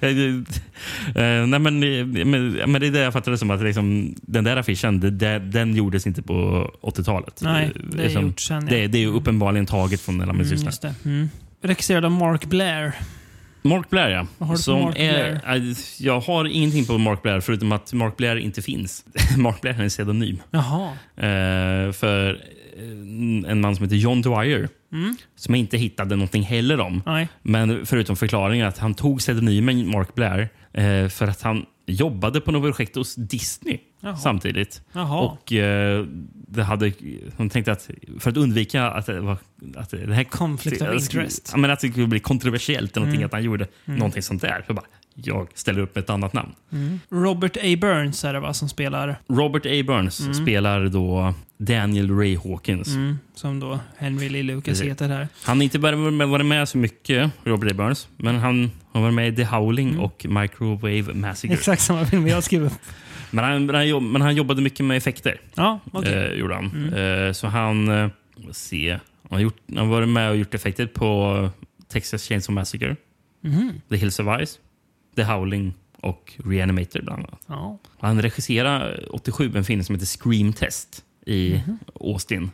Eh, 1.14 1.46
nej, 1.46 1.58
men, 1.60 1.82
eh, 1.82 2.06
men, 2.26 2.52
men 2.52 2.80
det 2.80 2.86
är 2.86 2.90
det 2.90 2.98
jag 2.98 3.12
fattar 3.12 3.32
det 3.32 3.38
som. 3.38 3.50
att 3.50 3.62
liksom, 3.62 4.14
Den 4.22 4.44
där 4.44 4.56
affischen 4.56 5.00
det, 5.18 5.38
den 5.38 5.74
gjordes 5.76 6.06
inte 6.06 6.22
på 6.22 6.70
80-talet. 6.82 7.40
Nej, 7.42 7.64
Eh, 7.64 7.82
det 7.90 7.98
är 8.02 8.04
liksom, 8.04 8.22
gjort 8.26 8.40
sen, 8.40 8.66
ja. 8.68 8.74
det, 8.74 8.86
det 8.86 8.98
är 8.98 9.00
ju 9.00 9.06
uppenbarligen 9.12 9.66
taget 9.66 10.00
från 10.00 10.18
den 10.18 10.30
Mm, 10.30 10.40
mm, 10.40 10.72
det. 10.82 10.94
Mm. 11.04 11.28
Regisserad 11.60 12.04
av 12.04 12.10
Mark 12.10 12.44
Blair. 12.44 12.92
Mark 13.62 13.90
Blair, 13.90 14.10
ja. 14.10 14.26
Vad 14.38 14.48
har 14.48 14.56
du 14.56 14.62
Som 14.62 14.82
Mark 14.82 14.96
är, 14.98 15.56
eh, 15.56 15.76
jag 15.98 16.20
har 16.20 16.44
ingenting 16.44 16.86
på 16.86 16.98
Mark 16.98 17.22
Blair 17.22 17.40
förutom 17.40 17.72
att 17.72 17.92
Mark 17.92 18.16
Blair 18.16 18.36
inte 18.36 18.62
finns. 18.62 19.04
Mark 19.36 19.60
Blair 19.60 19.78
är 19.78 19.82
en 19.82 19.88
pseudonym. 19.88 20.42
Jaha. 20.50 20.88
Eh, 21.16 21.92
för 21.92 22.30
eh, 22.76 23.50
en 23.50 23.60
man 23.60 23.76
som 23.76 23.84
heter 23.84 23.96
John 23.96 24.22
Dwyer. 24.22 24.68
Som 25.36 25.54
jag 25.54 25.58
inte 25.58 25.76
hittade 25.76 26.16
någonting 26.16 26.42
heller 26.42 26.80
om. 26.80 27.02
Nej. 27.06 27.28
Men 27.42 27.86
förutom 27.86 28.16
förklaringen 28.16 28.66
att 28.66 28.78
han 28.78 28.94
tog 28.94 29.18
pseudonymen 29.18 29.90
Mark 29.90 30.14
Blair 30.14 30.48
eh, 30.72 31.08
för 31.08 31.28
att 31.28 31.42
han 31.42 31.66
jobbade 31.92 32.40
på 32.40 32.52
något 32.52 32.62
projekt 32.62 32.96
hos 32.96 33.14
Disney 33.14 33.78
Jaha. 34.00 34.16
samtidigt. 34.16 34.82
Jaha. 34.92 35.20
Och 35.20 35.52
eh, 35.52 36.04
det 36.48 36.62
hade, 36.62 36.92
hon 37.36 37.50
tänkte 37.50 37.72
att 37.72 37.90
för 38.18 38.30
att 38.30 38.36
undvika 38.36 38.90
att 38.90 39.06
det, 39.06 39.20
var, 39.20 39.38
att 39.76 39.90
det 39.90 40.14
här 40.14 40.24
Conflict 40.24 40.82
of 40.82 41.02
interest. 41.02 41.56
Men 41.56 41.70
att 41.70 41.80
det 41.80 41.90
skulle 41.90 42.06
bli 42.06 42.20
kontroversiellt 42.20 42.96
eller 42.96 43.06
någonting, 43.06 43.24
att 43.24 43.32
han 43.32 43.42
gjorde 43.42 43.66
någonting 43.84 44.22
sånt 44.22 44.42
där. 44.42 44.64
Så 44.66 44.74
bara, 44.74 44.86
jag 45.24 45.48
ställer 45.54 45.80
upp 45.80 45.96
ett 45.96 46.10
annat 46.10 46.32
namn. 46.32 46.52
Robert 47.10 47.56
A. 47.56 47.76
Burns 47.80 48.24
är 48.24 48.32
det 48.32 48.40
va, 48.40 48.54
som 48.54 48.68
spelar, 48.68 49.16
Robert 49.28 49.66
A. 49.66 49.82
Burns 49.86 50.36
spelar 50.42 50.86
då 50.86 51.34
Daniel 51.58 52.10
Ray 52.18 52.36
Hawkins. 52.36 52.88
mm, 52.88 53.18
som 53.34 53.60
då 53.60 53.80
Henry 53.96 54.28
Lee 54.28 54.42
Lucas 54.42 54.80
heter 54.82 55.08
här. 55.08 55.28
Han 55.44 55.56
har 55.58 55.64
inte 55.64 55.78
bara 55.78 55.96
varit 56.26 56.46
med- 56.46 56.68
så 56.68 56.78
mycket, 56.78 57.30
Robert 57.44 57.70
A. 57.72 57.74
Burns, 57.74 58.08
men 58.16 58.36
han 58.38 58.70
har 58.92 59.00
varit 59.00 59.14
med 59.14 59.28
i 59.32 59.36
The 59.36 59.44
Howling 59.44 59.98
och 59.98 60.26
Microwave 60.28 61.14
Massacre. 61.14 61.54
Exakt 61.54 61.82
samma 61.82 62.06
film 62.06 62.26
jag 62.26 62.44
skrev 62.44 62.64
upp. 62.64 62.72
Men 63.30 63.44
han, 63.44 63.66
men, 64.12 64.20
han 64.22 64.36
jobbade 64.36 64.62
mycket 64.62 64.86
med 64.86 64.96
effekter. 64.96 65.40
Ja, 65.54 65.80
okej. 65.92 66.14
Eh, 66.14 66.32
gjorde 66.32 66.54
han. 66.54 66.92
Eh, 66.94 67.32
så 67.32 67.46
han... 67.46 67.88
Eh, 67.88 68.08
se. 68.52 68.90
Han 68.90 69.00
har, 69.30 69.38
gjort, 69.40 69.56
han 69.68 69.78
har 69.78 69.86
varit 69.86 70.08
med 70.08 70.30
och 70.30 70.36
gjort 70.36 70.54
effekter 70.54 70.86
på 70.86 71.50
Texas 71.88 72.22
Chainsaw 72.28 72.54
Massacre, 72.60 72.96
Mhm. 73.42 73.80
The 73.90 73.96
Hills 73.96 74.18
of 74.20 74.26
Ice, 74.44 74.58
The 75.18 75.24
Howling 75.24 75.74
och 76.00 76.32
Reanimator 76.44 77.02
bland 77.02 77.18
annat. 77.18 77.40
Ja. 77.46 77.78
Han 77.98 78.22
regisserade 78.22 79.06
87 79.10 79.52
en 79.54 79.64
film 79.64 79.84
som 79.84 79.94
heter 79.94 80.06
Scream 80.06 80.52
Test 80.52 81.04
i 81.28 81.62
Austin. 82.00 82.50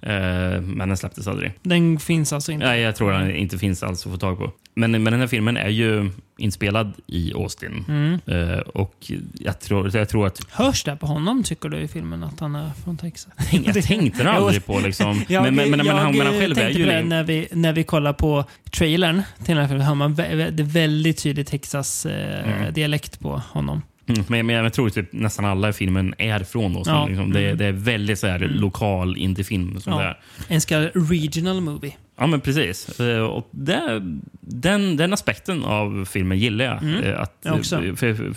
Eh, 0.00 0.60
men 0.60 0.88
den 0.88 0.96
släpptes 0.96 1.26
aldrig. 1.26 1.52
Den 1.62 1.98
finns 1.98 2.32
alltså 2.32 2.52
inte. 2.52 2.66
Nej, 2.66 2.80
jag 2.80 2.96
tror 2.96 3.12
den 3.12 3.36
inte 3.36 3.58
finns 3.58 3.82
alls 3.82 4.06
att 4.06 4.12
få 4.12 4.18
tag 4.18 4.38
på. 4.38 4.52
Men, 4.74 4.90
men 4.90 5.04
den 5.04 5.20
här 5.20 5.26
filmen 5.26 5.56
är 5.56 5.68
ju 5.68 6.10
inspelad 6.38 6.92
i 7.06 7.32
Austin. 7.34 7.84
Eh, 8.26 8.58
och 8.58 9.12
jag 9.40 9.60
tror, 9.60 9.96
jag 9.96 10.08
tror 10.08 10.26
att... 10.26 10.40
Hörs 10.50 10.84
det 10.84 10.96
på 10.96 11.06
honom, 11.06 11.42
tycker 11.42 11.68
du, 11.68 11.78
i 11.78 11.88
filmen 11.88 12.24
att 12.24 12.40
han 12.40 12.54
är 12.54 12.70
från 12.84 12.96
Texas? 12.96 13.32
Jag 13.64 13.84
tänkte 13.84 14.22
det 14.22 14.30
aldrig 14.30 14.66
på 14.66 14.80
liksom. 14.80 15.24
Jag, 15.28 15.42
men, 15.42 15.54
men, 15.54 15.70
men, 15.70 15.86
men, 15.86 15.96
han, 15.96 16.16
men 16.16 16.26
han 16.26 16.38
själv 16.38 16.58
är 16.58 16.70
ju... 16.70 16.86
det 16.86 17.02
när 17.02 17.24
vi, 17.24 17.48
när 17.52 17.72
vi 17.72 17.84
kollar 17.84 18.12
på 18.12 18.44
trailern 18.70 19.22
till 19.44 19.56
den 19.56 19.58
här 19.58 19.68
filmen. 19.68 19.86
hör 19.86 19.94
man 19.94 20.14
det 20.56 20.62
väldigt 20.62 21.22
tydlig 21.22 21.46
Texas-dialekt 21.46 23.20
på 23.20 23.42
honom. 23.52 23.82
Mm, 24.12 24.24
men, 24.28 24.46
men 24.46 24.56
jag 24.56 24.72
tror 24.72 24.90
typ 24.90 25.12
nästan 25.12 25.44
alla 25.44 25.68
i 25.68 25.72
filmen 25.72 26.14
är 26.18 26.44
från 26.44 26.76
Austin. 26.76 26.94
Ja. 26.94 27.06
Liksom. 27.06 27.32
Det, 27.32 27.54
det 27.54 27.64
är 27.66 27.72
väldigt 27.72 28.18
så 28.18 28.26
här, 28.26 28.38
lokal 28.38 29.16
indiefilm. 29.16 29.80
Som 29.80 29.92
Ja. 29.92 30.18
En 30.48 30.60
så 30.60 30.68
kallad 30.68 30.90
regional 31.10 31.60
movie. 31.60 31.92
Ja, 32.18 32.26
men 32.26 32.40
precis. 32.40 33.00
Eh, 33.00 33.22
Och 33.22 33.48
det, 33.50 34.02
den, 34.40 34.96
den 34.96 35.12
aspekten 35.12 35.64
av 35.64 36.04
filmen 36.10 36.38
gillar 36.38 36.64
jag. 36.64 37.04
Eh, 37.06 37.20
Att, 37.20 37.38
Jag 37.42 37.54
också. 37.58 37.76
För, 37.80 37.94
för, 37.96 38.34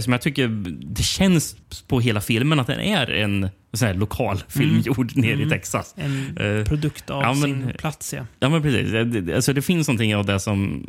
för, 0.00 0.10
jag 0.12 0.22
tycker 0.22 0.48
det 0.94 1.02
känns 1.02 1.56
på 1.88 2.00
hela 2.00 2.20
filmen 2.20 2.60
att 2.60 2.66
den 2.66 2.80
är 2.80 3.10
en 3.10 3.48
sån 3.76 3.88
här 3.88 3.94
lokal 3.94 4.38
film 4.48 4.80
gjord 4.80 5.16
nere 5.16 5.42
i 5.42 5.48
Texas. 5.48 5.94
En 5.96 6.38
Eh, 6.40 6.64
produkt 6.64 7.10
av 7.10 7.22
ja, 7.22 7.28
men- 7.34 7.40
sin 7.42 7.72
plats, 7.78 8.12
ja. 8.14 8.26
Ja, 8.40 8.48
men 8.48 8.62
precis. 8.62 8.94
Alltså, 9.34 9.52
det 9.52 9.62
finns 9.62 9.88
någonting 9.88 10.16
av 10.16 10.26
det 10.26 10.40
som 10.40 10.84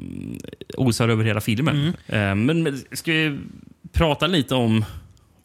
osar 0.78 1.10
över 1.10 1.24
hela 1.24 1.42
filmen. 1.42 1.94
Eh, 2.08 2.36
Men, 2.36 2.64
men 2.64 2.82
ska 2.92 3.12
vi 3.12 3.38
prata 3.94 4.28
lite 4.28 4.56
om, 4.56 4.86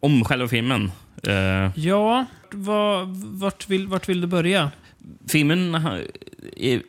om 0.01 0.24
själva 0.24 0.49
filmen? 0.49 0.93
Eh, 1.22 1.70
Ja, 1.74 2.26
vad, 2.53 3.09
vart, 3.16 3.68
vill, 3.70 3.86
vart 3.86 4.09
vill 4.09 4.20
du 4.20 4.26
börja? 4.26 4.70
filmen 5.28 5.74
är, 6.57 6.82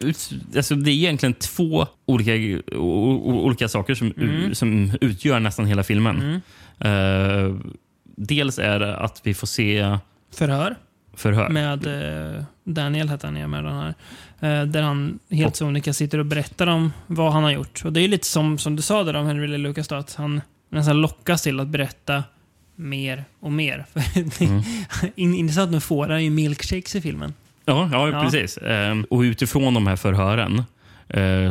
alltså 0.55 0.75
det 0.75 0.91
är 0.91 0.93
egentligen 0.93 1.33
två 1.33 1.87
olika, 2.05 2.31
olika 2.75 3.67
saker 3.67 3.93
som, 3.95 4.13
Mm. 4.17 4.55
som 4.55 4.91
utgör 5.01 5.39
nästan 5.39 5.65
hela 5.65 5.83
filmen. 5.83 6.41
Eh, 6.79 7.55
dels 8.17 8.59
är 8.59 8.79
det 8.79 8.97
att 8.97 9.21
vi 9.23 9.33
får 9.33 9.47
se 9.47 9.97
Förhör 10.35 10.75
förhör. 11.13 11.49
med 11.49 11.87
eh, 12.35 12.43
Daniel, 12.63 13.09
hette 13.09 13.27
han, 13.27 13.49
med 13.51 13.63
den 13.63 13.73
här. 13.73 13.93
Eh, 14.39 14.65
där 14.67 14.81
han 14.81 15.19
helt 15.29 15.55
sonika 15.55 15.93
sitter 15.93 16.17
och 16.17 16.25
berättar 16.25 16.67
om 16.67 16.93
vad 17.07 17.33
han 17.33 17.43
har 17.43 17.51
gjort. 17.51 17.81
Och 17.85 17.93
Det 17.93 18.01
är 18.01 18.07
lite 18.07 18.27
som, 18.27 18.57
som 18.57 18.75
du 18.75 18.81
sa 18.81 19.03
där 19.03 19.13
om 19.15 19.25
Henry 19.27 19.57
Lucas, 19.57 19.87
då, 19.87 19.95
att 19.95 20.15
han 20.15 20.41
nästan 20.69 21.01
lockas 21.01 21.41
till 21.41 21.59
att 21.59 21.67
berätta 21.67 22.23
mer 22.75 23.25
och 23.39 23.51
mer. 23.51 23.85
Mm. 24.39 24.61
In- 25.15 25.35
Intressant, 25.35 25.71
nu 25.71 25.79
får 25.79 26.07
han 26.09 26.23
ju 26.23 26.29
milkshakes 26.29 26.95
i 26.95 27.01
filmen. 27.01 27.33
Ja, 27.65 27.89
ja, 27.91 28.09
Ja. 28.09 28.21
precis. 28.23 28.57
Ehm, 28.57 29.03
och 29.09 29.19
utifrån 29.19 29.73
de 29.73 29.87
här 29.87 29.95
förhören 29.95 30.63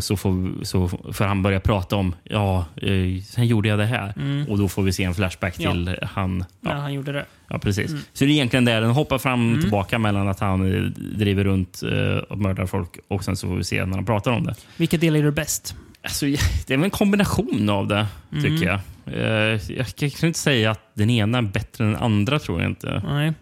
så, 0.01 0.17
får, 0.17 0.65
så 0.65 0.89
får 0.89 1.25
han 1.25 1.43
börja 1.43 1.61
prata 1.61 1.97
om 1.97 2.15
ja, 2.25 2.65
eh, 2.77 3.23
sen 3.25 3.47
gjorde 3.47 3.69
jag 3.69 3.79
det 3.79 3.85
här. 3.87 4.13
Och 4.49 4.59
då 4.59 4.69
får 4.69 4.83
vi 4.83 4.93
se 4.93 5.05
en 5.05 5.15
flashback 5.15 5.55
Ja. 5.59 5.71
till 5.71 5.97
han. 6.03 6.39
När 6.61 6.73
Ja, 6.75 6.79
han 6.81 6.93
gjorde 6.95 7.13
det. 7.13 7.25
ja, 7.49 7.59
precis. 7.59 7.91
Så 8.13 8.25
det 8.25 8.31
är 8.31 8.33
egentligen 8.35 8.65
där 8.65 8.81
den 8.81 8.91
hoppar 8.91 9.19
fram 9.19 9.55
och 9.55 9.61
tillbaka 9.61 9.99
mellan 9.99 10.29
att 10.29 10.41
han 10.41 10.75
eh, 10.75 10.83
driver 11.19 11.45
runt 11.45 11.83
eh, 11.83 12.17
och 12.19 12.39
mördar 12.39 12.67
folk 12.67 12.91
och 13.09 13.25
sen 13.25 13.37
så 13.37 13.47
får 13.49 13.57
vi 13.57 13.65
se 13.65 13.85
när 13.87 13.95
han 13.97 14.07
pratar 14.07 14.31
om 14.33 14.45
det. 14.45 14.55
Vilka 14.77 14.97
delar 14.97 15.19
är 15.19 15.23
du 15.23 15.31
bäst? 15.31 15.75
Alltså, 16.03 16.27
det 16.67 16.71
är 16.75 16.77
väl 16.77 16.85
en 16.85 16.91
kombination 16.91 17.69
av 17.71 17.87
det, 17.87 18.07
tycker 18.43 18.67
jag. 18.67 18.81
Eh, 19.07 19.61
jag 19.77 19.87
kan 19.97 20.27
inte 20.27 20.39
säga 20.39 20.71
att 20.71 20.81
den 20.95 21.11
ena 21.11 21.39
är 21.39 21.43
bättre 21.43 21.85
än 21.85 21.93
den 21.93 22.03
andra, 22.03 22.39
tror 22.39 22.61
jag 22.61 22.71
inte. 22.71 23.03
Nej. 23.09 23.33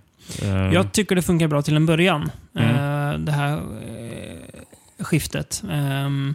Eh, 0.43 0.49
Jag 0.75 0.93
tycker 0.93 1.15
det 1.15 1.23
funkar 1.23 1.49
bra 1.49 1.63
till 1.63 1.77
en 1.77 1.87
början. 1.87 2.31
Mm. 2.59 2.71
Eh, 2.71 3.19
det 3.19 3.33
här 3.33 3.53
eh, 3.53 3.61
skiftet. 4.99 5.63
Ehm, 5.71 6.35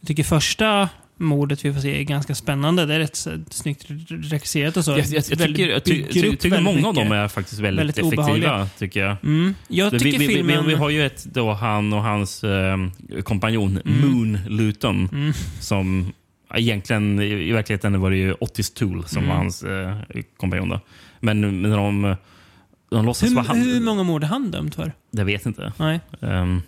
jag 0.00 0.06
tycker 0.08 0.22
första 0.24 0.88
mordet 1.16 1.64
vi 1.64 1.72
får 1.74 1.80
se 1.80 2.00
är 2.00 2.02
ganska 2.02 2.34
spännande. 2.34 2.86
Det 2.86 2.94
är 2.94 2.98
rätt 2.98 3.26
snyggt 3.50 3.84
regisserat 4.08 4.76
och 4.76 4.84
så. 4.84 4.90
jag, 4.90 4.98
jag, 4.98 5.06
jag 5.14 5.24
tycker, 5.38 5.68
jag 5.68 5.84
ty, 5.84 6.04
ty, 6.12 6.36
tycker 6.36 6.60
många 6.60 6.88
av 6.88 6.94
dem 6.94 7.04
mycket. 7.04 7.12
är 7.16 7.28
faktiskt 7.28 7.60
väldigt, 7.60 7.80
Väldigt 7.80 7.98
effektiva. 7.98 8.22
obehagliga. 8.22 8.68
Tycker 8.78 9.00
jag. 9.00 9.16
Mm. 9.24 9.54
Jag 9.68 9.90
tycker 9.92 10.18
vi, 10.18 10.26
vi, 10.26 10.34
filmen... 10.34 10.66
vi, 10.66 10.74
har 10.74 10.90
ju 10.90 11.06
ett, 11.06 11.24
då, 11.24 11.52
han 11.52 11.92
och 11.92 12.02
hans 12.02 12.44
eh, 12.44 12.76
kompanjon 13.24 13.78
Moon 13.84 14.38
Luton 14.48 15.08
Mm. 15.12 15.32
som 15.60 16.12
egentligen 16.54 17.20
i, 17.20 17.48
i 17.48 17.52
verkligheten 17.52 18.00
var 18.00 18.10
det 18.10 18.16
ju 18.16 18.34
Otis 18.40 18.70
Tool 18.74 19.04
som 19.06 19.18
Mm. 19.18 19.28
var 19.30 19.36
hans 19.36 19.62
eh, 19.62 19.96
kompanjon. 20.36 20.68
Då. 20.68 20.80
Men, 21.20 21.60
men 21.62 21.70
de, 21.70 22.16
de 22.90 23.04
låtsas 23.06 23.32
vara 23.32 23.42
hur, 23.42 23.48
han. 23.48 23.58
hur 23.60 23.80
många 23.80 24.02
mord 24.02 24.22
är 24.24 24.28
han 24.28 24.50
dömd 24.50 24.74
för? 24.74 24.92
Det 25.10 25.24
vet 25.24 25.44
jag 25.44 25.50
inte. 25.50 25.72
Nej. 25.76 26.00
Ehm, 26.20 26.62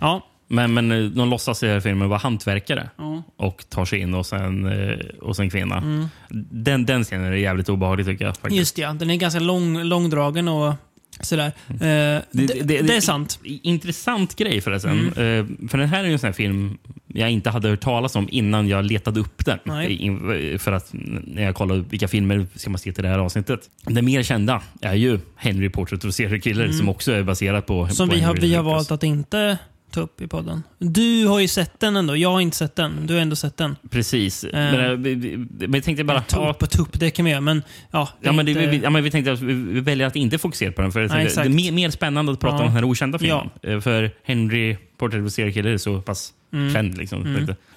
Ja. 0.00 0.26
men, 0.48 0.74
men 0.74 0.92
eh, 0.92 1.10
de 1.10 1.30
låtsas 1.30 1.62
i 1.62 1.66
den 1.66 1.74
här 1.74 1.80
filmen 1.80 2.08
vara 2.08 2.18
hantverkare 2.18 2.90
ja. 2.96 3.22
och 3.36 3.64
tar 3.68 3.84
sig 3.84 4.00
in 4.00 4.14
och 4.14 4.26
sen, 4.26 4.66
eh, 4.66 4.98
och 5.20 5.36
sen 5.36 5.50
kvinna. 5.50 5.76
Mm. 5.76 6.06
Den, 6.50 6.86
den 6.86 7.04
scenen 7.04 7.32
är 7.32 7.36
jävligt 7.36 7.68
obehaglig 7.68 8.06
tycker 8.06 8.24
jag. 8.24 8.36
Faktiskt. 8.36 8.58
Just 8.58 8.78
ja, 8.78 8.92
den 8.92 9.10
är 9.10 9.16
ganska 9.16 9.40
lång, 9.40 9.82
långdragen 9.82 10.48
och 10.48 10.74
sådär. 11.20 11.52
Eh, 11.68 12.22
det, 12.30 12.62
det, 12.64 12.96
är 12.96 13.00
sant. 13.00 13.38
Intressant 13.42 14.36
grej 14.36 14.60
förresten. 14.60 15.12
Mm. 15.16 15.60
Eh, 15.60 15.68
för 15.68 15.78
den 15.78 15.88
här 15.88 16.00
är 16.00 16.06
ju 16.06 16.12
en 16.12 16.18
sån 16.18 16.32
film 16.32 16.78
jag 17.06 17.30
inte 17.30 17.50
hade 17.50 17.68
hört 17.68 17.80
talas 17.80 18.16
om 18.16 18.28
innan 18.30 18.68
jag 18.68 18.84
letade 18.84 19.20
upp 19.20 19.44
den. 19.44 19.58
In- 19.88 20.58
För 20.58 20.72
att 20.72 20.88
när 20.92 21.42
jag 21.42 21.54
kollade 21.54 21.84
vilka 21.90 22.08
filmer 22.08 22.46
ska 22.54 22.70
man 22.70 22.78
se 22.78 22.92
till 22.92 23.02
det 23.02 23.08
här 23.08 23.18
avsnittet. 23.18 23.60
Det 23.82 24.02
mer 24.02 24.22
kända 24.22 24.62
är 24.80 24.94
ju 24.94 25.18
Henry 25.36 25.68
Portrait 25.68 26.04
of 26.04 26.08
a 26.08 26.12
Serial 26.12 26.40
Killer 26.40 26.72
som 26.72 26.88
också 26.88 27.12
är 27.12 27.22
baserat 27.22 27.66
på 27.66 27.82
Mm. 27.82 27.94
Som 27.94 28.08
på 28.08 28.14
vi 28.14 28.20
har, 28.20 28.34
vi 28.34 28.54
har 28.54 28.62
valt 28.62 28.90
att 28.90 29.02
inte 29.02 29.58
ta 29.96 30.02
upp 30.02 30.20
i 30.20 30.26
podden. 30.26 30.62
Du 30.78 31.26
har 31.26 31.40
ju 31.40 31.48
sett 31.48 31.80
den 31.80 31.96
ändå. 31.96 32.16
Jag 32.16 32.32
har 32.32 32.40
inte 32.40 32.56
sett 32.56 32.76
den. 32.76 33.06
Du 33.06 33.14
har 33.14 33.20
ändå 33.20 33.36
sett 33.36 33.56
den. 33.56 33.76
Precis. 33.90 34.46
Men, 34.52 34.84
eh, 34.84 34.90
vi, 34.90 35.14
vi, 35.14 35.36
men 35.36 35.74
jag 35.74 35.84
tänkte 35.84 36.04
bara... 36.04 36.20
Ta 36.20 36.50
upp 36.50 36.62
och 36.62 36.70
ta 36.70 36.82
upp, 36.82 37.00
det 37.00 37.10
kan 37.10 37.24
vi 37.24 37.30
göra. 37.30 37.40
Men 37.40 37.62
ja, 37.90 38.08
Ja, 38.20 38.32
men 38.32 38.48
inte- 38.48 38.66
vi, 38.66 38.80
ja, 38.82 38.90
men 38.90 39.04
vi 39.04 39.10
tänkte 39.10 39.32
att 39.32 39.40
vi, 39.40 39.80
väljer 39.80 40.06
att 40.06 40.16
inte 40.16 40.38
fokusera 40.38 40.72
på 40.72 40.82
den. 40.82 40.92
För 40.92 41.00
Nej, 41.00 41.08
tänkte, 41.08 41.42
det 41.42 41.46
är 41.48 41.50
mer, 41.50 41.72
mer 41.72 41.90
spännande 41.90 42.32
att 42.32 42.40
prata 42.40 42.56
Ja. 42.56 42.60
om 42.60 42.66
den 42.66 42.72
här 42.74 42.84
okända 42.84 43.18
filmen. 43.18 43.50
Eh, 43.62 43.80
För 43.80 44.10
Henry 44.24 44.76
Portrait 44.98 45.22
of 45.22 45.26
a 45.26 45.30
Serial 45.30 45.52
Killer 45.52 45.70
är 45.70 45.78
så 45.78 46.00
pass 46.00 46.32
Mm. 46.52 46.72
känd. 46.74 46.98
Liksom, 46.98 47.22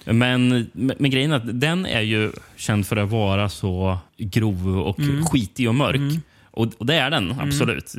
men, 0.04 0.68
men, 0.72 0.92
men 0.98 1.10
grejen 1.10 1.32
är 1.32 1.36
att 1.36 1.60
den 1.60 1.86
är 1.86 2.00
ju 2.00 2.32
känd 2.56 2.86
för 2.86 2.96
att 2.96 3.10
vara 3.10 3.48
så 3.48 3.98
grov 4.18 4.78
och 4.78 4.98
Mm. 4.98 5.24
skitig 5.24 5.68
och 5.68 5.74
mörk. 5.74 6.00
Och, 6.50 6.68
och 6.78 6.86
det 6.86 6.94
är 6.94 7.10
den, 7.10 7.34
absolut. 7.40 7.94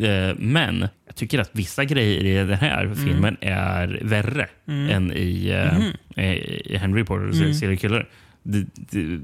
Eh, 0.00 0.36
Men 0.38 0.88
jag 1.12 1.16
tycker 1.16 1.38
att 1.38 1.50
vissa 1.52 1.84
grejer 1.84 2.24
i 2.24 2.46
den 2.46 2.58
här 2.58 2.84
Mm. 2.84 2.96
filmen 2.96 3.36
är 3.40 4.00
värre 4.02 4.48
än 4.66 5.12
i, 5.12 5.48
eh, 5.50 5.78
Mm-hmm. 5.78 6.22
i 6.70 6.76
Henry 6.76 7.02
of 7.02 7.10
a 7.10 7.54
Serial 7.60 7.76
Killer. 7.78 8.08
Det, 8.42 8.66
det, 8.74 8.98
ju- 8.98 9.20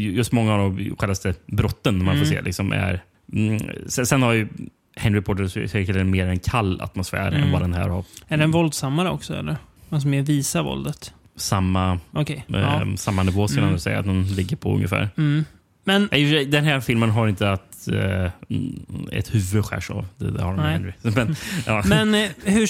ju- 0.00 0.12
just 0.12 0.32
många 0.32 0.54
av 0.54 0.58
de 0.76 0.96
självaste 0.98 1.34
brotten 1.46 1.98
man 2.04 2.14
Mm. 2.14 2.18
får 2.18 2.34
se 2.34 2.42
liksom 2.42 2.72
är... 2.72 3.02
Mm, 3.32 3.60
sen, 3.86 4.06
sen 4.06 4.22
har 4.22 4.32
ju 4.32 4.48
Henry 4.96 5.22
Serial 5.48 5.86
Killer 5.86 6.04
mer 6.04 6.26
en 6.26 6.38
kall 6.38 6.80
atmosfär 6.80 7.28
Mm. 7.28 7.42
än 7.42 7.52
vad 7.52 7.60
den 7.62 7.74
här 7.74 7.88
har. 7.88 8.04
Är 8.28 8.36
den 8.36 8.50
våldsammare 8.50 9.10
också 9.10 9.34
eller? 9.34 9.56
Alltså 9.90 10.08
mer 10.08 10.22
visa 10.22 10.62
våldet? 10.62 11.12
Samma, 11.36 11.98
Okej. 12.12 12.44
eh, 12.48 12.60
Ja. 12.60 12.86
samma 12.96 13.22
nivå 13.22 13.48
skulle 13.48 13.62
jag 13.64 13.70
nog 13.70 13.80
säga 13.80 13.98
att 13.98 14.06
de 14.06 14.22
ligger 14.22 14.56
på 14.56 14.74
ungefär. 14.74 15.08
Mm. 15.16 15.44
Men 15.84 16.08
Den 16.50 16.64
här 16.64 16.80
filmen 16.80 17.10
har 17.10 17.28
inte 17.28 17.50
att 17.52 17.75
eh, 17.88 18.30
mm, 18.48 19.08
ett 19.12 19.34
huvud 19.34 19.64
skärs 19.64 19.90
av. 19.90 20.06
Det, 20.16 20.30
det 20.30 20.42
har 20.42 20.52
de 20.52 20.56
med. 20.56 20.72
Henry. 20.72 20.92
Men, 21.02 21.36
ja. 21.66 21.82
Men 21.86 22.14
eh, 22.14 22.30
hur, 22.44 22.68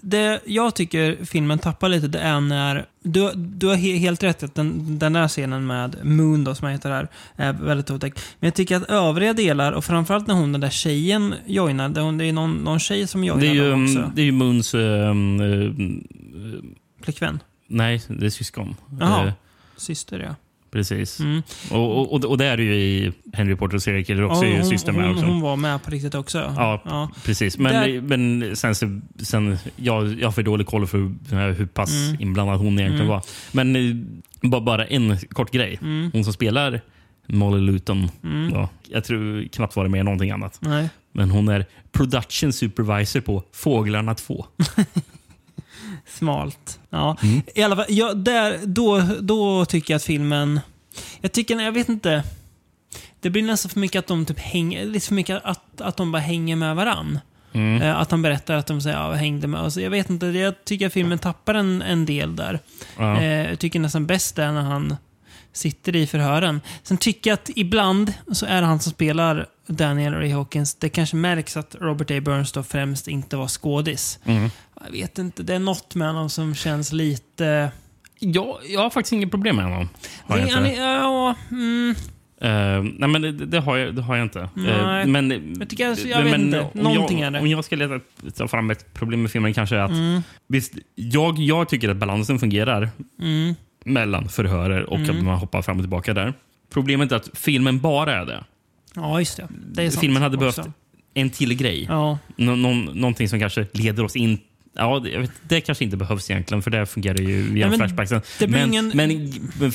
det 0.00 0.40
jag 0.44 0.74
tycker 0.74 1.24
filmen 1.24 1.58
tappar 1.58 1.88
lite, 1.88 2.08
det 2.08 2.18
är 2.18 2.40
när... 2.40 2.86
Du, 3.02 3.32
du 3.34 3.66
har 3.66 3.74
he, 3.74 3.96
helt 3.96 4.22
rätt 4.22 4.42
att 4.42 4.54
den, 4.54 4.98
den 4.98 5.12
där 5.12 5.28
scenen 5.28 5.66
med 5.66 5.96
Moon, 6.02 6.44
då, 6.44 6.54
som 6.54 6.68
heter 6.68 6.90
här, 6.90 7.08
är 7.36 7.52
väldigt 7.52 7.90
otäck. 7.90 8.14
Men 8.40 8.46
jag 8.46 8.54
tycker 8.54 8.76
att 8.76 8.90
övriga 8.90 9.32
delar, 9.32 9.72
och 9.72 9.84
framförallt 9.84 10.26
när 10.26 10.34
hon, 10.34 10.52
den 10.52 10.60
där 10.60 10.70
tjejen, 10.70 11.34
joinar. 11.46 11.88
Det 11.88 12.00
är, 12.00 12.18
det 12.18 12.24
är 12.24 12.32
någon, 12.32 12.52
någon 12.54 12.80
tjej 12.80 13.06
som 13.06 13.24
joinar 13.24 13.40
det, 13.40 13.48
är 13.48 13.54
ju, 13.54 13.84
också. 13.84 14.12
det 14.14 14.22
är 14.22 14.26
ju 14.26 14.32
Moons... 14.32 14.74
eh, 14.74 15.10
mm, 15.10 16.04
Flickvän. 17.02 17.38
nej, 17.66 18.02
det 18.08 18.26
är 18.26 18.30
syskon. 18.30 18.76
Jaha. 19.00 19.26
Eh, 19.26 19.32
Syster, 19.76 20.18
ja. 20.18 20.34
Precis. 20.74 21.20
Mm. 21.20 21.42
Och, 21.70 21.98
och, 22.00 22.12
och, 22.12 22.24
och 22.24 22.38
det 22.38 22.46
är 22.46 22.56
det 22.56 22.62
ju 22.62 22.74
i 22.74 23.12
Henry 23.32 23.54
of 23.54 23.74
a 23.74 23.78
Serial 23.78 24.04
Killer 24.04 24.24
också. 24.24 24.44
Ja, 24.44 24.56
hon, 24.56 24.64
syster 24.66 24.92
med 24.92 25.04
hon, 25.04 25.14
också. 25.14 25.26
hon 25.26 25.40
var 25.40 25.56
med 25.56 25.82
på 25.82 25.90
riktigt 25.90 26.14
också. 26.14 26.38
Ja, 26.56 26.82
ja. 26.84 27.10
Precis, 27.24 27.58
men, 27.58 27.72
Där- 27.74 28.00
men 28.00 28.56
sen, 28.56 29.02
sen 29.18 29.58
jag, 29.76 30.20
jag 30.20 30.26
har 30.26 30.32
för 30.32 30.42
dålig 30.42 30.66
koll 30.66 30.86
för 30.86 30.98
hur, 30.98 31.52
hur 31.52 31.66
pass 31.66 31.90
Mm. 32.08 32.20
inblandad 32.22 32.58
hon 32.58 32.78
egentligen 32.78 33.08
var. 33.08 33.22
Men 33.52 33.76
eh, 33.76 33.96
bara, 34.50 34.60
bara 34.60 34.86
en 34.86 35.18
kort 35.18 35.50
grej. 35.50 35.78
Mm. 35.82 36.10
Hon 36.12 36.24
som 36.24 36.32
spelar 36.32 36.80
Molly 37.26 37.60
Luton, 37.72 38.08
ja, 38.52 38.68
jag 38.88 39.04
tror 39.04 39.48
knappt 39.48 39.76
var 39.76 39.84
det 39.84 39.90
med 39.90 40.04
någonting 40.04 40.30
annat. 40.30 40.58
Nej. 40.60 40.88
Men 41.12 41.30
hon 41.30 41.48
är 41.48 41.66
production 41.92 42.52
supervisor 42.52 43.20
på 43.20 43.42
Fåglarna 43.52 44.14
2. 44.14 44.46
Smalt. 46.14 46.80
Ja. 46.90 47.16
Mm. 47.22 47.42
I 47.54 47.62
alla 47.62 47.76
fall, 47.76 47.84
ja, 47.88 48.14
där, 48.14 48.60
då, 48.64 49.02
då 49.20 49.64
tycker 49.64 49.94
jag 49.94 49.96
att 49.96 50.04
filmen... 50.04 50.60
Jag 51.20 51.32
tycker, 51.32 51.60
jag 51.60 51.72
vet 51.72 51.88
inte. 51.88 52.22
det 53.20 53.30
blir 53.30 53.42
nästan 53.42 53.70
för 53.70 53.80
mycket 53.80 53.98
att 53.98 54.06
de 54.06 54.26
typ 54.26 54.38
hänger, 54.38 54.84
lite 54.84 55.06
för 55.06 55.14
mycket 55.14 55.44
att, 55.44 55.80
att 55.80 55.96
de 55.96 56.12
bara 56.12 56.22
hänger 56.22 56.56
med 56.56 56.76
varann. 56.76 57.18
Mm. 57.52 57.82
Eh, 57.82 57.96
att 58.00 58.10
han 58.10 58.22
berättar 58.22 58.54
att 58.54 58.66
de 58.66 58.80
säger, 58.80 58.96
ja, 58.96 59.12
hängde 59.12 59.46
med. 59.46 59.60
Alltså, 59.60 59.80
jag 59.80 59.90
vet 59.90 60.10
inte, 60.10 60.26
jag 60.26 60.64
tycker 60.64 60.86
att 60.86 60.92
filmen 60.92 61.18
tappar 61.18 61.54
en, 61.54 61.82
en 61.82 62.06
del 62.06 62.36
där. 62.36 62.60
Ja. 62.98 63.20
Eh, 63.20 63.48
jag 63.50 63.58
tycker 63.58 63.80
nästan 63.80 64.06
bäst 64.06 64.38
är 64.38 64.52
när 64.52 64.62
han 64.62 64.96
sitter 65.54 65.96
i 65.96 66.06
förhören. 66.06 66.60
Sen 66.82 66.96
tycker 66.96 67.30
jag 67.30 67.34
att 67.34 67.50
ibland 67.56 68.12
så 68.32 68.46
är 68.46 68.60
det 68.60 68.66
han 68.66 68.80
som 68.80 68.92
spelar 68.92 69.46
Daniel 69.66 70.14
Ray 70.14 70.32
Hawkins. 70.32 70.74
Det 70.74 70.88
kanske 70.88 71.16
märks 71.16 71.56
att 71.56 71.76
Robert 71.80 72.10
A. 72.10 72.20
Burns 72.20 72.52
då 72.52 72.62
främst 72.62 73.08
inte 73.08 73.36
var 73.36 73.48
skådis. 73.48 74.18
Mm. 74.24 74.50
Jag 74.84 74.92
vet 74.92 75.18
inte, 75.18 75.42
det 75.42 75.54
är 75.54 75.58
något 75.58 75.94
med 75.94 76.08
honom 76.08 76.30
som 76.30 76.54
känns 76.54 76.92
lite... 76.92 77.70
Jag, 78.18 78.56
jag 78.68 78.80
har 78.80 78.90
faktiskt 78.90 79.12
inget 79.12 79.30
problem 79.30 79.56
med 79.56 79.64
honom. 79.64 79.88
Har 80.26 80.38
jag 80.38 80.48
inte. 80.48 80.80
ja, 80.80 81.34
mm, 81.50 81.94
Eh, 82.40 82.82
nej, 82.98 83.08
men 83.08 83.22
det, 83.22 83.32
det, 83.32 83.60
har 83.60 83.76
jag, 83.76 83.94
det 83.94 84.02
har 84.02 84.16
jag 84.16 84.24
inte. 84.24 84.40
Eh, 84.40 85.06
men, 85.06 85.56
Jag 85.58 85.68
tycker 85.68 85.88
alltså- 85.88 86.08
jag 86.08 86.22
vet 86.22 86.38
inte. 86.38 86.68
Någonting 86.74 87.18
jag, 87.18 87.26
är 87.26 87.30
det. 87.30 87.40
Om 87.40 87.46
jag 87.46 87.64
ska 87.64 87.76
leta, 87.76 88.00
ta 88.36 88.48
fram 88.48 88.70
ett 88.70 88.94
problem 88.94 89.22
med 89.22 89.30
filmen 89.30 89.54
kanske 89.54 89.76
är 89.76 89.80
att 89.80 89.90
mm, 89.90 90.22
visst, 90.48 90.72
jag, 90.94 91.38
jag 91.38 91.68
tycker 91.68 91.88
att 91.88 91.96
balansen 91.96 92.38
fungerar 92.38 92.90
mm, 93.20 93.54
mellan 93.84 94.28
förhörer 94.28 94.82
och 94.90 95.00
att 95.00 95.22
man 95.24 95.38
hoppar 95.38 95.62
fram 95.62 95.76
och 95.76 95.82
tillbaka 95.82 96.14
där. 96.14 96.32
Problemet 96.72 97.12
är 97.12 97.16
att 97.16 97.30
filmen 97.34 97.80
bara 97.80 98.14
är 98.20 98.26
det. 98.26 98.44
ja, 98.94 99.18
just 99.20 99.36
det. 99.36 99.48
det 99.72 100.00
Filmen 100.00 100.22
hade 100.22 100.46
också. 100.46 100.62
behövt 100.62 100.74
en 101.14 101.30
till 101.30 101.54
grej. 101.54 101.86
Ja, 101.88 102.18
Nå, 102.36 102.56
någon, 102.56 102.84
någonting 102.84 103.28
som 103.28 103.40
kanske 103.40 103.66
leder 103.72 104.04
oss 104.04 104.16
in 104.16 104.38
Ja, 104.76 104.98
det, 105.04 105.30
det 105.48 105.60
kanske 105.60 105.84
inte 105.84 105.96
behövs 105.96 106.30
egentligen, 106.30 106.62
för 106.62 106.70
det 106.70 106.86
fungerar 106.86 107.18
ju 107.18 107.42
via 107.42 107.64
Ja, 107.66 107.70
men 107.70 107.78
flashbacksen. 107.78 108.20
Men, 108.48 108.68
ingen- 108.68 108.92
men, 108.94 109.32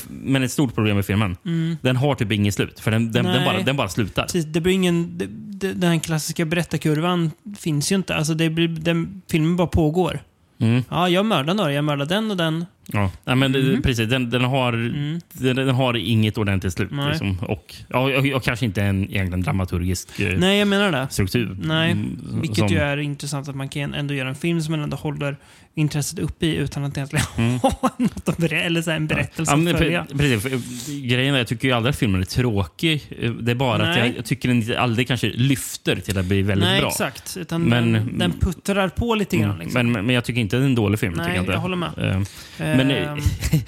men 0.09 0.43
ett 0.43 0.51
stort 0.51 0.75
problem 0.75 0.95
med 0.95 1.05
filmen, 1.05 1.37
den 1.81 1.95
har 1.95 2.15
typ 2.15 2.31
inget 2.31 2.53
slut. 2.53 2.79
För 2.79 2.91
den, 2.91 3.11
den, 3.11 3.25
den, 3.25 3.45
bara, 3.45 3.61
den 3.61 3.75
bara 3.77 3.89
slutar. 3.89 4.23
precis. 4.23 4.45
Det 4.45 4.61
blir 4.61 4.73
ingen... 4.73 5.17
Det, 5.59 5.73
den 5.73 5.99
klassiska 5.99 6.45
berättarkurvan 6.45 7.31
finns 7.59 7.91
ju 7.91 7.95
inte. 7.95 8.15
Alltså 8.15 8.33
det 8.33 8.49
blir, 8.49 8.67
den, 8.67 9.21
filmen 9.31 9.55
bara 9.55 9.67
pågår. 9.67 10.19
Mm. 10.61 10.83
Ja, 10.89 11.09
jag 11.09 11.25
mördar 11.25 11.53
några. 11.53 11.73
Jag 11.73 11.83
mördar 11.85 12.05
den 12.05 12.31
och 12.31 12.37
den. 12.37 12.65
Ja. 12.91 13.11
Nej, 13.25 13.35
men 13.35 13.51
det- 13.51 13.81
precis, 13.81 14.09
den, 14.09 14.29
den, 14.29 14.41
har, 14.43 14.73
Mm. 14.73 15.19
den, 15.33 15.55
den 15.55 15.69
har 15.69 15.97
inget 15.97 16.37
ordentligt 16.37 16.73
slut. 16.73 16.89
Liksom. 17.09 17.37
Och, 17.41 17.75
ja, 17.89 18.17
och, 18.17 18.25
och 18.35 18.43
kanske 18.43 18.65
inte 18.65 18.81
en 18.83 19.03
egentligen 19.03 19.41
dramaturgisk 19.41 20.19
eh, 20.19 20.37
Nej, 20.39 20.59
jag 20.59 20.67
menar 20.67 20.91
det. 20.91 21.07
struktur. 21.09 21.57
Nej, 21.61 21.91
Mm, 21.91 22.17
Vilket 22.41 22.57
som- 22.57 22.67
ju 22.67 22.77
är 22.77 22.97
intressant 22.97 23.47
att 23.49 23.55
man 23.55 23.69
kan 23.69 23.93
ändå 23.93 24.13
göra 24.13 24.29
en 24.29 24.35
film 24.35 24.61
som 24.61 24.73
ändå 24.73 24.97
håller 24.97 25.37
intresset 25.79 26.19
uppe 26.19 26.45
i 26.45 26.55
utan 26.55 26.83
att 26.85 26.97
egentligen 26.97 27.25
ha 27.61 27.89
något 27.97 28.29
att 28.29 28.37
berätta, 28.37 28.55
eller 28.65 28.81
så 28.81 28.91
en 28.91 29.07
berättelse 29.07 29.53
Mm. 29.53 29.67
Ja, 29.67 29.73
att 29.73 29.79
följa. 29.79 30.03
pre- 30.09 30.17
precis, 30.17 30.45
eh, 30.89 30.95
grejen 31.07 31.33
är, 31.33 31.37
jag 31.37 31.47
tycker 31.47 31.67
ju 31.67 31.73
aldrig 31.73 31.89
att 31.89 31.95
filmen 31.99 32.21
är 32.21 32.25
tråkig. 32.25 33.03
Eh, 33.21 33.31
Det 33.31 33.51
är 33.51 33.55
bara 33.55 33.73
att 33.75 33.97
Nej. 33.97 34.07
jag, 34.07 34.17
jag 34.17 34.25
tycker 34.25 34.49
den 34.49 34.77
aldrig 34.77 35.07
kanske 35.07 35.29
lyfter 35.29 35.95
till 35.95 36.17
att 36.17 36.25
bli 36.25 36.41
väldigt 36.41 36.67
Nej, 36.69 36.79
bra. 36.81 36.89
exakt. 36.89 37.37
Utan 37.37 37.61
Men- 37.63 37.93
den, 37.93 38.17
den 38.17 38.31
puttrar 38.39 38.89
på 38.89 39.15
lite 39.15 39.37
grann. 39.37 39.49
Mm. 39.49 39.59
Liksom. 39.59 39.91
Men, 39.91 40.05
men 40.05 40.15
jag 40.15 40.25
tycker 40.25 40.41
inte 40.41 40.57
det 40.57 40.63
är 40.63 40.65
en 40.65 40.75
dålig 40.75 40.99
film. 40.99 41.13
Nej, 41.13 41.25
tycker 41.25 41.35
jag, 41.35 41.41
inte. 41.43 41.51
jag 41.53 41.59
håller 41.59 41.75
med. 41.77 41.89
Eh, 41.97 42.21
Men 42.57 42.91
Ehm, 42.91 43.19
eh, 43.51 43.59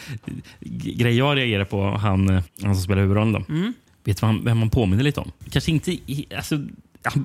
grejen 0.59 1.17
jag 1.17 1.37
reagerar 1.37 1.65
på, 1.65 1.83
han, 1.97 2.27
han 2.63 2.75
som 2.75 2.83
spelar 2.83 3.01
huvudrollen. 3.01 3.33
Då. 3.33 3.43
Mm. 3.53 3.73
Vet 4.03 4.19
du 4.19 4.25
han- 4.25 4.43
vem 4.45 4.57
man 4.57 4.69
påminner 4.69 5.03
lite 5.03 5.19
om? 5.19 5.31
Kanske 5.51 5.71
inte... 5.71 5.97
Alltså, 6.35 6.59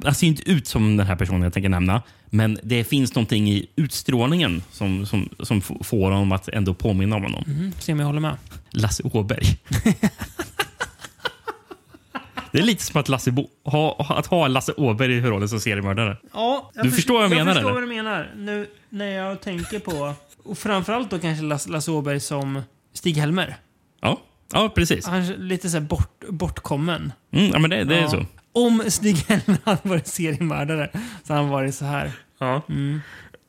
han 0.05 0.15
ser 0.15 0.27
inte 0.27 0.51
ut 0.51 0.67
som 0.67 0.97
den 0.97 1.07
här 1.07 1.17
personen 1.17 1.43
jag 1.43 1.53
tänker 1.53 1.69
nämna. 1.69 2.03
Men 2.31 2.59
det 2.63 2.85
finns 2.85 3.15
någonting 3.15 3.49
i 3.51 3.67
utstrålningen 3.77 4.63
som, 4.73 5.07
som, 5.07 5.29
som 5.41 5.61
får 5.61 6.11
honom 6.11 6.33
att 6.33 6.49
ändå 6.49 6.75
påminna 6.75 7.17
om 7.17 7.23
honom. 7.23 7.45
mm, 7.47 7.73
se 7.79 7.93
om 7.93 7.99
jag 8.01 8.07
håller 8.07 8.21
med. 8.21 8.37
Lasse 8.71 9.03
Åberg. 9.03 9.45
Det 12.53 12.59
är 12.63 12.67
lite 12.67 12.83
som 12.85 13.01
att, 13.01 13.09
Lasse 13.09 13.31
Bo, 13.31 13.49
ha, 13.65 13.97
att 14.09 14.27
ha 14.27 14.49
Lasse 14.49 14.73
Åberg 14.77 15.11
i 15.13 15.15
huvudrollen 15.15 15.49
som 15.49 15.61
seriemördare. 15.61 16.17
Ja, 16.33 16.71
Du 16.83 16.91
förstår 16.91 17.15
vad 17.15 17.23
jag 17.25 17.31
menar, 17.31 17.45
Jag 17.47 17.55
förstår 17.55 17.71
eller? 17.71 17.81
vad 17.81 17.83
du 17.91 17.95
menar. 17.97 18.33
Nu 18.37 18.67
när 18.89 19.07
jag 19.11 19.41
tänker 19.41 19.79
på... 19.79 20.15
Och 20.45 20.59
framförallt 20.59 21.11
då 21.11 21.19
kanske 21.19 21.45
Lasse, 21.45 21.71
Lasse 21.71 21.91
Åberg 21.91 22.21
som 22.21 22.63
Stig-Helmer. 22.95 23.57
Ja, 24.01 24.21
ja 24.53 24.69
precis. 24.75 25.07
Han 25.07 25.21
är 25.23 25.37
lite 25.37 25.71
så 25.71 25.81
bort, 25.81 26.25
bortkommen. 26.29 27.13
Mm, 27.33 27.51
ja, 27.53 27.59
men 27.59 27.71
det, 27.71 27.85
det 27.85 27.97
är 27.97 28.03
Ja. 28.03 28.09
så. 28.11 28.27
Om 28.57 28.83
Stig-Helmer 28.89 29.59
hade 29.65 29.89
varit 29.89 30.07
seriemördare 30.07 30.91
så 31.25 31.33
hade 31.33 31.43
han 31.45 31.51
varit 31.51 31.75
så 31.75 31.85
här. 31.85 32.13
Ja. 32.39 32.63
Mm. 32.69 33.01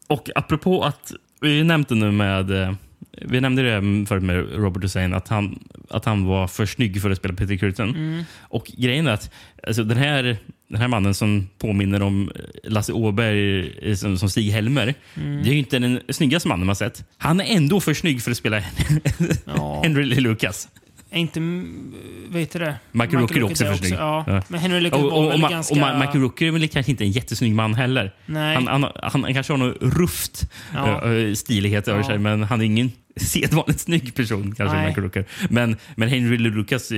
Och 0.07 0.29
apropå 0.35 0.83
att, 0.83 1.11
vi 1.41 1.63
nämnde 1.63 1.95
nu 1.95 2.11
med, 2.11 2.51
eh, 2.51 2.73
vi 3.21 3.41
nämnde 3.41 3.61
det 3.61 4.05
förut 4.07 4.23
med 4.23 4.35
Robert 4.53 4.83
Hussein, 4.83 5.13
att 5.13 5.27
han, 5.27 5.59
att 5.89 6.05
han 6.05 6.25
var 6.25 6.47
för 6.47 6.65
snygg 6.65 7.01
för 7.01 7.09
att 7.11 7.17
spela 7.17 7.33
Peter 7.33 7.55
Cruton. 7.57 7.89
Mm. 7.89 8.23
Och 8.39 8.71
grejen 8.77 9.07
är 9.07 9.11
att 9.11 9.31
alltså, 9.67 9.83
den, 9.83 9.97
här, 9.97 10.37
den 10.67 10.81
här 10.81 10.87
mannen 10.87 11.13
som 11.13 11.47
påminner 11.57 12.01
om 12.01 12.31
Lasse 12.63 12.93
Åberg 12.93 13.73
eh, 13.81 13.95
som, 13.95 14.17
som 14.17 14.29
Stig-Helmer, 14.29 14.93
Mm. 15.15 15.43
det 15.43 15.49
är 15.49 15.53
ju 15.53 15.59
inte 15.59 15.79
den 15.79 15.99
snyggaste 16.09 16.47
mannen 16.49 16.65
man 16.65 16.75
sett. 16.75 17.03
Han 17.17 17.39
är 17.41 17.45
ändå 17.55 17.79
för 17.79 17.93
snygg 17.93 18.21
för 18.21 18.31
att 18.31 18.37
spela 18.37 18.61
Ja. 19.45 19.81
Henry 19.83 20.05
Lucas. 20.05 20.67
Är 21.11 21.19
inte... 21.19 21.39
mm, 21.39 21.93
Vet 22.29 22.51
du 22.53 22.59
det? 22.59 22.75
Michael 22.91 23.17
Rooker 23.21 23.37
är 23.37 23.43
också 23.43 23.65
för 23.65 23.73
snygg. 23.75 23.93
Ja. 23.93 24.23
Ja. 24.27 24.41
Men 24.47 24.59
Henry 24.59 24.79
Lucas 24.79 24.99
Och, 25.01 25.33
och, 25.33 25.39
ganska... 25.39 25.73
och 25.93 25.99
Michael 25.99 26.21
Rooker 26.21 26.45
är 26.45 26.51
väl 26.51 26.67
kanske 26.67 26.91
inte 26.91 27.03
en 27.03 27.11
jättesnygg 27.11 27.53
man 27.55 27.73
heller. 27.73 28.13
Nej. 28.25 28.55
Han, 28.55 28.67
han, 28.67 28.83
han, 28.83 29.23
han 29.23 29.33
kanske 29.33 29.53
har 29.53 29.57
något 29.57 29.77
rufft 29.81 30.49
Ja. 30.73 31.01
stilighet 31.35 31.87
över 31.87 32.03
sig, 32.03 32.17
men 32.19 32.43
han 32.43 32.61
är 32.61 32.65
ingen 32.65 32.91
sedvanligt 33.15 33.79
snygg 33.79 34.15
person. 34.15 34.55
kanske 34.57 34.77
Nej. 34.77 34.87
Michael 34.87 35.03
Rooker. 35.03 35.25
Men, 35.49 35.75
men 35.95 36.09
Henry 36.09 36.37
Lucas, 36.37 36.91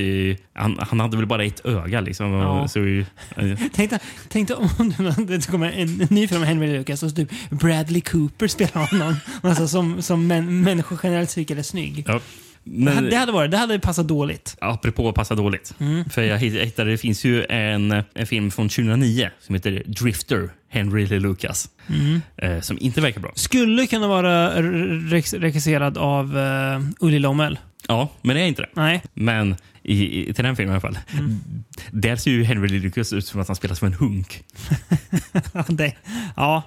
han, 0.53 0.77
han 0.89 0.99
hade 0.99 1.17
väl 1.17 1.25
bara 1.25 1.43
ett 1.43 1.65
öga. 1.65 2.01
Liksom, 2.01 2.31
Ja. 2.33 2.67
så, 2.67 2.85
eh, 2.85 3.05
Tänk 3.73 3.89
dig- 3.89 3.99
Tänk 4.29 4.49
om 4.79 4.93
det- 5.27 5.47
kommer 5.51 5.71
en, 5.71 6.07
ny 6.09 6.27
film 6.27 6.39
med 6.41 6.49
Henry 6.49 6.77
Lucas 6.77 7.03
och 7.03 7.15
typ 7.15 7.29
Bradley 7.49 8.01
Cooper 8.01 8.47
spelar 8.47 8.85
honom. 8.91 9.15
Alltså 9.41 9.67
som, 9.67 10.01
som 10.01 10.27
män, 10.27 10.61
människor 10.61 10.99
generellt 11.03 11.29
tycker 11.35 11.55
är 11.55 11.63
snygg. 11.63 12.03
ja. 12.07 12.19
Men, 12.63 13.09
det 13.09 13.15
hade 13.15 13.31
varit, 13.31 13.51
det 13.51 13.57
hade 13.57 13.79
passat 13.79 14.07
dåligt. 14.07 14.57
apropå 14.61 15.09
att 15.09 15.15
passa 15.15 15.35
dåligt. 15.35 15.73
Mm. 15.79 16.09
För 16.09 16.21
jag 16.21 16.37
hittade, 16.37 16.91
det 16.91 16.97
finns 16.97 17.25
ju 17.25 17.45
en, 17.49 18.03
en 18.13 18.27
film 18.27 18.51
från 18.51 18.69
2009 18.69 19.29
som 19.39 19.55
heter 19.55 19.83
Drifter, 19.85 20.49
Henry 20.69 21.05
Lee 21.05 21.19
Lucas. 21.19 21.69
Mm. 21.89 22.21
Eh, 22.37 22.61
som 22.61 22.77
inte 22.81 23.01
verkar 23.01 23.21
bra. 23.21 23.31
Skulle 23.35 23.87
kunna 23.87 24.07
vara 24.07 24.61
re- 24.61 25.39
regisserad 25.39 25.97
av 25.97 26.37
uh, 26.37 26.81
Ulli 26.99 27.19
Lommel. 27.19 27.59
Ja, 27.87 28.09
men 28.21 28.35
det 28.35 28.41
är 28.41 28.45
inte 28.47 28.61
det. 28.61 28.69
Nej. 28.73 29.01
Men 29.13 29.55
i, 29.89 30.29
i, 30.29 30.33
till 30.33 30.43
den 30.43 30.55
filmen 30.55 30.71
i 30.71 30.73
alla 30.73 30.81
fall. 30.81 30.99
Mm. 31.13 31.39
Där 31.91 32.15
ser 32.15 32.31
ju 32.31 32.43
Henry 32.43 32.79
Lucas 32.79 33.13
ut 33.13 33.25
som 33.25 33.41
att 33.41 33.47
han 33.47 33.55
spelar 33.55 33.75
som 33.75 33.87
en 33.87 33.93
hunk. 33.93 34.43
Det, 35.67 35.95
ja. 36.35 36.63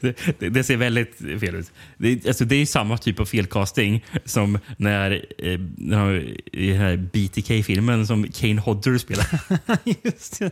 Det, 0.00 0.16
det, 0.38 0.48
det 0.48 0.64
ser 0.64 0.76
väldigt 0.76 1.16
fel 1.40 1.54
ut. 1.54 1.72
Det, 1.96 2.26
alltså, 2.26 2.44
det 2.44 2.56
är 2.56 2.66
samma 2.66 2.98
typ 2.98 3.20
av 3.20 3.24
felcasting 3.24 4.04
som 4.24 4.58
när, 4.76 5.24
eh, 5.38 5.60
när 5.76 6.12
i 6.52 6.70
den 6.70 6.78
här 6.78 6.96
BTK-filmen 6.96 8.06
som 8.06 8.28
Kane 8.32 8.60
Hodder 8.60 8.98
spelar. 8.98 9.26
Just 10.04 10.38
det. 10.38 10.50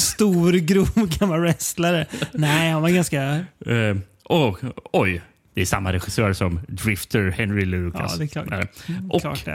Stor, 0.00 0.52
grov 0.52 1.08
gammal 1.18 1.40
wrestlare. 1.40 2.06
Nej, 2.32 2.70
han 2.70 2.82
var 2.82 2.90
ganska... 2.90 3.22
Eh, 3.66 3.96
och, 4.24 4.58
oj, 4.92 5.22
det 5.54 5.60
är 5.60 5.66
samma 5.66 5.92
regissör 5.92 6.32
som 6.32 6.60
Drifter, 6.68 7.30
Henry 7.30 7.64
Lucas. 7.64 8.12
Ja, 8.12 8.18
det 8.18 8.24
är 8.24 8.28
klart. 8.28 8.50
Nej. 8.50 8.66
Och, 9.10 9.20
Klart. 9.20 9.48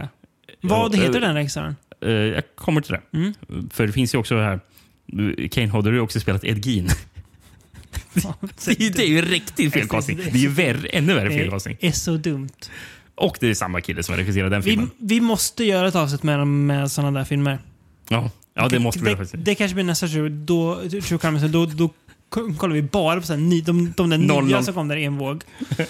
Vad 0.61 0.95
heter 0.95 1.21
den 1.21 1.33
regissören? 1.35 1.75
eh, 2.01 2.09
jag 2.11 2.43
kommer 2.55 2.81
till 2.81 2.91
det. 2.93 3.17
Mm. 3.17 3.33
För 3.73 3.87
det 3.87 3.93
finns 3.93 4.13
ju 4.13 4.17
också 4.19 4.35
här 4.37 4.59
Kane 5.51 5.67
Hodder 5.67 5.91
har 5.91 5.95
ju 5.95 6.01
också 6.01 6.19
spelat 6.19 6.43
Ed 6.43 6.65
Gein. 6.65 6.89
Det 8.13 8.67
är 8.71 8.81
ju- 8.81 8.89
det 8.89 9.03
är 9.03 9.07
ju 9.07 9.21
riktig 9.21 9.73
felcasting. 9.73 10.17
Det 10.17 10.23
är 10.29 10.37
ju 10.37 10.47
värre, 10.49 10.87
ännu 10.87 11.13
värre 11.13 11.29
felcasting. 11.29 11.77
Det 11.81 11.87
är 11.87 11.91
så 11.91 12.17
dumt. 12.17 12.49
Och 13.15 13.37
det 13.39 13.49
är 13.49 13.53
samma 13.53 13.81
kille 13.81 14.03
som 14.03 14.13
har 14.13 14.17
regisserat 14.19 14.51
den 14.51 14.63
filmen. 14.63 14.89
vi 14.97 15.21
måste 15.21 15.63
göra 15.63 15.87
ett 15.87 15.95
avsnitt 15.95 16.23
med, 16.23 16.47
med 16.47 16.91
sådana 16.91 17.19
där 17.19 17.25
filmer. 17.25 17.59
Ja, 18.09 18.31
ja 18.53 18.67
det 18.67 18.79
måste 18.79 18.99
vi 19.03 19.09
det, 19.09 19.17
faktiskt. 19.17 19.45
det 19.45 19.55
kanske 19.55 19.75
blir 19.75 19.83
nästa 19.83 20.07
show. 20.07 20.29
Då, 20.31 20.81
så 21.39 21.47
då, 21.47 21.65
då 21.65 21.89
ko- 22.29 22.53
kollar 22.57 22.73
vi 22.75 22.81
bara 22.81 23.19
på 23.21 23.27
så 23.27 23.33
här, 23.33 23.39
ny, 23.39 23.61
de, 23.61 23.93
de 23.97 24.09
där 24.09 24.17
nya 24.17 24.63
som 24.63 24.73
kom 24.73 24.87
där 24.87 24.97
i 24.97 25.03
en 25.03 25.17
våg. 25.17 25.43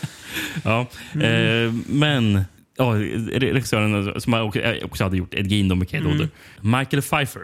Ja, 0.63 0.87
Mm. 1.13 1.67
eh, 1.67 1.73
men 1.87 2.41
ja, 2.77 2.93
regissören 3.39 4.22
som 4.22 4.34
också, 4.34 4.60
eh, 4.60 4.85
också 4.85 5.03
hade 5.03 5.18
gjort 5.18 5.34
Ed 5.34 5.47
Gein 5.52 5.68
då 5.68 5.76
med 5.76 5.89
Kate 5.89 6.06
Mm. 6.06 6.27
Michael 6.61 7.02
Pfeiffer. 7.02 7.41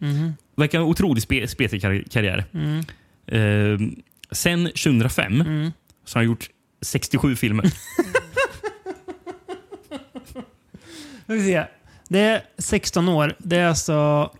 Mhm. 0.00 0.32
Verkar 0.56 0.78
ha 0.78 0.84
en 0.86 0.90
otroligt 0.90 1.22
spe, 1.24 1.48
spetig 1.48 1.82
kar 1.82 2.02
karriär. 2.10 2.44
Mm. 2.54 2.78
Eh, 3.26 3.88
sen 4.30 4.64
2005 4.66 5.40
Mm. 5.40 5.70
så 6.04 6.18
har 6.18 6.22
han 6.22 6.26
gjort 6.30 6.50
67 6.82 7.36
filmer. 7.36 7.64
Vi 11.26 11.42
se. 11.44 11.64
Det 12.08 12.20
är 12.20 12.42
16 12.58 13.08
år. 13.08 13.34
Det 13.38 13.56
är 13.56 13.66
alltså 13.68 14.30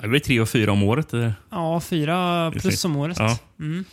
Det 0.00 0.08
blir 0.08 0.20
tre 0.20 0.40
och 0.40 0.48
fyra 0.48 0.72
om 0.72 0.82
året. 0.82 1.12
eh. 1.14 1.30
ja, 1.50 1.80
fyra 1.80 2.50
plus 2.50 2.84
om 2.84 2.96
året. 2.96 3.16
Ja. 3.20 3.38
Mm. 3.60 3.84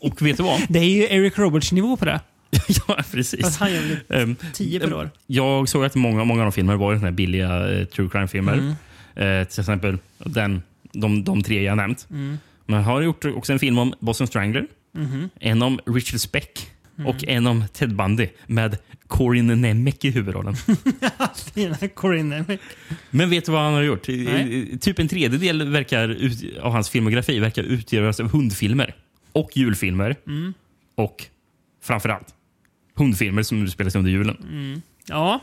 Och 0.00 0.22
vet 0.22 0.36
du 0.36 0.42
vad? 0.42 0.60
Det 0.68 0.78
är 0.78 0.84
ju 0.84 1.02
Eric 1.02 1.38
Roberts-nivå 1.38 1.96
på 1.96 2.04
det. 2.04 2.20
ja, 2.68 2.94
Fast 2.96 3.12
precis. 3.12 3.56
han 3.56 3.72
gör 3.72 3.80
väl 3.80 4.22
Ehm, 4.22 4.36
10 4.52 4.80
per 4.80 4.94
år. 4.94 5.10
Jag 5.26 5.68
såg 5.68 5.84
att 5.84 5.94
många, 5.94 6.24
många 6.24 6.40
av 6.40 6.46
de 6.46 6.52
filmerna 6.52 6.78
var 6.78 6.94
såna 6.94 7.06
här 7.06 7.12
billiga 7.12 7.70
eh, 7.78 7.84
true 7.84 8.08
crime-filmer. 8.12 8.52
Mm. 8.52 9.40
Eh, 9.40 9.48
till 9.48 9.60
exempel 9.60 9.98
den, 10.18 10.62
de, 10.92 11.24
de 11.24 11.42
tre 11.42 11.62
jag 11.62 11.76
nämnt. 11.76 12.06
Mm. 12.10 12.38
Men 12.66 12.82
han 12.82 12.94
har 12.94 13.02
gjort 13.02 13.24
också 13.24 13.52
en 13.52 13.58
film 13.58 13.78
om 13.78 13.94
Boston 14.00 14.26
Strangler, 14.26 14.66
Mhm. 14.94 15.28
en 15.40 15.62
om 15.62 15.80
Richard 15.86 16.20
Speck 16.20 16.68
Mm. 16.98 17.06
och 17.06 17.24
en 17.28 17.46
om 17.46 17.64
Ted 17.72 17.96
Bundy 17.96 18.28
med 18.46 18.78
Corin 19.06 19.46
Nemec 19.60 19.94
i 20.04 20.10
huvudrollen. 20.10 20.56
Fina 21.54 21.76
Corinne. 21.94 22.58
Men 23.10 23.30
vet 23.30 23.46
du 23.46 23.52
vad 23.52 23.60
han 23.60 23.74
har 23.74 23.82
gjort? 23.82 24.08
Nej. 24.08 24.78
Typ 24.80 24.98
en 24.98 25.08
tredjedel 25.08 25.68
verkar 25.68 26.08
ut, 26.08 26.58
av 26.60 26.72
hans 26.72 26.90
filmografi 26.90 27.38
verkar 27.40 27.62
utgöras 27.62 28.20
av 28.20 28.30
hundfilmer 28.32 28.94
och 29.32 29.50
julfilmer. 29.54 30.16
Mm. 30.26 30.54
Och 30.94 31.24
framförallt 31.82 32.26
hundfilmer 32.96 33.42
som 33.42 33.62
utspelas 33.62 33.94
under 33.94 34.10
julen. 34.10 34.82
Ja. 35.06 35.40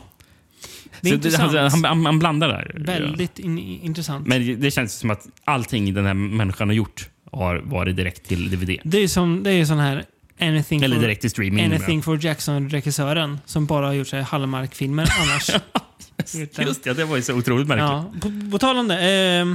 Det 1.00 1.08
intressant. 1.10 1.52
han, 1.54 1.70
han, 1.70 1.84
han, 1.84 2.06
han 2.06 2.18
blandar 2.18 2.48
där. 2.48 2.72
Väldigt 2.86 3.38
in, 3.38 3.58
intressant. 3.58 4.26
Men 4.26 4.46
det- 4.46 4.54
det 4.56 4.70
känns 4.70 4.92
som 4.98 5.10
att 5.10 5.26
allting 5.44 5.94
den 5.94 6.06
här 6.06 6.14
människan 6.14 6.68
har 6.68 6.74
gjort 6.74 7.08
har 7.32 7.56
varit 7.58 7.96
direkt 7.96 8.28
till 8.28 8.50
DVD. 8.50 8.80
det 8.84 8.98
är 8.98 9.08
som, 9.08 9.42
det 9.42 9.50
är 9.50 9.64
sån 9.64 9.78
här 9.78 10.04
Anything 10.40 10.82
Eller 10.82 10.96
for, 10.96 11.02
direkt 11.02 11.20
till 11.20 11.30
streaming. 11.30 11.64
Anything 11.64 12.02
for 12.02 12.24
Jackson-regissören 12.24 13.38
som 13.44 13.66
bara 13.66 13.86
har 13.86 13.92
gjort 13.92 14.12
Hallmark-filmer 14.12 15.08
annars. 15.20 15.50
Just 16.58 16.84
det, 16.84 16.92
det 16.94 17.04
var 17.04 17.16
ju 17.16 17.22
så 17.22 17.34
otroligt 17.34 17.68
märkligt. 17.68 17.82
ja. 17.84 18.12
på, 18.20 18.50
på 18.50 18.58
tal 18.58 18.76
om 18.78 18.88
det. 18.88 18.94
Eh, 19.40 19.46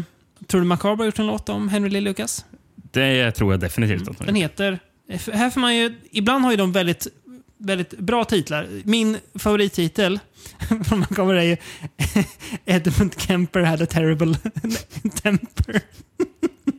tror 0.48 0.62
du 0.62 0.68
Macabre 0.68 1.02
har 1.02 1.06
gjort 1.06 1.20
en 1.20 1.28
låt 1.28 1.50
om 1.50 1.70
Henry 1.70 1.90
Lee 1.90 2.02
Lucas? 2.02 2.46
Det 2.92 3.32
tror 3.32 3.54
jag 3.54 3.60
definitivt. 3.60 4.08
han 4.08 4.26
Den 4.26 4.36
heter... 4.36 4.80
Här 5.34 5.50
får 5.50 5.62
man 5.62 5.76
ju, 5.76 5.96
ibland 6.12 6.44
har 6.44 6.52
ju 6.52 6.58
de 6.58 6.72
väldigt, 6.72 7.08
väldigt 7.58 7.98
bra 8.00 8.26
titlar. 8.26 8.68
Min 8.84 9.18
favorittitel 9.40 10.20
från 10.88 11.00
Macabre 11.00 11.40
är 11.40 11.44
ju 11.46 11.58
Edmund 12.66 13.16
Kemper 13.22 13.62
had 13.62 13.82
a 13.82 13.86
terrible 13.86 14.36
temper. 15.24 15.82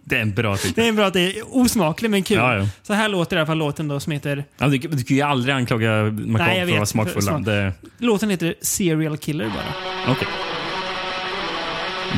Det 0.04 0.16
är 0.16 0.20
en 0.22 0.34
bra 0.34 0.56
titel. 0.56 0.72
Det 0.76 0.84
är 0.84 0.88
en 0.88 0.96
bra 0.96 1.10
är 1.20 1.56
osmaklig 1.56 2.10
men 2.10 2.22
kul. 2.22 2.36
Ja, 2.36 2.56
ja. 2.58 2.68
Så 2.82 2.92
här 2.92 3.08
låter 3.08 3.36
i 3.36 3.38
alla 3.38 3.46
fall 3.46 3.58
låten 3.58 3.88
då 3.88 4.00
som 4.00 4.12
heter... 4.12 4.44
Ja, 4.58 4.66
du, 4.68 4.78
du 4.78 5.04
kan 5.04 5.16
ju 5.16 5.22
aldrig 5.22 5.54
anklaga 5.54 5.90
Nej, 5.90 6.10
Macabre 6.12 6.54
för 6.54 6.62
att 6.62 6.68
vara 6.70 6.80
vet. 6.80 6.88
smakfulla. 6.88 7.20
Smak. 7.22 7.44
Det- 7.44 7.72
Låten 7.98 8.30
heter 8.30 8.54
Serial 8.60 9.18
Killer 9.18 9.44
bara. 9.44 10.12
Okej. 10.12 10.28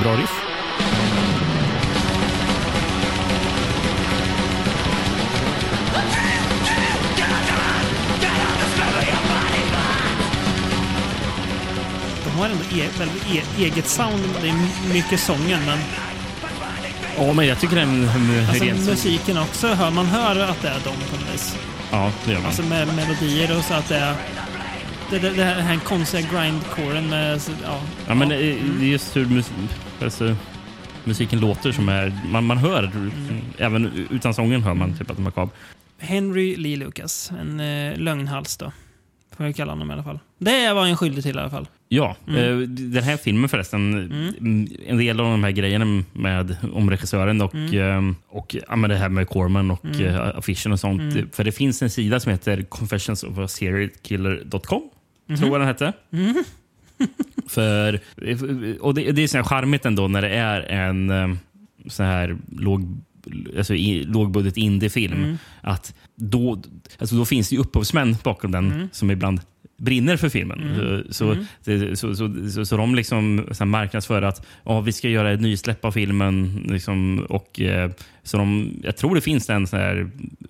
Bra 0.03 0.17
riff. 0.17 0.31
E 12.85 13.43
e 13.59 13.65
eget 13.65 13.87
sound. 13.89 14.25
Det 14.43 14.49
är 14.49 14.55
mycket 14.93 15.21
sången 15.21 15.61
men 15.67 15.79
Ja, 17.19 17.33
men 17.33 17.47
jag 17.47 17.61
tycker 17.61 17.77
den... 17.77 18.09
alltså, 18.49 18.65
musiken 18.91 19.39
också. 19.39 19.67
Hör, 19.69 19.91
man 19.91 20.07
hör 20.07 20.41
att 20.41 20.63
det 20.63 20.69
är 20.69 20.75
de 20.75 20.91
på 21.11 21.17
något 21.17 21.35
vis. 21.35 21.57
Ja, 21.91 22.13
det 22.25 22.31
gör 22.33 22.39
man. 22.39 22.47
Alltså 22.47 22.63
med 22.63 22.95
melodier 22.97 23.57
och 23.59 23.65
så 23.65 23.75
att 23.75 23.89
det 23.89 23.97
är... 23.97 24.15
Det, 25.11 25.19
det, 25.19 25.31
det 25.31 25.45
här 25.45 25.77
konstiga 25.77 26.29
grindcoren 26.33 27.09
med... 27.09 27.43
så- 27.43 27.53
Ja, 27.65 27.81
Ja, 28.07 28.15
men 28.15 28.29
det 28.29 28.35
är 28.35 28.57
det 28.79 28.85
är 28.85 28.89
just 28.89 29.17
hur 29.17 29.27
mus 29.27 29.51
alltså, 30.03 30.37
musiken 31.05 31.41
låter 31.41 31.73
som 31.73 31.89
är... 31.89 32.19
Man, 32.31 32.45
man 32.45 32.59
hör, 32.59 32.83
Mm. 32.85 33.41
även 33.59 34.07
utan 34.11 34.35
sången 34.35 34.63
hör 34.63 34.75
man 34.75 34.99
typ 34.99 35.11
att 35.11 35.17
de 35.17 35.23
är 35.23 35.25
macabre. 35.25 35.51
Henry 36.01 36.57
Lee 36.57 36.77
Lucas. 36.77 37.31
En 37.41 37.61
eh, 37.61 37.99
lögnhals 37.99 38.57
då. 38.57 38.73
Får 39.39 39.47
jag 39.47 39.57
kalla 39.57 39.73
honom 39.73 39.91
i 39.91 39.93
alla 39.93 40.03
fall. 40.03 40.19
Det 40.39 40.73
var 40.73 40.87
en 40.87 40.97
skyldig 40.97 41.25
till 41.25 41.37
i 41.37 41.39
alla 41.41 41.51
fall. 41.51 41.69
Ja, 41.89 42.17
Mm. 42.29 42.63
eh, 42.63 42.69
den 42.69 43.03
här 43.03 43.17
filmen 43.17 43.49
förresten, 43.49 43.95
mm, 43.95 44.69
en 44.87 44.99
del 44.99 45.21
av 45.21 45.27
de 45.31 45.45
här 45.45 45.51
grejerna 45.51 46.03
med, 46.13 46.57
om 46.73 46.91
regissören 46.91 47.41
och, 47.41 47.55
Mm. 47.55 48.09
eh, 48.09 48.15
och 48.29 48.57
ja, 48.69 48.77
men 48.77 48.91
det 48.91 48.97
här 48.97 49.09
med 49.09 49.29
Corman 49.29 49.71
och 49.71 50.01
eh, 50.01 50.39
affischen 50.39 50.73
och 50.73 50.81
sånt. 50.81 51.01
Mm. 51.15 51.29
För 51.33 51.45
det 51.45 51.53
finns 51.53 51.83
en 51.83 51.91
sida 51.91 52.21
som 52.21 52.33
heter 52.33 52.63
confessionsofaserialkiller.com. 52.63 54.83
Mhm. 55.27 55.37
Tror 55.39 55.51
jag 55.51 55.61
den 55.61 55.69
hette. 55.69 55.93
För, 57.49 58.01
och 58.81 58.95
det, 58.95 59.13
det 59.13 59.23
är 59.23 59.29
så 59.29 59.37
här 59.37 59.45
charmigt 59.45 59.87
ändå 59.87 60.09
när 60.09 60.23
det 60.23 60.29
är 60.31 60.61
en 60.61 61.11
eh, 61.11 61.29
så 61.87 62.03
här 62.03 62.37
låg 62.59 63.01
alltså, 63.57 63.75
i, 63.75 64.05
lågbudget 64.05 64.57
indiefilm. 64.57 65.25
Mm. 65.25 65.39
Att 65.61 65.95
då, 66.15 66.63
alltså, 66.99 67.17
då 67.17 67.25
finns 67.25 67.49
det 67.49 67.55
ju 67.55 67.61
upphovsmän 67.61 68.17
bakom 68.25 68.53
den 68.53 68.73
mm. 68.73 68.89
som 68.93 69.11
ibland 69.11 69.41
brinner 69.77 70.17
för 70.17 70.29
filmen. 70.29 70.61
Mm. 70.61 71.05
Så, 71.11 71.33
mm. 71.33 71.97
Så, 71.97 72.15
så, 72.15 72.51
så, 72.51 72.67
så, 72.67 72.77
de 72.77 72.95
liksom 72.95 73.47
så 73.51 73.65
marknadsför 73.65 74.23
att 74.23 74.47
ja, 74.65 74.81
vi 74.81 74.93
ska 74.93 75.09
göra 75.09 75.33
ett 75.33 75.41
nysläpp 75.41 75.85
av 75.85 75.93
filmen. 75.93 76.63
Liksom, 76.69 77.27
och, 77.29 77.61
eh, 77.61 77.91
så 78.23 78.37
de, 78.37 78.73
jag 78.83 78.97
tror 78.97 79.15
det 79.15 79.21
finns 79.21 79.51
en 79.51 79.67
sån 79.67 79.81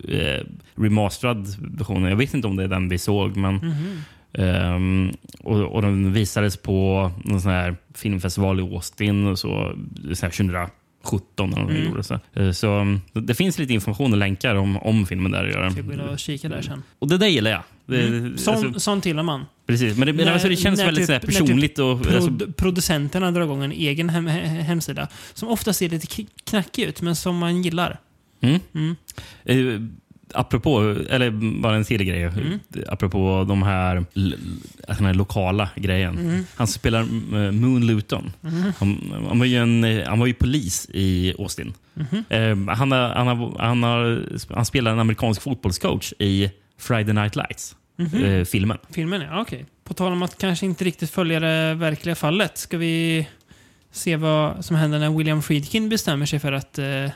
eh, 0.07 0.43
remasterad 0.75 1.47
version. 1.77 2.03
Jag 2.03 2.15
vet 2.15 2.33
inte 2.33 2.47
om 2.47 2.55
det 2.55 2.63
är 2.63 2.67
den 2.67 2.89
vi 2.89 2.97
såg. 2.97 3.37
men 3.37 3.59
Um, 4.31 5.11
och, 5.39 5.61
och 5.61 5.81
den 5.81 6.13
visades 6.13 6.57
på 6.57 7.11
någon 7.23 7.41
sån 7.41 7.51
här 7.51 7.75
filmfestival 7.93 8.59
i 8.59 8.63
Austin 8.63 9.27
och 9.27 9.39
så, 9.39 9.75
så 10.13 10.29
2000, 10.29 10.67
17 11.03 11.53
eller 11.53 11.63
mm. 11.63 11.85
gjorde. 11.85 12.03
Så. 12.03 12.19
Eh, 12.33 12.51
så 12.51 12.73
mm, 12.73 13.01
det 13.13 13.35
finns 13.35 13.59
lite 13.59 13.73
information 13.73 14.11
och 14.11 14.17
länkar 14.17 14.55
om, 14.55 14.77
om 14.77 15.05
filmen 15.05 15.31
där. 15.31 15.45
Jag 15.45 15.71
ska 15.71 15.81
gå 15.81 16.03
och 16.03 16.19
kika 16.19 16.49
där 16.49 16.61
sen. 16.61 16.83
Och 16.99 17.07
det 17.07 17.17
där 17.17 17.27
gillar 17.27 17.51
jag. 17.51 17.63
Mm. 17.99 18.35
Alltså, 18.47 18.79
Sånt 18.79 19.05
gillar 19.05 19.23
man. 19.23 19.45
Precis, 19.67 19.97
men 19.97 20.07
det, 20.07 20.25
när, 20.25 20.33
alltså, 20.33 20.47
det 20.49 20.55
känns 20.55 20.79
väldigt 20.79 21.07
typ, 21.07 21.21
typ 21.21 21.31
personligt. 21.31 21.75
Typ 21.75 21.85
och, 21.85 22.03
pro, 22.03 22.15
alltså, 22.15 22.51
producenterna 22.57 23.31
drar 23.31 23.41
igång 23.41 23.63
en 23.63 23.71
egen 23.71 24.09
hem, 24.09 24.27
hemsida 24.27 25.07
som 25.33 25.49
ofta 25.49 25.73
ser 25.73 25.89
lite 25.89 26.23
knackig 26.43 26.83
ut, 26.83 27.01
men 27.01 27.15
som 27.15 27.37
man 27.37 27.61
gillar. 27.61 27.99
Mm. 28.41 28.59
Mm. 28.73 28.95
Eh, 29.43 29.81
Apropå, 30.33 30.95
eller 31.09 31.31
bara 31.61 31.75
en 31.75 31.85
till 31.85 32.03
grej. 32.03 32.23
Mm. 32.23 32.59
Apropå 32.87 33.45
de 33.47 33.63
här, 33.63 34.05
den 34.87 35.05
här 35.05 35.13
lokala 35.13 35.69
grejen. 35.75 36.17
Mm. 36.17 36.45
Han 36.55 36.67
spelar 36.67 36.99
eh, 37.01 37.51
Moon 37.51 37.87
Luton. 37.87 38.31
Han, 38.79 39.13
han, 39.27 39.39
var 39.39 39.45
ju 39.45 39.57
en, 39.57 39.83
eh, 39.83 40.07
han 40.07 40.19
var 40.19 40.27
ju 40.27 40.33
polis 40.33 40.89
i 40.93 41.33
Austin. 41.39 41.73
Mhm. 41.93 42.23
Eh, 42.29 42.75
han, 42.75 42.91
har, 42.91 43.09
han, 43.09 43.27
har, 43.27 43.55
han, 43.59 43.83
har, 43.83 44.23
han 44.55 44.65
spelar 44.65 44.91
en 44.91 44.99
amerikansk 44.99 45.41
fotbollscoach 45.41 46.13
i 46.19 46.51
Friday 46.77 47.13
Night 47.13 47.35
Lights. 47.35 47.75
Mhm. 47.95 48.23
eh, 48.23 48.45
filmen. 48.45 48.77
Filmen, 48.91 49.21
ja 49.21 49.41
okej. 49.41 49.65
På 49.83 49.93
tal 49.93 50.11
om 50.11 50.23
att 50.23 50.37
kanske 50.37 50.65
inte 50.65 50.85
riktigt 50.85 51.09
följa 51.11 51.39
det 51.39 51.73
verkliga 51.73 52.15
fallet. 52.15 52.57
Ska 52.57 52.77
vi 52.77 53.27
se 53.91 54.15
vad 54.15 54.65
som 54.65 54.75
händer 54.75 54.99
när 54.99 55.17
William 55.17 55.41
Friedkin 55.41 55.89
bestämmer 55.89 56.25
sig 56.25 56.39
för 56.39 56.51
att 56.51 56.79
eh, 56.79 57.11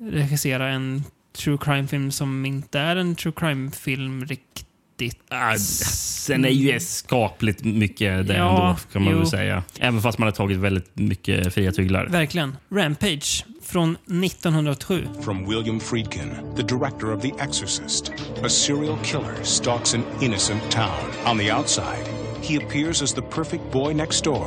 regissera 0.00 0.68
en 0.68 1.04
true 1.38 1.58
crime-film 1.60 2.10
som 2.10 2.46
inte 2.46 2.78
är 2.78 2.96
en 2.96 3.14
true 3.14 3.32
crime-film 3.36 4.24
riktigt. 4.26 5.18
Ah, 5.28 5.54
Sen 5.58 6.44
är 6.44 6.48
ju 6.48 6.80
skapligt 6.80 7.64
mycket 7.64 8.26
det 8.26 8.34
Ja, 8.36 8.68
ändå, 8.68 8.78
kan 8.92 9.02
man 9.02 9.12
jo. 9.12 9.18
väl 9.18 9.26
säga. 9.28 9.62
Även 9.80 10.00
fast 10.02 10.18
man 10.18 10.26
har 10.26 10.32
tagit 10.32 10.58
väldigt 10.58 10.90
mycket 10.98 11.54
fria 11.54 11.72
tyglar. 11.72 12.06
Verkligen. 12.06 12.56
Rampage 12.70 13.44
från 13.62 13.96
1907. 14.22 15.06
From 15.24 15.48
William 15.48 15.80
Friedkin, 15.80 16.30
the 16.56 16.62
director 16.62 17.14
of 17.16 17.22
The 17.22 17.32
Exorcist, 17.40 18.12
a 18.44 18.48
serial 18.48 18.96
killer 19.04 19.34
stalks 19.42 19.94
an 19.94 20.02
innocent 20.20 20.70
town. 20.70 21.10
On 21.26 21.38
the 21.38 21.52
outside, 21.52 22.04
he 22.42 22.56
appears 22.64 23.02
as 23.02 23.14
the 23.14 23.22
perfect 23.22 23.72
boy 23.72 23.92
next 23.94 24.24
door. 24.24 24.46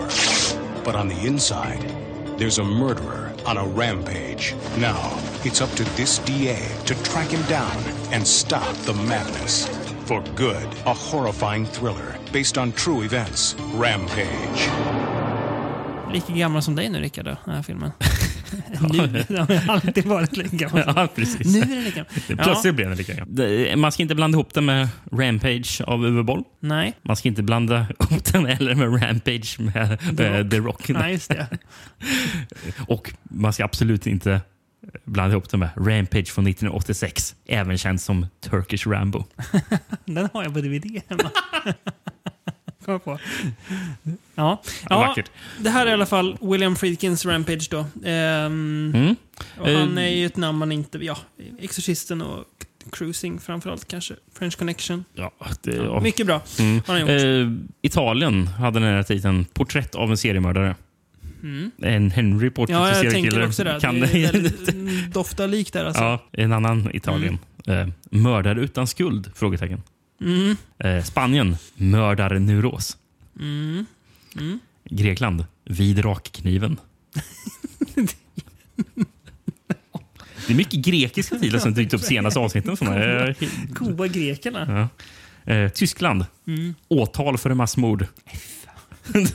But 0.86 0.96
on 0.96 1.10
the 1.10 1.28
inside, 1.28 1.80
there's 2.38 2.60
a 2.62 2.64
murderer 2.64 3.31
on 3.46 3.58
a 3.58 3.66
rampage. 3.66 4.56
Now, 4.78 5.12
it's 5.44 5.62
up 5.62 5.70
to 5.76 5.84
this 5.96 6.20
DA 6.20 6.58
to 6.86 7.04
track 7.04 7.28
him 7.28 7.42
down 7.50 7.84
and 8.12 8.28
stop 8.28 8.76
the 8.86 8.94
madness. 8.94 9.68
For 10.06 10.24
good, 10.36 10.68
a 10.86 10.94
horrifying 10.94 11.66
thriller 11.66 12.16
based 12.32 12.58
on 12.58 12.72
true 12.72 13.04
events. 13.04 13.56
Rampage. 13.74 14.70
Lika 16.14 16.34
gammal 16.34 16.62
som 16.62 16.76
dig 16.76 16.90
nu 16.90 17.00
Rickard, 17.00 17.26
den 17.26 17.56
här 17.56 17.62
filmen. 17.62 17.92
nu. 18.80 19.24
Den 19.28 19.38
har 19.68 19.74
alltid 19.74 20.06
varit 20.06 20.38
lika 20.38 20.56
gammal. 20.58 20.84
Ja, 20.96 21.08
precis. 21.16 21.54
Nu 21.54 21.62
är 21.62 21.66
den 21.66 21.84
lika 21.84 22.06
gammal. 22.28 22.46
Plötsligt 22.46 22.76
blev 22.76 22.90
den 22.90 22.98
lika 22.98 23.14
gammal. 23.14 23.78
Man 23.78 23.92
ska 23.92 24.04
inte 24.04 24.16
blanda 24.16 24.36
ihop 24.36 24.54
den 24.54 24.66
med 24.66 24.88
Rampage 25.12 25.82
av 25.88 26.06
Uwe 26.06 26.24
Boll. 26.24 26.44
Nej, 26.60 26.94
Man 27.02 27.16
ska 27.16 27.28
inte 27.30 27.44
blanda 27.44 27.86
ihop 28.00 28.24
den 28.34 28.46
heller 28.46 28.76
med 28.76 29.04
Rampage 29.04 29.60
med 29.60 30.00
The 30.18 30.30
Rock. 30.30 30.50
The 30.52 30.58
Rock. 30.58 30.90
nej 30.90 31.12
just 31.12 31.30
det. 31.30 31.48
Och 32.88 33.14
man 33.24 33.54
ska 33.54 33.64
absolut 33.66 34.08
inte 34.08 34.42
blanda 35.06 35.32
ihop 35.32 35.50
den 35.50 35.60
med 35.60 35.70
Rampage 35.76 36.26
från 36.32 36.48
1986. 36.48 37.36
Även 37.48 37.78
känd 37.78 38.02
som 38.02 38.26
Turkish 38.50 38.88
Rambo. 38.88 39.24
Den 40.06 40.30
har 40.34 40.44
jag 40.44 40.54
på 40.54 40.62
DVD 40.62 41.02
hemma. 41.10 41.32
Kom 42.86 43.00
på. 43.00 43.20
Ja. 44.36 44.62
Ja, 44.90 45.16
det 45.60 45.70
här 45.70 45.86
är 45.86 45.90
i 45.90 45.94
alla 45.94 46.06
fall 46.06 46.38
William 46.42 46.76
Friedkins 46.76 47.26
Rampage 47.26 47.68
då. 47.72 47.86
Ehm, 48.06 48.92
Mm. 48.96 49.16
och 49.60 49.68
han 49.70 49.98
Eh, 49.98 50.04
är 50.04 50.10
ju 50.10 50.26
ett 50.26 50.38
namn 50.38 50.58
man 50.58 50.72
inte... 50.72 50.98
Ja, 50.98 51.18
Exorcisten 51.60 52.22
och 52.22 52.46
Cruising 52.92 53.40
framförallt 53.40 53.88
kanske. 53.88 54.14
French 54.34 54.58
Connection. 54.58 55.06
Ja, 55.14 55.32
det, 55.62 55.76
ja. 55.76 56.00
Mycket 56.00 56.26
bra 56.28 56.42
Mm. 56.60 56.82
har 56.88 56.94
han 57.00 57.02
gjort. 57.02 57.10
Eh, 57.10 57.66
Italien 57.82 58.48
hade 58.48 58.80
den 58.80 58.90
här 58.96 59.04
titeln 59.04 59.46
Porträtt 59.46 59.96
av 59.96 60.12
en 60.12 60.18
seriemördare. 60.18 60.76
En 61.82 62.12
Henry 62.12 62.50
Portrait 62.50 62.80
Ja, 62.80 62.88
jag 63.04 63.14
tänker 63.14 63.32
Killer 63.32 63.48
också 63.48 63.64
det. 63.64 63.78
Kan 63.82 64.00
det 64.00 64.08
är 64.08 64.32
väldigt, 64.32 64.70
mm, 64.74 65.12
doftar 65.12 65.48
lik 65.48 65.74
där 65.74 65.86
alltså. 65.86 66.02
Ja, 66.04 66.20
en 66.32 66.54
annan 66.54 66.90
Italien. 66.96 67.40
Eh, 67.68 67.88
mördare 68.12 68.62
utan 68.62 68.88
skuld? 68.88 69.32
Frågetecken. 69.36 69.82
Mm. 70.22 70.56
Eh, 70.78 71.04
Spanien. 71.04 71.58
Mördarneuros. 71.76 72.98
Mm. 73.40 73.86
Grekland. 74.90 75.46
Vid 75.66 76.06
rakkniven. 76.06 76.80
Det 80.48 80.54
är 80.54 80.58
mycket 80.58 80.86
grekiska 80.86 81.36
titlar 81.40 81.60
som 81.60 81.74
dykt 81.74 81.94
upp 81.94 82.02
senaste 82.02 82.40
avsnitten. 82.40 82.88
Eh, 82.88 83.36
Goa 83.70 84.08
grekerna. 84.08 84.90
Ja. 85.46 85.54
Eh, 85.54 85.70
Tyskland. 85.72 86.26
Mm. 86.48 86.76
Åtal 86.88 87.38
för 87.38 87.54
massmord. 87.54 88.06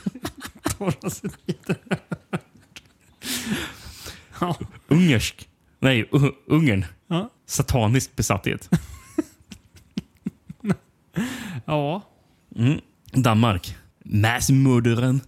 Ja. 4.41 4.59
Ungersk. 4.89 5.49
Nej, 5.81 6.09
Ungern. 6.47 6.85
Ja. 7.09 7.31
Satanisk 7.47 8.17
besatthet. 8.17 8.71
ja. 11.65 12.03
Mm. 12.57 12.81
Danmark. 13.13 13.77
Massmördaren. 14.05 15.21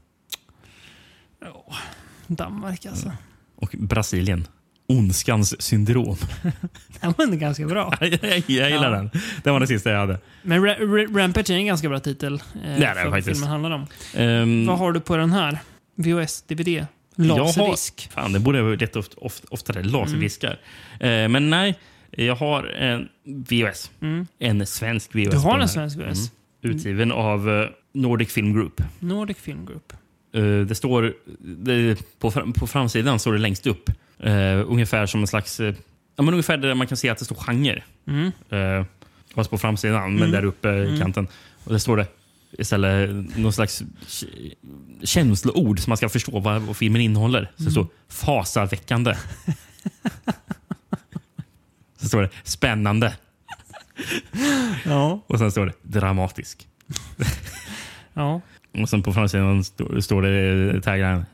Danmark 2.26 2.86
alltså. 2.86 3.12
Och 3.56 3.74
Brasilien. 3.78 4.46
Ondskans 4.86 5.62
syndrom. 5.62 6.16
Den 7.00 7.14
var 7.18 7.24
ändå 7.24 7.36
ganska 7.36 7.66
bra. 7.66 7.94
jag, 8.00 8.12
jag 8.46 8.70
gillar 8.70 8.90
Ja. 8.92 8.96
den. 8.96 9.10
Det 9.44 9.50
var 9.50 9.58
den 9.60 9.68
sista 9.68 9.90
jag 9.90 9.98
hade. 9.98 10.18
Men 10.42 10.64
Ra 10.64 10.74
Ra 10.74 11.22
Rampage 11.22 11.50
är 11.50 11.54
en 11.54 11.66
ganska 11.66 11.88
bra 11.88 12.00
titel. 12.00 12.34
Eh, 12.34 12.40
Det 12.78 12.84
är 12.86 13.04
det 13.04 13.10
faktiskt. 13.10 13.28
filmen 13.28 13.48
handlar 13.50 13.70
om. 13.70 13.86
Ehm, 14.14 14.66
Vad 14.66 14.78
har 14.78 14.92
du 14.92 15.00
på 15.00 15.16
den 15.16 15.32
här? 15.32 15.58
VHS, 15.94 16.42
DVD? 16.42 16.68
jag 16.68 17.24
har- 17.28 17.38
Laserdisk? 17.38 18.08
Fan, 18.14 18.32
det 18.32 18.38
borde 18.40 18.58
jag 18.58 18.96
oft, 18.96 19.14
oft, 19.14 19.44
oftare. 19.44 19.82
Laserdiskar. 19.82 20.60
Mm. 21.00 21.24
Eh, 21.24 21.28
men 21.28 21.50
nej, 21.50 21.78
jag 22.10 22.36
har 22.36 22.64
en 22.64 23.08
VHS. 23.24 23.90
En 24.38 24.66
svensk 24.66 25.14
VHS. 25.14 25.26
Mm. 25.26 25.30
Du 25.30 25.36
har 25.36 25.58
en 25.58 25.68
svensk 25.68 25.98
VHS? 25.98 26.32
Utgiven 26.62 27.12
av 27.12 27.50
eh, 27.50 27.68
Nordic 27.94 28.32
Film 28.32 28.54
Group. 28.54 28.82
Nordic 28.98 29.36
Film 29.36 29.66
Group. 29.66 29.92
Eh, 30.34 30.66
det 30.66 30.74
står 30.74 31.14
det, 31.38 31.96
på, 32.18 32.30
på 32.30 32.66
framsidan 32.66 33.18
står 33.18 33.32
det 33.32 33.38
längst 33.38 33.66
upp. 33.66 33.90
eh, 34.18 34.70
ungefär 34.70 35.06
som 35.06 35.20
en 35.20 35.26
slags... 35.26 35.60
ja, 35.60 36.22
men 36.22 36.28
ungefär 36.28 36.56
där 36.56 36.74
man 36.74 36.86
kan 36.86 36.96
se 36.96 37.08
att 37.08 37.18
det 37.18 37.24
står 37.24 37.36
genre. 37.36 37.82
Mm. 38.06 38.32
Uh, 38.52 38.84
fast 39.34 39.50
på 39.50 39.58
framsidan, 39.58 40.14
men 40.14 40.30
där 40.30 40.44
uppe 40.44 40.68
i 40.68 40.98
kanten. 41.00 41.28
Och 41.64 41.72
det 41.72 41.80
står 41.80 41.96
det 41.96 42.06
istället 42.58 43.36
någon 43.36 43.52
slags 43.52 43.82
känsloord 45.02 45.80
som 45.80 45.90
man 45.90 45.96
ska 45.96 46.08
förstå 46.08 46.38
vad, 46.38 46.62
vad 46.62 46.76
filmen 46.76 47.00
innehåller. 47.00 47.50
Så 47.56 47.62
det 47.62 47.70
står 47.70 47.86
fasaväckande. 48.08 49.14
Så 52.00 52.08
står 52.08 52.22
det 52.22 52.30
spännande. 52.44 53.16
Ja. 54.84 55.24
Och 55.26 55.38
sen 55.38 55.50
står 55.50 55.66
det 55.66 55.72
dramatisk. 55.82 56.68
ja. 58.14 58.40
Och 58.82 58.88
sen 58.88 59.02
på 59.02 59.12
framsidan 59.12 59.64
står, 59.64 60.22
det 60.22 60.82
tagline. 60.82 61.24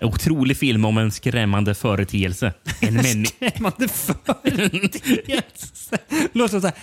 En 0.00 0.08
otrolig 0.08 0.56
film 0.56 0.84
om 0.84 0.98
en 0.98 1.10
skrämmande 1.10 1.74
företeelse. 1.74 2.52
En 2.80 2.94
människa... 2.94 3.50
Skrämmande 3.50 3.88
företeelse. 3.88 5.98
Låter 6.32 6.60
så 6.60 6.66
här. 6.66 6.76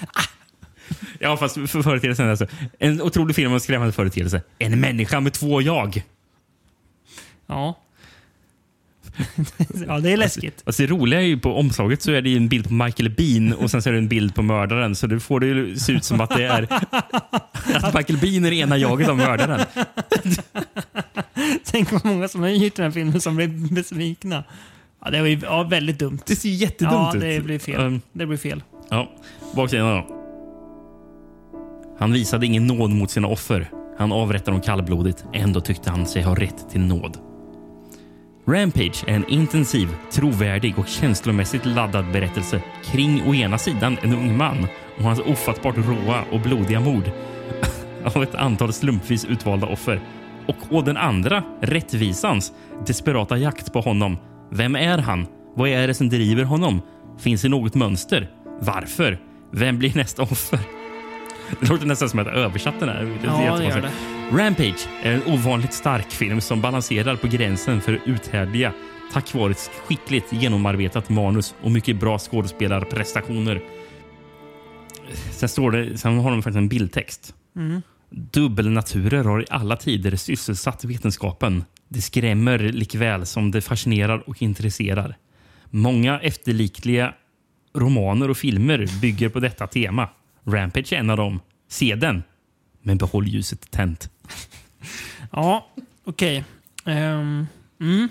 Ja, 1.20 1.38
fast 1.38 1.56
för 1.56 1.82
företeelsen 1.82 2.30
alltså. 2.30 2.48
En 2.80 3.02
otrolig 3.02 3.36
film 3.36 3.52
om 3.52 3.54
en 3.54 3.60
skrämmande 3.60 3.94
företeelse. 3.94 4.42
En 4.60 4.80
människa 4.80 5.20
med 5.20 5.34
två 5.34 5.62
jag. 5.62 6.04
Ja. 7.48 7.80
ja, 9.88 10.00
det 10.00 10.12
är 10.12 10.18
läskigt. 10.18 10.64
Alltså 10.66 10.82
det 10.82 10.88
roliga 10.88 11.22
är 11.22 11.26
ju 11.26 11.38
på 11.38 11.54
omslaget 11.56 12.02
så 12.02 12.12
är 12.12 12.22
det 12.22 12.36
en 12.38 12.48
bild 12.50 12.68
på 12.68 12.74
Michael 12.74 13.10
Bean 13.10 13.54
och 13.54 13.72
sen 13.72 13.82
så 13.82 13.90
är 13.90 13.94
det 13.94 14.00
en 14.00 14.08
bild 14.08 14.36
på 14.36 14.42
mördaren. 14.42 14.96
Så 14.96 15.08
det 15.08 15.20
får 15.20 15.40
det 15.40 15.46
ju 15.46 15.76
se 15.78 15.94
ut 15.94 16.04
som 16.04 16.22
att 16.22 16.30
det 16.30 16.44
är 16.44 16.64
att 17.76 17.94
Michael 17.94 18.20
Bean 18.20 18.46
är 18.46 18.50
det 18.50 18.56
ena 18.56 18.78
jaget 18.78 19.10
av 19.10 19.18
mördaren. 19.18 19.60
Tänk 21.66 21.92
vad 21.92 22.06
många 22.06 22.28
som 22.28 22.42
har 22.42 22.50
gjort 22.50 22.76
den 22.76 22.84
här 22.86 22.92
filmen 22.92 23.22
som 23.22 23.36
blev 23.36 23.74
besvikna. 23.74 24.44
Ja, 25.06 25.12
det 25.12 25.20
var 25.22 25.28
ju 25.28 25.40
ja, 25.44 25.64
väldigt 25.64 26.00
dumt. 26.00 26.20
Det 26.26 26.36
ser 26.36 26.50
jättedumt 26.50 26.94
Ja, 26.94 27.16
ut. 27.16 27.22
det 27.22 27.44
blir 27.44 27.60
fel. 27.60 27.82
Um, 27.82 28.02
Det 28.14 28.26
blir 28.26 28.38
fel. 28.38 28.64
Ja, 28.90 29.12
baksidan 29.56 29.88
då. 29.88 30.08
Han 32.00 32.14
visade 32.14 32.46
ingen 32.46 32.68
nåd 32.68 32.90
mot 32.90 33.12
sina 33.12 33.28
offer. 33.28 33.70
Han 33.98 34.12
avrättade 34.12 34.52
dem 34.52 34.62
kallblodigt. 34.62 35.26
Ändå 35.34 35.62
tyckte 35.62 35.90
han 35.90 36.06
sig 36.08 36.22
ha 36.22 36.36
rätt 36.36 36.70
till 36.72 36.82
nåd. 36.82 37.18
Rampage 38.46 39.04
är 39.08 39.14
en 39.16 39.30
intensiv, 39.30 39.90
trovärdig 40.12 40.80
och 40.80 40.88
känslomässigt 40.88 41.66
laddad 41.66 42.12
berättelse 42.12 42.62
kring 42.86 43.24
å 43.28 43.34
ena 43.34 43.58
sidan 43.58 43.98
en 44.02 44.14
ung 44.14 44.38
man 44.38 44.68
och 44.98 45.04
hans 45.04 45.20
ofattbart 45.20 45.76
råa 45.78 46.24
och 46.32 46.40
blodiga 46.40 46.80
mord 46.80 47.12
av 48.16 48.24
ett 48.24 48.36
antal 48.36 48.74
slumpvis 48.74 49.26
utvalda 49.26 49.68
offer. 49.68 50.02
Och 50.48 50.58
å 50.70 50.82
den 50.82 50.98
andra 50.98 51.44
rättvisans 51.62 52.54
desperata 52.88 53.38
jakt 53.38 53.74
på 53.74 53.82
honom. 53.82 54.18
Vem 54.52 54.76
är 54.76 54.98
han? 54.98 55.28
Vad 55.56 55.70
är 55.70 55.88
det 55.88 55.94
som 55.94 56.10
driver 56.10 56.44
honom? 56.44 56.82
Finns 57.20 57.42
det 57.42 57.50
något 57.50 57.76
mönster? 57.76 58.30
Varför? 58.60 59.20
Vem 59.52 59.80
blir 59.80 59.96
nästa 59.96 60.22
offer? 60.22 60.60
Det 61.60 61.70
låter 61.70 61.86
nästan 61.86 62.10
som 62.10 62.20
att 62.20 62.28
jag 62.28 62.36
översatt 62.36 62.80
den 62.80 62.90
här. 62.90 63.04
Det 63.04 63.28
Ja, 63.28 63.58
det 63.58 63.64
gör 63.64 63.82
det. 63.82 64.23
Rampage 64.38 64.88
är 65.04 65.12
en 65.12 65.34
ovanligt 65.34 65.74
stark 65.74 66.12
film 66.12 66.42
som 66.42 66.62
balanserar 66.62 67.16
på 67.16 67.28
gränsen 67.28 67.82
för 67.82 68.02
uthärdliga 68.06 68.74
tack 69.14 69.34
vare 69.34 69.52
ett 69.52 69.72
skickligt 69.88 70.34
genomarbetat 70.34 71.10
manus 71.10 71.56
och 71.62 71.72
mycket 71.72 72.00
bra 72.00 72.20
skådespelarprestationer. 72.20 73.62
Sen, 75.32 75.50
står 75.50 75.72
det, 75.72 75.98
sen 75.98 76.18
har 76.18 76.32
de 76.32 76.44
faktiskt 76.44 76.58
en 76.58 76.68
bildtext. 76.68 77.36
Dubbelnaturer 78.10 79.24
har 79.24 79.42
i 79.42 79.46
alla 79.50 79.76
tider 79.76 80.16
sysselsatt 80.16 80.84
vetenskapen. 80.86 81.64
Det 81.90 82.02
skrämmer 82.02 82.60
likväl 82.60 83.26
som 83.26 83.52
det 83.52 83.62
fascinerar 83.62 84.30
och 84.30 84.42
intresserar. 84.42 85.18
Många 85.70 86.20
efterlikliga 86.20 87.14
romaner 87.76 88.30
och 88.30 88.38
filmer 88.38 89.02
bygger 89.02 89.30
på 89.30 89.40
detta 89.40 89.68
tema. 89.68 90.10
Rampage 90.44 90.94
är 90.94 90.98
en 90.98 91.10
av 91.10 91.18
dem. 91.18 91.40
Se 91.70 91.96
den, 91.96 92.24
men 92.82 92.98
behåll 92.98 93.28
ljuset 93.28 93.72
tänt. 93.72 94.10
Ja, 95.32 95.68
okej. 96.06 96.44
Ehm, 96.86 97.48
mm. 97.82 98.10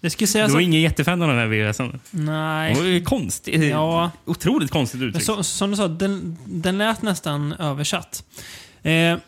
Det 0.00 0.10
skulle 0.10 0.28
sägas 0.28 0.48
Du 0.48 0.52
var 0.52 0.60
att... 0.60 0.64
ingen 0.64 0.80
jättefan 0.80 1.22
av 1.22 1.28
den 1.28 1.38
här 1.38 1.46
VHSen. 1.46 2.00
Det 2.10 2.20
Nej. 2.20 2.74
var 2.74 2.84
ju 2.84 3.04
konstigt. 3.04 3.64
Ja. 3.64 4.10
Otroligt 4.24 4.70
konstigt 4.70 5.02
uttryck. 5.02 5.24
Så, 5.24 5.42
som 5.42 5.70
du 5.70 5.76
sa, 5.76 5.88
den, 5.88 6.36
den 6.44 6.78
lät 6.78 7.02
nästan 7.02 7.52
översatt. 7.52 8.24
Eh, 8.82 9.18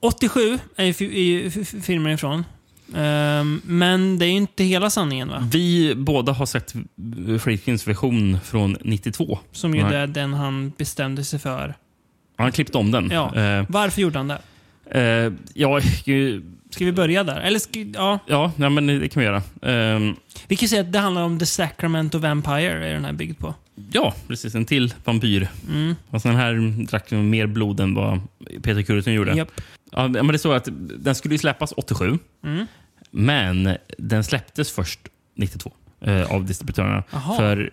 87 0.00 0.58
är 0.76 0.84
ju 1.10 1.50
filmen 1.82 2.12
ifrån. 2.12 2.44
Ehm, 2.96 3.60
men 3.64 4.18
det 4.18 4.26
är 4.26 4.30
ju 4.30 4.36
inte 4.36 4.64
hela 4.64 4.90
sanningen 4.90 5.28
va? 5.28 5.48
Vi 5.52 5.94
båda 5.94 6.32
har 6.32 6.46
sett 6.46 6.74
Friedkins 7.40 7.88
version 7.88 8.38
från 8.44 8.76
92. 8.80 9.38
Som 9.52 9.74
ju 9.74 9.80
är 9.80 10.06
den 10.06 10.34
han 10.34 10.72
bestämde 10.76 11.24
sig 11.24 11.38
för. 11.38 11.74
Han 12.36 12.44
har 12.46 12.50
klippt 12.50 12.74
om 12.74 12.90
den. 12.90 13.10
Ja. 13.10 13.36
Eh, 13.36 13.64
Varför 13.68 14.02
gjorde 14.02 14.18
han 14.18 14.28
det? 14.28 14.38
Eh, 14.90 15.32
ja, 15.54 15.80
Ska 16.70 16.84
vi 16.84 16.92
börja 16.92 17.24
där? 17.24 17.40
Eller 17.40 17.58
ska, 17.58 17.80
ja, 17.80 18.18
ja, 18.26 18.52
ja, 18.56 18.68
men 18.68 18.86
det 18.86 19.08
kan 19.08 19.20
vi 19.20 19.26
göra. 19.26 19.42
Eh, 19.62 20.14
vi 20.48 20.56
kan 20.56 20.68
säga 20.68 20.80
att 20.80 20.92
det 20.92 20.98
handlar 20.98 21.22
om 21.22 21.38
The 21.38 21.46
Sacramento 21.46 22.18
Vampire, 22.18 22.88
är 22.88 22.92
den 22.92 23.04
här 23.04 23.12
byggd 23.12 23.38
på. 23.38 23.54
ja, 23.92 24.14
precis. 24.28 24.54
En 24.54 24.64
till 24.64 24.94
vampyr. 25.04 25.48
Mm. 25.68 25.94
Och 26.10 26.20
den 26.20 26.36
här 26.36 26.84
drack 26.86 27.10
mer 27.10 27.46
blod 27.46 27.80
än 27.80 27.94
vad 27.94 28.20
Peter 28.62 28.82
Kurutin 28.82 29.12
gjorde. 29.14 29.34
Japp. 29.34 29.60
Ja, 29.90 30.08
men 30.08 30.26
det 30.26 30.38
står 30.38 30.54
att 30.54 30.68
den 30.98 31.14
skulle 31.14 31.34
ju 31.34 31.38
släppas 31.38 31.72
87. 31.72 32.18
Mm. 32.44 32.66
Men 33.10 33.76
den 33.98 34.24
släpptes 34.24 34.72
först 34.72 35.00
92 35.36 35.72
eh, 36.00 36.32
av 36.32 36.44
distributörerna. 36.44 37.02
Jaha. 37.10 37.36
För 37.36 37.70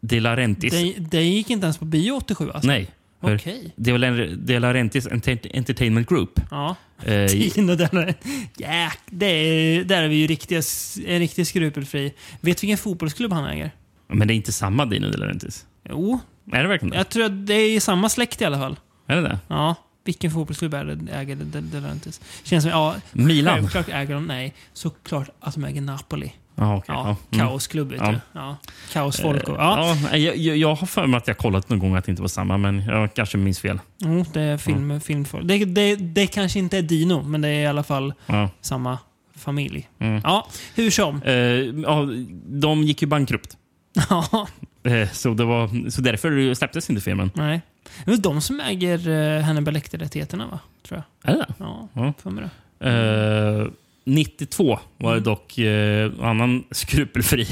De 0.00 0.20
Laurentiis... 0.20 0.72
Det, 0.72 0.94
det 0.98 1.22
gick 1.22 1.50
inte 1.50 1.64
ens 1.64 1.78
på 1.78 1.84
bio 1.84 2.12
87 2.12 2.50
alltså? 2.50 2.66
Nej. 2.68 2.90
För 3.26 3.36
Okej. 3.36 3.72
De 3.76 3.98
De 4.46 4.58
Laurentiis 4.58 5.06
Enter- 5.08 5.50
Entertainment 5.56 6.08
Group. 6.08 6.40
Ja. 6.50 6.76
Eh, 7.04 7.26
Tino 7.30 7.74
där. 7.74 8.14
Ja, 8.56 8.90
det 9.06 9.26
är, 9.26 9.84
där 9.84 10.02
är 10.02 10.08
vi 10.08 10.16
ju 10.16 10.26
riktiga, 10.26 10.62
en 11.06 11.18
riktigt 11.18 11.48
skrupelfri. 11.48 12.12
Vet 12.40 12.56
du 12.58 12.66
vilken 12.66 12.78
fotbollsklubb 12.78 13.32
han 13.32 13.44
äger? 13.44 13.70
men 14.08 14.28
det 14.28 14.34
är 14.34 14.36
inte 14.36 14.52
samma 14.52 14.86
Dino 14.86 15.10
De 15.10 15.16
Laurentiis. 15.18 15.66
Jo, 15.90 16.18
Är 16.52 16.62
det 16.62 16.68
verkligen 16.68 16.90
det? 16.90 16.96
jag 16.96 17.08
tror 17.08 17.24
att 17.24 17.46
det 17.46 17.54
är 17.54 17.80
samma 17.80 18.08
släkt 18.08 18.40
i 18.40 18.44
alla 18.44 18.58
fall. 18.58 18.76
Är 19.06 19.16
det 19.16 19.22
det? 19.22 19.38
Ja. 19.48 19.74
Vilken 20.04 20.30
fotbollsklubb 20.30 20.74
är 20.74 20.84
det 20.84 21.12
äger 21.12 21.36
De 21.36 21.44
De 21.70 21.80
Laurentiis? 21.80 22.20
Känns 22.44 22.64
som, 22.64 22.70
ja, 22.70 22.94
Milan? 23.12 23.58
självklart 23.58 23.88
äger 23.88 24.14
de, 24.14 24.26
nej, 24.26 24.54
såklart 24.72 25.28
att 25.40 25.54
de 25.54 25.64
äger 25.64 25.80
Napoli. 25.80 26.32
Ja, 26.58 26.76
okej. 26.76 26.94
Ja, 26.94 27.16
ja. 27.30 27.36
Mm. 27.38 27.48
kaosklubb 27.48 27.94
Ja. 27.98 28.14
Ja. 28.32 28.56
Kaosfolk 28.92 29.48
och, 29.48 29.56
ja. 29.56 29.88
Ja, 29.88 29.96
nej, 30.10 30.24
jag, 30.46 30.56
jag, 30.56 30.74
har 30.74 30.86
för 30.86 31.06
mig 31.06 31.18
att 31.18 31.28
jag 31.28 31.38
kollat 31.38 31.68
någon 31.68 31.78
gång 31.78 31.94
att 31.96 32.04
det 32.04 32.10
inte 32.10 32.22
var 32.22 32.28
samma, 32.28 32.56
men 32.58 32.80
jag 32.86 33.14
kanske 33.14 33.38
minns 33.38 33.60
fel. 33.60 33.80
Jo, 33.98 34.24
det 34.32 34.40
är 34.42 34.58
film, 34.58 35.00
filmfolk. 35.00 35.48
Det, 35.48 35.64
det, 35.64 35.96
det 35.96 36.26
kanske 36.26 36.58
inte 36.58 36.78
är 36.78 36.82
Dino, 36.82 37.22
men 37.22 37.40
det 37.40 37.48
är 37.48 37.62
i 37.62 37.66
alla 37.66 37.82
fall 37.82 38.14
Ja. 38.26 38.50
samma 38.60 38.98
familj. 39.36 39.88
Mm. 39.98 40.20
Ja, 40.24 40.46
hur 40.74 40.90
som. 40.90 41.22
Eh, 41.22 41.34
ja, 41.34 42.08
de 42.46 42.82
gick 42.82 43.02
ju 43.02 43.08
bankrupt. 43.08 43.56
Ja, 44.10 44.46
Eh, 44.82 45.08
så, 45.12 45.34
det 45.34 45.44
var, 45.44 45.90
så 45.90 46.00
därför 46.00 46.54
släpptes 46.54 46.90
inte 46.90 47.02
filmen. 47.02 47.30
nej. 47.34 47.60
Det 48.04 48.12
är 48.12 48.16
de 48.16 48.40
som 48.40 48.60
äger 48.60 49.08
uh, 49.08 49.42
Hannibal 49.42 49.74
Lecter-rättigheterna, 49.74 50.46
va? 50.46 50.58
Tror 50.88 51.02
jag. 51.22 51.34
Är 51.34 51.38
det? 51.38 51.46
Ja, 51.58 51.88
Ja. 51.92 52.12
för 52.22 52.30
mig 52.30 52.44
det. 52.78 52.88
Eh, 52.90 53.66
92 54.06 54.78
var 54.98 55.12
Mm. 55.12 55.22
det 55.24 55.30
dock 55.30 55.58
eh, 55.58 56.12
annan 56.30 56.64
skrupelfri 56.70 57.42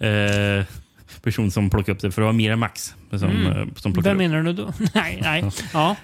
eh, 0.00 0.64
person 1.22 1.50
som 1.50 1.70
plockade 1.70 1.96
upp 1.96 2.02
det. 2.02 2.10
För 2.10 2.22
det 2.22 2.26
var 2.26 2.32
Mira 2.32 2.56
Max 2.56 2.94
som, 3.10 3.22
Mm. 3.30 3.46
eh, 3.46 3.66
som 3.76 3.92
plockade 3.92 4.14
Vem 4.14 4.30
menar 4.30 4.42
du 4.42 4.52
då? 4.52 4.72
nej, 4.94 5.18
nej. 5.22 5.44
Ja. 5.72 5.96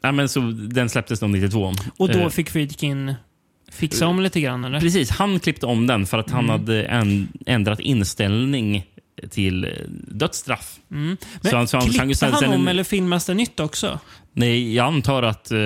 Ja, 0.00 0.12
men 0.12 0.28
så 0.28 0.40
Den 0.50 0.88
släpptes 0.88 1.20
då 1.20 1.26
92. 1.26 1.72
Och 1.96 2.08
då 2.08 2.18
Eh, 2.18 2.28
fick 2.28 2.50
Friedkin 2.50 3.14
fixa 3.72 4.06
om 4.06 4.20
lite 4.20 4.40
grann, 4.40 4.64
eller? 4.64 4.80
Precis, 4.80 5.10
han 5.10 5.40
klippte 5.40 5.66
om 5.66 5.86
den 5.86 6.06
för 6.06 6.18
att 6.18 6.30
han 6.30 6.44
Mm. 6.44 6.50
hade 6.50 6.82
en, 6.84 7.28
ändrat 7.46 7.80
inställning 7.80 8.84
till 9.30 9.64
eh, 9.64 9.70
dödsstraff. 10.08 10.76
Mm. 10.90 11.16
Men 11.42 11.50
Så 11.50 11.56
han- 11.56 11.68
så 11.68 11.80
klippte 11.80 12.26
han 12.26 12.38
sen- 12.40 12.50
om 12.52 12.68
eller 12.68 12.84
filmas 12.84 13.26
det 13.26 13.34
nytt 13.34 13.60
också? 13.60 13.98
Nej, 14.38 14.74
jag 14.74 14.86
antar 14.86 15.22
att 15.22 15.50
eh, 15.50 15.58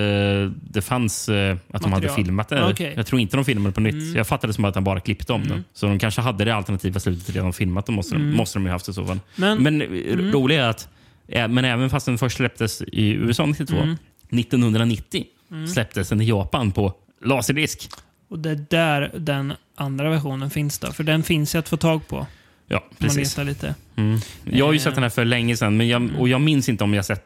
det 0.63 0.83
fanns 0.83 1.29
eh, 1.29 1.57
att 1.73 1.83
de 1.83 1.93
hade 1.93 2.07
Material. 2.07 2.25
filmat 2.25 2.49
det. 2.49 2.71
Okej. 2.71 2.93
Jag 2.97 3.07
tror 3.07 3.21
inte 3.21 3.37
de 3.37 3.45
filmade 3.45 3.73
på 3.75 3.81
nytt. 3.81 3.95
Mm. 3.95 4.17
Jag 4.17 4.27
fattade 4.27 4.53
som 4.53 4.65
att 4.65 4.75
han 4.75 4.85
bara 4.85 5.01
klippte 5.01 5.33
om 5.33 5.49
den. 5.49 5.65
Så 5.73 5.87
de 5.87 5.99
kanske 5.99 6.21
hade 6.21 6.45
det 6.45 6.55
alternativa 6.55 7.01
slutet 7.01 7.31
redan 7.35 7.53
filmat. 7.53 7.87
Det 7.87 7.93
måste, 7.93 8.15
Mm. 8.15 8.31
de, 8.31 8.37
måste 8.37 8.59
de 8.59 8.67
ju 8.67 8.73
haft 8.73 8.89
i 8.89 8.93
så 8.93 9.07
fall. 9.07 9.21
Men, 9.37 9.63
Men 9.63 9.83
mm. 9.83 10.33
roliga 10.33 10.65
är 10.65 10.69
att 10.69 10.89
ja, 11.27 11.49
men 11.49 11.65
även 11.65 11.91
fast 11.91 12.07
den 12.07 12.19
först 12.19 12.37
släpptes 12.37 12.83
i 12.83 13.11
USA 13.13 13.47
92, 13.47 13.77
Mm. 13.77 13.97
1990 14.31 15.25
släpptes 15.73 16.09
den 16.09 16.21
i 16.21 16.25
Japan 16.29 16.73
på 16.73 16.93
laserdisk. 17.25 17.89
och 18.29 18.39
det 18.39 18.51
är 18.51 18.65
där 18.71 19.11
den 19.19 19.53
andra 19.75 20.11
versionen 20.11 20.51
finns 20.51 20.79
då. 20.79 20.93
För 20.93 21.05
den 21.05 21.23
finns 21.23 21.55
ju 21.55 21.59
att 21.59 21.69
få 21.69 21.77
tag 21.77 22.09
på. 22.09 22.27
Ja, 22.73 22.81
man 22.91 22.97
precis. 22.99 23.37
letar 23.37 23.45
lite. 23.45 23.75
Mm. 23.97 24.21
Jag 24.45 24.67
har 24.67 24.73
ju 24.73 24.77
Eh. 24.79 24.83
sett 24.83 24.95
den 24.95 25.03
här 25.03 25.11
för 25.11 25.25
länge 25.25 25.57
sedan, 25.57 25.77
men 25.77 25.89
jag, 25.89 26.11
och 26.19 26.29
jag 26.29 26.41
minns 26.41 26.69
inte 26.69 26.85
om 26.85 26.95
jag 26.95 27.05
sett 27.05 27.25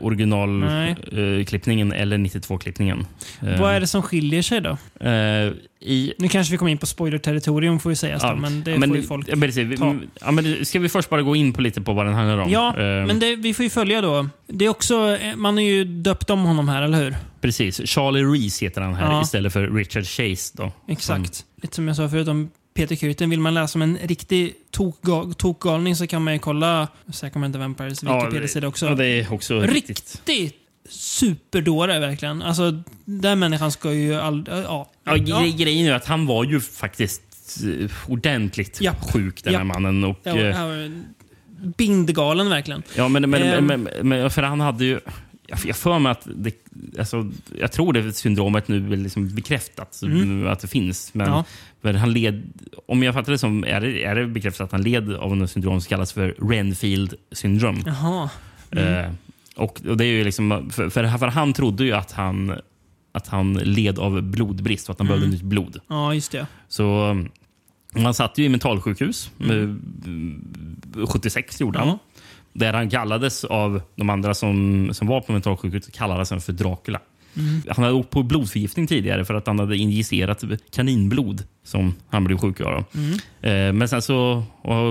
originalklippningen 0.00 1.92
eller 1.92 2.18
92-klippningen. 2.18 3.06
Vad 3.40 3.72
är 3.74 3.80
det 3.80 3.86
som 3.86 4.02
skiljer 4.02 4.42
sig 4.42 4.60
då? 4.60 4.76
Eh, 5.00 5.52
i, 5.80 6.12
Nu 6.18 6.28
kanske 6.28 6.50
vi 6.52 6.58
kommer 6.58 6.70
in 6.72 6.78
på 6.78 6.86
spoiler-territorium 6.86 7.78
får 7.78 7.92
ju 7.92 7.96
sägas 7.96 8.22
Ja, 8.22 8.30
då, 8.30 8.36
men 8.36 8.64
det 8.64 8.78
men, 8.78 8.88
får 8.88 8.96
ju 8.96 9.02
folk... 9.02 9.28
ja, 9.28 9.36
precis, 9.40 9.78
ta. 9.78 9.96
ja, 10.20 10.30
men 10.30 10.64
Ska 10.64 10.78
vi 10.78 10.88
först 10.88 11.10
bara 11.10 11.22
gå 11.22 11.36
in 11.36 11.52
på 11.52 11.62
lite 11.62 11.80
på 11.80 11.92
vad 11.92 12.06
den 12.06 12.14
handlar 12.14 12.38
om? 12.38 12.50
Ja, 12.50 12.68
Eh, 12.76 13.06
men 13.06 13.18
det, 13.20 13.36
vi 13.36 13.54
får 13.54 13.62
ju 13.62 13.70
följa 13.70 14.00
då. 14.00 14.28
Det 14.46 14.64
är 14.64 14.68
också, 14.68 15.16
eh, 15.22 15.36
man 15.36 15.54
har 15.54 15.62
ju 15.62 15.84
döpt 15.84 16.30
om 16.30 16.44
honom 16.44 16.68
här, 16.68 16.82
eller 16.82 16.98
hur? 17.04 17.16
Precis. 17.40 17.80
Charlie 17.84 18.22
Reese 18.24 18.62
heter 18.62 18.80
han 18.80 18.94
här 18.94 19.12
Ja. 19.12 19.22
istället 19.22 19.52
för 19.52 19.68
Richard 19.68 20.04
Chase. 20.06 20.52
Då, 20.56 20.72
Exakt. 20.88 21.44
Lite 21.62 21.74
som 21.74 21.88
jag 21.88 21.96
sa 21.96 22.08
förut 22.08 22.28
om 22.28 22.50
Peter 22.76 22.96
Kürten. 22.96 23.30
Vill 23.30 23.40
man 23.40 23.54
läsa 23.54 23.78
om 23.78 23.82
en 23.82 23.98
riktig 24.02 24.54
tokga- 24.70 25.34
tokgalning 25.34 25.96
så 25.96 26.06
kan 26.06 26.24
man 26.24 26.32
ju 26.32 26.38
kolla 26.38 26.88
Sacramento 27.12 27.58
Vampires 27.58 28.02
Ja, 28.02 28.18
Wikipedia-sida 28.24 28.66
också. 28.68 28.86
Ja, 28.86 28.94
det 28.94 29.06
är 29.06 29.32
också 29.32 29.60
riktigt. 29.60 30.22
Riktigt 30.26 30.54
superdåre 30.88 31.98
verkligen. 32.00 32.42
Alltså, 32.42 32.82
den 33.04 33.38
människan 33.38 33.72
ska 33.72 33.92
ju 33.92 34.14
aldrig... 34.14 34.56
Ja. 34.56 34.90
Ja, 35.04 35.16
gre 35.16 35.48
Grejen 35.50 35.86
är 35.86 35.92
att 35.92 36.06
han 36.06 36.26
var 36.26 36.44
ju 36.44 36.60
faktiskt 36.60 37.22
eh, 37.80 37.90
ordentligt 38.08 38.78
Ja. 38.80 38.92
sjuk, 39.12 39.44
den 39.44 39.54
här 39.54 39.60
Ja. 39.60 39.64
mannen. 39.64 40.04
Och, 40.04 40.18
Ja, 40.22 40.36
eh, 40.36 40.46
ja, 40.46 40.88
Bindgalen 41.76 42.48
verkligen. 42.50 42.82
Ja, 42.96 43.08
men, 43.08 43.30
men, 43.30 43.42
Ehm. 43.42 43.66
men, 43.66 43.88
men, 44.02 44.30
för 44.30 44.42
han 44.42 44.60
hade 44.60 44.84
ju... 44.84 45.00
Jag 45.48 45.58
jag 45.64 45.76
får 45.76 45.98
mig 45.98 46.12
att 46.12 46.28
det, 46.36 46.54
alltså, 46.98 47.30
jag 47.58 47.72
tror 47.72 47.92
det 47.92 48.12
syndromet 48.12 48.68
nu 48.68 48.92
är 48.92 48.96
liksom 48.96 49.34
bekräftat 49.34 50.00
Mm. 50.02 50.46
att 50.46 50.60
det 50.60 50.68
finns. 50.68 51.14
Men, 51.14 51.28
Ja. 51.28 51.44
men 51.80 51.96
han 51.96 52.12
led, 52.12 52.42
om 52.86 53.02
jag 53.02 53.14
fattar 53.14 53.32
det 53.32 53.38
som 53.38 53.64
är 53.64 53.80
det, 53.80 54.04
är 54.04 54.14
det 54.14 54.26
bekräftat 54.26 54.64
att 54.64 54.72
han 54.72 54.82
led 54.82 55.14
av 55.14 55.32
en 55.32 55.48
syndrom 55.48 55.80
som 55.80 55.88
kallas 55.88 56.12
för 56.12 56.34
Renfield 56.50 57.14
syndrom. 57.32 57.82
Jaha. 57.86 58.30
Eh, 58.70 59.10
och, 59.56 59.80
och 59.88 59.96
det 59.96 60.04
är 60.04 60.08
ju 60.08 60.24
liksom, 60.24 60.70
för, 60.70 60.90
för, 60.90 61.18
för 61.18 61.26
han 61.26 61.52
trodde 61.52 61.84
ju 61.84 61.92
att 61.92 62.12
han, 62.12 62.52
att 63.12 63.28
han 63.28 63.54
led 63.54 63.98
av 63.98 64.22
blodbrist 64.22 64.88
och 64.88 64.92
att 64.92 64.98
han 64.98 65.06
Mm. 65.06 65.18
behövde 65.18 65.34
nytt 65.36 65.44
blod. 65.44 65.80
Ja, 65.88 66.14
just 66.14 66.32
det. 66.32 66.46
Så 66.68 67.16
han 67.94 68.14
satt 68.14 68.38
ju 68.38 68.44
i 68.44 68.48
mentalsjukhus. 68.48 69.30
Mm, 69.40 69.80
76 71.08 71.60
gjorde 71.60 71.78
han. 71.78 71.98
Där 72.58 72.72
han 72.72 72.90
kallades 72.90 73.44
av 73.44 73.82
de 73.96 74.10
andra 74.10 74.34
som, 74.34 74.88
som 74.92 75.06
var 75.08 75.20
på 75.20 75.32
mentalsjukhuset 75.32 75.94
kallades 75.94 76.30
han 76.30 76.40
för 76.40 76.52
Dracula. 76.52 77.00
Mm. 77.36 77.62
Han 77.68 77.84
hade 77.84 77.96
åkt 77.96 78.10
på 78.10 78.22
blodförgiftning 78.22 78.86
tidigare 78.86 79.24
för 79.24 79.34
att 79.34 79.46
han 79.46 79.58
hade 79.58 79.76
injicerat 79.76 80.44
kaninblod 80.70 81.44
som 81.66 81.94
han 82.10 82.24
blev 82.24 82.38
sjuk 82.38 82.60
av. 82.60 82.84
Mm. 82.94 83.12
Eh, 83.42 83.72
men 83.72 83.88
sen 83.88 84.02
så, 84.02 84.42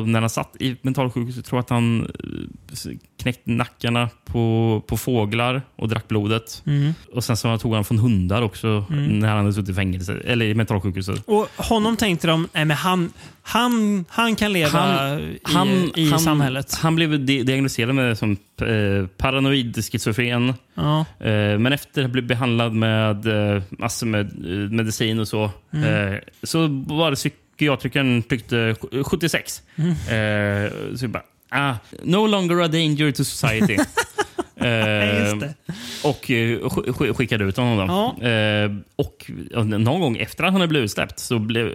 när 0.06 0.20
han 0.22 0.30
satt 0.30 0.56
i 0.60 0.76
mentalsjukhuset 0.82 1.46
tror 1.46 1.58
jag 1.58 1.64
att 1.64 1.70
han 1.70 2.02
eh, 2.02 2.92
knäckte 3.22 3.52
nackarna 3.52 4.10
på, 4.26 4.82
på 4.88 4.98
fåglar 4.98 5.62
och 5.76 5.90
drack 5.90 6.08
blodet. 6.08 6.64
Mm. 6.66 6.94
Och 7.14 7.24
Sen 7.24 7.38
så 7.38 7.58
tog 7.58 7.74
han 7.74 7.86
från 7.86 8.00
hundar 8.00 8.42
också 8.42 8.86
när 8.90 9.28
han 9.28 9.38
hade 9.38 9.54
suttit 9.54 9.70
i 9.70 9.74
fängelse, 9.74 10.18
eller 10.26 10.46
i 10.46 10.54
mentalsjukhuset. 10.56 11.24
Och 11.28 11.48
honom 11.58 11.98
tänkte 11.98 12.28
de, 12.28 12.48
nej 12.54 12.66
men 12.66 12.78
han, 12.78 13.12
han, 13.42 14.06
han 14.10 14.36
kan 14.36 14.54
leva 14.54 14.80
Han- 14.80 15.20
i, 15.20 15.40
han, 15.44 15.68
i 15.96 16.10
han, 16.10 16.20
samhället. 16.20 16.74
Han 16.76 16.96
blev 16.96 17.26
di- 17.26 17.44
diagnostiserad 17.44 17.96
med 17.96 18.18
som 18.18 18.32
eh, 18.62 19.08
paranoid 19.18 19.86
schizofren. 19.92 20.54
Ja. 20.76 21.00
Eh, 21.20 21.58
men 21.60 21.74
efter 21.74 22.02
att 22.02 22.08
ha 22.08 22.12
blivit 22.12 22.28
behandlad 22.30 22.74
med 22.74 23.28
eh, 23.56 23.64
massor 23.70 24.08
med 24.08 24.26
eh, 24.26 24.72
medicin 24.72 25.20
och 25.20 25.28
så, 25.28 25.52
Mm. 25.74 26.14
eh, 26.14 26.20
så 26.68 26.94
var 26.96 27.10
det 27.10 27.16
psykiatrikern 27.16 28.24
tyckte 28.24 28.76
76. 29.06 29.62
Mm. 29.76 29.90
Eh, 29.92 30.72
så 30.96 31.04
jag 31.06 31.12
bara, 31.12 31.24
ah, 31.50 31.76
no 32.04 32.28
longer 32.28 32.62
a 32.62 32.68
danger 32.68 33.12
to 33.12 33.24
society. 33.24 33.78
Eh, 34.58 35.34
och 36.04 36.32
eh, 36.32 36.60
sk- 36.60 36.86
sk- 36.92 37.14
skickade 37.14 37.44
ut 37.46 37.58
honom. 37.58 37.90
Ja. 38.22 38.28
Eh, 38.30 38.72
och 38.96 39.32
någon 39.66 40.00
gång 40.00 40.18
efter 40.18 40.44
att 40.44 40.52
han 40.52 40.62
hade 40.62 40.68
blivit 40.68 40.86
utsläppt 40.86 41.20
så, 41.20 41.40
blev, 41.40 41.72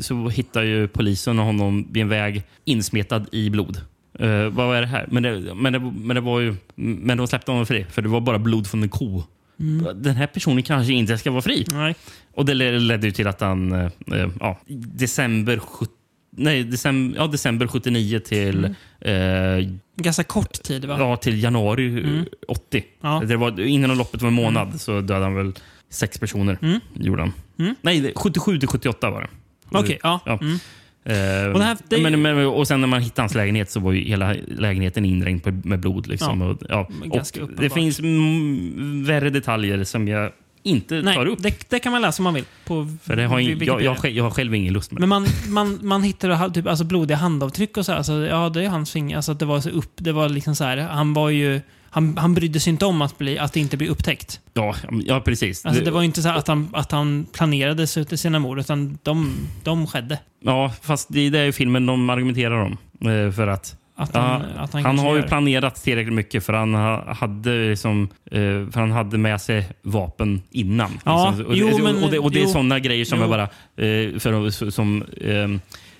så 0.00 0.28
hittade 0.28 0.66
ju 0.66 0.88
polisen 0.88 1.38
honom 1.38 1.88
vid 1.90 2.02
en 2.02 2.08
väg 2.08 2.42
insmetad 2.64 3.24
i 3.32 3.50
blod. 3.50 3.80
Eh, 4.18 4.28
vad 4.28 4.66
var 4.66 4.80
det 4.80 4.86
här? 4.86 5.06
Men 5.10 5.22
det, 5.22 5.54
men, 5.54 5.72
det, 5.72 5.78
men 5.80 6.14
det 6.14 6.20
var 6.20 6.40
ju... 6.40 6.56
Men 6.74 7.18
de 7.18 7.26
släppte 7.26 7.50
honom 7.50 7.66
fri, 7.66 7.86
för 7.90 8.02
det 8.02 8.08
var 8.08 8.20
bara 8.20 8.38
blod 8.38 8.66
från 8.66 8.82
en 8.82 8.88
ko. 8.88 9.22
Mm. 9.60 10.02
Den 10.02 10.14
här 10.16 10.26
personen 10.26 10.62
kanske 10.62 10.92
inte 10.92 11.18
ska 11.18 11.30
vara 11.30 11.42
fri. 11.42 11.66
Nej. 11.72 11.94
Och 12.34 12.44
det 12.44 12.54
le- 12.54 12.78
ledde 12.78 13.12
till 13.12 13.26
att 13.26 13.40
han... 13.40 13.72
Eh, 13.72 13.84
eh, 14.12 14.28
ja, 14.40 14.60
december, 14.68 15.60
nej, 16.30 16.64
december, 16.64 17.18
ja, 17.18 17.26
december 17.26 17.66
79 17.66 18.18
till... 18.20 18.74
Mm. 19.00 19.60
Eh, 19.60 19.68
Ganska 19.96 20.24
kort 20.24 20.52
tid 20.62 20.84
va? 20.84 20.96
Ja, 20.98 21.16
till 21.16 21.42
januari 21.42 21.88
Mm. 21.88 22.24
80. 22.48 22.84
Ja. 23.00 23.22
Det 23.26 23.36
var, 23.36 23.60
innan 23.60 23.98
loppet 23.98 24.22
var 24.22 24.28
en 24.28 24.34
månad 24.34 24.80
så 24.80 24.92
dödade 25.00 25.24
han 25.24 25.34
väl 25.34 25.52
sex 25.90 26.18
personer. 26.18 26.58
Mm. 26.62 26.80
Gjorde 26.94 27.22
han. 27.22 27.32
Mm. 27.58 27.74
Nej, 27.82 28.00
det- 28.00 28.12
77 28.16 28.58
till 28.58 28.68
78 28.68 29.10
var 29.10 29.20
det. 29.22 29.28
Okej, 29.78 29.98
ja. 30.02 30.20
Ja. 30.26 30.38
Eh, 31.06 31.14
Och 31.54 31.62
här- 31.62 31.76
det- 31.88 31.98
men, 32.02 32.22
men, 32.22 32.46
och 32.46 32.68
sen 32.68 32.80
när 32.80 32.88
man 32.88 33.02
hittade 33.02 33.22
hans 33.22 33.34
lägenhet 33.34 33.70
så 33.70 33.80
var 33.80 33.92
ju 33.92 34.04
hela 34.04 34.34
lägenheten 34.58 35.04
indränkt 35.04 35.44
på- 35.44 35.68
med 35.68 35.80
blod. 35.80 36.06
Liksom. 36.06 36.40
Ja. 36.40 36.46
Och, 36.48 36.58
ja. 36.68 36.88
Och 37.42 37.48
det 37.58 37.70
finns 37.70 38.00
värre 39.06 39.30
detaljer 39.30 39.84
som 39.84 40.08
jag 40.08 40.30
inte 40.62 41.02
tar 41.02 41.04
Nej, 41.04 41.26
upp. 41.26 41.42
det, 41.42 41.70
det 41.70 41.78
kan 41.78 41.92
man 41.92 42.02
läsa 42.02 42.20
om 42.20 42.24
man 42.24 42.34
vill. 42.34 42.44
På 42.64 42.88
för 43.02 43.16
det 43.16 43.26
har 43.26 43.36
vid 43.36 43.62
jag, 43.62 43.82
jag, 43.82 44.10
jag, 44.10 44.24
har 44.24 44.30
själv 44.30 44.54
ingen 44.54 44.72
lust 44.72 44.92
med 44.92 45.02
det. 45.02 45.06
Men 45.06 45.08
man, 45.08 45.26
man, 45.48 45.78
man 45.82 46.02
hittade 46.02 46.50
typ, 46.54 46.66
alltså 46.66 46.84
blodiga 46.84 47.16
handavtryck 47.16 47.76
och 47.76 47.86
så. 47.86 47.92
här, 47.92 47.96
Alltså, 47.98 48.12
ja, 48.12 48.48
det 48.48 48.64
är 48.64 48.68
hans 48.68 48.92
finger. 48.92 49.16
Alltså, 49.16 49.34
det 49.34 49.44
var 49.44 49.60
så 49.60 49.70
upp. 49.70 49.92
Det 49.96 50.12
var 50.12 50.28
liksom 50.28 50.54
så 50.54 50.64
här. 50.64 50.76
Han 50.76 51.14
var 51.14 51.30
ju... 51.30 51.60
Han, 51.94 52.16
han 52.16 52.34
brydde 52.34 52.60
sig 52.60 52.70
inte 52.70 52.86
om 52.86 53.02
att, 53.02 53.18
bli, 53.18 53.38
att 53.38 53.52
det 53.52 53.60
inte 53.60 53.76
blir 53.76 53.88
upptäckt. 53.88 54.40
Ja, 54.54 54.74
ja 55.04 55.20
precis. 55.20 55.66
Alltså, 55.66 55.84
det 55.84 55.90
var 55.90 56.00
ju 56.00 56.06
inte 56.06 56.22
så 56.22 56.28
att 56.28 56.48
han, 56.48 56.68
att 56.72 56.92
han 56.92 57.26
planerade 57.32 57.86
sig 57.86 58.04
till 58.04 58.18
sina 58.18 58.38
mord, 58.38 58.58
utan 58.58 58.98
de, 59.02 59.34
de 59.62 59.86
skedde. 59.86 60.18
Ja, 60.44 60.72
fast 60.82 61.08
det 61.12 61.20
är 61.20 61.30
det 61.30 61.52
filmen 61.52 61.86
de 61.86 62.10
argumenterar 62.10 62.56
om. 62.62 62.72
Eh, 63.10 63.32
För 63.32 63.46
att 63.46 63.76
Att 63.96 64.14
han, 64.14 64.42
Ja, 64.56 64.62
att 64.62 64.72
han, 64.72 64.84
han 64.84 64.98
har 64.98 65.16
ju 65.16 65.22
planerat 65.22 65.74
tillräckligt 65.84 66.14
mycket 66.14 66.44
för 66.44 66.52
han 66.52 66.74
ha- 66.74 67.12
hade, 67.14 67.68
liksom, 67.68 68.08
eh, 68.30 68.40
för 68.40 68.78
han 68.80 68.90
hade 68.90 69.18
med 69.18 69.40
sig 69.40 69.66
vapen 69.82 70.42
innan. 70.50 70.90
Ja, 71.04 71.28
liksom. 71.30 71.46
och, 71.46 71.56
jo, 71.56 71.68
och, 71.74 71.80
men- 71.80 72.04
och 72.04 72.10
det, 72.10 72.18
och 72.18 72.30
det 72.30 72.42
är 72.42 72.46
sådana 72.46 72.78
grejer 72.78 73.04
som 73.04 73.18
Jo. 73.18 73.22
jag 73.22 73.30
bara... 73.30 73.42
Eh, 73.42 74.18
för, 74.18 74.70
som, 74.70 75.02
eh, 75.20 75.48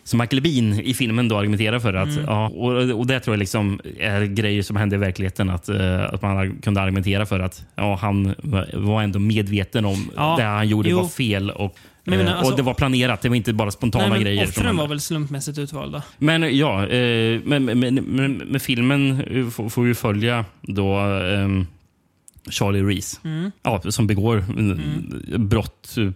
som 0.05 0.19
Michael 0.19 0.43
Bean 0.43 0.81
i 0.81 0.95
filmen 0.95 1.29
då 1.29 1.39
argumenterar 1.39 1.79
för. 1.79 1.95
Att, 1.95 2.09
Mm. 2.09 2.25
ja, 2.25 2.49
och, 2.49 2.99
och 2.99 3.07
det 3.07 3.21
tror 3.21 3.35
jag 3.35 3.39
liksom 3.39 3.81
är 3.99 4.25
grejer 4.25 4.63
som 4.63 4.77
hände 4.77 4.97
i 4.97 4.99
verkligheten. 4.99 5.51
Att, 5.51 5.69
eh, 5.69 6.05
att 6.05 6.23
man 6.23 6.57
kunde 6.63 6.81
argumentera 6.81 7.27
för 7.27 7.41
att 7.41 7.65
ja, 7.75 7.95
han 8.01 8.35
var 8.73 9.03
ändå 9.03 9.19
medveten 9.19 9.85
om 9.85 10.11
Ja, 10.17 10.35
det 10.39 10.45
han 10.45 10.69
gjorde 10.69 10.89
jo. 10.91 10.97
var 11.01 11.09
fel. 11.09 11.51
Och, 11.51 11.77
Men 12.05 12.19
menar, 12.19 12.31
eh, 12.33 12.37
alltså- 12.39 12.53
och 12.53 12.57
det 12.57 12.63
var 12.63 12.75
planerat. 12.75 13.21
Det 13.23 13.29
var 13.29 13.37
inte 13.37 13.53
bara 13.53 13.71
spontana 13.71 14.09
Nej, 14.09 14.23
grejer. 14.23 14.45
offren 14.45 14.77
var 14.77 14.89
väl 14.89 15.01
slumpmässigt 15.01 15.59
utvalda? 15.59 16.03
Men 16.19 16.57
ja, 16.57 16.87
eh, 16.87 17.41
men, 17.45 17.65
men, 17.65 17.79
men, 17.81 17.95
men, 17.95 18.33
men 18.37 18.61
filmen 18.61 19.21
eh, 19.31 19.49
får, 19.49 19.69
får 19.69 19.87
ju 19.87 19.95
följa 19.95 20.45
då 20.63 20.97
ehm, 20.99 21.67
Charlie 22.51 22.83
Reese. 22.83 23.21
Mm. 23.25 23.51
Ja, 23.63 23.81
som 23.89 24.07
begår 24.07 24.45
mm. 24.49 25.49
brott 25.49 25.95
eh, 25.99 26.11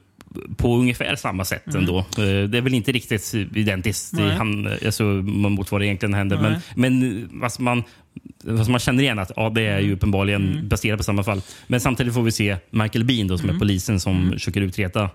på 0.57 0.77
ungefär 0.77 1.17
samma 1.17 1.45
sätt 1.45 1.75
ändå. 1.75 1.99
Eh, 1.99 2.05
Det 2.49 2.59
är 2.59 2.61
väl 2.61 2.75
inte 2.75 2.93
riktigt 2.93 3.35
identiskt 3.35 4.15
i 4.15 4.17
Nej. 4.17 4.37
han, 4.37 4.69
alltså, 4.87 5.03
mot 5.05 5.73
vad 5.73 5.81
det 5.81 5.87
egentligen 5.87 6.15
händer. 6.15 6.37
Men, 6.41 6.53
Nej. 6.53 6.61
men 6.75 7.29
vad 7.33 7.61
man, 7.61 7.83
vad 8.45 8.69
man 8.69 8.81
känner 8.81 9.03
igen 9.03 9.19
att 9.19 9.33
ja, 9.37 9.51
det 9.51 9.63
är 9.63 9.81
ju 9.81 9.93
uppenbarligen 9.93 10.69
baserat 10.69 10.99
på 10.99 11.05
samma 11.05 11.25
fall. 11.25 11.43
Men 11.67 11.81
samtidigt 11.81 12.15
får 12.15 12.23
vi 12.23 12.33
se 12.33 12.57
Michael 12.71 13.05
Bean 13.05 13.27
då, 13.29 13.39
som 13.39 13.51
är 13.51 13.59
polisen 13.59 14.01
som 14.01 14.31
försöker 14.33 14.61
utreda 14.61 15.11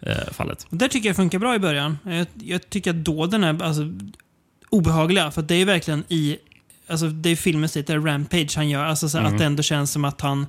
eh, 0.00 0.32
fallet. 0.32 0.66
Där 0.70 0.88
tycker 0.88 1.08
jag 1.08 1.16
funkar 1.16 1.38
bra 1.38 1.54
i 1.54 1.58
början. 1.58 1.98
Jag, 2.04 2.26
jag 2.42 2.70
tycker 2.70 2.90
att 2.90 3.04
dåden 3.04 3.44
är 3.44 3.62
alltså, 3.62 3.92
obehagliga. 4.70 5.30
För 5.30 5.42
det 5.42 5.54
är 5.54 5.64
verkligen 5.64 6.04
i... 6.08 6.36
Alltså, 6.88 7.06
det 7.06 7.30
är 7.30 7.36
filmens 7.36 7.74
lite 7.76 7.96
Rampage 7.96 8.52
han 8.56 8.68
gör. 8.68 8.84
Alltså, 8.84 9.08
så 9.08 9.18
Mm. 9.18 9.32
Att 9.32 9.38
det 9.38 9.44
ändå 9.44 9.62
känns 9.62 9.90
som 9.92 10.04
att 10.04 10.20
han... 10.20 10.46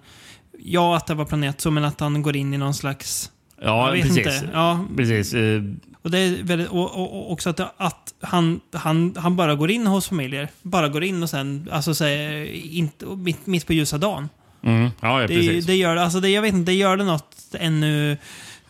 Ja, 0.65 0.97
att 0.97 1.07
det 1.07 1.13
var 1.13 1.25
planerat 1.25 1.61
så, 1.61 1.71
men 1.71 1.85
att 1.85 1.99
han 1.99 2.21
går 2.21 2.35
in 2.35 2.53
i 2.53 2.57
någon 2.57 2.73
slags... 2.73 3.31
Ja, 3.63 3.91
precis. 3.91 4.17
inte. 4.17 4.49
Ja, 4.53 4.85
precis. 4.97 5.33
Eh, 5.33 5.63
och 6.01 6.11
det 6.11 6.19
är 6.19 6.43
väldigt, 6.43 6.69
och, 6.69 6.99
och, 7.01 7.31
också 7.31 7.49
att, 7.49 7.59
att 7.77 8.13
han, 8.21 8.59
han, 8.73 9.15
han 9.17 9.35
bara 9.35 9.55
går 9.55 9.71
in 9.71 9.87
hos 9.87 10.07
familjer. 10.07 10.47
Bara 10.61 10.89
går 10.89 11.03
in 11.03 11.23
och 11.23 11.29
sen, 11.29 11.69
alltså 11.71 11.93
säger, 11.93 12.45
inte, 12.53 13.05
mitt, 13.05 13.47
mitt 13.47 13.67
på 13.67 13.73
ljusa 13.73 13.97
dagen. 13.97 14.29
Mm. 14.63 14.89
Ja, 15.01 15.21
ja, 15.21 15.27
Det, 15.27 15.35
precis. 15.35 15.65
det 15.65 15.75
gör 15.75 15.95
alltså 15.95 16.19
det, 16.19 16.29
jag 16.29 16.41
vet 16.41 16.53
inte, 16.53 16.71
det 16.71 16.75
gör 16.75 16.97
det 16.97 17.03
något 17.03 17.35
ännu 17.59 18.17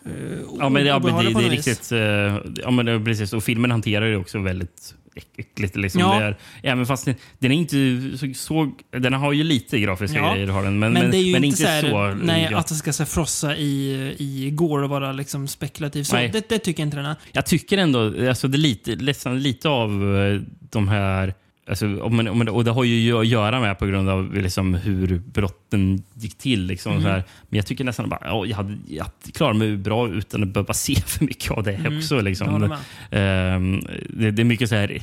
uh, 0.08 0.12
ja, 0.60 0.70
men, 0.70 0.86
ja, 0.86 1.00
men 1.00 1.26
det, 1.26 1.40
det 1.40 1.46
är 1.46 1.50
riktigt... 1.50 1.92
eh, 1.92 2.62
ja, 2.64 2.72
men 2.72 2.86
det, 2.86 3.00
precis. 3.00 3.34
Och 3.34 3.44
filmen 3.44 3.72
hanterar 3.72 4.10
det 4.12 4.18
också 4.18 4.40
väldigt 4.40 4.96
äckligt. 5.16 5.76
Liksom. 5.76 6.02
Ja. 6.02 6.20
Det 6.20 6.26
är, 6.26 6.38
även 6.64 6.86
fast 6.86 7.06
den, 7.06 7.16
den 7.40 7.52
är 7.52 7.56
inte 7.56 8.18
så, 8.18 8.34
så... 8.34 8.72
Den 9.00 9.14
har 9.14 9.34
ju 9.34 9.44
lite 9.44 9.80
grafiska 9.80 10.18
Ja. 10.18 10.34
grejer, 10.34 10.48
har 10.48 10.64
den, 10.64 10.80
men, 10.80 10.94
Men, 10.94 11.12
det 11.12 11.18
är 11.18 11.22
ju 11.22 11.32
men 11.32 11.44
inte, 11.44 11.58
så, 11.58 11.68
här, 11.68 11.82
så... 11.82 12.14
nej, 12.14 12.48
ja. 12.52 12.58
att 12.58 12.68
det 12.68 12.76
ska 12.76 12.94
så 12.94 13.06
frossa 13.06 13.56
i, 13.58 14.16
i 14.18 14.50
går 14.52 14.84
och 14.84 14.90
vara 14.90 15.12
liksom 15.12 15.48
spekulativ. 15.48 16.04
Så 16.04 16.16
det, 16.16 16.50
det 16.50 16.60
tycker 16.60 16.82
jag 16.84 16.88
inte 16.88 16.98
den 16.98 17.06
är. 17.06 17.16
Jag 17.32 17.46
tycker 17.46 17.78
ändå, 17.78 18.28
alltså 18.30 18.48
det 18.48 18.56
är 18.56 18.60
lite, 18.60 18.96
nästan 18.96 19.40
lite 19.40 19.70
av 19.70 20.18
eh, 20.18 20.42
de 20.70 20.88
här... 20.88 21.34
Alltså, 21.70 22.02
om 22.02 22.16
man, 22.16 22.50
och 22.50 22.64
det 22.64 22.72
har 22.72 22.84
ju 22.84 23.20
att 23.20 23.28
göra 23.28 23.60
med 23.62 23.80
på 23.80 23.86
grund 23.86 24.10
av 24.10 24.34
liksom 24.34 24.74
hur 24.74 25.22
brotten 25.34 26.04
gick 26.14 26.38
till. 26.38 26.66
Liksom, 26.66 26.92
Mm. 26.92 27.04
så 27.04 27.10
här. 27.10 27.24
Men 27.50 27.58
jag 27.58 27.66
tycker 27.66 27.84
nästan 27.84 28.10
bara, 28.10 28.20
ja, 28.24 28.46
jag, 28.46 28.56
hade, 28.58 28.78
jag 28.88 29.08
klarar 29.34 29.54
mig 29.54 29.78
bra 29.78 30.10
utan 30.10 30.44
att 30.44 30.50
behöva 30.50 30.74
se 30.74 30.96
för 31.06 31.26
mycket 31.26 31.52
av 31.52 31.64
det 31.64 31.98
också. 31.98 32.16
Jag 32.16 32.24
Liksom. 32.24 32.78
Ehm, 33.12 33.80
det, 34.10 34.32
det 34.32 34.42
är 34.42 34.44
mycket 34.44 34.70
så 34.70 34.76
här 34.76 35.02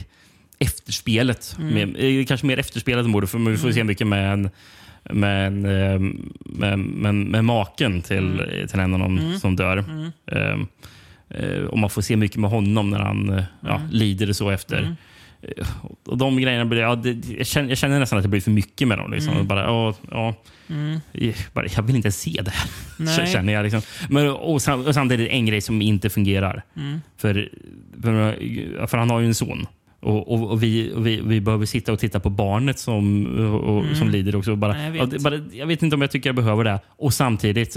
efterspelet. 0.59 1.57
Mm. 1.61 1.75
Med, 1.93 2.21
eh, 2.21 2.25
kanske 2.27 2.47
mer 2.47 2.59
efterspelet 2.59 3.05
än 3.05 3.13
borde, 3.13 3.27
för 3.27 3.39
vi 3.39 3.57
får 3.57 3.73
se 3.73 3.85
mycket 3.85 4.07
med 4.07 4.33
en 4.33 4.51
med, 5.13 5.47
en, 5.47 5.65
ehm, 5.67 6.33
med, 6.45 6.79
med, 6.79 7.15
med 7.15 7.45
maken 7.45 8.03
till, 8.03 8.41
Mm. 8.41 8.69
till 8.69 8.81
en 8.81 8.95
av 8.95 9.01
dem 9.01 9.39
som 9.41 9.57
dör. 9.57 9.85
Eh, 10.27 11.65
och 11.65 11.79
man 11.79 11.91
får 11.91 12.03
se 12.03 12.17
mycket 12.17 12.37
med 12.37 12.51
honom 12.51 12.91
när 12.91 12.99
han 12.99 13.31
eh, 13.31 13.45
ja, 13.61 13.77
Mm. 13.77 13.91
lider 13.91 14.33
så 14.33 14.51
efter. 14.51 14.97
Och 16.05 16.19
de 16.19 16.41
grejerna 16.41 16.65
blir, 16.65 16.81
ja, 16.81 16.95
det, 16.95 17.29
jag, 17.39 17.47
känner, 17.47 17.69
jag 17.69 17.79
känner 17.79 17.99
nästan 17.99 18.19
att 18.19 18.23
det 18.23 18.29
blir 18.29 18.41
för 18.41 18.51
mycket 18.51 18.89
med 18.89 18.99
dem. 18.99 19.11
Liksom. 19.11 19.35
Mm. 19.35 19.47
Bara, 19.47 19.61
ja, 19.61 19.95
ja, 20.11 20.35
jag, 21.13 21.35
bara, 21.53 21.67
jag 21.77 21.83
vill 21.83 21.97
inte 21.97 22.13
se 22.13 22.43
det 22.45 22.51
här. 22.51 23.27
Känner 23.33 23.53
jag. 23.53 23.63
Liksom. 23.63 23.83
Men, 24.09 24.31
och, 24.31 24.63
sam, 24.63 24.87
och 24.87 24.95
samtidigt 24.95 25.31
en 25.31 25.47
grej 25.47 25.61
som 25.61 25.83
inte 25.83 26.11
fungerar. 26.11 26.63
Mm. 26.77 27.01
För, 27.17 27.49
för, 28.03 28.87
för 28.87 28.99
han 28.99 29.11
har 29.11 29.21
ju 29.21 29.27
en 29.27 29.35
son. 29.35 29.67
Och, 30.01 30.33
och, 30.33 30.51
och, 30.51 30.63
vi, 30.63 30.93
och 30.95 31.07
vi, 31.07 31.21
vi 31.25 31.41
behöver 31.41 31.67
sitta 31.67 31.93
och 31.93 31.99
titta 31.99 32.21
på 32.21 32.31
barnet 32.31 32.79
som, 32.79 33.27
och, 33.27 33.77
och, 33.77 33.97
som 33.97 34.09
lider 34.09 34.37
också. 34.37 34.57
Bara, 34.57 34.73
Nej, 34.73 34.97
jag 34.97 35.07
vet. 35.07 35.23
bara, 35.23 35.41
jag 35.53 35.67
vet 35.67 35.83
inte 35.83 35.97
om 35.97 36.01
jag 36.03 36.11
tycker 36.11 36.29
jag 36.29 36.37
behöver 36.37 36.65
det. 36.65 36.81
Och 36.87 37.15
samtidigt, 37.15 37.77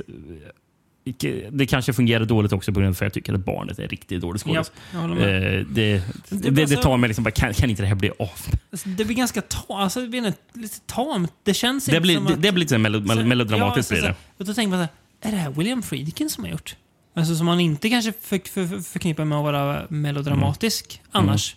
det 1.52 1.66
kanske 1.66 1.94
fungerar 1.94 2.26
dåligt 2.26 2.54
också 2.54 2.74
på 2.74 2.80
grund 2.80 2.88
av 2.90 2.94
att 2.94 3.02
jag 3.02 3.14
tycker 3.14 3.34
att 3.34 3.46
barnet 3.46 3.80
är 3.80 3.88
riktigt 3.88 4.22
dåligt 4.22 4.44
Ja, 4.48 4.64
skådis. 4.64 4.72
med. 5.20 5.60
Eh, 5.60 5.66
det, 5.66 5.66
Det 5.70 6.02
det, 6.30 6.48
är 6.48 6.52
bara 6.52 6.66
det, 6.66 6.68
så- 6.68 6.82
tar 6.82 6.98
mig 6.98 7.08
liksom 7.08 7.24
bara, 7.24 7.32
kan, 7.32 7.54
kan 7.54 7.70
inte 7.70 7.82
det 7.82 7.88
här 7.88 7.96
bli 7.96 8.10
av? 8.20 8.30
Alltså, 8.72 8.90
Det 8.90 9.06
blir 9.06 9.16
ganska 9.16 9.42
ta, 9.42 9.66
alltså, 9.80 10.02
det 10.02 10.08
blir 10.08 10.34
lite 10.54 10.80
tamt. 10.80 11.34
Det 11.44 11.54
känns 11.54 11.86
Det 11.86 12.00
blir, 12.02 12.16
som 12.16 12.26
det, 12.26 12.34
att... 12.34 12.42
det 12.42 12.52
blir 12.52 12.60
lite 12.64 12.78
melo, 12.78 13.00
mel- 13.00 13.26
melodramatiskt. 13.26 13.92
ja, 13.92 13.96
blir 13.98 14.02
så- 14.02 14.08
det. 14.08 14.16
Och 14.38 14.46
då 14.46 14.54
tänker 14.54 14.70
man 14.78 14.80
så 14.88 14.90
här, 15.22 15.32
är 15.32 15.36
det 15.36 15.42
här 15.42 15.50
William 15.52 15.84
Friedkin 15.84 16.30
som 16.30 16.44
har 16.44 16.52
gjort? 16.52 16.76
Alltså 17.16 17.36
som 17.36 17.46
man 17.46 17.60
inte 17.60 17.90
kanske 17.90 18.14
för, 18.22 18.50
för, 18.50 18.68
för, 18.68 18.80
förknippar 18.80 19.26
med 19.26 19.38
att 19.38 19.44
vara 19.44 19.86
melodramatisk 19.90 21.02
Mm. 21.14 21.30
annars. 21.30 21.56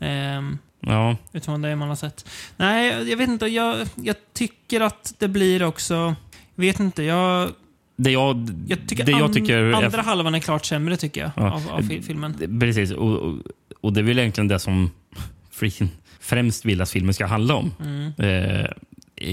Ehm, 0.00 0.58
Ja. 0.80 1.16
utifrån 1.32 1.62
det 1.62 1.76
man 1.76 1.88
har 1.88 1.96
sett. 1.96 2.28
Nej, 2.56 3.10
jag 3.10 3.16
vet 3.16 3.28
inte. 3.28 3.46
Jag, 3.46 3.86
jag 3.94 4.16
tycker 4.32 4.80
att 4.80 5.14
det 5.18 5.28
blir 5.28 5.62
också... 5.62 6.14
Jag 6.54 6.64
vet 6.64 6.80
inte. 6.80 7.02
Jag, 7.02 7.50
Det 7.96 8.10
jag, 8.10 8.48
jag 8.66 8.88
tycker, 8.88 9.04
det 9.04 9.12
jag 9.12 9.20
an- 9.22 9.32
tycker 9.32 9.58
är- 9.58 9.72
andra 9.84 10.02
halvan 10.02 10.34
är 10.34 10.38
klart 10.40 10.64
sämre 10.64 10.96
tycker 10.96 11.20
jag. 11.20 11.30
Ja. 11.36 11.52
Av, 11.52 11.70
av 11.70 11.80
fil- 11.82 12.02
filmen. 12.02 12.58
Precis. 12.60 12.90
Och, 12.90 13.12
och, 13.18 13.34
och 13.80 13.92
det 13.92 14.00
är 14.00 14.04
väl 14.04 14.18
egentligen 14.18 14.48
det 14.48 14.58
som 14.58 14.90
Friedkin 15.50 15.88
främst 16.20 16.64
vill 16.64 16.80
att 16.80 16.90
filmen 16.90 17.14
ska 17.14 17.26
handla 17.26 17.54
om. 17.54 17.70
Mm. 17.84 18.12
Eh, 18.18 18.66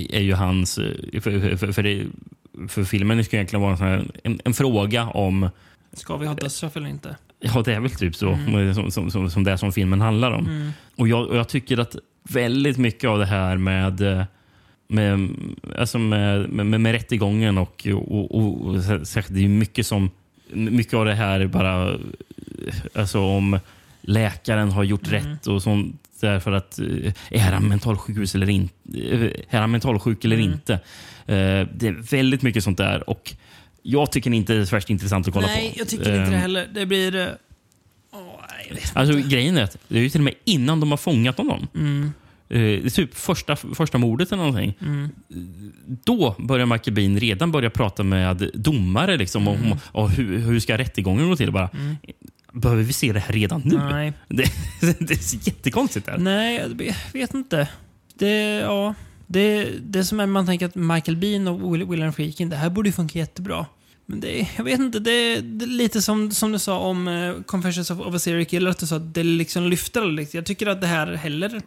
är 0.09 0.21
ju 0.21 0.33
hans... 0.33 0.77
eh, 0.77 1.21
För, 1.21 1.57
för, 1.57 1.71
för, 1.71 1.83
det, 1.83 2.05
för 2.67 2.83
filmen 2.83 3.23
ska 3.25 3.35
egentligen 3.37 3.61
vara 3.63 3.77
en, 3.93 4.11
en, 4.23 4.39
en 4.45 4.53
fråga 4.53 5.07
om... 5.07 5.49
Ska 5.93 6.17
vi 6.17 6.27
ha 6.27 6.33
dödsstraff 6.33 6.77
eller 6.77 6.89
inte? 6.89 7.15
Ja, 7.39 7.61
det 7.65 7.73
är 7.73 7.79
väl 7.79 7.91
typ 7.91 8.15
så. 8.15 8.37
Som, 8.75 8.91
som, 8.91 9.11
som, 9.11 9.29
som 9.29 9.43
det 9.43 9.57
som 9.57 9.71
filmen 9.71 10.01
handlar 10.01 10.31
om. 10.31 10.45
Mm. 10.45 10.71
Och, 10.95 11.07
jag, 11.07 11.27
och 11.27 11.37
jag 11.37 11.49
tycker 11.49 11.77
att 11.77 11.95
väldigt 12.29 12.77
mycket 12.77 13.09
av 13.09 13.19
det 13.19 13.25
här 13.25 13.57
med 13.57 14.01
eh, 14.01 14.23
med, 14.91 15.29
alltså 15.77 15.99
med, 15.99 16.49
med, 16.49 16.81
med, 16.81 16.91
rättegången 16.91 17.57
och, 17.57 17.87
och, 17.93 18.35
och, 18.35 18.65
och 18.65 18.83
särskilt 18.83 19.27
det 19.29 19.43
är 19.45 19.47
mycket 19.49 19.87
som 19.87 20.09
mycket 20.53 20.93
av 20.93 21.05
det 21.05 21.13
här 21.13 21.39
är 21.39 21.47
bara 21.47 21.89
eh, 21.91 21.97
alltså 22.93 23.19
om 23.19 23.59
läkaren 24.01 24.71
har 24.71 24.83
gjort 24.83 25.07
rätt 25.11 25.47
och 25.47 25.63
sånt 25.63 25.95
därför 26.19 26.51
att 26.51 26.79
eh, 26.79 27.13
är 27.29 27.51
han 27.51 27.67
mentalsjukhus 27.67 28.35
eller 28.35 28.49
inte? 28.49 28.73
Är 29.49 29.59
han 29.59 29.71
mentalsjuk 29.71 30.25
eller 30.25 30.39
inte? 30.39 30.73
Eh, 30.73 31.67
Det 31.75 31.87
är 31.87 32.11
väldigt 32.11 32.41
mycket 32.41 32.63
sånt 32.63 32.77
där 32.77 33.09
och 33.09 33.33
jag 33.83 34.11
tycker 34.11 34.33
inte 34.33 34.53
det 34.53 34.59
är 34.59 34.65
värst 34.65 34.89
intressant 34.89 35.27
att 35.27 35.33
kolla 35.33 35.47
på. 35.47 35.53
Nej, 35.53 35.73
jag 35.77 35.87
tycker 35.87 36.09
inte 36.09 36.29
det 36.29 36.35
Eh, 36.35 36.41
heller. 36.41 36.67
Det 36.73 36.85
blir... 36.85 37.15
eh, 37.15 37.27
Åh, 38.13 38.19
nej, 38.69 38.81
Alltså 38.93 39.17
grejen 39.29 39.57
är 39.57 39.63
att 39.63 39.77
det 39.87 39.97
är 39.97 40.01
ju 40.03 40.09
till 40.09 40.19
och 40.19 40.25
med 40.25 40.33
innan 40.45 40.79
de 40.79 40.91
har 40.91 40.97
fångat 40.97 41.37
honom. 41.37 41.67
Mm. 41.75 42.11
Eh, 42.51 42.89
typ 42.89 43.15
första, 43.15 43.55
första 43.55 43.97
mordet 43.97 44.31
eller 44.31 44.43
någonting. 44.43 44.73
Mm. 44.81 45.09
Då 46.03 46.35
börjar 46.39 46.91
Bean 46.91 47.19
redan 47.19 47.51
börja 47.51 47.69
prata 47.69 48.03
med 48.03 48.51
domare 48.53 49.17
liksom, 49.17 49.47
om, 49.47 49.55
Mm. 49.55 49.77
om 49.91 50.09
hur, 50.09 50.37
hur 50.37 50.59
ska 50.59 50.77
rättegången 50.77 51.29
gå 51.29 51.35
till. 51.35 51.51
Bara, 51.51 51.69
Behöver 52.53 52.83
vi 52.83 52.93
se 52.93 53.13
det 53.13 53.19
här 53.19 53.33
redan 53.33 53.61
nu? 53.65 53.77
Nej. 53.77 54.13
Det, 54.27 54.49
det 54.99 55.13
är 55.13 55.47
jättekonstigt. 55.47 56.05
Där. 56.05 56.17
Nej, 56.17 56.55
jag 56.77 56.95
vet 57.13 57.33
inte. 57.33 57.67
Det, 58.13 58.43
ja, 58.59 58.93
det, 59.27 59.67
det 59.81 60.03
som 60.03 60.19
är 60.19 60.25
man 60.25 60.45
tänker 60.45 60.65
att 60.65 60.75
Michael 60.75 61.17
Bean 61.17 61.47
och 61.47 61.75
Will- 61.75 61.89
William 61.89 62.13
Friedkin, 62.13 62.49
det 62.49 62.55
här 62.55 62.69
borde 62.69 62.91
funka 62.91 63.19
jättebra. 63.19 63.65
Men 64.05 64.19
det, 64.19 64.47
jag 64.57 64.63
vet 64.63 64.79
inte, 64.79 64.99
det, 64.99 65.41
det 65.41 65.65
är 65.65 65.67
lite 65.67 66.01
som, 66.01 66.31
som 66.31 66.51
du 66.51 66.59
sa 66.59 66.79
om 66.79 67.07
uh, 67.07 67.41
Confessions 67.41 67.91
of, 67.91 67.99
of 67.99 68.15
a 68.15 68.19
Serial 68.19 68.45
Killer, 68.45 68.71
att 68.71 68.79
du 68.79 68.85
sa 68.87 68.95
att 68.95 69.13
det 69.13 69.23
liksom 69.23 69.63
lyfter. 69.67 70.27
Jag 70.35 70.45
tycker 70.45 70.67
att 70.67 70.81
det 70.81 70.87
här 70.87 71.13
heller 71.13 71.61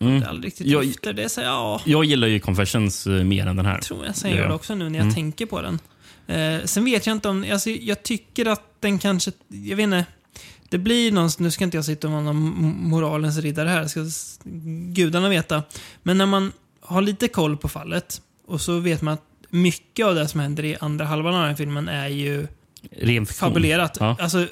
Mm. 0.00 0.20
det 0.20 0.28
aldrig 0.28 0.46
riktigt 0.46 0.66
Jag- 0.66 0.84
lyfter. 0.84 1.12
Det 1.12 1.22
är 1.24 1.28
så, 1.28 1.40
ja, 1.40 1.80
Jag 1.84 2.04
gillar 2.04 2.28
ju 2.28 2.40
Confessions 2.40 3.06
eh, 3.06 3.12
mer 3.24 3.46
än 3.46 3.56
den 3.56 3.66
här. 3.66 3.74
jag 3.74 3.82
tror 3.82 4.06
jag 4.06 4.16
säger 4.16 4.36
gör 4.36 4.48
det 4.48 4.54
också 4.54 4.74
nu 4.74 4.88
när 4.88 4.98
jag 4.98 5.02
Mm. 5.04 5.14
tänker 5.14 5.46
på 5.46 5.62
den. 5.62 5.78
Eh, 6.26 6.64
sen 6.64 6.84
vet 6.84 7.06
jag 7.06 7.16
inte 7.16 7.28
om, 7.28 7.46
alltså, 7.52 7.70
jag 7.70 8.02
tycker 8.02 8.46
att 8.46 8.62
den 8.80 8.98
kanske, 8.98 9.32
jag 9.48 9.76
vet 9.76 9.84
inte, 9.84 10.04
det 10.68 10.78
blir 10.78 11.12
någonstans, 11.12 11.40
nu 11.44 11.50
ska 11.50 11.64
inte 11.64 11.76
jag 11.76 11.84
sitta 11.84 12.06
och 12.06 12.12
vara 12.12 12.22
någon 12.22 12.36
moralens 12.88 13.38
riddare 13.38 13.68
här, 13.68 13.86
ska 13.86 14.00
gudarna 14.94 15.28
veta. 15.28 15.62
Men 16.02 16.18
när 16.18 16.26
man 16.26 16.52
har 16.80 17.02
lite 17.02 17.28
koll 17.28 17.56
på 17.56 17.68
fallet 17.68 18.20
och 18.46 18.60
så 18.60 18.78
vet 18.78 19.02
man 19.02 19.14
att 19.14 19.22
mycket 19.50 20.06
av 20.06 20.14
det 20.14 20.28
som 20.28 20.40
händer 20.40 20.64
i 20.64 20.76
andra 20.80 21.04
halvan 21.04 21.34
av 21.34 21.40
den 21.40 21.48
här 21.48 21.56
filmen 21.56 21.88
är 21.88 22.08
ju 22.08 22.46
Ren 23.00 23.26
fabulerat. 23.26 23.96
Ja. 24.00 24.16
Alltså, 24.20 24.46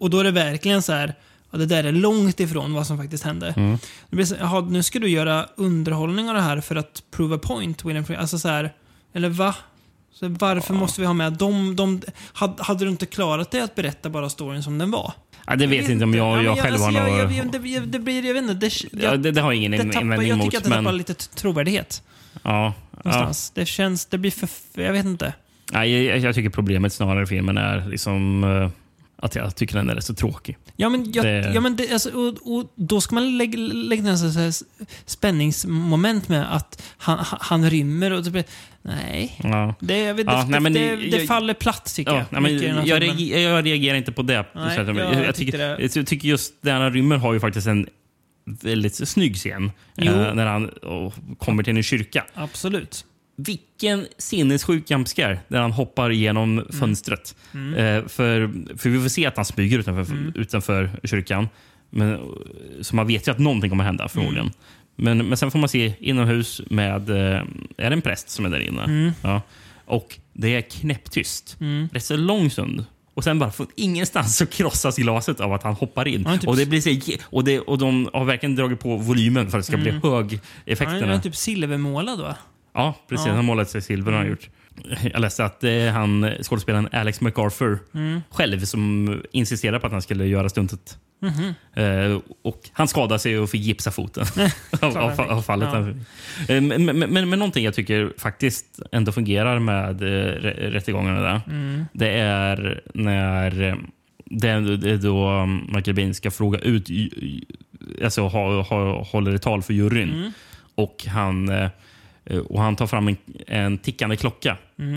och 0.00 0.10
då 0.10 0.20
är 0.20 0.24
det 0.24 0.30
verkligen 0.30 0.82
så 0.82 0.92
här, 0.92 1.14
ja, 1.50 1.58
det 1.58 1.66
där 1.66 1.84
är 1.84 1.92
långt 1.92 2.40
ifrån 2.40 2.72
vad 2.74 2.86
som 2.86 2.98
faktiskt 2.98 3.24
hände. 3.24 3.54
Mm. 3.56 3.78
Det 4.10 4.16
blir 4.16 4.26
så, 4.26 4.34
jaha, 4.40 4.60
nu 4.60 4.82
ska 4.82 4.98
du 4.98 5.08
göra 5.08 5.46
underhållning 5.56 6.28
av 6.28 6.34
det 6.34 6.40
här 6.42 6.60
för 6.60 6.76
att 6.76 7.02
prove 7.10 7.34
a 7.36 7.38
point, 7.42 7.84
William 7.84 8.04
Friedkin. 8.04 8.20
Alltså 8.20 8.38
så 8.38 8.48
här, 8.48 8.72
eller 9.14 9.28
va? 9.28 9.54
Så 10.12 10.28
varför 10.28 10.74
måste 10.74 11.00
vi 11.00 11.06
ha 11.06 11.14
med 11.14 11.32
dem? 11.32 11.76
De, 11.76 12.00
hade, 12.32 12.62
hade 12.62 12.84
du 12.84 12.90
inte 12.90 13.06
klarat 13.06 13.50
dig 13.50 13.60
att 13.60 13.74
berätta 13.74 14.10
bara 14.10 14.28
storyn 14.30 14.62
som 14.62 14.78
den 14.78 14.90
var? 14.90 15.12
Ja, 15.46 15.56
det 15.56 15.66
vet 15.66 15.88
inte 15.88 16.04
om 16.04 16.14
jag, 16.14 16.26
Ja, 16.32 16.36
men 16.36 16.44
jag 16.44 16.58
själv 16.58 16.80
har 16.80 16.86
alltså, 16.88 17.02
jag, 17.08 17.32
jag, 17.32 17.52
det, 17.52 17.58
det- 17.58 17.80
det 17.80 17.98
blir, 17.98 18.24
jag 18.26 18.34
vet 18.34 18.42
inte, 18.42 18.54
det, 18.54 19.02
ja, 19.04 19.16
det, 19.16 19.30
det 19.30 19.40
har 19.40 19.52
jag 19.52 19.56
ingen 19.56 19.70
det 19.72 19.78
tappar, 19.78 20.00
invändning 20.00 20.28
jag 20.28 20.36
mot. 20.38 20.44
tycker 20.44 20.58
att 20.58 20.64
det 20.64 20.70
tappar 20.70 20.82
Men, 20.82 20.96
lite 20.96 21.14
t- 21.14 21.30
trovärdighet. 21.34 22.02
ja, 22.42 22.74
ja. 23.04 23.32
Det 23.54 23.66
känns, 23.66 24.06
det 24.06 24.18
blir 24.18 24.30
för, 24.30 24.48
jag 24.82 24.92
vet 24.92 25.06
inte. 25.06 25.32
Nej, 25.72 26.04
jag, 26.06 26.18
jag 26.18 26.34
tycker 26.34 26.50
problemet 26.50 26.92
snarare 26.92 27.22
i 27.22 27.26
filmen 27.26 27.58
är 27.58 27.86
liksom... 27.88 28.44
att 29.22 29.34
jag 29.34 29.56
tycker 29.56 29.74
den 29.76 29.90
är 29.90 29.94
rätt 29.94 30.04
så 30.04 30.14
tråkig. 30.14 30.56
Ja, 30.76 30.88
men, 30.88 31.12
jag, 31.12 31.24
Det- 31.24 31.52
ja, 31.54 31.60
men 31.60 31.76
det, 31.76 31.92
alltså, 31.92 32.10
och, 32.10 32.56
och 32.58 32.72
då 32.76 33.00
ska 33.00 33.14
man 33.14 33.38
lägga, 33.38 33.58
lägga 33.58 34.00
en 34.10 34.16
här 34.16 34.52
spänningsmoment 35.06 36.28
med 36.28 36.54
att 36.56 36.82
han, 36.98 37.18
han- 37.18 37.38
han 37.42 37.70
rymmer 37.70 38.10
och 38.12 38.24
typ, 38.24 38.46
Nej. 38.82 39.40
Ja. 39.42 39.74
Det, 39.80 39.98
jag 39.98 40.14
vet, 40.14 40.26
Ja, 40.26 40.42
det, 40.42 40.50
nej, 40.50 40.60
men 40.60 40.72
det, 40.72 40.86
jag- 40.86 41.10
det 41.10 41.26
faller 41.26 41.54
platt 41.54 41.94
tycker 41.94 42.10
Ja, 42.12 42.16
jag. 42.18 42.26
nej, 42.30 42.40
men 42.42 42.86
jag, 42.86 43.02
reagerar, 43.02 43.40
jag 43.40 43.66
reagerar 43.66 43.96
inte 43.96 44.12
på 44.12 44.22
det. 44.22 44.44
Nej, 44.54 44.76
jag 44.76 45.26
jag, 45.26 45.34
tycker, 45.34 45.58
det- 45.58 45.94
jag 45.94 46.06
tycker 46.06 46.28
just 46.28 46.62
Diana 46.62 46.90
Rymmer 46.90 47.16
har 47.16 47.32
ju 47.32 47.40
faktiskt 47.40 47.66
en 47.66 47.86
väldigt 48.44 49.08
snygg 49.08 49.36
scen. 49.36 49.70
Eh, 49.96 50.34
när 50.34 50.46
han 50.46 50.70
oh, 50.82 51.12
kommer 51.38 51.62
till 51.62 51.76
en 51.76 51.82
kyrka. 51.82 52.24
Absolut. 52.34 53.04
Vilken 53.40 54.06
sinnessjuk 54.18 54.90
jumpscare 54.90 55.38
där 55.48 55.60
han 55.60 55.72
hoppar 55.72 56.10
igenom 56.10 56.64
fönstret. 56.80 57.36
Mm. 57.54 57.74
Eh, 57.74 58.08
för, 58.08 58.50
för 58.78 58.90
vi 58.90 59.00
får 59.00 59.08
se 59.08 59.26
att 59.26 59.36
han 59.36 59.44
smyger 59.44 59.78
utanför, 59.78 60.32
utanför 60.34 60.90
kyrkan. 61.04 61.48
Men, 61.90 62.18
så 62.80 62.96
man 62.96 63.06
vet 63.06 63.28
ju 63.28 63.32
att 63.32 63.38
någonting 63.38 63.70
kommer 63.70 63.84
hända 63.84 64.08
förmodligen. 64.08 64.46
Mm. 64.46 64.54
Men, 64.96 65.26
men 65.28 65.36
sen 65.38 65.50
får 65.50 65.58
man 65.58 65.68
se 65.68 65.92
inomhus 66.00 66.60
med... 66.70 67.10
eh, 67.10 67.16
Är 67.76 67.90
det 67.90 67.96
en 67.96 68.02
präst 68.02 68.30
som 68.30 68.44
är 68.44 68.50
där 68.50 68.60
inne? 68.60 68.82
Mm. 68.84 69.12
Ja. 69.22 69.42
Och 69.84 70.18
det 70.32 70.54
är 70.54 70.60
knäpptyst. 70.60 71.56
Rätt 71.92 72.04
så 72.04 72.16
lång 72.16 72.50
stund. 72.50 72.84
Och 73.14 73.24
sen 73.24 73.38
bara 73.38 73.50
från 73.50 73.66
ingenstans 73.76 74.36
så 74.36 74.46
krossas 74.46 74.96
glaset 74.96 75.40
av 75.40 75.52
att 75.52 75.62
han 75.62 75.74
hoppar 75.74 76.08
in. 76.08 76.24
Ja, 76.26 76.36
typ- 76.38 76.48
och, 76.48 76.56
det 76.56 76.66
blir 76.66 76.80
så, 76.80 77.16
och, 77.24 77.44
det, 77.44 77.60
och 77.60 77.78
de 77.78 78.10
har 78.12 78.24
verkligen 78.24 78.56
dragit 78.56 78.80
på 78.80 78.96
volymen 78.96 79.50
för 79.50 79.58
att 79.58 79.64
det 79.64 79.72
ska 79.72 79.76
bli 79.76 79.90
hög 79.90 80.02
Han 80.32 80.40
effekterna. 80.66 81.14
är 81.14 81.18
typ 81.18 81.36
silvermålad 81.36 82.20
va? 82.20 82.36
Ja, 82.78 82.94
precis. 83.08 83.26
Ja. 83.26 83.32
Han 83.32 83.44
målat 83.44 83.70
sig 83.70 83.82
silver. 83.82 84.12
har 84.12 84.18
Han 84.18 84.28
gjort. 84.28 84.48
Jag 85.12 85.20
läste 85.20 85.44
att 85.44 85.60
det 85.60 85.70
är 85.70 85.90
han, 85.92 86.30
skådespelaren 86.42 86.88
Alex 86.92 87.20
MacArthur 87.20 87.78
själv 88.30 88.60
som 88.64 89.22
insisterade 89.32 89.80
på 89.80 89.86
att 89.86 89.92
han 89.92 90.02
skulle 90.02 90.26
göra 90.26 90.48
stuntet. 90.48 90.98
Eh, 91.74 92.18
och 92.44 92.60
han 92.72 92.88
skadade 92.88 93.18
sig 93.18 93.38
och 93.38 93.50
fick 93.50 93.62
gipsa 93.62 93.90
foten 93.90 94.24
av, 94.80 94.96
av, 95.20 95.42
fallet. 95.42 95.68
Ja. 95.72 95.88
Eh, 96.54 96.60
Men, 96.62 96.84
men, 96.84 96.98
men, 96.98 97.28
men 97.30 97.38
någonting 97.38 97.64
jag 97.64 97.74
tycker 97.74 98.12
faktiskt 98.18 98.80
ändå 98.92 99.12
fungerar 99.12 99.58
med 99.58 100.02
eh, 100.02 100.06
rä- 100.40 100.70
rättegångarna 100.70 101.20
där. 101.20 101.40
Det 101.92 102.10
är 102.10 102.80
när 102.94 103.62
eh, 103.62 103.74
det 104.24 104.76
det 104.76 104.96
då 104.96 105.46
Michael 105.74 105.94
Bean 105.94 106.14
ska 106.14 106.30
fråga 106.30 106.58
ut, 106.58 106.88
alltså 108.04 108.22
ha, 108.28 108.62
ha, 108.62 109.02
håller 109.02 109.34
ett 109.34 109.42
tal 109.42 109.62
för 109.62 109.72
juryn. 109.74 110.32
Och 110.74 111.04
han, 111.08 111.48
eh, 111.48 111.68
och 112.48 112.60
han 112.62 112.76
tar 112.76 112.86
fram 112.86 113.08
en, 113.08 113.16
en 113.46 113.78
tickande 113.78 114.16
klocka 114.16 114.56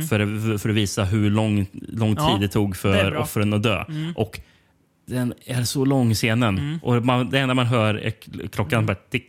för, 0.10 0.58
för 0.58 0.70
att 0.70 0.76
visa 0.76 1.04
hur 1.04 1.30
lång, 1.30 1.66
lång 1.74 2.16
tid 2.16 2.26
Ja, 2.26 2.38
det 2.42 2.48
tog 2.48 2.72
det 2.72 2.78
för 2.78 3.12
bra. 3.12 3.22
offren 3.22 3.54
att 3.54 3.64
dö. 3.64 3.86
Och 4.16 4.40
den 5.08 5.34
är 5.46 5.64
så 5.64 5.86
lång 5.86 6.14
scenen. 6.14 6.80
Och 6.84 7.06
man, 7.06 7.30
det 7.30 7.40
enda 7.40 7.54
man 7.54 7.66
hör 7.66 7.96
är 7.96 8.14
klockan 8.48 8.86
bara 8.86 8.96
tick, 8.96 9.26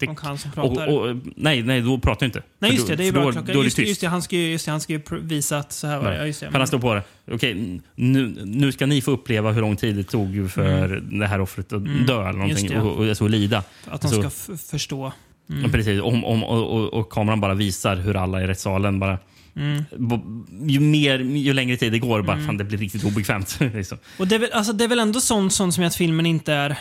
tick. 0.00 0.10
Och 0.10 0.20
han 0.20 0.38
som 0.38 0.50
Och, 0.50 0.54
pratar. 0.54 0.86
och, 0.88 1.16
nej, 1.36 1.62
nej, 1.62 1.80
då 1.80 1.98
pratar 1.98 2.26
jag 2.26 2.28
inte. 2.28 2.42
Nej 2.58 2.72
just 2.74 2.86
det, 2.86 2.96
det 2.96 3.08
är 3.08 3.12
bra 3.12 3.24
då, 3.24 3.32
klocka. 3.32 3.52
Då 3.52 3.58
är 3.58 3.62
det 3.62 3.64
Just, 3.64 3.76
det, 3.76 3.82
just 3.82 4.00
det, 4.00 4.06
han 4.08 4.22
ska 4.22 4.36
ju, 4.36 4.50
just 4.50 4.64
det, 4.64 4.70
han 4.70 4.80
ska 4.80 4.92
ju 4.92 5.00
visa 5.22 5.58
att 5.58 5.72
så 5.72 5.86
här 5.86 5.98
var 5.98 6.10
det. 6.10 6.16
Ja, 6.16 6.26
just 6.26 6.40
det. 6.40 6.50
Han 6.52 6.66
står 6.66 6.78
på 6.78 6.94
det. 6.94 7.02
Okej, 7.32 7.80
nu, 7.94 8.34
nu 8.44 8.72
ska 8.72 8.86
ni 8.86 9.00
få 9.00 9.10
uppleva 9.10 9.52
hur 9.52 9.60
lång 9.60 9.76
tid 9.76 9.96
det 9.96 10.04
tog 10.04 10.50
för 10.50 10.88
det 11.18 11.26
här 11.26 11.40
offret 11.40 11.72
att 11.72 11.84
dö 12.06 12.20
eller 12.28 12.38
någonting. 12.38 12.68
Det, 12.68 12.74
ja. 12.74 12.82
och, 12.82 13.08
och, 13.08 13.16
så 13.16 13.28
lida. 13.28 13.62
Att 13.86 14.00
de 14.00 14.08
Så- 14.08 14.30
ska 14.30 14.56
förstå. 14.56 15.12
Ja, 15.48 15.68
precis. 15.72 16.00
Om, 16.00 16.24
om, 16.24 16.44
och, 16.44 16.76
och, 16.76 16.94
och 16.94 17.10
kameran 17.10 17.40
bara 17.40 17.54
visar 17.54 17.96
hur 17.96 18.16
alla 18.16 18.42
i 18.42 18.46
rättssalen 18.46 18.98
bara... 18.98 19.18
Mm. 19.56 19.84
Ju, 20.66 20.80
mer, 20.80 21.18
ju 21.18 21.52
längre 21.52 21.76
tid 21.76 21.92
det 21.92 21.98
går, 21.98 22.22
bara 22.22 22.40
fan, 22.40 22.56
det 22.56 22.64
blir 22.64 22.78
riktigt 22.78 23.04
obekvämt. 23.04 23.58
liksom. 23.74 23.98
Och 24.18 24.28
det 24.28 24.34
är 24.34 24.38
väl, 24.38 24.52
alltså, 24.52 24.72
det 24.72 24.84
är 24.84 24.88
väl 24.88 24.98
ändå 24.98 25.20
sånt, 25.20 25.52
sånt 25.52 25.74
som 25.74 25.84
att 25.84 25.94
filmen 25.94 26.26
inte 26.26 26.52
är... 26.52 26.78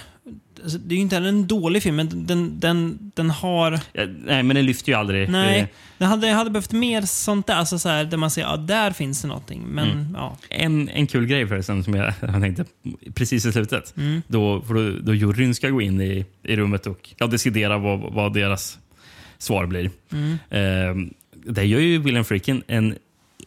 Alltså, 0.63 0.77
det 0.77 0.93
är 0.93 0.97
ju 0.97 1.01
inte 1.01 1.17
en 1.17 1.47
dålig 1.47 1.83
film, 1.83 1.95
men 1.95 2.25
den, 2.27 2.59
den, 2.59 3.11
den 3.15 3.29
har... 3.29 3.71
Ja, 3.93 4.05
Nej, 4.25 4.43
men 4.43 4.55
den 4.55 4.65
lyfter 4.65 4.91
ju 4.91 4.97
aldrig. 4.97 5.29
Nej, 5.29 5.59
Eh, 5.59 5.67
den 5.97 6.07
hade, 6.07 6.27
hade 6.27 6.49
behövt 6.49 6.71
mer 6.71 7.01
sånt 7.01 7.47
där. 7.47 7.55
Alltså 7.55 7.79
så 7.79 7.89
här, 7.89 8.05
där 8.05 8.17
man 8.17 8.31
säger 8.31 8.47
ja, 8.47 8.57
där 8.57 8.91
finns 8.91 9.21
det 9.21 9.27
någonting. 9.27 9.63
Men 9.67 9.91
Mm. 9.91 10.07
ja. 10.13 10.37
En, 10.49 10.89
en 10.89 11.07
kul 11.07 11.25
grej 11.25 11.47
förresten 11.47 11.83
som 11.83 11.93
jag, 11.93 12.13
jag 12.21 12.41
tänkte 12.41 12.65
precis 13.13 13.45
i 13.45 13.51
slutet. 13.51 13.93
Mm. 13.97 14.21
Då, 14.27 14.61
för 14.61 14.73
då, 14.73 14.99
då 15.01 15.13
juryn 15.13 15.55
ska 15.55 15.69
gå 15.69 15.81
in 15.81 16.01
i, 16.01 16.25
i 16.43 16.55
rummet 16.55 16.87
och 16.87 17.09
ja, 17.17 17.27
decidera 17.27 17.77
vad, 17.77 18.13
vad 18.13 18.33
deras 18.33 18.79
svar 19.37 19.65
blir. 19.65 19.91
Mm. 20.11 20.31
Eh, 20.49 21.09
där 21.51 21.63
gör 21.63 21.79
ju 21.79 21.97
William 21.97 22.25
Fricken 22.25 22.63
en 22.67 22.95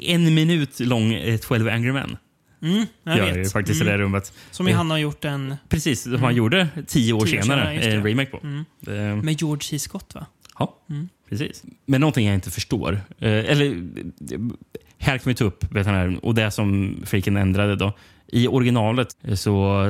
en 0.00 0.34
minut 0.34 0.80
lång 0.80 1.12
eh, 1.14 1.36
12 1.36 1.68
Angry 1.68 1.92
Men. 1.92 2.16
Mm, 2.62 2.86
jag 3.04 3.16
gör 3.18 3.26
vet. 3.26 3.36
ju 3.36 3.44
faktiskt 3.44 3.80
Mm. 3.82 3.94
i 3.94 3.96
det 3.96 4.04
rummet. 4.04 4.32
Som 4.50 4.66
han 4.66 4.90
har 4.90 4.98
gjort 4.98 5.24
en 5.24 5.54
Precis, 5.68 6.02
som 6.02 6.22
han 6.22 6.34
gjorde 6.34 6.68
tio 6.74 6.82
år 6.82 6.86
Tio 6.86 7.12
år 7.38 7.42
senare. 7.42 7.80
senare, 7.80 7.94
en 7.96 8.04
remake 8.06 8.30
på. 8.30 8.40
Mm. 8.42 8.64
Det- 8.80 9.16
med 9.16 9.40
George 9.40 9.62
C. 9.62 9.78
Scott 9.78 10.14
va? 10.14 10.26
Ja, 10.58 10.76
Mm. 10.90 11.08
precis. 11.28 11.62
Men 11.86 12.00
någonting 12.00 12.26
jag 12.26 12.34
inte 12.34 12.50
förstår. 12.50 12.92
Eh, 13.18 13.28
eller, 13.32 13.66
eh, 13.66 14.38
här 14.98 15.18
kan 15.18 15.30
vi 15.30 15.34
ta 15.34 15.44
upp 15.44 15.64
vet 15.74 15.84
du, 15.86 15.90
här, 15.90 16.24
och 16.24 16.34
det 16.34 16.50
som 16.50 16.96
Freaken 17.06 17.36
ändrade. 17.36 17.76
då. 17.76 17.92
I 18.32 18.48
originalet 18.48 19.16
eh, 19.22 19.34
så, 19.34 19.84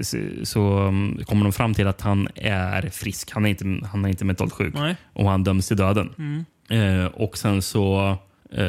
så, 0.00 0.16
så 0.42 0.78
um, 0.78 1.20
kommer 1.24 1.42
de 1.44 1.52
fram 1.52 1.74
till 1.74 1.86
att 1.86 2.00
han 2.00 2.28
är 2.34 2.88
frisk. 2.90 3.30
Han 3.30 3.44
är 3.46 3.50
inte, 3.50 3.86
han 3.86 4.04
är 4.04 4.08
inte 4.08 4.24
mentalt 4.24 4.52
sjuk. 4.52 4.74
Nej. 4.74 4.96
Och 5.12 5.30
han 5.30 5.44
döms 5.44 5.68
till 5.68 5.76
döden. 5.76 6.10
Mm. 6.18 6.44
Eh, 7.00 7.06
och 7.06 7.38
sen 7.38 7.62
så... 7.62 8.16
Eh, 8.52 8.66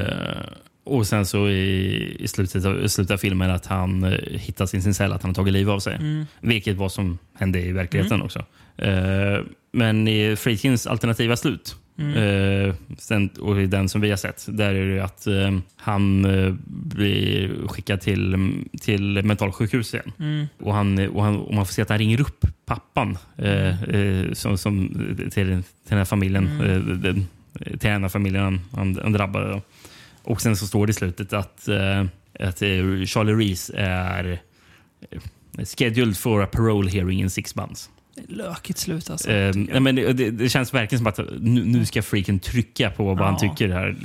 och 0.84 1.07
sen 1.07 1.26
så 1.26 1.49
i, 1.49 2.15
i, 2.19 2.27
slutet 2.27 2.65
av, 2.65 2.88
slutet 2.88 3.11
av 3.11 3.18
filmen 3.18 3.51
att 3.51 3.65
han 3.65 4.03
eh, 4.03 4.11
hittas 4.31 4.73
i 4.73 4.81
sin 4.81 4.93
cell, 4.93 5.11
att 5.14 5.22
han 5.22 5.30
har 5.30 5.35
tagit 5.35 5.53
livet 5.53 5.72
av 5.72 5.80
sig. 5.80 5.95
Mm. 5.95 6.26
Vilket 6.41 6.77
var 6.77 6.89
som 6.89 7.18
hände 7.34 7.61
i 7.61 7.72
verkligheten 7.72 8.22
också. 8.22 8.45
Eh, 8.77 9.39
men 9.72 10.07
i 10.07 10.35
Friedkins 10.35 10.88
alternativa 10.88 11.35
slut, 11.35 11.76
Mm. 11.97 12.14
eh, 12.14 12.76
sen, 12.97 13.30
och 13.30 13.61
i 13.61 13.65
den 13.65 13.89
som 13.89 14.01
vi 14.01 14.10
har 14.10 14.18
sett, 14.18 14.45
där 14.47 14.73
är 14.73 14.95
det 14.95 15.03
att 15.03 15.27
eh, 15.27 15.51
han 15.76 16.26
eh, 16.26 16.53
blir 16.65 17.68
skickad 17.68 18.01
till, 18.01 18.53
till 18.81 19.23
mentalsjukhus 19.23 19.93
igen. 19.93 20.11
Mm. 20.19 20.47
Och, 20.60 20.73
han, 20.73 21.07
och, 21.10 21.23
han, 21.23 21.35
och 21.39 21.53
man 21.53 21.65
får 21.65 21.73
se 21.73 21.81
att 21.81 21.89
han 21.89 21.97
ringer 21.97 22.22
upp 22.22 22.45
pappan 22.65 23.18
eh, 23.38 23.84
eh, 23.84 24.34
som, 24.34 24.57
som, 24.57 24.89
till, 25.18 25.30
till 25.31 25.47
den 25.89 25.97
här 25.97 26.05
familjen. 26.05 26.47
Mm. 26.47 26.69
Eh, 26.72 26.80
den, 26.95 27.27
till 27.80 27.89
en 27.89 28.03
av 28.03 28.10
familjen 28.10 28.43
han, 28.43 28.60
han, 28.72 28.99
han 29.03 29.11
drabbade. 29.11 29.51
Då. 29.51 29.61
Och 30.23 30.41
sen 30.41 30.55
så 30.57 30.67
står 30.67 30.87
det 30.87 30.91
i 30.91 30.93
slutet 30.93 31.33
att, 31.33 31.67
eh, 31.67 32.05
att 32.39 32.61
eh, 32.61 33.05
Charlie 33.05 33.33
Reese 33.33 33.71
är 33.75 34.39
eh, 35.11 35.65
scheduled 35.65 36.17
for 36.17 36.43
a 36.43 36.47
parole 36.51 36.89
hearing 36.91 37.21
in 37.21 37.29
six 37.29 37.55
months. 37.55 37.89
Lökigt 38.27 38.79
slut 38.79 39.09
alltså. 39.09 39.31
Eh, 39.31 39.55
nej, 39.55 39.79
men 39.79 39.95
det, 39.95 40.13
det, 40.13 40.31
det 40.31 40.49
känns 40.49 40.73
verkligen 40.73 40.99
som 40.99 41.07
att 41.07 41.19
nu, 41.39 41.65
nu 41.65 41.85
ska 41.85 42.01
freaken 42.01 42.39
trycka 42.39 42.89
på 42.89 43.03
vad 43.03 43.17
han 43.25 43.33
Ja. 43.33 43.39
tycker. 43.39 43.69
här. 43.69 43.95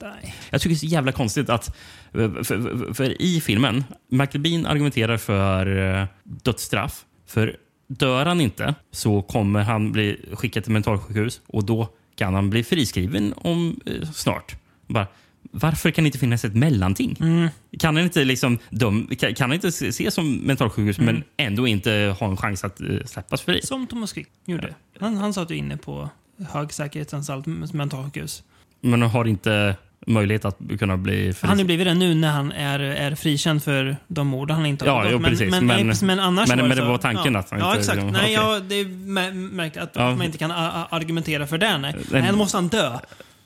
Ja, 0.00 0.08
jag 0.50 0.60
tycker 0.60 0.68
det 0.68 0.74
är 0.74 0.78
så 0.78 0.86
jävla 0.86 1.12
konstigt 1.12 1.50
att... 1.50 1.76
För, 2.12 2.44
för, 2.44 2.94
för 2.94 3.22
i 3.22 3.40
filmen, 3.40 3.84
Michael 4.10 4.40
Bean 4.42 4.66
argumenterar 4.66 5.16
för 5.16 6.08
dödsstraff. 6.24 7.04
För 7.26 7.56
dör 7.88 8.26
han 8.26 8.40
inte 8.40 8.74
så 8.90 9.22
kommer 9.22 9.62
han 9.62 9.92
bli 9.92 10.16
skickad 10.32 10.62
till 10.64 10.72
mentalsjukhus 10.72 11.40
och 11.46 11.64
då 11.64 11.88
kan 12.16 12.34
han 12.34 12.50
bli 12.50 12.64
friskriven 12.64 13.34
om 13.36 13.80
eh, 13.86 14.10
snart. 14.10 14.56
Bara, 14.90 15.06
varför 15.52 15.90
kan 15.90 16.04
det 16.04 16.08
inte 16.08 16.18
finnas 16.18 16.44
ett 16.44 16.54
mellanting? 16.54 17.16
Mm. 17.20 17.48
Kan 17.78 17.96
han 17.96 18.04
inte, 18.04 18.24
liksom, 18.24 18.58
döm, 18.70 19.08
kan, 19.18 19.34
kan 19.34 19.52
inte 19.52 19.72
se 19.72 19.92
se 19.92 20.10
som 20.10 20.34
mentalsjukhus 20.36 20.98
men 20.98 21.24
ändå 21.36 21.66
inte 21.66 22.14
ha 22.20 22.26
en 22.26 22.36
chans 22.36 22.64
att 22.64 22.80
eh, 22.80 22.86
släppas 23.06 23.42
fri? 23.42 23.60
Som 23.62 23.86
Thomas 23.86 24.12
Quick 24.12 24.28
gjorde. 24.46 24.74
Han, 25.00 25.16
han 25.16 25.34
satt 25.34 25.50
ju 25.50 25.54
inne 25.56 25.76
på 25.76 26.08
högsäkerhetsanstalt, 26.48 27.46
mentalsjukhus. 27.74 28.42
Men 28.80 29.02
har 29.02 29.24
inte 29.24 29.74
möjlighet 30.06 30.44
att 30.44 30.58
kunna 30.78 30.96
bli 30.96 31.32
fri. 31.32 31.48
Han 31.48 31.58
har 31.58 31.64
blivit 31.64 31.86
det 31.86 31.94
nu 31.94 32.14
när 32.14 32.30
han 32.30 32.52
är, 32.52 32.80
är 32.80 33.14
frikänd 33.14 33.62
för 33.62 33.96
de 34.08 34.26
mord 34.26 34.50
han 34.50 34.66
inte 34.66 34.90
har 34.90 34.96
Ja, 35.04 35.08
begått. 35.08 35.22
jo, 35.24 35.28
precis. 35.30 35.50
Men, 35.50 35.66
Men- 35.66 35.86
men, 35.86 35.96
men 36.02 36.20
annars 36.20 36.48
men- 36.48 36.58
var 36.58 36.68
men 36.68 36.76
det 36.76 36.84
var 36.84 36.98
tanken 36.98 37.34
ja. 37.34 37.40
att 37.40 37.50
han 37.50 37.58
Ja, 37.60 37.66
inte- 37.68 37.80
exakt. 37.80 37.96
liksom, 37.96 38.12
Nej, 38.12 38.22
okej. 38.22 38.32
ja, 38.32 38.60
det 38.68 38.74
är 38.74 38.84
mär- 38.84 39.32
märkt 39.52 39.76
att, 39.76 39.90
Ja. 39.94 40.14
man 40.16 40.26
inte 40.26 40.38
kan 40.38 40.50
argumentera 40.50 41.46
för 41.46 41.58
det. 41.58 41.78
Nej. 41.78 41.94
Nej, 42.10 42.28
då 42.30 42.36
måste 42.36 42.56
han 42.56 42.68
dö. 42.68 42.98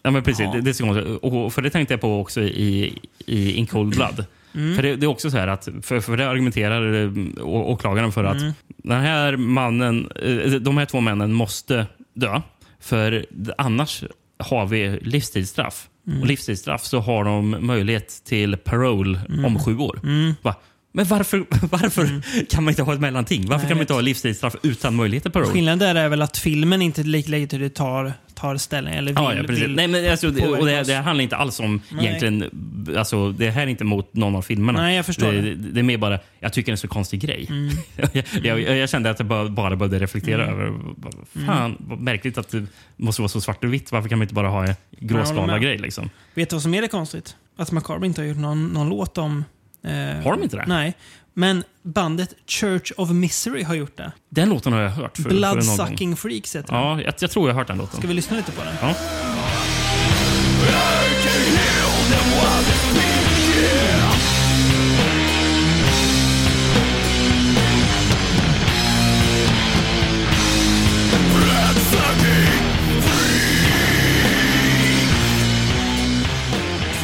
Ja, 0.07 0.11
men 0.11 0.23
precis. 0.23 0.41
Ja. 0.45 0.53
Det, 0.53 0.61
det 0.61 0.81
är 0.81 1.25
och, 1.25 1.53
för 1.53 1.63
det 1.63 1.71
tänkte 1.71 1.95
jag 1.95 2.01
på 2.01 2.21
också 2.21 2.41
i, 2.43 2.99
i 3.27 3.53
In 3.53 3.67
Cold 3.67 3.95
Blood. 3.97 4.25
Mm. 4.55 4.77
För 4.77 4.83
det, 4.83 4.97
det 4.97 5.07
är 5.07 5.09
också 5.09 5.31
så 5.31 5.37
här 5.37 5.47
att, 5.49 5.69
för, 5.83 6.01
för 6.01 6.17
det 6.17 6.29
argumenterar 6.29 7.05
eh, 7.05 7.11
åklagaren 7.47 8.13
för 8.13 8.25
att 8.25 8.41
Mm. 8.41 8.53
den 8.77 9.01
här 9.01 9.37
mannen, 9.37 10.09
eh, 10.23 10.51
de 10.53 10.77
här 10.79 10.87
två 10.87 11.01
männen 11.01 11.33
måste 11.33 11.87
dö. 12.15 12.41
För 12.81 13.27
annars 13.59 14.05
har 14.39 14.67
vi 14.67 14.99
livstidsstraff. 15.03 15.89
Mm. 16.07 16.21
Och 16.21 16.27
livstidsstraff 16.27 16.85
så 16.85 17.01
har 17.01 17.25
de 17.25 17.57
möjlighet 17.67 18.25
till 18.25 18.57
parole 18.57 19.21
Mm. 19.29 19.45
om 19.45 19.59
sju 19.65 19.79
år. 19.79 20.01
Va? 20.43 20.55
Men 20.93 21.05
varför, 21.07 21.39
varför 21.71 22.23
kan 22.51 22.65
man 22.65 22.73
inte 22.73 22.83
ha 22.83 22.95
ett 22.95 23.01
mellanting? 23.01 23.41
Varför 23.41 23.55
Mm. 23.55 23.61
Nej, 23.61 23.69
kan 23.69 23.77
man 23.77 23.83
inte 23.83 23.93
ha 23.93 24.01
livstidsstraff 24.01 24.57
utan 24.63 24.95
möjlighet 24.95 25.23
till 25.23 25.33
parole? 25.33 25.49
Skillnaden 25.51 25.79
där 25.79 25.95
är 25.95 26.09
väl 26.09 26.23
att 26.23 26.39
filmen 26.39 26.83
inte 26.83 27.03
lika 27.03 27.31
lika 27.31 27.51
tydligt 27.51 27.75
tar, 27.75 28.05
tar 28.05 28.13
tar 28.45 28.57
ställning. 28.57 28.95
Eller 28.95 29.13
vill, 29.13 29.23
Ja, 29.23 29.35
ja, 29.35 29.43
precis. 29.43 29.65
vill 29.65 29.75
Nej, 29.75 29.89
men 29.89 30.11
alltså, 30.11 30.31
det, 30.31 30.47
och 30.49 30.67
det, 30.67 30.83
det 30.83 30.95
handlar 30.95 31.23
inte 31.23 31.37
alls 31.37 31.61
om 31.61 31.81
Nej. 31.89 32.07
egentligen... 32.07 32.51
Alltså, 32.97 33.33
det 33.33 33.51
här 33.51 33.63
är 33.63 33.67
inte 33.67 33.85
mot 33.85 34.15
någon 34.15 34.37
av 34.37 34.43
filmerna. 34.43 34.83
Nej, 34.83 34.97
jag 34.97 35.07
förstår 35.07 35.33
det, 35.33 35.41
det. 35.41 35.55
det. 35.55 35.81
är 35.81 35.83
mer 35.83 35.99
bara, 35.99 36.19
jag 36.41 36.53
tycker 36.53 36.67
det 36.67 36.71
är 36.71 36.73
en 36.73 36.79
så 36.79 36.89
konstig 36.89 37.21
grej. 37.21 37.47
Mm. 37.51 37.75
jag, 38.43 38.61
jag, 38.61 38.77
jag 38.77 38.89
kände 38.89 39.11
att 39.11 39.19
jag 39.19 39.27
bara, 39.29 39.49
bara 39.49 39.77
började 39.77 39.99
reflektera 39.99 40.47
över, 40.47 40.73
vad 40.97 41.15
fan, 41.47 41.77
vad 41.79 42.01
märkligt 42.01 42.39
att 42.39 42.49
det 42.49 42.67
måste 42.97 43.23
vara 43.23 43.29
så 43.29 43.41
svart 43.41 43.65
och 43.65 43.73
vitt. 43.75 43.93
Varför 43.93 44.09
kan 44.09 44.19
man 44.19 44.25
inte 44.25 44.35
bara 44.35 44.49
ha 44.49 44.61
en 44.67 44.67
håller 44.67 44.77
gråskala 45.01 45.47
med. 45.47 45.63
grej? 45.63 45.79
Liksom? 45.79 46.11
Vet 46.35 46.51
du 46.51 46.57
vad 46.57 46.63
som 46.63 46.75
är 46.75 46.83
det 46.83 46.89
konstigt? 46.89 47.37
Att 47.57 47.73
Macabre 47.73 48.07
inte 48.07 48.21
har 48.21 48.27
gjort 48.27 48.39
någon, 48.39 48.67
någon 48.67 48.89
låt 48.89 49.19
om... 49.19 49.45
Eh, 49.85 49.91
Har 50.25 50.31
de 50.33 50.43
inte 50.43 50.57
det? 50.57 50.65
Nej. 50.67 50.95
Men 51.35 51.65
bandet 51.83 52.35
Church 52.47 52.93
of 52.97 53.11
Misery 53.11 53.63
har 53.63 53.75
gjort 53.75 53.97
det. 53.97 54.13
Den 54.29 54.49
låten 54.49 54.73
har 54.73 54.81
jag 54.81 54.91
hört. 54.91 55.17
För. 55.17 55.29
Bloodsucking 55.29 56.17
Freaks 56.17 56.57
heter 56.57 56.73
den. 56.73 56.83
Ja, 56.83 57.01
jag, 57.01 57.15
jag 57.19 57.31
tror 57.31 57.49
jag 57.49 57.55
har 57.55 57.61
hört 57.61 57.69
den 57.69 57.79
låten. 57.79 57.99
Ska 57.99 58.09
vi 58.09 58.15
lyssna 58.15 58.37
lite 58.37 58.53
på 58.53 58.65
den? 58.65 58.75
Ja. 58.81 58.95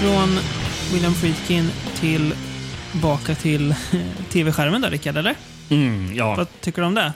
Från 0.00 0.38
William 0.92 1.14
Friedkin 1.14 1.70
till 2.00 2.34
tillbaka 2.90 3.34
till 3.34 3.74
tv-skärmen 4.32 4.80
där, 4.80 4.90
Rickard, 4.90 5.16
eller? 5.16 5.34
Mm, 5.70 6.14
ja, 6.14 6.34
Vad 6.34 6.46
tycker 6.60 6.82
du 6.82 6.86
om 6.88 6.94
det? 6.94 7.12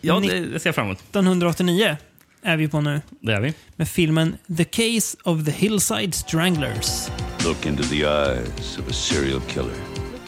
ja 0.00 0.20
det, 0.20 0.40
det 0.40 0.60
ser 0.60 0.68
jag 0.68 0.74
fram 0.74 0.86
emot. 0.86 0.98
1989 0.98 1.96
är 2.42 2.56
vi 2.56 2.68
på 2.68 2.80
nu 2.80 3.00
Det 3.20 3.32
är 3.32 3.40
vi. 3.40 3.54
med 3.76 3.88
filmen 3.88 4.36
The 4.56 4.64
Case 4.64 5.16
of 5.24 5.44
the 5.44 5.50
Hillside 5.50 6.14
Stranglers. 6.14 7.08
Look 7.44 7.66
into 7.66 7.82
the 7.82 7.96
eyes 8.04 8.78
of 8.78 8.88
a 8.90 8.92
serial 8.92 9.40
killer. 9.40 9.74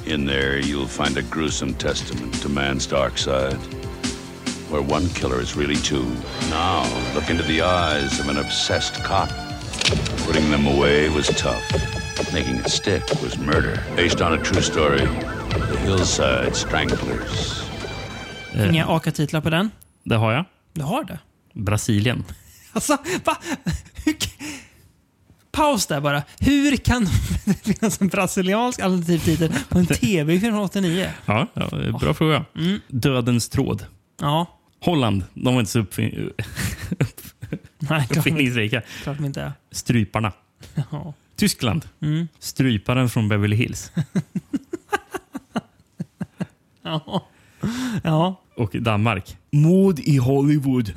In 0.06 0.26
there, 0.26 0.60
you'll 0.60 0.86
find 1.04 1.18
a 1.18 1.22
gruesome 1.30 1.72
testament 1.74 2.42
to 2.42 2.48
man's 2.48 2.86
dark 2.90 3.18
side, 3.18 3.58
where 4.70 4.80
one 4.94 5.08
killer 5.08 5.42
is 5.42 5.56
really 5.56 5.76
two. 5.76 6.04
Now, 6.50 6.84
look 7.14 7.30
into 7.30 7.42
the 7.42 7.62
eyes 7.62 8.20
of 8.20 8.28
an 8.28 8.36
obsessed 8.38 9.02
cop. 9.04 9.28
Putting 10.26 10.50
them 10.50 10.66
away 10.66 11.08
was 11.08 11.26
tough. 11.28 12.05
Making 12.32 12.56
it 12.60 12.70
stick 12.70 13.02
was 13.22 13.38
murder. 13.38 13.78
Based 13.96 14.20
on 14.20 14.32
a 14.32 14.44
true 14.44 14.62
story, 14.62 15.06
the 15.70 15.78
Hillside 15.78 16.56
Stranglers. 16.56 17.62
Eh, 18.54 18.68
Inga 18.68 18.86
AKA-titlar 18.86 19.40
på 19.40 19.50
den? 19.50 19.70
Det 20.04 20.14
har 20.16 20.32
jag. 20.32 20.44
Du 20.72 20.82
har 20.82 21.04
det? 21.04 21.18
Brasilien. 21.52 22.24
Alltså, 22.72 22.96
va? 23.24 23.36
Paus 25.52 25.86
där 25.86 26.00
bara. 26.00 26.22
Hur 26.40 26.76
kan 26.76 27.04
det 27.44 27.54
finnas 27.54 28.00
en 28.00 28.08
brasiliansk 28.08 28.80
alternativ 28.80 29.18
titel 29.18 29.52
på 29.68 29.78
en 29.78 29.86
tv-film 29.86 30.52
från 30.54 30.64
89? 30.64 31.10
Ja, 31.26 31.46
ja 31.54 31.68
bra 32.00 32.14
fråga. 32.14 32.44
Mm. 32.56 32.80
Dödens 32.88 33.48
tråd. 33.48 33.86
Ja, 34.20 34.46
Holland, 34.80 35.24
de 35.34 35.54
var 35.54 35.60
inte 35.60 35.72
så 35.72 35.78
uppfin- 35.78 36.32
nej, 37.78 38.06
klart, 38.08 38.16
uppfinningsrika. 38.16 38.82
klart 39.02 39.16
de 39.16 39.24
inte 39.24 39.42
är. 39.42 39.52
Stryparna. 39.72 40.32
Ja. 40.90 41.14
Tyskland. 41.36 41.88
Mm. 42.00 42.28
Stryparen 42.38 43.08
från 43.08 43.28
Beverly 43.28 43.56
Hills. 43.56 43.92
Ja. 46.86 47.28
ja. 48.04 48.42
Och 48.56 48.70
Danmark. 48.80 49.36
Mord 49.50 49.98
i 49.98 50.16
Hollywood. 50.16 50.92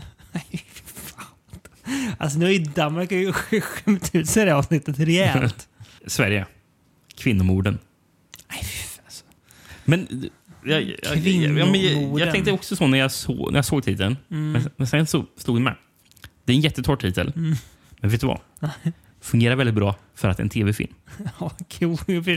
Alltså 2.18 2.40
nu 2.40 2.46
har 2.46 2.52
ju 2.52 2.60
Danmark 2.60 3.12
ju 3.12 3.34
skämt 3.34 4.10
ut 4.16 4.30
sig 4.30 4.42
i 4.42 4.46
det 4.46 4.52
här 4.52 4.58
avsnittet 4.58 5.00
rejält. 5.00 5.68
Sverige. 6.08 6.46
Kvinnomorden. 7.16 7.80
Nej, 8.50 8.66
alltså. 9.06 9.26
Men 9.86 10.30
jag, 10.64 10.82
jag, 10.82 11.18
jag, 11.18 12.20
jag, 12.20 12.32
tänkte 12.32 12.52
också 12.52 12.76
så 12.76 12.88
när 12.88 12.98
jag, 12.98 13.12
så, 13.12 13.50
när 13.50 13.58
jag 13.58 13.66
såg 13.66 13.84
titeln. 13.84 14.18
Mm. 14.32 14.52
Men, 14.52 14.70
men 14.78 14.88
sen 14.88 15.08
så 15.08 15.26
stod 15.38 15.56
det 15.56 15.62
med. 15.62 15.76
Det 16.46 16.54
är 16.54 16.56
en 16.56 16.62
jättetorr 16.62 16.96
titel. 16.96 17.34
Men 18.00 18.10
vet 18.10 18.22
du 18.22 18.28
vad? 18.28 18.40
Fungerar 19.22 19.56
väldigt 19.56 19.76
bra 19.76 19.96
för 20.16 20.30
att 20.30 20.38
det 20.38 20.42
är 20.42 20.46
en 20.46 20.50
tv-film. 20.50 20.94
Ja, 21.40 21.52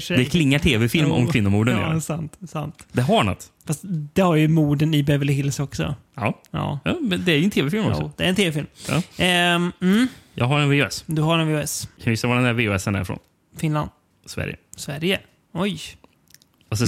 sig. 0.01 0.17
Det 0.17 0.25
klingar 0.25 0.59
tv-film 0.59 1.13
om 1.13 1.27
kvinnomorden. 1.27 1.79
Ja, 1.79 1.95
Ja. 1.95 2.01
sant. 2.01 2.39
sant. 2.49 2.87
Det 2.93 3.03
har 3.03 3.25
något. 3.25 3.47
Fast 3.67 3.81
det 3.85 4.23
har 4.23 4.35
ju 4.37 4.49
morden 4.49 4.95
i 4.95 5.03
Beverly 5.03 5.33
Hills 5.33 5.61
också. 5.61 5.95
Ja. 6.15 6.41
Ja, 6.51 6.81
ja 6.85 6.97
men 7.01 7.25
det 7.25 7.33
är 7.33 7.37
ju 7.37 7.45
en 7.45 7.51
tv-film 7.51 7.87
också. 7.87 8.03
jo, 8.03 8.13
det 8.17 8.25
är 8.25 8.29
en 8.29 8.35
tv-film. 8.35 8.67
Ja. 8.89 9.03
Ehm, 9.25 9.73
mm, 9.81 10.07
Jag 10.35 10.45
har 10.45 10.61
en 10.61 10.71
VHS. 10.71 11.05
du 11.07 11.23
har 11.23 11.39
en 11.39 11.49
VHS. 11.57 11.83
Kan 11.85 12.05
du 12.05 12.11
gissa 12.11 12.29
var 12.29 12.35
den 12.37 12.45
där 12.45 12.53
VHSen 12.53 12.95
är 12.95 13.05
från? 13.05 13.19
Finland. 13.57 13.91
Sverige. 14.27 14.57
Sverige. 14.77 15.21
Oj. 15.55 15.81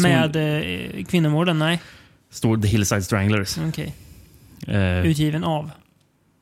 Med 0.02 0.36
eh, 0.36 1.04
kvinnomorden? 1.04 1.58
Nej. 1.58 1.80
står 2.30 2.56
The 2.56 2.68
Hillside 2.68 3.04
Stranglers. 3.04 3.58
Okej. 3.68 3.94
Eh, 4.66 5.06
Utgiven 5.06 5.44
av? 5.44 5.70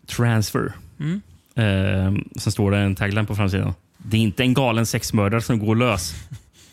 transfer. 0.07 0.73
Mm. 1.01 1.21
Eh, 1.55 2.13
sen 2.39 2.53
står 2.53 2.71
det 2.71 2.79
en 2.79 2.95
tagline 2.95 3.27
på 3.27 3.37
framsidan. 3.37 3.75
Det 3.99 4.17
är 4.17 4.21
inte 4.21 4.43
en 4.43 4.55
galen 4.55 4.87
sexmördare 4.87 5.41
som 5.41 5.59
går 5.59 5.77
lös. 5.77 6.15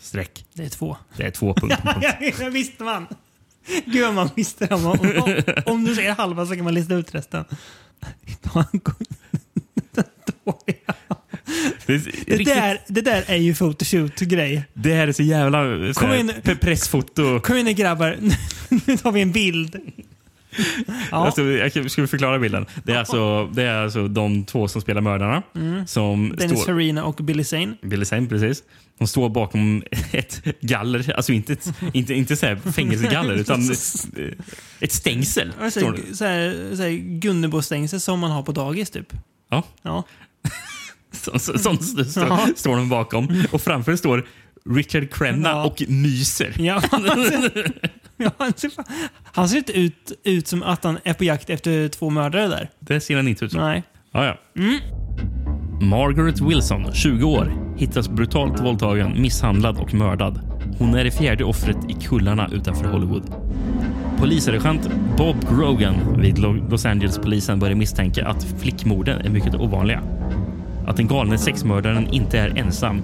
Streck. 0.01 0.45
Det 0.53 0.63
är 0.65 0.69
två. 0.69 0.97
Det 1.17 1.23
är 1.23 1.31
två 1.31 1.53
punkter. 1.53 1.95
Ja, 2.01 2.13
det 2.39 2.49
visste 2.49 2.83
man. 2.83 3.07
Gud 3.85 4.05
vad 4.05 4.13
man 4.13 4.29
visste 4.35 4.65
det. 4.67 4.75
Om, 4.75 4.85
om, 4.85 5.41
om 5.65 5.85
du 5.85 5.95
säger 5.95 6.15
halva 6.15 6.45
så 6.45 6.55
kan 6.55 6.63
man 6.63 6.73
lista 6.73 6.95
ut 6.95 7.15
resten. 7.15 7.45
Det, 11.85 11.93
är 11.93 11.99
Det 12.25 12.37
riktigt- 12.37 12.45
där, 12.55 12.81
det 12.87 13.01
där 13.01 13.23
är 13.27 13.35
ju 13.37 13.53
photoshoot-grej. 13.55 14.63
det 14.73 14.93
här 14.93 15.07
är 15.07 15.11
så 15.11 15.23
jävla 15.23 15.93
så 15.93 15.99
Kom 15.99 16.13
in. 16.13 16.31
pressfoto. 16.61 17.39
Kom 17.39 17.55
igen 17.55 17.65
nu 17.65 17.73
grabbar, 17.73 18.17
nu 18.85 18.97
tar 18.97 19.11
vi 19.11 19.21
en 19.21 19.31
bild. 19.31 19.75
Ja, 21.11 21.25
Alltså, 21.25 21.41
jag 21.43 21.91
ska 21.91 22.01
vi 22.01 22.07
förklara 22.07 22.39
bilden? 22.39 22.65
Det 22.83 22.91
är, 22.91 22.97
alltså, 22.97 23.45
det 23.53 23.63
är 23.63 23.83
alltså 23.83 24.07
de 24.07 24.45
två 24.45 24.67
som 24.67 24.81
spelar 24.81 25.01
mördarna. 25.01 25.43
Som 25.87 26.25
Mm. 26.25 26.35
Dennis 26.37 26.61
står, 26.61 26.73
Farina 26.73 27.03
och 27.03 27.15
Billy 27.15 27.43
Zane. 27.43 27.73
Billy 27.81 28.05
Zane, 28.05 28.27
precis. 28.27 28.63
De 28.99 29.07
står 29.07 29.29
bakom 29.29 29.83
ett 30.11 30.41
galler. 30.61 31.13
Alltså 31.15 31.31
inte 31.33 31.53
ett 31.53 31.73
inte, 31.93 32.13
inte 32.13 32.35
så 32.35 32.55
fängelsegaller, 32.75 33.33
utan 33.39 33.61
ett 34.79 34.91
stängsel. 34.91 35.53
Alltså, 35.61 35.93
så 36.13 36.25
här, 36.25 36.75
så 36.75 36.81
här 36.83 37.19
Gunnebostängsel 37.19 37.99
som 37.99 38.19
man 38.19 38.31
har 38.31 38.43
på 38.43 38.51
dagis 38.51 38.89
typ. 38.89 39.13
Ja, 39.49 39.63
Ja. 39.81 40.03
så, 41.11 41.39
så, 41.39 41.57
så, 41.59 41.77
så, 41.77 42.03
så, 42.05 42.19
Ja. 42.19 42.47
står 42.55 42.75
de 42.77 42.89
bakom. 42.89 43.43
Och 43.51 43.61
framför 43.61 43.95
står 43.95 44.27
Richard 44.69 45.13
Crenna 45.13 45.49
Ja. 45.49 45.65
och 45.65 45.83
myser. 45.87 46.55
Ja, 46.59 46.81
ja, 48.23 48.31
han, 48.37 48.53
ser, 48.53 48.69
fan- 48.69 48.85
han 49.23 49.49
ser 49.49 49.57
inte 49.57 49.79
ut, 49.79 50.11
ut 50.23 50.47
som 50.47 50.63
att 50.63 50.83
han 50.83 50.97
är 51.03 51.13
på 51.13 51.23
jakt 51.23 51.49
efter 51.49 51.87
två 51.87 52.09
mördare 52.09 52.47
där. 52.47 52.69
Det 52.79 52.99
ser 53.01 53.15
han 53.15 53.27
inte 53.27 53.45
ut 53.45 53.51
som. 53.51 53.61
Nej. 53.61 53.83
Ja, 54.11 54.25
ja. 54.25 54.37
Margaret 55.81 56.41
Wilson, 56.41 56.93
20 56.93 57.23
år, 57.27 57.53
hittas 57.77 58.09
brutalt 58.09 58.59
våldtagen, 58.63 59.21
misshandlad 59.21 59.77
och 59.77 59.93
mördad. 59.93 60.39
Hon 60.79 60.95
är 60.95 61.03
det 61.03 61.11
fjärde 61.11 61.43
offret 61.43 61.77
i 61.89 61.93
kullarna 61.93 62.49
utanför 62.53 62.85
Hollywood. 62.85 63.33
Polissergeant 64.17 64.89
Bob 65.17 65.35
Grogan 65.49 65.95
vid 66.21 66.37
Lo- 66.39 66.67
Los 66.69 66.85
Angeles-polisen 66.85 67.59
börjar 67.59 67.75
misstänka 67.75 68.27
att 68.27 68.43
flickmorden 68.43 69.21
är 69.25 69.29
mycket 69.29 69.55
ovanliga. 69.55 70.01
Att 70.87 70.97
den 70.97 71.07
galne 71.07 71.37
sexmördaren 71.37 72.07
inte 72.13 72.39
är 72.39 72.57
ensam 72.57 73.01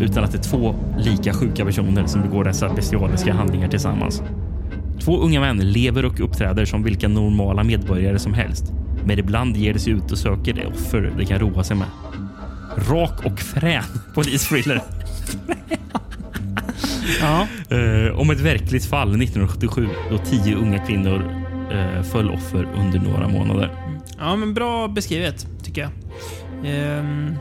utan 0.00 0.24
att 0.24 0.32
det 0.32 0.38
är 0.38 0.42
två 0.42 0.74
lika 0.98 1.32
sjuka 1.34 1.64
personer 1.64 2.06
som 2.06 2.22
begår 2.22 2.44
dessa 2.44 2.68
bestialiska 2.74 3.32
handlingar 3.32 3.68
tillsammans. 3.68 4.22
Två 5.00 5.18
unga 5.18 5.40
män 5.40 5.72
lever 5.72 6.04
och 6.04 6.20
uppträder 6.20 6.64
som 6.64 6.82
vilka 6.82 7.08
normala 7.08 7.62
medborgare 7.64 8.18
som 8.18 8.34
helst. 8.34 8.64
Men 9.04 9.18
ibland 9.18 9.56
ger 9.56 9.72
de 9.72 9.78
sig 9.80 9.92
ut 9.92 10.12
och 10.12 10.18
söker 10.18 10.52
det 10.52 10.66
offer 10.66 11.12
de 11.18 11.26
kan 11.26 11.38
roa 11.38 11.64
sig 11.64 11.76
med. 11.76 11.88
Rak 12.88 13.26
och 13.26 13.38
frän 13.40 13.82
polisthriller. 14.14 14.82
Ja. 17.20 17.46
Eh, 17.76 18.18
om 18.20 18.30
ett 18.30 18.40
verkligt 18.40 18.84
fall 18.84 19.08
1977 19.08 19.88
då 20.10 20.18
tio 20.18 20.56
unga 20.56 20.78
kvinnor 20.78 21.44
eh, 21.72 22.02
föll 22.02 22.30
offer 22.30 22.68
under 22.76 22.98
några 23.00 23.28
månader. 23.28 23.70
ja, 24.18 24.36
men 24.36 24.54
bra 24.54 24.88
beskrivet 24.88 25.46
tycker 25.62 25.80
jag. 25.80 25.90
Ehm, 26.64 27.34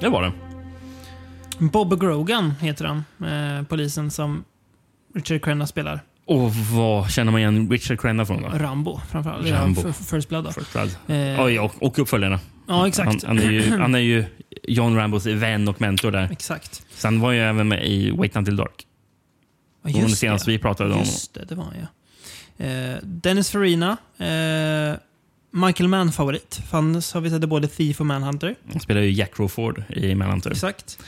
Det 0.00 0.08
var 0.08 0.22
det. 0.22 0.32
Bob 1.58 2.00
Grogan 2.00 2.54
heter 2.60 2.84
han, 2.84 3.04
eh, 3.30 3.62
polisen 3.66 4.10
som 4.10 4.44
Richard 5.14 5.44
Crenna 5.44 5.66
spelar. 5.66 6.00
Och 6.28 6.54
vad 6.54 7.10
känner 7.10 7.32
man 7.32 7.40
igen 7.40 7.70
Richard 7.70 8.00
Crenna 8.00 8.26
från 8.26 8.42
då? 8.42 8.48
Rambo 8.48 9.00
framförallt. 9.10 9.46
Rambo. 9.50 9.82
Ja, 9.86 9.92
First 9.92 10.28
Blood 10.28 10.44
då. 10.44 10.52
First 10.52 10.72
Blood. 10.72 10.90
Eh, 11.06 11.16
Ja, 11.16 11.62
och, 11.62 11.82
och 11.82 11.98
uppföljarna. 11.98 12.40
Ja, 12.68 12.88
exakt. 12.88 13.24
Han, 13.24 13.38
han, 13.38 13.38
är 13.46 13.50
ju, 13.52 13.70
han 13.78 13.94
är 13.94 13.98
ju 13.98 14.24
John 14.62 14.96
Rambos 14.96 15.26
vän 15.26 15.68
och 15.68 15.80
mentor 15.80 16.10
där. 16.10 16.28
Exakt. 16.32 16.82
Sen 16.94 17.20
var 17.20 17.32
jag 17.32 17.48
även 17.50 17.68
med 17.68 17.86
i 17.86 18.10
Wait 18.10 18.36
Until 18.36 18.56
Dark. 18.56 18.86
Ja, 19.82 19.92
var 20.00 20.02
det 20.08 20.08
senaste 20.16 20.50
vi 20.50 20.58
pratade 20.58 20.92
om. 20.94 20.98
Just 21.00 21.34
det, 21.34 21.44
det 21.44 21.54
var 21.54 21.64
han 21.64 21.74
ja. 21.80 21.86
Eh, 22.66 22.96
Dennis 23.02 23.50
Farina, 23.50 23.96
eh, 24.18 24.96
Michael 25.66 25.88
Mann-favorit. 25.88 26.60
Fanns 26.70 27.12
har 27.14 27.20
vi 27.20 27.30
sett 27.30 27.48
både 27.48 27.68
Thief 27.68 28.00
och 28.00 28.06
Manhunter. 28.06 28.54
Han 28.72 28.80
spelar 28.80 29.00
ju 29.00 29.10
Jack 29.10 29.34
Crawford 29.36 29.82
i 29.88 30.14
Manhunter. 30.14 30.50
Exakt. 30.50 30.98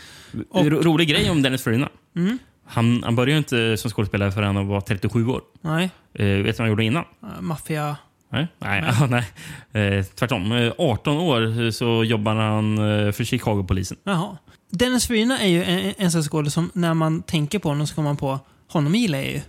Och- 0.50 0.66
Ro- 0.66 0.82
Rolig 0.82 1.08
grej 1.08 1.30
om 1.30 1.42
Dennis 1.42 1.62
Farina. 1.62 1.88
Mm. 2.16 2.38
Han, 2.68 3.02
han 3.04 3.16
började 3.16 3.38
inte 3.38 3.76
som 3.76 3.90
skådespelare 3.90 4.32
förrän 4.32 4.56
han 4.56 4.66
var 4.66 4.80
37 4.80 5.26
år. 5.26 5.42
Nej. 5.60 5.90
Eh, 6.14 6.26
vet 6.26 6.44
du 6.44 6.52
vad 6.52 6.58
han 6.58 6.68
gjorde 6.68 6.84
innan? 6.84 7.04
Uh, 7.24 7.40
Maffia... 7.40 7.96
Nej, 8.30 8.46
nej, 8.58 8.92
nej. 9.10 9.24
Eh, 9.98 10.04
tvärtom. 10.04 10.52
Eh, 10.52 10.72
18 10.78 11.16
år 11.16 11.62
eh, 11.62 11.70
så 11.70 12.04
jobbar 12.04 12.34
han 12.34 12.78
eh, 12.78 13.12
för 13.12 13.24
Chicago-polisen. 13.24 13.96
Jaha. 14.04 14.36
Dennis 14.70 15.06
Farina 15.06 15.38
är 15.38 15.48
ju 15.48 15.64
en, 15.64 15.94
en 15.98 16.10
sån 16.10 16.22
skådespelare 16.22 16.50
som 16.50 16.80
när 16.80 16.94
man 16.94 17.22
tänker 17.22 17.58
på 17.58 17.68
honom 17.68 17.86
så 17.86 17.94
kommer 17.94 18.08
man 18.08 18.16
på 18.16 18.38
honom 18.68 18.94
gillar 18.94 19.18
jag 19.18 19.28
ju. 19.28 19.40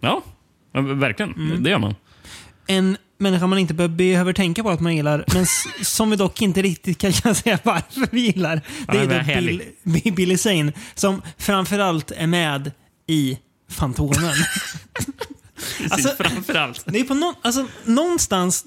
Ja, 0.00 0.22
ja 0.72 0.80
verkligen. 0.80 1.32
Mm. 1.32 1.62
Det 1.62 1.70
gör 1.70 1.78
man. 1.78 1.94
En 2.66 2.96
människa 3.18 3.46
man 3.46 3.58
inte 3.58 3.74
be- 3.74 3.88
behöver 3.88 4.32
tänka 4.32 4.62
på 4.62 4.70
att 4.70 4.80
man 4.80 4.96
gillar, 4.96 5.24
men 5.34 5.46
som 5.84 6.10
vi 6.10 6.16
dock 6.16 6.42
inte 6.42 6.62
riktigt 6.62 6.98
kan 6.98 7.12
säga 7.34 7.58
varför 7.62 8.08
vi 8.10 8.20
gillar. 8.20 8.60
Det 8.92 8.98
är 8.98 9.34
då. 9.36 9.40
Bill, 9.92 10.12
Billy 10.14 10.36
Zane, 10.38 10.72
som 10.94 11.22
framförallt 11.38 12.10
är 12.10 12.26
med 12.26 12.70
i 13.06 13.38
Fantomen. 13.70 14.34
Alltså- 15.90 16.08
Framförallt. 16.18 16.82
Det 16.86 17.00
är 17.00 17.04
på 17.04 17.14
någon, 17.14 17.34
alltså, 17.42 17.66
någonstans... 17.84 18.64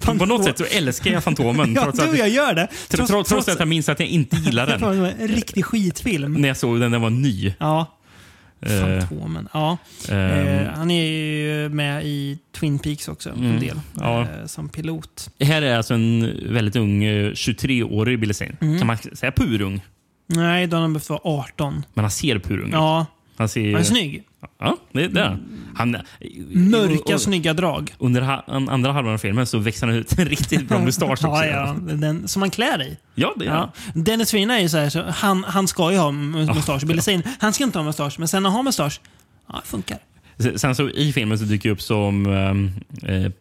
På 0.00 0.14
något 0.26 0.44
sätt 0.44 0.58
så 0.58 0.64
älskar 0.64 1.10
jag 1.10 1.24
Fantomen. 1.24 1.74
Ja, 1.74 1.82
trots, 1.82 1.98
du 1.98 2.08
att, 2.10 2.18
jag 2.18 2.28
gör 2.28 2.54
det. 2.54 2.68
trots, 2.88 3.10
trots, 3.10 3.28
trots 3.30 3.48
att 3.48 3.58
jag 3.58 3.68
minns 3.68 3.88
att 3.88 4.00
jag 4.00 4.08
inte 4.08 4.36
gillar 4.36 4.66
den. 4.66 5.04
en 5.04 5.28
riktig 5.28 5.64
skitfilm. 5.64 6.32
När 6.34 6.48
jag 6.48 6.56
såg 6.56 6.80
den, 6.80 6.90
den 6.92 7.00
var 7.00 7.10
ny. 7.10 7.54
Ja. 7.58 7.97
Eh, 8.60 8.80
Fantomen. 9.00 9.48
Ja. 9.52 9.78
Eh, 10.08 10.68
han 10.74 10.90
är 10.90 11.04
ju 11.04 11.68
med 11.68 12.04
i 12.06 12.38
Twin 12.60 12.78
Peaks 12.78 13.08
också, 13.08 13.30
en 13.30 13.44
Mm, 13.44 13.60
del. 13.60 13.80
ja. 14.00 14.20
Eh, 14.22 14.46
som 14.46 14.68
pilot. 14.68 15.30
här 15.40 15.62
är 15.62 15.76
alltså 15.76 15.94
en 15.94 16.36
väldigt 16.52 16.76
ung 16.76 17.04
eh, 17.04 17.30
23-årig 17.32 18.20
Billy 18.20 18.34
Zane. 18.34 18.56
Mm. 18.60 18.78
Kan 18.78 18.86
man 18.86 18.96
säga 18.96 19.32
purung? 19.32 19.80
Nej, 20.26 20.66
då 20.66 20.76
har 20.76 20.82
han 20.82 20.92
behövt 20.92 21.08
vara 21.10 21.20
18. 21.24 21.84
Men 21.94 22.04
han 22.04 22.10
ser 22.10 22.38
purung 22.38 22.66
ut. 22.68 22.72
Ja, 22.72 23.06
Han 23.36 23.48
ser... 23.48 23.72
han 23.72 23.80
är 23.80 23.84
snygg. 23.84 24.22
Ja, 24.58 24.76
det, 24.92 25.08
det 25.08 25.20
är 25.20 25.24
han. 25.24 25.40
han. 25.76 25.96
Mörka, 26.70 27.02
och- 27.04 27.10
och- 27.14 27.20
snygga 27.20 27.54
drag. 27.54 27.94
Under 27.98 28.20
ha, 28.22 28.44
an- 28.46 28.68
andra 28.68 28.92
halvan 28.92 29.14
av 29.14 29.18
filmen 29.18 29.46
så 29.46 29.58
växer 29.58 29.86
han 29.86 29.96
ut 29.96 30.12
en 30.18 30.24
riktigt 30.26 30.68
bra 30.68 30.78
mustasch. 30.78 31.18
Ja, 31.22 31.46
ja, 31.46 31.76
den, 31.80 32.28
som 32.28 32.40
man 32.40 32.50
klär 32.50 32.82
i. 32.82 32.96
Ja, 33.14 33.34
det 33.36 33.44
är 33.46 33.50
Ja. 33.50 33.72
Dennis 33.94 34.30
Farina 34.30 34.58
är 34.58 34.62
ju 34.62 34.68
så 34.68 34.78
här, 34.78 34.88
så 34.90 35.02
han, 35.02 35.44
han 35.44 35.68
ska 35.68 35.92
ju 35.92 35.98
ha 35.98 36.10
mu- 36.10 36.54
mustasch. 36.54 36.84
Billy 36.86 37.00
Zane, 37.02 37.22
han 37.40 37.52
ska 37.52 37.64
inte 37.64 37.78
ha 37.78 37.84
mustasch, 37.84 38.18
men 38.18 38.28
sen 38.28 38.42
när 38.42 38.50
han 38.50 38.56
har 38.56 38.62
mustasch, 38.62 39.00
ja, 39.48 39.60
det 39.64 39.68
funkar. 39.68 39.98
han. 40.44 40.58
Sen 40.58 40.74
så 40.74 40.88
i 40.90 41.12
filmen 41.12 41.38
så 41.38 41.44
dyker 41.44 41.70
upp 41.70 41.82
som, 41.82 42.26
ehm, 42.26 42.70
eh, 43.02 43.32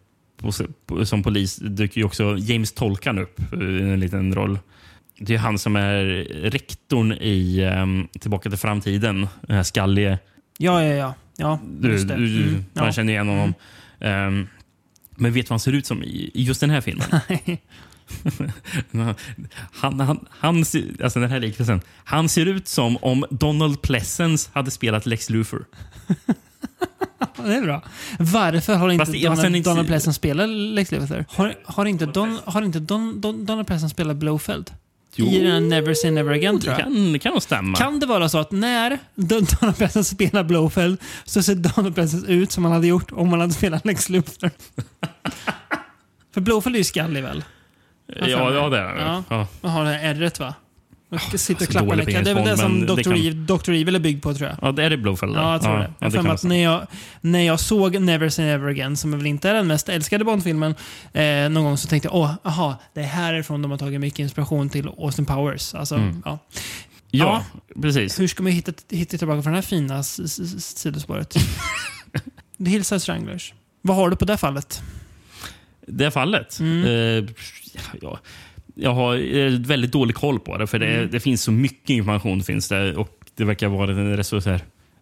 som 1.03 1.23
polis 1.23 1.55
dyker 1.55 1.97
ju 2.01 2.05
också 2.05 2.37
James 2.37 2.71
Tolkan 2.73 3.19
upp 3.19 3.39
eh, 3.53 3.59
i 3.59 3.81
en 3.81 3.99
liten 3.99 4.35
roll. 4.35 4.59
Det 5.19 5.33
är 5.33 5.37
han 5.37 5.59
som 5.59 5.75
är 5.75 6.03
rektorn 6.49 7.11
i 7.11 7.63
ehm, 7.73 8.07
Tillbaka 8.19 8.49
till 8.49 8.59
framtiden. 8.59 9.27
Den 9.41 9.55
här 9.55 9.63
skallige. 9.63 10.19
Ja, 10.57 10.83
ja, 10.83 10.93
ja. 10.95 11.13
ja 11.37 11.59
Du, 11.79 11.97
du, 11.97 12.03
du, 12.05 12.13
Mm, 12.47 12.65
Man 12.73 12.85
ja. 12.85 12.91
känner 12.91 13.13
igen 13.13 13.27
honom. 13.27 13.53
Ehm, 13.99 14.47
men 15.15 15.33
vet 15.33 15.45
du 15.45 15.49
vad 15.49 15.53
han 15.53 15.59
ser 15.59 15.71
ut 15.73 15.85
som 15.85 16.03
i 16.03 16.31
i 16.33 16.43
just 16.43 16.61
den 16.61 16.69
här 16.69 16.81
filmen? 16.81 17.07
han, 19.71 19.99
han, 19.99 20.27
han, 20.29 20.57
alltså 21.03 21.19
den 21.19 21.29
här 21.31 21.39
liknelsen. 21.39 21.81
Han 22.03 22.29
ser 22.29 22.45
ut 22.45 22.67
som 22.67 22.97
om 23.01 23.25
Donald 23.29 23.81
Pleasence 23.81 24.49
hade 24.53 24.71
spelat 24.71 25.05
Lex 25.05 25.29
Luthor. 25.29 25.65
Det 27.45 27.55
är 27.55 27.61
bra. 27.61 27.83
Varför 28.19 28.75
har 28.75 28.89
inte 28.89 29.05
Fast 29.05 29.23
Donald, 29.23 29.55
inte- 29.55 29.69
Donald 29.69 29.87
Pleasence 29.87 30.17
spelat 30.17 30.49
Lex 30.49 30.91
Luthor? 30.91 31.25
Har, 31.29 31.55
har 31.65 31.85
inte, 31.85 32.05
Don, 32.05 32.39
har 32.45 32.61
inte 32.61 32.79
Don, 32.79 33.21
Don, 33.21 33.45
Donald 33.45 33.67
Pleasence 33.67 33.93
spelat 33.93 34.17
Blowfeld? 34.17 34.71
I 35.23 35.39
den 35.43 35.69
Never 35.69 35.93
Say 35.93 36.11
Never 36.11 36.31
Again, 36.33 36.55
det 36.55 36.61
tror 36.61 36.73
jag. 36.73 36.83
kan, 36.83 37.13
det 37.13 37.19
kan 37.19 37.31
nog 37.33 37.41
stämma. 37.41 37.77
Kan 37.77 37.99
det 37.99 38.05
vara 38.05 38.29
så 38.29 38.37
att 38.37 38.51
när 38.51 38.99
Don- 39.15 39.57
Donald 39.59 39.77
Pleasence 39.77 40.15
spelar 40.15 40.43
Blowfeld 40.43 40.97
så 41.25 41.43
ser 41.43 41.55
Donald 41.55 41.95
Pleasence 41.95 42.27
ut 42.31 42.51
som 42.51 42.63
han 42.65 42.73
hade 42.73 42.87
gjort 42.87 43.11
om 43.11 43.29
han 43.29 43.39
hade 43.41 43.53
spelat 43.53 43.85
Lex 43.85 44.09
Luthor? 44.09 44.51
För 46.33 46.41
Blowfeld 46.41 46.75
är 46.75 46.77
ju 46.77 46.83
skallig 46.83 47.23
väl? 47.23 47.43
ja, 48.19 48.27
ja, 48.53 48.69
det 48.69 48.77
är 48.79 48.95
det. 48.95 49.01
Ja. 49.01 49.23
Ja. 49.29 49.47
Man 49.61 49.71
har 49.71 49.83
det 49.85 49.89
här 49.91 50.09
ärret 50.15 50.39
va? 50.39 50.53
Ska 51.27 51.37
sitta 51.37 51.57
och 51.59 51.65
så 51.65 51.71
klappa 51.71 51.85
dålig 51.85 52.05
på 52.05 52.11
näcken. 52.11 52.23
Det 52.23 52.29
är 52.31 52.35
väl 52.35 52.43
det 52.45 52.57
som 52.57 52.71
men 52.77 52.87
det 52.87 52.95
Dr. 52.95 53.01
kan- 53.03 53.11
Evil, 53.13 53.45
Dr. 53.45 53.69
Evil 53.71 53.95
är 53.95 53.99
byggd 53.99 54.23
på 54.23 54.33
tror 54.33 54.49
jag. 54.49 54.57
ja, 54.61 54.71
det 54.71 54.83
är 54.83 54.89
det 54.89 54.97
Blowfeld. 54.97 55.33
då? 55.35 55.39
Ja, 55.39 55.51
jag 55.51 55.61
tror 55.61 55.73
det. 55.77 55.83
ja, 55.83 55.89
Jag 55.99 56.11
det 56.11 56.15
kan 56.15 56.23
mig 56.23 56.29
vara 56.29 56.35
att 56.35 56.43
när 56.43 56.63
jag, 56.63 56.87
när 57.21 57.39
jag 57.41 57.59
såg 57.59 58.01
Never 58.01 58.29
Say 58.29 58.45
Never 58.45 58.67
Again, 58.69 58.97
som 58.97 59.11
väl 59.11 59.25
inte 59.25 59.49
är 59.49 59.53
den 59.53 59.67
mest 59.67 59.89
älskade 59.89 60.23
Bond-filmen, 60.23 60.75
eh, 61.13 61.49
någon 61.49 61.63
gång 61.63 61.77
så 61.77 61.87
tänkte 61.87 62.07
jag 62.07 62.15
åh, 62.15 62.33
aha, 62.43 62.75
det 62.93 62.99
är 63.01 63.05
härifrån 63.05 63.61
de 63.61 63.71
har 63.71 63.77
tagit 63.77 63.99
mycket 64.01 64.19
inspiration 64.19 64.69
till 64.69 64.87
Austin 64.87 65.25
Powers. 65.25 65.75
Alltså, 65.75 65.95
Mm. 65.95 66.21
ja. 66.25 66.39
Ja, 67.11 67.43
precis. 67.81 68.19
Hur 68.19 68.27
ska 68.27 68.43
man 68.43 68.51
hitta, 68.51 68.71
hitta 68.89 69.17
tillbaka 69.17 69.41
från 69.41 69.53
det 69.53 69.57
här 69.57 69.63
fina 69.63 70.03
sidospåret? 70.03 71.29
The 72.57 72.69
Hillside 72.69 73.01
Stranglers. 73.01 73.53
Vad 73.81 73.95
har 73.97 74.09
du 74.09 74.15
på 74.15 74.25
det 74.25 74.37
fallet? 74.37 74.81
Det 75.87 76.11
fallet? 76.11 76.59
Mm. 76.59 76.83
Eh, 76.85 77.29
ja, 78.01 78.19
jag 78.79 78.93
har 78.93 79.17
väldigt 79.67 79.91
dålig 79.91 80.15
koll 80.15 80.39
på 80.39 80.57
det, 80.57 80.67
för 80.67 80.79
det, 80.79 80.87
Mm. 80.87 81.09
det 81.11 81.19
finns 81.19 81.41
så 81.43 81.51
mycket 81.51 81.89
information. 81.89 82.43
finns 82.43 82.69
det 82.69 82.95
Och 82.95 83.09
Det 83.35 83.43
verkar 83.45 83.67
vara 83.67 83.91
en 83.91 84.17
rätt 84.17 84.27
så 84.27 84.41
så 84.41 84.49
här 84.49 84.61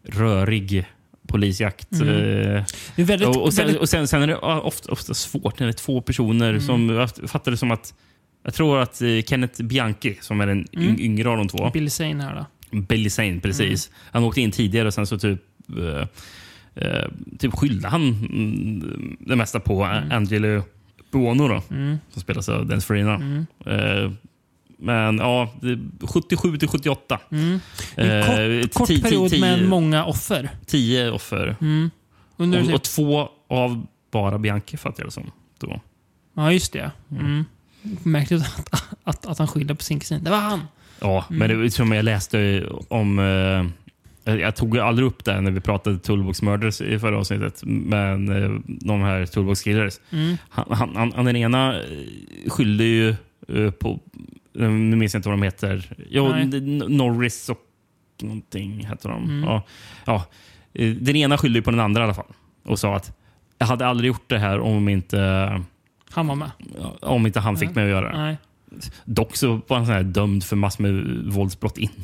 rörig 0.09 0.85
polisjakt. 1.27 1.91
Mm. 1.93 2.07
Eh, 2.09 2.63
Det 2.95 3.01
är 3.01 3.05
väldigt, 3.05 3.27
och, 3.27 3.43
och, 3.43 3.53
sen, 3.53 3.65
väldigt, 3.65 3.81
och 3.81 3.89
sen, 3.89 4.07
sen 4.07 4.21
är 4.21 4.27
det 4.27 4.35
ofta, 4.37 4.91
ofta 4.91 5.13
svårt 5.13 5.59
när 5.59 5.67
det 5.67 5.71
är 5.71 5.73
två 5.73 6.01
personer 6.01 6.49
Mm. 6.49 6.61
som... 6.61 6.89
Jag 6.89 7.09
fattar 7.29 7.51
det 7.51 7.57
som 7.57 7.71
att... 7.71 7.93
Jag 8.43 8.53
tror 8.53 8.79
att 8.79 9.01
eh, 9.01 9.21
Kenneth 9.27 9.63
Bianchi, 9.63 10.17
som 10.21 10.41
är 10.41 10.47
den 10.47 10.67
Mm. 10.73 10.89
yng- 10.89 10.99
yngre 10.99 11.29
av 11.29 11.37
de 11.37 11.47
två, 11.47 11.69
Billy 11.73 11.89
Zane 11.89 12.23
här 12.23 12.35
då. 12.71 12.77
Billy 12.79 13.09
Zane, 13.09 13.39
precis. 13.39 13.87
Mm. 13.89 13.99
Han 14.11 14.23
åkte 14.23 14.41
in 14.41 14.51
tidigare 14.51 14.87
och 14.87 14.93
sen 14.93 15.07
så 15.07 15.17
typ... 15.19 15.41
eh, 15.77 16.07
eh, 16.85 17.05
typ 17.39 17.53
skyllde 17.53 17.87
han 17.87 18.01
mm, 18.01 19.17
det 19.19 19.35
mesta 19.35 19.59
på 19.59 19.83
mm. 19.83 20.11
Angelo 20.11 20.63
Buono 21.11 21.47
då, 21.47 21.61
Mm. 21.69 21.97
som 22.11 22.21
spelas 22.21 22.49
av 22.49 22.65
Dennis 22.67 22.85
Farina. 22.85 23.15
Mm. 23.15 23.45
Eh, 23.65 24.11
men 24.77 25.17
ja, 25.17 25.53
det- 25.61 26.07
77 26.07 26.57
till 26.57 26.67
78. 26.67 27.19
Mm. 27.31 27.59
En 27.95 28.09
Eh, 28.61 28.61
kort, 28.67 28.73
kort 28.73 29.01
period 29.03 29.39
med 29.39 29.67
många 29.69 30.05
offer. 30.05 30.49
Tio 30.65 31.11
offer. 31.11 31.55
Mm. 31.61 31.89
Och, 32.35 32.73
och 32.73 32.83
två 32.83 33.29
av 33.49 33.85
bara 34.11 34.37
Bianchi 34.37 34.77
fattar 34.77 35.03
jag 35.03 35.07
det 35.07 35.11
som. 35.11 35.31
Då. 35.59 35.79
ja, 36.33 36.51
just 36.51 36.73
det. 36.73 36.91
Mm. 37.11 37.45
Märkligt 38.03 38.41
att, 38.41 38.83
att, 39.03 39.25
att 39.25 39.37
han 39.37 39.47
skyller 39.47 39.73
på 39.73 39.83
sin 39.83 39.99
kusin. 39.99 40.23
Det 40.23 40.29
var 40.29 40.37
han! 40.37 40.61
Ja, 41.01 41.25
Mm. 41.29 41.39
men 41.39 41.49
det 41.49 41.55
var 41.55 41.69
som 41.69 41.91
jag 41.91 42.05
läste 42.05 42.65
om... 42.87 43.19
Eh, 43.19 43.65
jag 44.25 44.55
tog 44.55 44.77
aldrig 44.77 45.07
upp 45.07 45.25
det 45.25 45.41
när 45.41 45.51
vi 45.51 45.59
pratade 45.59 45.97
Toolbox 45.99 46.41
Murders 46.41 46.81
i 46.81 46.99
förra 46.99 47.17
avsnittet. 47.19 47.61
Men 47.65 48.43
eh, 48.43 48.59
de 48.67 49.01
här 49.01 49.25
Toolbox 49.25 49.61
Killers. 49.61 49.93
Mm. 50.11 50.37
Han, 50.49 50.65
han, 50.95 51.11
han, 51.15 51.25
den 51.25 51.35
ena 51.35 51.75
eh, 51.81 51.85
skyllde 52.49 52.83
ju 52.83 53.09
eh, 53.47 53.71
på... 53.71 53.99
eh, 54.59 54.69
Nu 54.69 54.95
minns 54.95 55.13
jag 55.13 55.19
inte 55.19 55.29
vad 55.29 55.37
de 55.37 55.43
heter. 55.43 55.95
Jo, 56.09 56.29
Nej. 56.29 56.45
Norris 56.89 57.49
och 57.49 57.59
någonting 58.21 58.85
heter 58.85 59.09
de. 59.09 59.23
Mm. 59.23 59.43
Ja, 59.43 59.63
ja. 60.05 60.25
Eh, 60.73 60.89
Den 60.95 61.15
ena 61.15 61.37
skyllde 61.37 61.59
ju 61.59 61.63
på 61.63 61.71
den 61.71 61.79
andra 61.79 62.01
i 62.01 62.03
alla 62.03 62.13
fall. 62.13 62.33
Och 62.65 62.79
sa 62.79 62.95
att 62.95 63.17
jag 63.57 63.67
hade 63.67 63.87
aldrig 63.87 64.07
gjort 64.07 64.29
det 64.29 64.39
här 64.39 64.59
om 64.59 64.89
inte, 64.89 65.17
Han 66.11 66.27
var 66.27 66.35
med. 66.35 66.51
om 67.01 67.25
inte 67.25 67.39
han 67.39 67.57
fick 67.57 67.75
mig 67.75 67.83
att 67.83 67.89
göra 67.89 68.11
det. 68.11 68.17
Nej. 68.17 68.37
Dock 69.05 69.35
så 69.35 69.61
var 69.67 69.77
han 69.77 69.85
så 69.85 69.91
här 69.91 70.03
dömd 70.03 70.43
för 70.43 70.55
massor 70.55 70.83
med 70.83 71.23
våldsbrott 71.33 71.77
innan. 71.77 71.95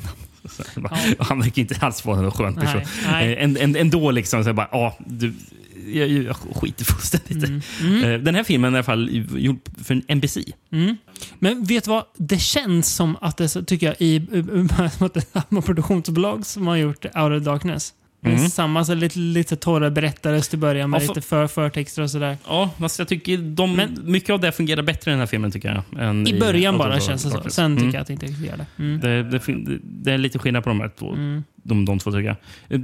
Bara, 0.76 0.98
Ja. 1.18 1.24
Han 1.24 1.40
verkar 1.40 1.62
inte 1.62 1.76
alls 1.80 2.04
vara 2.04 2.18
en 2.24 2.30
skön 2.30 2.54
person. 2.54 2.82
Nej, 3.10 3.48
nej. 3.48 3.62
Eh, 3.74 3.80
ändå 3.80 4.10
liksom 4.10 4.44
så 4.44 4.52
bara, 4.52 4.68
ja, 4.72 4.98
du, 5.06 5.34
jag, 5.92 6.08
jag 6.08 6.36
skiter 6.36 6.84
fullständigt 6.84 7.48
i 7.48 7.60
Mm. 7.84 8.04
Eh, 8.04 8.20
Den 8.20 8.34
här 8.34 8.44
filmen 8.44 8.74
är 8.74 8.76
i 8.76 8.78
alla 8.78 8.84
fall 8.84 9.26
gjord 9.36 9.58
för 9.84 9.94
en 9.94 10.16
NBC. 10.16 10.38
Mm. 10.72 10.96
Men 11.38 11.64
vet 11.64 11.84
du 11.84 11.90
vad? 11.90 12.04
Det 12.16 12.38
känns 12.38 12.94
som 12.94 13.16
att 13.20 13.36
det 13.36 13.48
tycker 13.48 13.86
jag, 13.86 13.96
i, 13.98 14.26
samma 15.32 15.62
produktionsbolag 15.62 16.46
som 16.46 16.66
har 16.66 16.76
gjort 16.76 17.04
Out 17.04 17.40
of 17.40 17.42
Darkness. 17.42 17.94
Mm. 18.24 18.38
Samma, 18.48 18.84
så 18.84 18.94
lite, 18.94 19.18
lite 19.18 19.56
torra 19.56 19.90
berättarröst 19.90 20.50
till 20.50 20.58
början 20.58 20.90
med 20.90 21.02
Ja, 21.02 21.06
för- 21.06 21.14
lite 21.14 21.26
för, 21.28 21.46
förtexter 21.46 22.02
och 22.02 22.10
sådär. 22.10 22.36
Ja, 22.46 22.70
fast 22.80 22.98
jag 22.98 23.08
tycker 23.08 23.38
de, 23.38 23.76
Men- 23.76 23.98
mycket 24.04 24.30
av 24.30 24.40
det 24.40 24.52
fungerar 24.52 24.82
bättre 24.82 25.10
i 25.10 25.12
den 25.12 25.18
här 25.20 25.26
filmen 25.26 25.50
tycker 25.50 25.82
jag. 25.98 26.28
I 26.28 26.40
början 26.40 26.74
Out 26.74 26.78
bara 26.84 27.00
känns 27.00 27.24
det 27.24 27.30
så. 27.30 27.50
Sen 27.50 27.76
tycker 27.76 27.82
Mm. 27.82 27.94
jag 27.94 28.00
att 28.00 28.06
det 28.06 28.12
inte 28.12 28.26
riktigt 28.26 28.46
gör 28.46 28.56
det. 28.56 28.66
Mm. 28.78 29.00
Det, 29.00 29.22
det, 29.22 29.78
det 29.82 30.12
är 30.12 30.18
lite 30.18 30.38
skillnad 30.38 30.62
på 30.64 30.68
de 30.70 30.80
här 30.80 30.90
två. 30.98 31.12
Mm. 31.12 31.44
De, 31.62 31.84
de 31.84 31.98
två 31.98 32.10
tycker 32.12 32.24
jag. 32.26 32.36
Eh, 32.68 32.80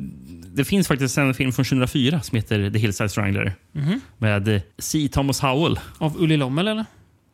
Det 0.54 0.64
finns 0.64 0.88
faktiskt 0.88 1.18
en 1.18 1.34
film 1.34 1.52
från 1.52 1.64
2004 1.64 2.20
som 2.20 2.36
heter 2.36 2.70
The 2.70 2.78
Hillside 2.78 3.10
Strangler. 3.10 3.52
Mhm. 3.72 4.00
Med 4.18 4.60
C. 4.78 5.08
Thomas 5.12 5.40
Howell. 5.40 5.78
Av 5.98 6.16
Ulli 6.22 6.36
Lommel 6.36 6.68
eller? 6.68 6.84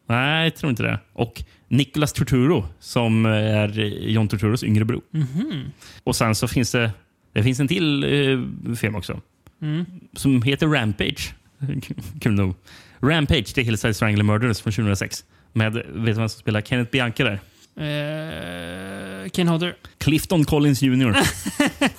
Nej, 0.09 0.45
jag 0.45 0.57
tror 0.57 0.71
inte 0.71 0.83
det. 0.83 0.99
Och 1.13 1.43
Nicholas 1.69 2.13
Turturro 2.13 2.67
som 2.81 3.27
är 3.27 3.69
John 4.09 4.29
Turturros 4.29 4.65
yngre 4.65 4.85
bror. 4.85 5.01
Mhm. 5.11 5.65
Och 6.05 6.17
sen 6.17 6.35
så 6.35 6.49
finns 6.49 6.73
det, 6.73 6.91
det 7.35 7.43
finns 7.43 7.61
en 7.61 7.69
till 7.69 8.05
eh, 8.05 8.75
film 8.75 8.95
också. 8.95 9.21
Mm. 9.63 9.85
Som 10.13 10.43
heter 10.43 10.67
Rampage. 10.67 11.35
kul 12.21 12.33
nog. 12.33 12.55
Rampage, 13.01 13.55
The 13.55 13.63
Hillside 13.63 13.97
Strangler 13.97 14.25
Murders 14.25 14.61
från 14.61 14.73
2006. 14.73 15.25
Med, 15.53 15.73
vet 15.73 15.87
du 15.95 16.13
vem 16.13 16.29
som 16.29 16.41
spelar 16.41 16.61
Kenneth 16.61 16.91
Bianca 16.91 17.25
där? 17.25 17.41
Eh, 17.77 19.29
Ken 19.31 19.49
Hodder. 19.49 19.77
Clifton 19.99 20.45
Collins 20.45 20.83
Jr. 20.83 21.17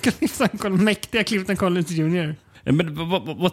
Clifton 0.00 0.48
Collins, 0.48 0.82
mäktiga 0.82 1.24
Clifton 1.24 1.56
Collins 1.56 1.90
Jr. 1.90 2.34
Men, 2.64 2.94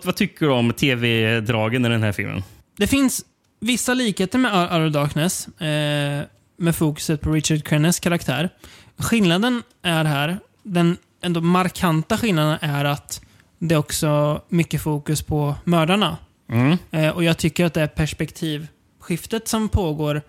vad, 0.04 0.16
tycker 0.16 0.46
du 0.46 0.52
om 0.52 0.74
tv-dragen 0.74 1.86
i 1.86 1.90
den 1.90 2.04
här 2.04 2.12
filmen? 2.12 2.44
Det 2.78 2.88
finns 2.88 3.26
vissa 3.60 3.94
likheter 3.94 4.40
med 4.40 4.86
of 4.86 4.94
Darkness. 4.94 5.48
Eh, 5.48 6.24
med 6.58 6.76
fokuset 6.76 7.22
på 7.22 7.32
Richard 7.32 7.64
Crennes 7.64 8.00
karaktär. 8.00 8.50
Skillnaden 8.98 9.64
är 9.82 10.06
här, 10.06 10.40
den 10.64 10.98
ändå 11.24 11.42
markanta 11.42 12.18
skillnaden 12.18 12.58
är 12.62 12.86
att 12.86 13.22
det 13.60 13.76
är 13.76 13.80
också 13.80 14.42
mycket 14.50 14.82
fokus 14.82 15.22
på 15.22 15.56
mördarna. 15.64 16.18
Mm. 16.50 16.78
Eh, 16.92 17.10
och 17.10 17.24
jag 17.24 17.38
tycker 17.38 17.66
att 17.66 17.74
det 17.74 17.88
perspektivskiftet 17.88 19.48
som 19.48 19.70
pågår 19.70 20.22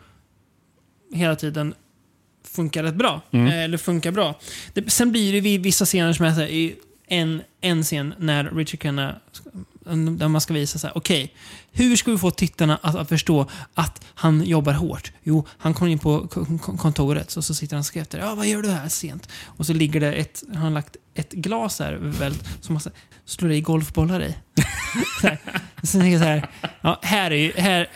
hela 1.13 1.37
tiden 1.37 1.75
funkar 2.45 2.83
rätt 2.83 2.95
bra. 2.95 3.21
Mm. 3.31 3.47
Eh, 3.47 3.59
eller 3.65 3.79
funkar 3.79 4.11
bra. 4.11 4.35
Det, 4.73 4.91
sen 4.91 5.13
blir 5.13 5.33
det 5.33 5.41
vid 5.41 5.63
vissa 5.63 5.85
scener 5.85 6.13
som 6.13 6.27
är 6.27 6.31
så 6.31 6.41
här, 6.41 6.49
i 6.49 6.77
en, 7.07 7.43
en 7.61 7.83
scen 7.83 8.15
när 8.19 8.45
Richard 8.45 8.81
Crenna 8.81 9.17
där 9.85 10.29
man 10.29 10.41
ska 10.41 10.55
visa 10.55 10.79
så 10.79 10.87
här, 10.87 10.97
okej, 10.97 11.35
hur 11.73 11.97
ska 11.97 12.11
vi 12.11 12.19
få 12.19 12.31
tittarna 12.31 12.79
att, 12.83 12.95
att 12.95 13.09
förstå 13.09 13.47
att 13.75 14.05
han 14.15 14.45
jobbar 14.45 14.73
hårt? 14.73 15.13
Jo, 15.23 15.47
han 15.59 15.75
kommer 15.75 15.93
in 15.93 15.99
på 15.99 16.29
kontoret 16.79 17.37
och 17.37 17.45
så 17.45 17.55
sitter 17.55 17.77
han 17.77 17.81
och 17.81 17.87
skriver. 17.87 18.19
Ja, 18.19 18.35
vad 18.35 18.47
gör 18.47 18.63
du 18.63 18.71
här 18.71 18.89
sent? 18.89 19.29
Och 19.45 19.67
så 19.67 19.73
ligger 19.73 20.01
det 20.01 20.13
ett, 20.13 20.43
han 20.49 20.63
har 20.63 20.71
lagt 20.71 20.97
ett 21.15 21.33
glas 21.33 21.79
här 21.79 21.93
väl, 22.01 22.35
som 22.61 22.73
man 22.75 22.83
slår 23.25 23.53
i 23.53 23.61
golfbollar 23.61 24.23
i. 24.23 24.35
så 25.21 25.27
här. 25.27 25.39
Så 25.83 25.99
tänker 25.99 26.11
jag 26.11 26.21
så 26.21 26.27
här, 26.27 26.51
ja, 26.81 26.99
här 27.03 27.31
är 27.31 27.37
ju, 27.37 27.53
här 27.57 27.89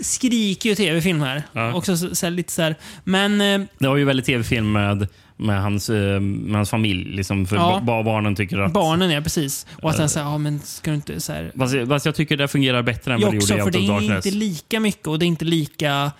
skriker 0.00 0.68
ju 0.68 0.74
tv-film 0.74 1.20
här. 1.20 1.42
Ja. 1.52 1.74
Också 1.74 1.96
så, 1.96 2.14
så 2.14 2.26
här, 2.26 2.30
lite 2.30 2.52
så 2.52 2.62
här, 2.62 2.76
men 3.04 3.40
eh, 3.40 3.68
Det 3.78 3.88
var 3.88 3.96
ju 3.96 4.04
väldigt 4.04 4.26
tv-film 4.26 4.72
med, 4.72 5.08
med, 5.38 5.62
hans, 5.62 5.90
eh, 5.90 6.20
med 6.20 6.56
hans 6.56 6.70
familj. 6.70 7.04
Liksom, 7.16 7.46
för 7.46 7.56
Ja. 7.56 7.80
ba, 7.84 8.02
barnen 8.02 8.36
tycker 8.36 8.58
att... 8.58 8.72
barnen 8.72 9.10
är 9.10 9.20
precis. 9.20 9.66
Och 9.82 9.90
att 9.90 9.98
han 9.98 10.08
säger, 10.08 10.26
ja 10.26 10.38
men 10.38 10.60
ska 10.60 10.90
du 10.90 10.94
inte 10.94 11.20
så 11.20 11.32
här, 11.32 11.52
Fast, 11.58 11.74
jag- 11.74 11.88
fast 11.88 12.06
jag 12.06 12.14
tycker 12.14 12.36
det 12.36 12.48
fungerar 12.48 12.82
bättre 12.82 13.14
än 13.14 13.20
Jag 13.20 13.26
vad 13.26 13.34
det 13.34 13.38
också, 13.38 13.58
gjorde 13.58 13.68
i 13.68 13.72
för 13.72 13.78
Out 13.78 13.86
det 13.88 13.92
of 13.92 14.02
är 14.02 14.08
Darkness. 14.08 14.26
inte 14.26 14.38
lika 14.38 14.80
mycket 14.80 15.06
och 15.06 15.18
det 15.18 15.24
är 15.24 15.26
inte 15.26 15.44
lika... 15.44 16.12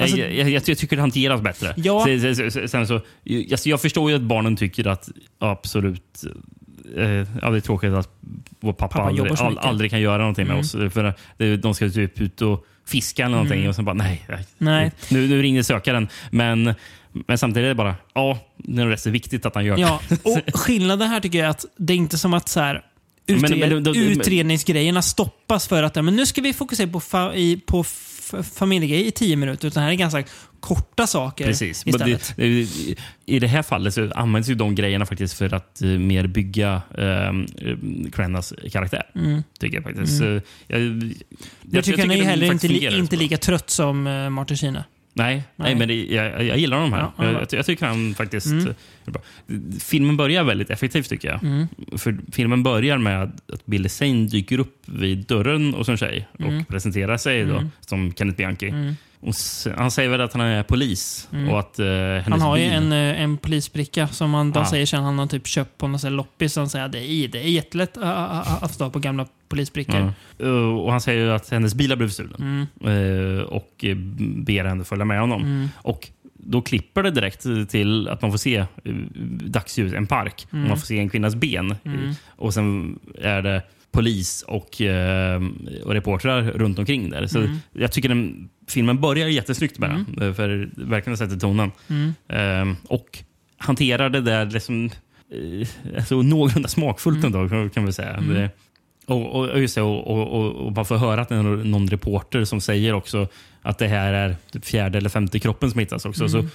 Alltså, 0.00 0.16
jag, 0.16 0.32
jag, 0.32 0.50
jag, 0.50 0.64
tycker 0.78 0.96
det 0.96 1.02
hanteras 1.02 1.40
bättre. 1.40 1.74
Ja. 1.76 2.04
Sen, 2.04 2.50
sen, 2.50 2.68
sen, 2.68 2.86
så, 2.86 3.00
jag, 3.22 3.58
jag 3.64 3.80
förstår 3.80 4.10
ju 4.10 4.16
att 4.16 4.22
barnen 4.22 4.56
tycker 4.56 4.86
att 4.86 5.08
absolut 5.38 6.24
eh, 6.96 7.04
ja, 7.42 7.50
det 7.50 7.56
är 7.56 7.60
tråkigt 7.60 7.92
att 7.92 8.10
vår 8.60 8.72
pappa, 8.72 8.94
Pappa 8.98 9.08
aldrig, 9.08 9.32
all, 9.38 9.58
aldrig 9.58 9.90
kan 9.90 10.00
göra 10.00 10.18
någonting 10.18 10.44
Mm. 10.44 10.56
med 10.56 10.60
oss. 10.64 10.72
För 10.94 11.14
det, 11.36 11.56
de 11.56 11.74
ska 11.74 11.90
typ 11.90 12.20
ut 12.20 12.42
och 12.42 12.66
fiska 12.86 13.22
eller 13.24 13.32
någonting 13.36 13.58
Mm. 13.58 13.68
och 13.68 13.74
sen 13.74 13.84
bara 13.84 13.94
nej. 13.94 14.26
nej. 14.58 14.92
Nu, 15.10 15.28
nu 15.28 15.42
ringer 15.42 15.62
sökaren. 15.62 16.08
Men, 16.30 16.74
men 17.12 17.38
samtidigt 17.38 17.64
är 17.64 17.68
det 17.68 17.74
bara, 17.74 17.94
ja, 18.14 18.38
det 18.56 18.82
är 18.82 18.86
rätt 18.86 19.00
så 19.00 19.10
viktigt 19.10 19.46
att 19.46 19.54
han 19.54 19.64
gör 19.64 19.78
Ja, 19.78 20.00
det. 20.08 20.24
och 20.24 20.38
skillnaden 20.60 21.08
här 21.08 21.20
tycker 21.20 21.38
jag 21.38 21.46
är 21.46 21.50
att 21.50 21.64
det 21.76 21.92
är 21.92 21.96
inte 21.96 22.18
som 22.18 22.34
att 22.34 22.48
så 22.48 22.60
här, 22.60 22.82
utred, 23.26 23.58
men- 23.58 23.82
men- 23.82 23.96
utredningsgrejerna 23.96 25.02
stoppas 25.02 25.68
för 25.68 25.82
att 25.82 25.96
ja, 25.96 26.02
men 26.02 26.16
nu 26.16 26.26
ska 26.26 26.40
vi 26.40 26.52
fokusera 26.52 26.88
på, 26.90 27.00
fa, 27.00 27.34
i, 27.34 27.60
på 27.66 27.80
f, 27.80 28.34
familjegrejer 28.54 29.04
i 29.04 29.10
tio 29.10 29.36
minuter. 29.36 29.68
Utan 29.68 29.82
här 29.82 29.90
är 29.90 29.94
ganska 29.94 30.24
korta 30.60 31.06
saker 31.06 31.46
Precis. 31.46 31.86
Istället. 31.86 32.34
det, 32.36 32.68
I 33.26 33.38
det 33.38 33.46
här 33.46 33.62
fallet 33.62 33.94
så 33.94 34.12
används 34.14 34.48
ju 34.48 34.54
de 34.54 34.74
grejerna 34.74 35.06
faktiskt 35.06 35.38
för 35.38 35.54
att 35.54 35.82
eh, 35.82 35.88
mer 35.88 36.26
bygga 36.26 36.82
um, 36.94 37.46
Krennas 38.12 38.54
karaktär. 38.72 39.02
Mm. 39.14 39.42
Tycker 39.60 39.76
jag 39.76 39.84
faktiskt. 39.84 40.20
Mm. 40.20 40.40
Så 40.40 40.46
Jag, 40.66 40.80
jag, 40.80 41.12
Jag 41.70 41.84
tycker 41.84 41.98
han 41.98 42.10
är 42.10 42.14
ju 42.14 42.20
den 42.20 42.30
heller 42.30 42.52
inte, 42.52 42.68
li, 42.68 42.98
inte 42.98 43.16
lika 43.16 43.36
trött 43.38 43.70
som 43.70 44.06
uh, 44.06 44.30
Martin 44.30 44.56
Kina. 44.56 44.84
Nej, 45.18 45.42
nej. 45.56 45.74
Men 45.74 45.88
det, 45.88 46.04
jag, 46.04 46.44
jag 46.44 46.58
gillar 46.58 46.80
de 46.80 46.92
här. 46.92 47.00
Ja, 47.00 47.12
ja, 47.18 47.24
jag, 47.24 47.34
jag, 47.42 47.48
ty- 47.48 47.56
jag 47.56 47.66
tycker 47.66 47.86
han 47.86 48.14
faktiskt 48.14 48.46
Mm. 48.46 48.74
Filmen 49.80 50.16
börjar 50.16 50.44
väldigt 50.44 50.70
effektivt 50.70 51.08
tycker 51.08 51.28
jag. 51.28 51.44
Mm. 51.44 51.66
För 51.96 52.18
Filmen 52.32 52.62
börjar 52.62 52.98
med 52.98 53.22
att 53.52 53.66
Billy 53.66 53.88
Zane 53.88 54.26
dyker 54.26 54.58
upp 54.60 54.82
vid 54.86 55.18
dörren 55.26 55.74
hos 55.74 55.88
en 55.88 55.96
tjej 55.96 56.28
Mm. 56.38 56.58
och 56.60 56.68
presenterar 56.68 57.16
sig 57.16 57.44
då, 57.44 57.56
Mm. 57.56 57.70
som 57.80 58.12
Kenneth 58.14 58.36
Bianchi. 58.36 58.68
Mm. 58.68 58.94
Och 59.20 59.28
s- 59.28 59.68
han 59.76 59.90
säger 59.90 60.08
väl 60.10 60.20
att 60.20 60.32
han 60.32 60.42
är 60.42 60.62
polis 60.62 61.28
Mm. 61.32 61.48
och 61.48 61.58
att 61.60 61.78
eh, 61.78 61.86
Han 62.30 62.40
har 62.40 62.56
ju 62.56 62.64
bil... 62.64 62.72
en, 62.72 62.92
eh, 62.92 63.22
en 63.22 63.36
polisbricka 63.38 64.08
som 64.08 64.34
han, 64.34 64.52
de 64.52 64.58
Ja. 64.60 64.66
säger 64.70 64.86
sen 64.86 65.02
han 65.04 65.18
har 65.18 65.26
typ 65.26 65.46
köpt 65.46 65.78
på 65.78 65.88
någon 65.88 66.00
loppis. 66.16 66.52
Som 66.52 66.68
säger 66.68 66.84
att 66.86 66.92
det 66.92 67.10
är, 67.10 67.28
det 67.28 67.38
är 67.38 67.48
jättelätt 67.48 67.96
att, 67.96 68.62
att 68.62 68.74
stå 68.74 68.90
på 68.90 68.98
gamla 68.98 69.26
polisbrickor. 69.48 70.12
Uh, 70.42 70.74
Och 70.78 70.90
han 70.90 71.00
säger 71.00 71.24
ju 71.24 71.32
att 71.32 71.50
hennes 71.50 71.74
bil 71.74 71.90
har 71.90 71.96
blivit 71.96 72.14
stulen. 72.14 72.66
Mm. 72.82 72.96
Uh, 72.96 73.42
och 73.42 73.84
eh, 73.84 73.96
ber 74.46 74.64
henne 74.64 74.84
följa 74.84 75.04
med 75.04 75.20
honom. 75.20 75.42
Mm. 75.42 75.68
Och 75.76 76.08
då 76.34 76.62
klipper 76.62 77.02
det 77.02 77.10
direkt 77.10 77.46
till 77.68 78.08
att 78.08 78.22
man 78.22 78.30
får 78.30 78.38
se 78.38 78.64
dagsljus, 79.46 79.92
en 79.92 80.06
park. 80.06 80.46
Mm. 80.52 80.64
Och 80.64 80.68
man 80.68 80.78
får 80.78 80.86
se 80.86 80.98
en 80.98 81.08
kvinnas 81.08 81.34
ben. 81.34 81.74
Mm. 81.84 82.12
Och 82.26 82.54
sen 82.54 82.98
är 83.20 83.42
det 83.42 83.62
polis 83.90 84.44
och, 84.48 84.80
eh, 84.80 85.42
och 85.84 85.92
reportrar 85.92 86.42
runt 86.42 86.78
omkring 86.78 87.10
där. 87.10 87.26
Så 87.26 87.38
Mm. 87.38 87.56
Jag 87.72 87.92
tycker 87.92 88.08
den, 88.08 88.48
filmen 88.68 89.00
börjar 89.00 89.28
jättesnyggt 89.28 89.78
med 89.78 89.90
den. 89.90 90.34
För 90.34 90.48
det 90.48 90.68
verkligen 90.84 91.16
sätter 91.16 91.36
tonen. 91.36 91.70
Mm. 91.88 92.14
Eh, 92.28 92.76
och 92.88 93.18
hanterar 93.58 94.10
det 94.10 94.20
där 94.20 94.46
liksom, 94.46 94.90
eh, 95.32 95.68
alltså, 95.96 96.22
någorlunda 96.22 96.68
smakfullt 96.68 97.24
Mm. 97.24 97.50
ändå, 97.50 97.68
kan 97.68 97.86
vi 97.86 97.92
säga. 97.92 98.14
Mm. 98.14 98.48
Och, 99.08 99.26
och, 99.34 99.48
och, 99.48 99.60
det, 99.60 99.78
och, 99.80 100.06
och, 100.06 100.66
och, 100.66 100.72
man 100.72 100.84
får 100.84 100.96
höra 100.96 101.20
att 101.20 101.28
det 101.28 101.34
är 101.34 101.42
någon 101.42 101.88
reporter 101.88 102.44
som 102.44 102.60
säger 102.60 102.92
också 102.92 103.28
att 103.62 103.78
det 103.78 103.88
här 103.88 104.12
är 104.12 104.36
fjärde 104.62 104.98
eller 104.98 105.08
femte 105.08 105.38
kroppen 105.38 105.70
som 105.70 105.80
hittas 105.80 106.04
också. 106.04 106.24
Mm. 106.24 106.42
Så 106.42 106.48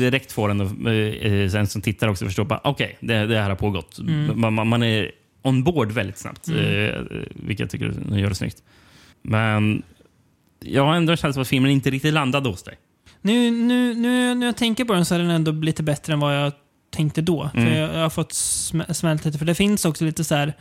direkt 0.00 0.32
får 0.32 0.50
en, 0.50 0.60
eh, 0.60 1.48
sen 1.50 1.66
som 1.66 1.82
tittar 1.82 2.08
också 2.08 2.24
förstå 2.24 2.42
att 2.42 2.60
okej, 2.64 2.96
det, 3.00 3.26
det 3.26 3.38
här 3.40 3.48
har 3.48 3.56
pågått. 3.56 3.98
Mm. 3.98 4.40
Man, 4.40 4.54
man- 4.54 4.68
man 4.68 4.82
är 4.82 5.10
on 5.42 5.64
board 5.64 5.92
väldigt 5.92 6.18
snabbt, 6.18 6.48
Mm. 6.48 6.64
eh, 6.64 7.00
vilket 7.30 7.60
jag 7.60 7.70
tycker 7.70 8.16
gör 8.18 8.28
det 8.28 8.34
snyggt. 8.34 8.62
Men 9.22 9.82
jag 10.60 10.84
har 10.84 10.94
ändå 10.94 11.16
känt 11.16 11.34
som 11.34 11.42
att 11.42 11.48
filmen 11.48 11.70
inte 11.70 11.90
riktigt 11.90 12.14
landade 12.14 12.48
hos 12.48 12.62
dig. 12.62 12.74
Nu, 13.22 13.50
nu, 13.50 13.94
nu 13.94 14.34
när 14.34 14.46
jag 14.46 14.56
tänker 14.56 14.84
på 14.84 14.92
den 14.94 15.04
så 15.04 15.14
är 15.14 15.18
den 15.18 15.30
ändå 15.30 15.52
lite 15.52 15.82
bättre 15.82 16.12
än 16.12 16.20
vad 16.20 16.36
jag 16.36 16.52
tänkte 16.94 17.20
då. 17.22 17.50
Mm. 17.54 17.66
För 17.66 17.74
jag, 17.80 17.94
jag 17.94 18.00
har 18.02 18.10
fått 18.10 18.32
sm- 18.32 18.92
smält 18.92 19.24
lite. 19.24 19.38
För 19.38 19.44
det 19.44 19.54
finns 19.54 19.84
också 19.84 20.04
lite 20.04 20.24
så 20.24 20.34
här 20.34 20.54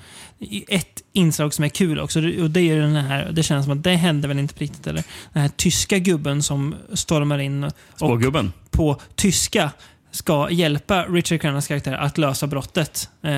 ett 0.67 1.01
inslag 1.13 1.53
som 1.53 1.65
är 1.65 1.69
kul 1.69 1.99
också. 1.99 2.19
Och 2.19 2.49
det 2.51 2.61
är 2.61 2.77
den 2.79 2.95
här, 2.95 3.31
det 3.31 3.43
känns 3.43 3.65
som 3.65 3.77
att 3.77 3.83
det 3.83 3.95
hände 3.95 4.27
väl 4.27 4.39
inte 4.39 4.53
på 4.53 4.59
riktigt. 4.59 4.87
Eller? 4.87 5.03
Den 5.33 5.41
här 5.41 5.49
tyska 5.49 5.97
gubben 5.99 6.43
som 6.43 6.75
stormar 6.93 7.39
in 7.39 7.63
och 7.63 7.71
Spågubben. 7.95 8.53
på 8.71 9.01
tyska 9.15 9.71
ska 10.13 10.49
hjälpa 10.51 11.03
Richard 11.03 11.41
Crennas 11.41 11.67
karaktär 11.67 11.93
att 11.93 12.17
lösa 12.17 12.47
brottet. 12.47 13.09
Eh, 13.21 13.31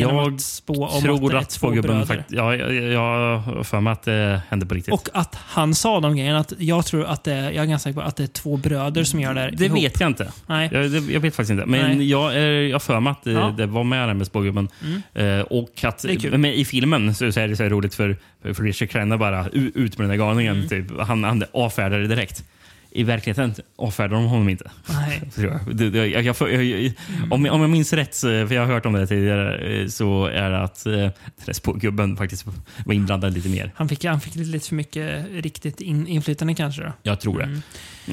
Jag 0.00 0.34
att 0.34 0.40
spå 0.40 0.86
om 0.86 1.02
tror 1.02 1.34
att 1.36 1.50
spågubben 1.50 2.06
faktiskt... 2.06 2.30
Ja, 2.30 2.56
jag, 2.56 2.74
jag 2.74 3.38
har 3.38 3.62
för 3.62 3.80
mig 3.80 3.92
att 3.92 4.02
det 4.02 4.42
hände 4.48 4.66
på 4.66 4.74
riktigt. 4.74 4.94
Och 4.94 5.08
att 5.12 5.34
han 5.34 5.74
sa 5.74 6.00
de 6.00 6.16
grejerna. 6.16 6.38
Att 6.38 6.52
jag 6.58 6.86
tror 6.86 7.04
att 7.04 7.24
det, 7.24 7.36
jag 7.36 7.56
är 7.56 7.64
ganska 7.64 7.88
säker 7.90 8.00
på 8.00 8.06
att 8.06 8.16
det 8.16 8.22
är 8.22 8.26
två 8.26 8.56
bröder 8.56 9.04
som 9.04 9.20
gör 9.20 9.34
det 9.34 9.40
här 9.40 9.50
det 9.50 9.64
ihop. 9.64 9.78
vet 9.78 10.00
jag 10.00 10.10
inte. 10.10 10.32
Nej. 10.46 10.68
Jag, 10.72 10.90
det, 10.90 11.12
jag 11.12 11.20
vet 11.20 11.34
faktiskt 11.34 11.50
inte. 11.50 11.66
Men 11.66 11.98
Nej. 11.98 12.10
jag 12.10 12.38
jag 12.68 12.74
har 12.74 12.80
för 12.80 13.00
mig 13.00 13.10
att 13.10 13.24
det, 13.24 13.32
Ja. 13.32 13.54
det 13.56 13.66
var 13.66 13.84
med 13.84 14.16
med 14.16 14.26
spågubben. 14.26 14.68
Mm. 15.14 15.38
Eh, 15.38 15.44
och 15.44 15.84
att, 15.84 16.04
men 16.30 16.44
I 16.44 16.64
filmen 16.64 17.14
så, 17.14 17.24
är 17.24 17.48
det 17.48 17.56
så 17.56 17.64
roligt 17.64 17.94
för, 17.94 18.16
för, 18.42 18.62
Richard 18.62 18.90
Crenna 18.90 19.18
bara 19.18 19.48
ut 19.48 19.98
med 19.98 20.08
den 20.08 20.08
där 20.08 20.16
galningen. 20.26 20.56
Mm. 20.56 20.68
Typ. 20.68 21.00
Han, 21.00 21.24
han 21.24 21.44
avfärdar 21.52 21.98
det 21.98 22.06
direkt. 22.06 22.44
I 22.90 23.02
verkligheten 23.02 23.54
avfärdar 23.76 24.16
de 24.16 24.24
honom 24.24 24.48
inte. 24.48 24.70
Nej. 24.88 25.22
Jag. 25.36 25.94
Jag, 25.96 26.24
jag, 26.24 26.52
jag, 26.52 26.64
jag, 26.64 26.92
om, 27.30 27.44
jag- 27.44 27.54
om 27.54 27.60
jag 27.60 27.70
minns 27.70 27.92
rätt, 27.92 28.16
för 28.16 28.52
jag 28.52 28.66
har 28.66 28.74
hört 28.74 28.86
om 28.86 28.92
det 28.92 29.06
tidigare, 29.06 29.58
eh, 29.80 29.86
så 29.88 30.26
är 30.26 30.50
det 30.50 30.58
att 30.62 30.86
eh, 30.86 31.08
spågubben 31.52 32.16
faktiskt 32.16 32.46
var 32.86 32.94
inblandad 32.94 33.34
lite 33.34 33.48
mer. 33.48 33.72
Han 33.76 33.88
fick, 33.88 34.04
han 34.04 34.20
fick 34.20 34.34
lite 34.34 34.68
för 34.68 34.74
mycket 34.74 35.26
riktigt 35.32 35.80
in, 35.80 36.06
inflytande 36.06 36.54
kanske 36.54 36.82
då. 36.82 36.92
Jag 37.02 37.20
tror 37.20 37.38
det. 37.38 37.60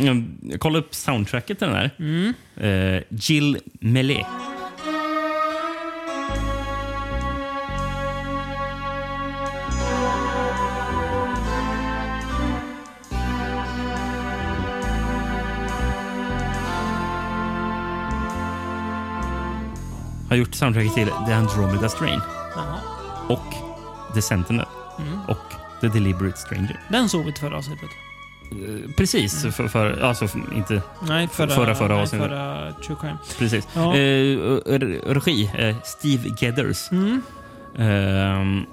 Mm. 0.07 0.31
Jag 0.41 0.60
kollade 0.60 0.85
upp 0.85 0.95
soundtracket 0.95 1.60
till 1.60 1.68
den 1.68 1.76
här. 1.76 1.91
Mm. 1.99 2.34
Eh, 2.97 3.03
Jill 3.10 3.57
Melet. 3.80 4.26
Har 20.36 20.40
gjort 20.40 20.56
soundtracket 20.56 20.94
till 20.94 21.07
The 21.28 21.34
Andromeda 21.34 21.90
Strain 21.90 22.20
Jaha. 22.56 22.76
och 23.28 23.53
The 24.14 24.22
Sentinel 24.22 24.66
Mm. 24.99 25.20
och 25.28 25.53
The 25.82 25.88
Deliberate 25.88 26.38
Stranger. 26.38 26.80
Den 26.90 27.10
såg 27.10 27.26
vi 27.26 27.32
till 27.34 27.41
förra 27.41 27.57
avsnittet. 27.57 27.90
Eh, 28.52 28.91
Precis, 28.98 29.41
för, 29.56 29.68
för, 29.68 30.02
alltså 30.02 30.28
för- 30.28 30.41
inte 30.56 30.82
Nej, 31.07 31.28
förra, 31.28 31.49
förra, 31.49 31.76
förra 31.76 31.94
nej, 31.94 32.02
avsnittet. 32.03 32.28
förra 32.30 32.72
True 32.74 32.98
Crime. 33.02 33.18
Precis. 33.40 33.68
Ja. 33.74 33.82
Eh, 33.95 33.98
re- 34.80 35.14
regi, 35.14 35.52
eh, 35.57 35.76
Steve 35.84 36.30
Gedders. 36.40 36.91
Mm. 36.91 37.22
Ehm, 37.78 38.66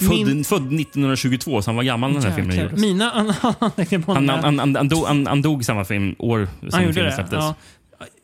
Född, 0.00 0.08
Min- 0.10 0.44
född 0.44 0.72
1922, 0.72 1.62
så 1.62 1.68
han 1.70 1.76
var 1.76 1.82
gammal 1.82 2.10
när 2.12 2.20
den 2.20 2.28
här 2.30 2.36
filmen 2.36 2.56
Jäklar. 2.56 2.70
gjordes. 2.70 2.80
Mina 2.80 3.10
anteckningar 3.60 4.04
på 4.06 4.14
Han, 4.14 4.26
den 4.26 4.36
här- 4.36 4.42
han, 4.42 4.58
han, 4.58 4.76
han, 4.76 4.88
dog, 4.88 5.06
han, 5.06 5.26
han 5.26 5.42
dog 5.42 5.64
samma 5.64 5.84
film, 5.84 6.14
år 6.18 6.48
som 6.60 6.68
Han 6.72 6.82
gjorde 6.82 6.94
filmen 6.94 7.10
det? 7.10 7.16
släpptes. 7.16 7.38
Ja. 7.38 7.54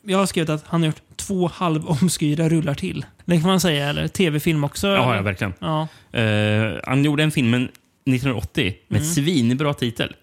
Jag 0.03 0.19
har 0.19 0.27
skrivit 0.27 0.51
att 0.51 0.65
han 0.67 0.81
har 0.81 0.87
gjort 0.87 1.03
två 1.17 1.49
halvomskurna 1.55 2.49
rullar 2.49 2.75
till. 2.75 3.07
Det 3.25 3.39
kan 3.41 3.47
man 3.47 3.61
säga. 3.61 3.89
Eller 3.89 4.09
tv-film 4.09 4.65
också. 4.65 4.87
Ja, 4.87 5.17
ja, 5.17 5.23
verkligen. 5.23 5.53
Ja. 5.59 5.89
Eh, 6.21 6.73
han 6.85 7.05
gjorde 7.05 7.23
en 7.23 7.31
film 7.31 7.55
1980 7.55 8.75
med 8.89 9.01
Mm. 9.01 9.13
svinbra 9.15 9.75
titel. 9.75 10.15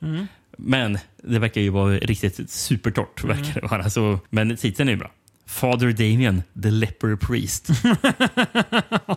Men 0.58 0.98
det 1.24 1.40
verkar 1.40 1.62
ju 1.62 1.70
vara 1.70 1.94
riktigt 1.98 2.50
supertorrt. 2.52 3.24
Mm. 3.24 3.38
Verkar 3.38 3.62
det 3.62 3.68
vara. 3.68 3.90
Så, 3.90 4.20
men 4.30 4.58
titeln 4.58 4.90
är 4.90 4.94
ju 4.94 5.00
bra. 5.00 5.12
Father 5.48 5.92
Damien, 5.92 6.44
the 6.64 6.72
leper 6.72 7.16
priest. 7.16 7.68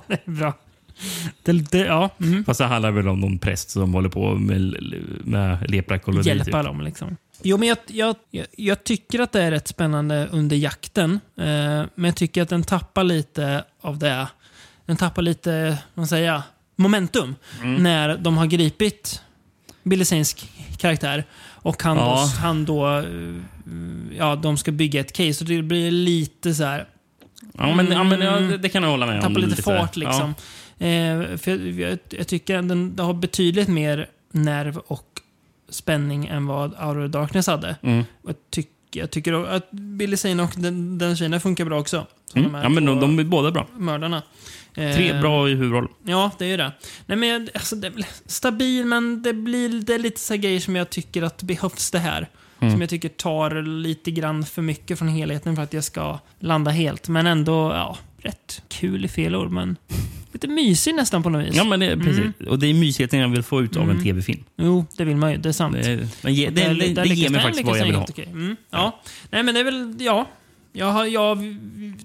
det 0.07 0.19
är 0.25 0.31
bra. 0.31 0.53
Det, 1.43 1.53
det, 1.53 1.79
ja. 1.79 2.11
Mm. 2.21 2.45
Fast 2.45 2.59
det 2.59 2.65
handlar 2.67 2.91
väl 2.91 3.09
om 3.09 3.21
någon 3.21 3.39
präst 3.39 3.71
som 3.71 3.95
håller 3.95 4.09
på 4.09 4.35
med, 4.35 4.77
med 5.25 5.71
leprakoloni. 5.71 6.29
Hjälpa 6.29 6.45
typ. 6.45 6.53
dem 6.53 6.81
liksom. 6.81 7.17
Jo, 7.45 7.57
men 7.59 7.69
jag, 7.69 7.79
jag, 7.87 8.17
jag, 8.31 8.47
jag 8.57 8.85
tycker 8.85 9.21
att 9.21 9.33
det 9.33 9.43
är 9.43 9.51
rätt 9.51 9.69
spännande 9.69 10.29
under 10.33 10.57
jakten. 10.57 11.21
Eh, 11.37 11.45
men 11.95 12.05
jag 12.05 12.17
tycker 12.17 12.43
att 12.43 12.49
den 12.49 12.63
tappar 12.63 13.05
lite 13.05 13.65
av 13.81 13.99
det. 13.99 14.27
Den 14.87 14.97
tappar 14.97 15.23
lite, 15.23 15.69
vad 15.71 15.77
man 15.95 16.07
säga, 16.07 16.43
momentum. 16.77 17.35
Mm. 17.63 17.83
När 17.83 18.17
de 18.17 18.37
har 18.39 18.47
gripit 18.47 19.23
Billy 19.83 20.05
Zanes 20.05 20.37
karaktär. 20.79 21.25
Och 21.45 21.83
han, 21.83 21.97
Ja. 21.97 22.05
då, 22.05 22.41
han 22.43 22.65
då, 22.65 22.99
eh, 22.99 24.17
ja, 24.19 24.37
de 24.37 24.57
ska 24.57 24.73
bygga 24.73 25.01
ett 25.01 25.13
case. 25.13 25.45
Och 25.45 25.49
det 25.49 25.63
blir 25.63 25.91
lite 25.91 26.55
så 26.55 26.65
här, 26.65 26.87
Ja, 27.59 27.75
men, 27.75 27.93
ja, 27.93 28.05
men 28.05 28.21
ja, 28.21 28.33
det, 28.41 28.59
det 28.59 28.69
kan 28.69 28.83
jag 28.83 28.91
hålla 28.91 29.07
med 29.07 29.15
om. 29.17 29.21
tappar 29.23 29.41
lite 29.41 29.63
så 29.63 29.71
här. 29.71 29.79
fart 29.79 29.97
liksom. 29.97 30.35
Eh, 30.79 31.37
för 31.39 31.51
jag, 31.51 31.61
jag, 31.91 31.99
jag 32.11 32.29
tycker 32.29 32.63
den 32.63 32.95
har 32.99 33.15
betydligt 33.15 33.69
mer 33.69 34.09
nerv 34.33 34.77
och 34.79 35.12
spänning 35.73 36.27
än 36.27 36.47
vad 36.47 36.71
Out 36.71 37.07
of 37.07 37.11
Darkness 37.11 37.47
hade. 37.47 37.77
Mm. 37.83 38.05
Jag, 38.27 38.35
tyck, 38.51 38.71
jag 38.91 39.11
tycker 39.11 39.33
att 39.33 39.71
Billy 39.71 40.17
Zane 40.17 40.43
och 40.43 40.53
den, 40.57 40.99
den 40.99 41.17
tjejen 41.17 41.41
funkar 41.41 41.65
bra 41.65 41.81
också. 41.81 42.07
Mm. 42.35 42.55
Ja, 42.55 42.69
men 42.69 42.85
de, 42.85 43.01
de 43.01 43.19
är 43.19 43.25
båda 43.25 43.51
bra. 43.51 43.67
mördarna. 43.77 44.23
Tre 44.75 45.11
Eh, 45.11 45.21
bra 45.21 45.49
i 45.49 45.55
huvudroll. 45.55 45.89
Ja, 46.05 46.31
det 46.39 46.45
är 46.45 46.49
ju 46.49 46.57
det. 46.57 46.73
Nej, 47.07 47.19
men 47.19 47.49
alltså, 47.55 47.77
det 47.77 47.93
stabil, 48.27 48.87
men 48.87 49.23
det 49.23 49.33
blir 49.33 49.69
det 49.69 49.99
lite 49.99 50.21
så 50.21 50.37
grejer 50.37 50.61
som 50.61 50.77
jag 50.77 50.91
tycker 50.91 51.23
att 51.23 51.43
behövs 51.43 51.91
det 51.91 51.99
här. 51.99 52.29
Mm. 52.61 52.73
Som 52.73 52.81
jag 52.81 52.91
tycker 52.91 53.09
tar 53.09 53.63
lite 53.63 54.11
grann 54.11 54.45
för 54.45 54.63
mycket 54.63 54.99
från 54.99 55.09
helheten 55.09 55.57
för 55.57 55.63
att 55.63 55.73
jag 55.73 55.85
ska 55.85 56.19
landa 56.39 56.71
helt. 56.71 57.09
Men 57.09 57.27
ändå, 57.27 57.73
ja, 57.73 57.97
rätt 58.19 58.63
kul 58.69 59.05
i 59.05 59.09
fel 59.09 59.37
ord, 59.37 59.51
men 59.51 59.77
lite 60.33 60.49
mysig 60.49 60.95
nästan 60.95 61.23
på 61.23 61.31
något 61.31 61.47
vis. 61.47 61.55
Ja, 61.57 61.65
men 61.65 61.81
det, 61.81 61.97
precis. 61.97 62.19
Mm. 62.19 62.33
Och 62.49 62.59
det 62.59 62.67
är 62.67 62.75
mysigheten 62.75 63.19
jag 63.19 63.29
vill 63.29 63.43
få 63.43 63.63
ut 63.63 63.77
av 63.77 63.91
en 63.91 64.03
tv-film. 64.03 64.45
Jo, 64.57 64.85
det 64.97 65.05
vill 65.05 65.17
man 65.17 65.31
ju. 65.33 65.37
Det 65.39 65.49
är 65.49 65.53
sant. 65.53 65.77
Det, 65.83 66.09
den 66.23 66.35
ge, 66.35 66.51
det, 66.51 66.69
det, 66.75 66.95
det 66.95 67.09
ger 67.09 67.31
mig 67.31 67.41
faktiskt 67.43 67.67
vad 67.67 67.79
jag 67.79 67.85
vill 67.87 67.95
ha. 67.95 68.07
okej. 68.11 68.29
Mm, 68.31 68.57
ja. 68.71 69.01
Nej, 69.31 69.43
men 69.43 69.55
det 69.55 69.61
är 69.61 69.65
väl, 69.65 69.97
ja. 70.01 70.29
Jag, 70.73 70.87
har, 70.93 71.05
jag 71.05 71.39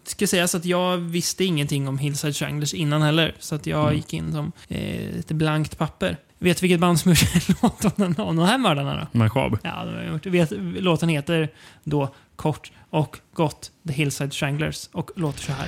ska 0.03 0.27
säga 0.27 0.47
så 0.47 0.57
att 0.57 0.65
jag 0.65 0.97
visste 0.97 1.45
ingenting 1.45 1.87
om 1.87 1.97
Hillside 1.97 2.35
Stranglers 2.35 2.73
innan 2.73 3.01
heller. 3.01 3.35
Så 3.39 3.55
att 3.55 3.65
jag 3.67 3.83
Mm. 3.83 3.95
gick 3.95 4.13
in 4.13 4.31
som 4.31 4.51
eh, 4.67 5.15
lite 5.15 5.33
blankt 5.33 5.77
papper. 5.77 6.17
Vet 6.39 6.63
vilket 6.63 6.79
band 6.79 6.99
som 6.99 7.11
gjort 7.11 7.61
låt 7.61 7.99
om 8.19 8.35
de 8.35 8.39
här 8.45 8.57
mördarna? 8.57 9.07
Macabre. 9.11 9.59
Ja, 9.63 9.85
de 9.85 9.95
har 9.95 10.03
gjort. 10.13 10.25
Vet, 10.25 10.51
låten 10.83 11.09
heter 11.09 11.49
då 11.83 12.13
kort 12.35 12.71
och 12.89 13.17
gott 13.33 13.71
The 13.87 13.93
Hillside 13.93 14.33
Stranglers 14.33 14.89
och 14.91 15.11
låter 15.15 15.41
så 15.41 15.51
här. 15.51 15.67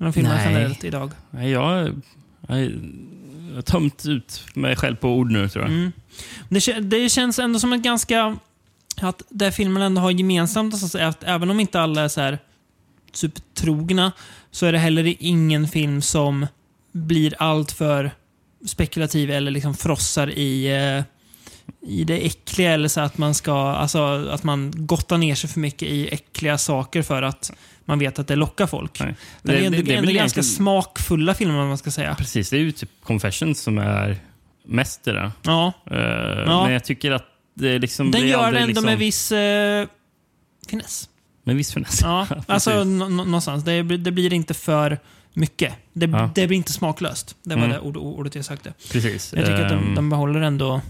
Eller 0.00 0.12
filmen 0.12 0.32
Nej. 0.32 0.52
generellt 0.52 0.84
idag? 0.84 1.12
Nej, 1.30 1.50
jag, 1.50 2.02
jag, 2.48 2.60
jag 3.48 3.54
har 3.54 3.62
tömt 3.62 4.06
ut 4.06 4.44
mig 4.54 4.76
själv 4.76 4.96
på 4.96 5.08
ord 5.08 5.30
nu, 5.30 5.48
tror 5.48 5.64
jag. 5.64 5.72
Mm. 5.72 5.92
Det, 6.48 6.80
det 6.80 7.08
känns 7.08 7.38
ändå 7.38 7.58
som 7.58 7.72
ett 7.72 7.82
ganska... 7.82 8.36
Att 9.00 9.22
det 9.28 9.52
filmen 9.52 9.82
ändå 9.82 10.00
har 10.00 10.10
gemensamt, 10.10 10.78
så 10.78 10.98
att, 10.98 11.24
även 11.24 11.50
om 11.50 11.60
inte 11.60 11.80
alla 11.80 12.02
är 12.02 12.08
så 12.08 12.20
här 12.20 12.38
supertrogna, 13.12 14.12
så 14.50 14.66
är 14.66 14.72
det 14.72 14.78
heller 14.78 15.14
ingen 15.18 15.68
film 15.68 16.02
som 16.02 16.46
blir 16.92 17.34
allt 17.38 17.72
för 17.72 18.10
spekulativ 18.66 19.30
eller 19.30 19.50
liksom 19.50 19.74
frossar 19.74 20.30
i, 20.30 20.66
eh, 20.66 21.04
i 21.90 22.04
det 22.04 22.26
äckliga. 22.26 22.72
Eller 22.72 22.88
så 22.88 23.00
att 23.00 23.18
man 23.18 23.34
ska, 23.34 23.54
alltså 23.54 24.28
att 24.30 24.44
man 24.44 24.72
gottar 24.76 25.18
ner 25.18 25.34
sig 25.34 25.50
för 25.50 25.60
mycket 25.60 25.88
i 25.88 26.08
äckliga 26.08 26.58
saker 26.58 27.02
för 27.02 27.22
att 27.22 27.52
man 27.84 27.98
vet 27.98 28.18
att 28.18 28.28
det 28.28 28.36
lockar 28.36 28.66
folk. 28.66 29.00
Nej. 29.00 29.14
Det, 29.42 29.52
är 29.52 29.56
ändå, 29.66 29.70
det 29.70 29.92
är 29.92 29.96
ändå 29.96 30.06
väl 30.06 30.14
ganska 30.16 30.40
egentligen- 30.40 30.44
smakfulla 30.44 31.34
filmer, 31.34 31.58
om 31.58 31.68
man 31.68 31.78
ska 31.78 31.90
säga. 31.90 32.14
Precis, 32.14 32.50
det 32.50 32.56
är 32.56 32.60
ju 32.60 32.72
typ 32.72 32.90
Confessions 33.02 33.60
som 33.60 33.78
är 33.78 34.16
mest 34.66 35.04
det 35.04 35.12
där. 35.12 35.32
Ja. 35.42 35.72
Eh, 35.90 35.96
Men 36.64 36.72
jag 36.72 36.84
tycker 36.84 37.10
att 37.10 37.24
det 37.54 37.78
liksom 37.78 38.10
Den 38.10 38.28
gör 38.28 38.52
det 38.52 38.58
ändå 38.58 38.66
liksom, 38.66 38.84
med 38.84 38.98
viss 38.98 39.32
eh, 39.32 39.86
finess. 40.68 41.08
med 41.44 41.56
viss 41.56 41.72
finess. 41.72 42.00
Ja, 42.02 42.26
alltså 42.46 42.84
någonstans. 42.84 43.64
Det, 43.64 43.82
blir- 43.82 43.98
det 43.98 44.10
blir 44.12 44.32
inte 44.32 44.54
för 44.54 44.98
mycket. 45.34 45.74
Det, 45.92 46.06
Ja. 46.06 46.30
det 46.34 46.46
blir 46.46 46.56
inte 46.56 46.72
smaklöst. 46.72 47.36
Det 47.42 47.54
var 47.54 47.62
Mm. 47.64 47.70
det 47.76 47.80
ord, 47.80 47.96
ordet 47.96 48.34
jag 48.34 48.44
sökte. 48.44 48.72
Precis. 48.92 49.32
Jag 49.36 49.46
tycker 49.46 49.62
att 49.62 49.68
de, 49.70 49.78
Ehm, 49.88 49.94
de 49.94 50.10
behåller 50.10 50.40
ändå 50.40 50.80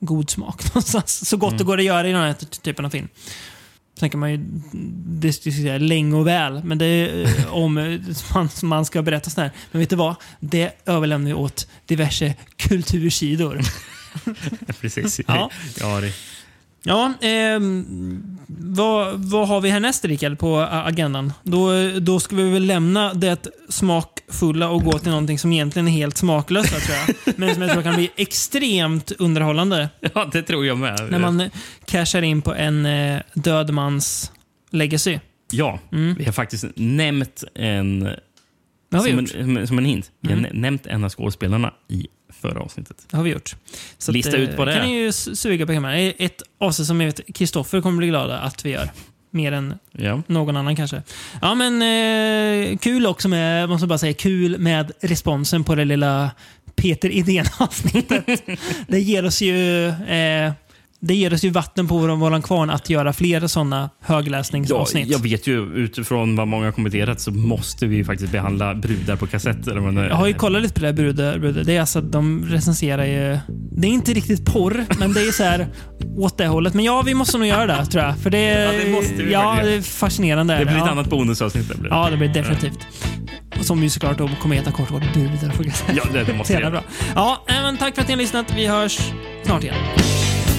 god 0.00 0.30
smak 0.30 0.64
någonstans. 0.74 1.28
Så 1.28 1.36
gott 1.36 1.48
Mm. 1.50 1.58
det 1.58 1.64
går 1.64 1.78
att 1.78 1.84
göra 1.84 2.08
i 2.08 2.12
den 2.12 2.20
här 2.22 2.32
ty- 2.32 2.46
typen 2.46 2.84
av 2.84 2.90
film. 2.90 3.08
Sen 3.98 4.10
kan 4.10 4.20
man 4.20 4.30
ju 4.30 4.38
diskutera 5.20 5.78
länge 5.78 6.16
och 6.16 6.26
väl 6.26 6.64
men 6.64 6.78
det 6.78 6.86
är, 6.86 7.22
eh, 7.24 7.54
om 7.54 7.78
eh, 7.78 8.00
man, 8.34 8.48
man 8.62 8.84
ska 8.84 9.02
berätta 9.02 9.30
sådär. 9.30 9.50
Men 9.70 9.80
vet 9.80 9.90
du 9.90 9.96
vad? 9.96 10.14
Det 10.40 10.70
överlämnar 10.86 11.28
vi 11.28 11.34
åt 11.34 11.68
diverse 11.86 12.34
kultursidor. 12.56 13.60
Precis. 14.80 15.20
Ja. 15.26 15.50
ja, 15.80 16.00
det, 16.00 16.12
Ja, 16.84 17.12
ehm, 17.20 18.38
vad, 18.48 19.14
vad 19.30 19.48
har 19.48 19.60
vi 19.60 19.70
härnäst 19.70 20.04
Rickard 20.04 20.38
på 20.38 20.56
agendan? 20.70 21.32
Då, 21.42 21.70
då 22.00 22.20
ska 22.20 22.36
vi 22.36 22.50
väl 22.50 22.66
lämna 22.66 23.14
det 23.14 23.46
smakfulla 23.68 24.68
och 24.68 24.84
gå 24.84 24.98
till 24.98 25.10
någonting 25.10 25.38
som 25.38 25.52
egentligen 25.52 25.88
är 25.88 25.92
helt 25.92 26.16
smaklöst 26.16 26.68
tror 26.86 26.96
jag. 27.06 27.38
Men 27.38 27.54
som 27.54 27.62
jag 27.62 27.72
tror 27.72 27.82
kan 27.82 27.94
bli 27.94 28.10
extremt 28.16 29.10
underhållande. 29.18 29.88
ja, 30.14 30.28
det 30.32 30.42
tror 30.42 30.66
jag 30.66 30.78
med. 30.78 31.08
När 31.10 31.18
man 31.18 31.40
eh, 31.40 31.50
cashar 31.84 32.22
in 32.22 32.42
på 32.42 32.54
en 32.54 32.86
eh, 32.86 33.20
död 33.34 33.70
mans 33.74 34.32
legacy. 34.70 35.18
Ja, 35.50 35.78
Mm. 35.92 36.14
vi 36.18 36.24
har 36.24 36.32
faktiskt 36.32 36.64
nämnt 36.76 37.44
en... 37.54 38.08
Som, 38.92 39.26
en 39.58 39.66
som 39.66 39.78
en 39.78 39.84
hint. 39.84 40.10
Vi 40.20 40.28
har 40.32 40.38
Mm. 40.38 40.50
nä- 40.52 40.60
nämnt 40.60 40.86
en 40.86 41.04
av 41.04 41.10
skådespelarna 41.10 41.72
i 41.88 42.06
förra 42.40 42.60
avsnittet. 42.60 42.96
Det 43.10 43.16
har 43.16 43.24
vi 43.24 43.30
gjort. 43.30 43.56
Så 43.98 44.12
Lista 44.12 44.30
att, 44.30 44.34
eh, 44.36 44.40
ut 44.40 44.58
vad 44.58 44.68
det 44.68 44.72
kan 44.74 44.82
är. 44.82 44.86
ni 44.86 44.94
ju 44.94 45.12
suga 45.12 45.66
på. 45.66 45.72
Det 45.72 45.78
är 45.78 46.14
Ett 46.18 46.42
avsnitt 46.60 46.86
som 46.88 47.00
jag 47.00 47.06
vet 47.06 47.34
Kristoffer 47.34 47.80
kommer 47.80 47.98
bli 47.98 48.06
glad 48.08 48.30
att 48.30 48.64
vi 48.64 48.70
gör. 48.70 48.90
Mer 49.30 49.52
än 49.52 49.74
Ja. 49.92 50.22
någon 50.26 50.56
annan 50.56 50.76
kanske. 50.76 51.02
Ja, 51.42 51.54
men 51.54 51.82
eh, 52.72 52.78
kul 52.78 53.06
också 53.06 53.28
med, 53.28 53.68
måste 53.68 53.86
bara 53.86 53.98
säga, 53.98 54.14
kul 54.14 54.58
med 54.58 54.92
responsen 55.00 55.64
på 55.64 55.74
det 55.74 55.84
lilla 55.84 56.30
Peter 56.76 57.10
Idén-avsnittet. 57.10 58.42
det 58.88 59.00
ger 59.00 59.24
oss 59.24 59.42
ju 59.42 59.86
eh, 59.88 60.52
det 61.00 61.14
ger 61.14 61.34
oss 61.34 61.44
ju 61.44 61.50
vatten 61.50 61.88
på 61.88 61.98
vår, 61.98 62.08
våran 62.08 62.42
kvarn 62.42 62.70
att 62.70 62.90
göra 62.90 63.12
fler 63.12 63.46
sådana 63.46 63.90
Ja, 64.06 64.14
högläsningsavsnitt. 64.14 65.08
jag 65.08 65.18
vet 65.18 65.46
ju 65.46 65.74
utifrån 65.74 66.36
vad 66.36 66.48
många 66.48 66.64
har 66.64 66.72
kommenterat 66.72 67.20
så 67.20 67.30
måste 67.30 67.86
vi 67.86 68.04
faktiskt 68.04 68.32
behandla 68.32 68.74
brudar 68.74 69.16
på 69.16 69.26
kassett. 69.26 69.66
Eller 69.66 69.80
vad 69.80 69.94
det 69.94 70.00
är. 70.00 70.08
Jag 70.08 70.16
har 70.16 70.26
ju 70.26 70.34
kollat 70.34 70.62
lite 70.62 70.74
på 70.74 70.80
det 70.80 70.86
här 70.86 70.92
brudar, 70.94 71.38
brudar. 71.38 71.64
Det 71.64 71.76
är 71.76 71.80
alltså 71.80 71.98
att 71.98 72.12
de 72.12 72.44
recenserar 72.48 73.04
ju... 73.04 73.38
Det 73.76 73.86
är 73.86 73.90
inte 73.90 74.12
riktigt 74.12 74.44
porr, 74.46 74.84
men 74.98 75.12
det 75.12 75.20
är 75.20 75.32
så 75.32 75.42
här 75.42 75.66
åt 76.16 76.38
det 76.38 76.46
hållet. 76.46 76.74
Men 76.74 76.84
ja, 76.84 77.02
vi 77.02 77.14
måste 77.14 77.38
nog 77.38 77.46
göra 77.46 77.66
det 77.66 77.86
tror 77.86 78.04
jag. 78.04 78.18
För 78.18 78.30
det, 78.30 78.38
Ja, 78.48 78.84
det 78.84 78.90
måste 78.90 79.14
vi 79.14 79.32
Ja, 79.32 79.50
verkligen. 79.50 79.72
det 79.72 79.78
är 79.78 79.82
fascinerande. 79.82 80.58
det 80.58 80.64
blir 80.64 80.74
ett 80.74 80.80
ja. 80.84 80.90
annat 80.90 81.10
bonusavsnitt. 81.10 81.68
Det 81.68 81.78
blir. 81.78 81.90
Ja, 81.90 82.10
det 82.10 82.16
blir 82.16 82.28
det 82.28 82.34
definitivt. 82.34 82.78
Som 83.60 83.82
ju 83.82 83.90
såklart 83.90 84.18
då 84.18 84.30
kommer 84.42 84.56
heta 84.56 84.70
kort 84.72 84.90
och 84.90 85.00
gott 85.00 85.12
brudar 85.14 85.56
på 85.56 85.64
kassett. 85.64 85.96
Ja, 85.96 86.02
det, 86.12 86.24
det 86.24 86.34
måste 86.34 86.52
jag. 86.62 86.72
bra. 86.72 86.82
Ja, 87.14 87.44
eh, 87.48 87.54
men 87.62 87.76
tack 87.76 87.94
för 87.94 88.02
att 88.02 88.08
ni 88.08 88.14
har 88.14 88.18
lyssnat. 88.20 88.46
Vi 88.56 88.66
hörs 88.66 88.98
snart 89.44 89.62
igen. 89.64 89.74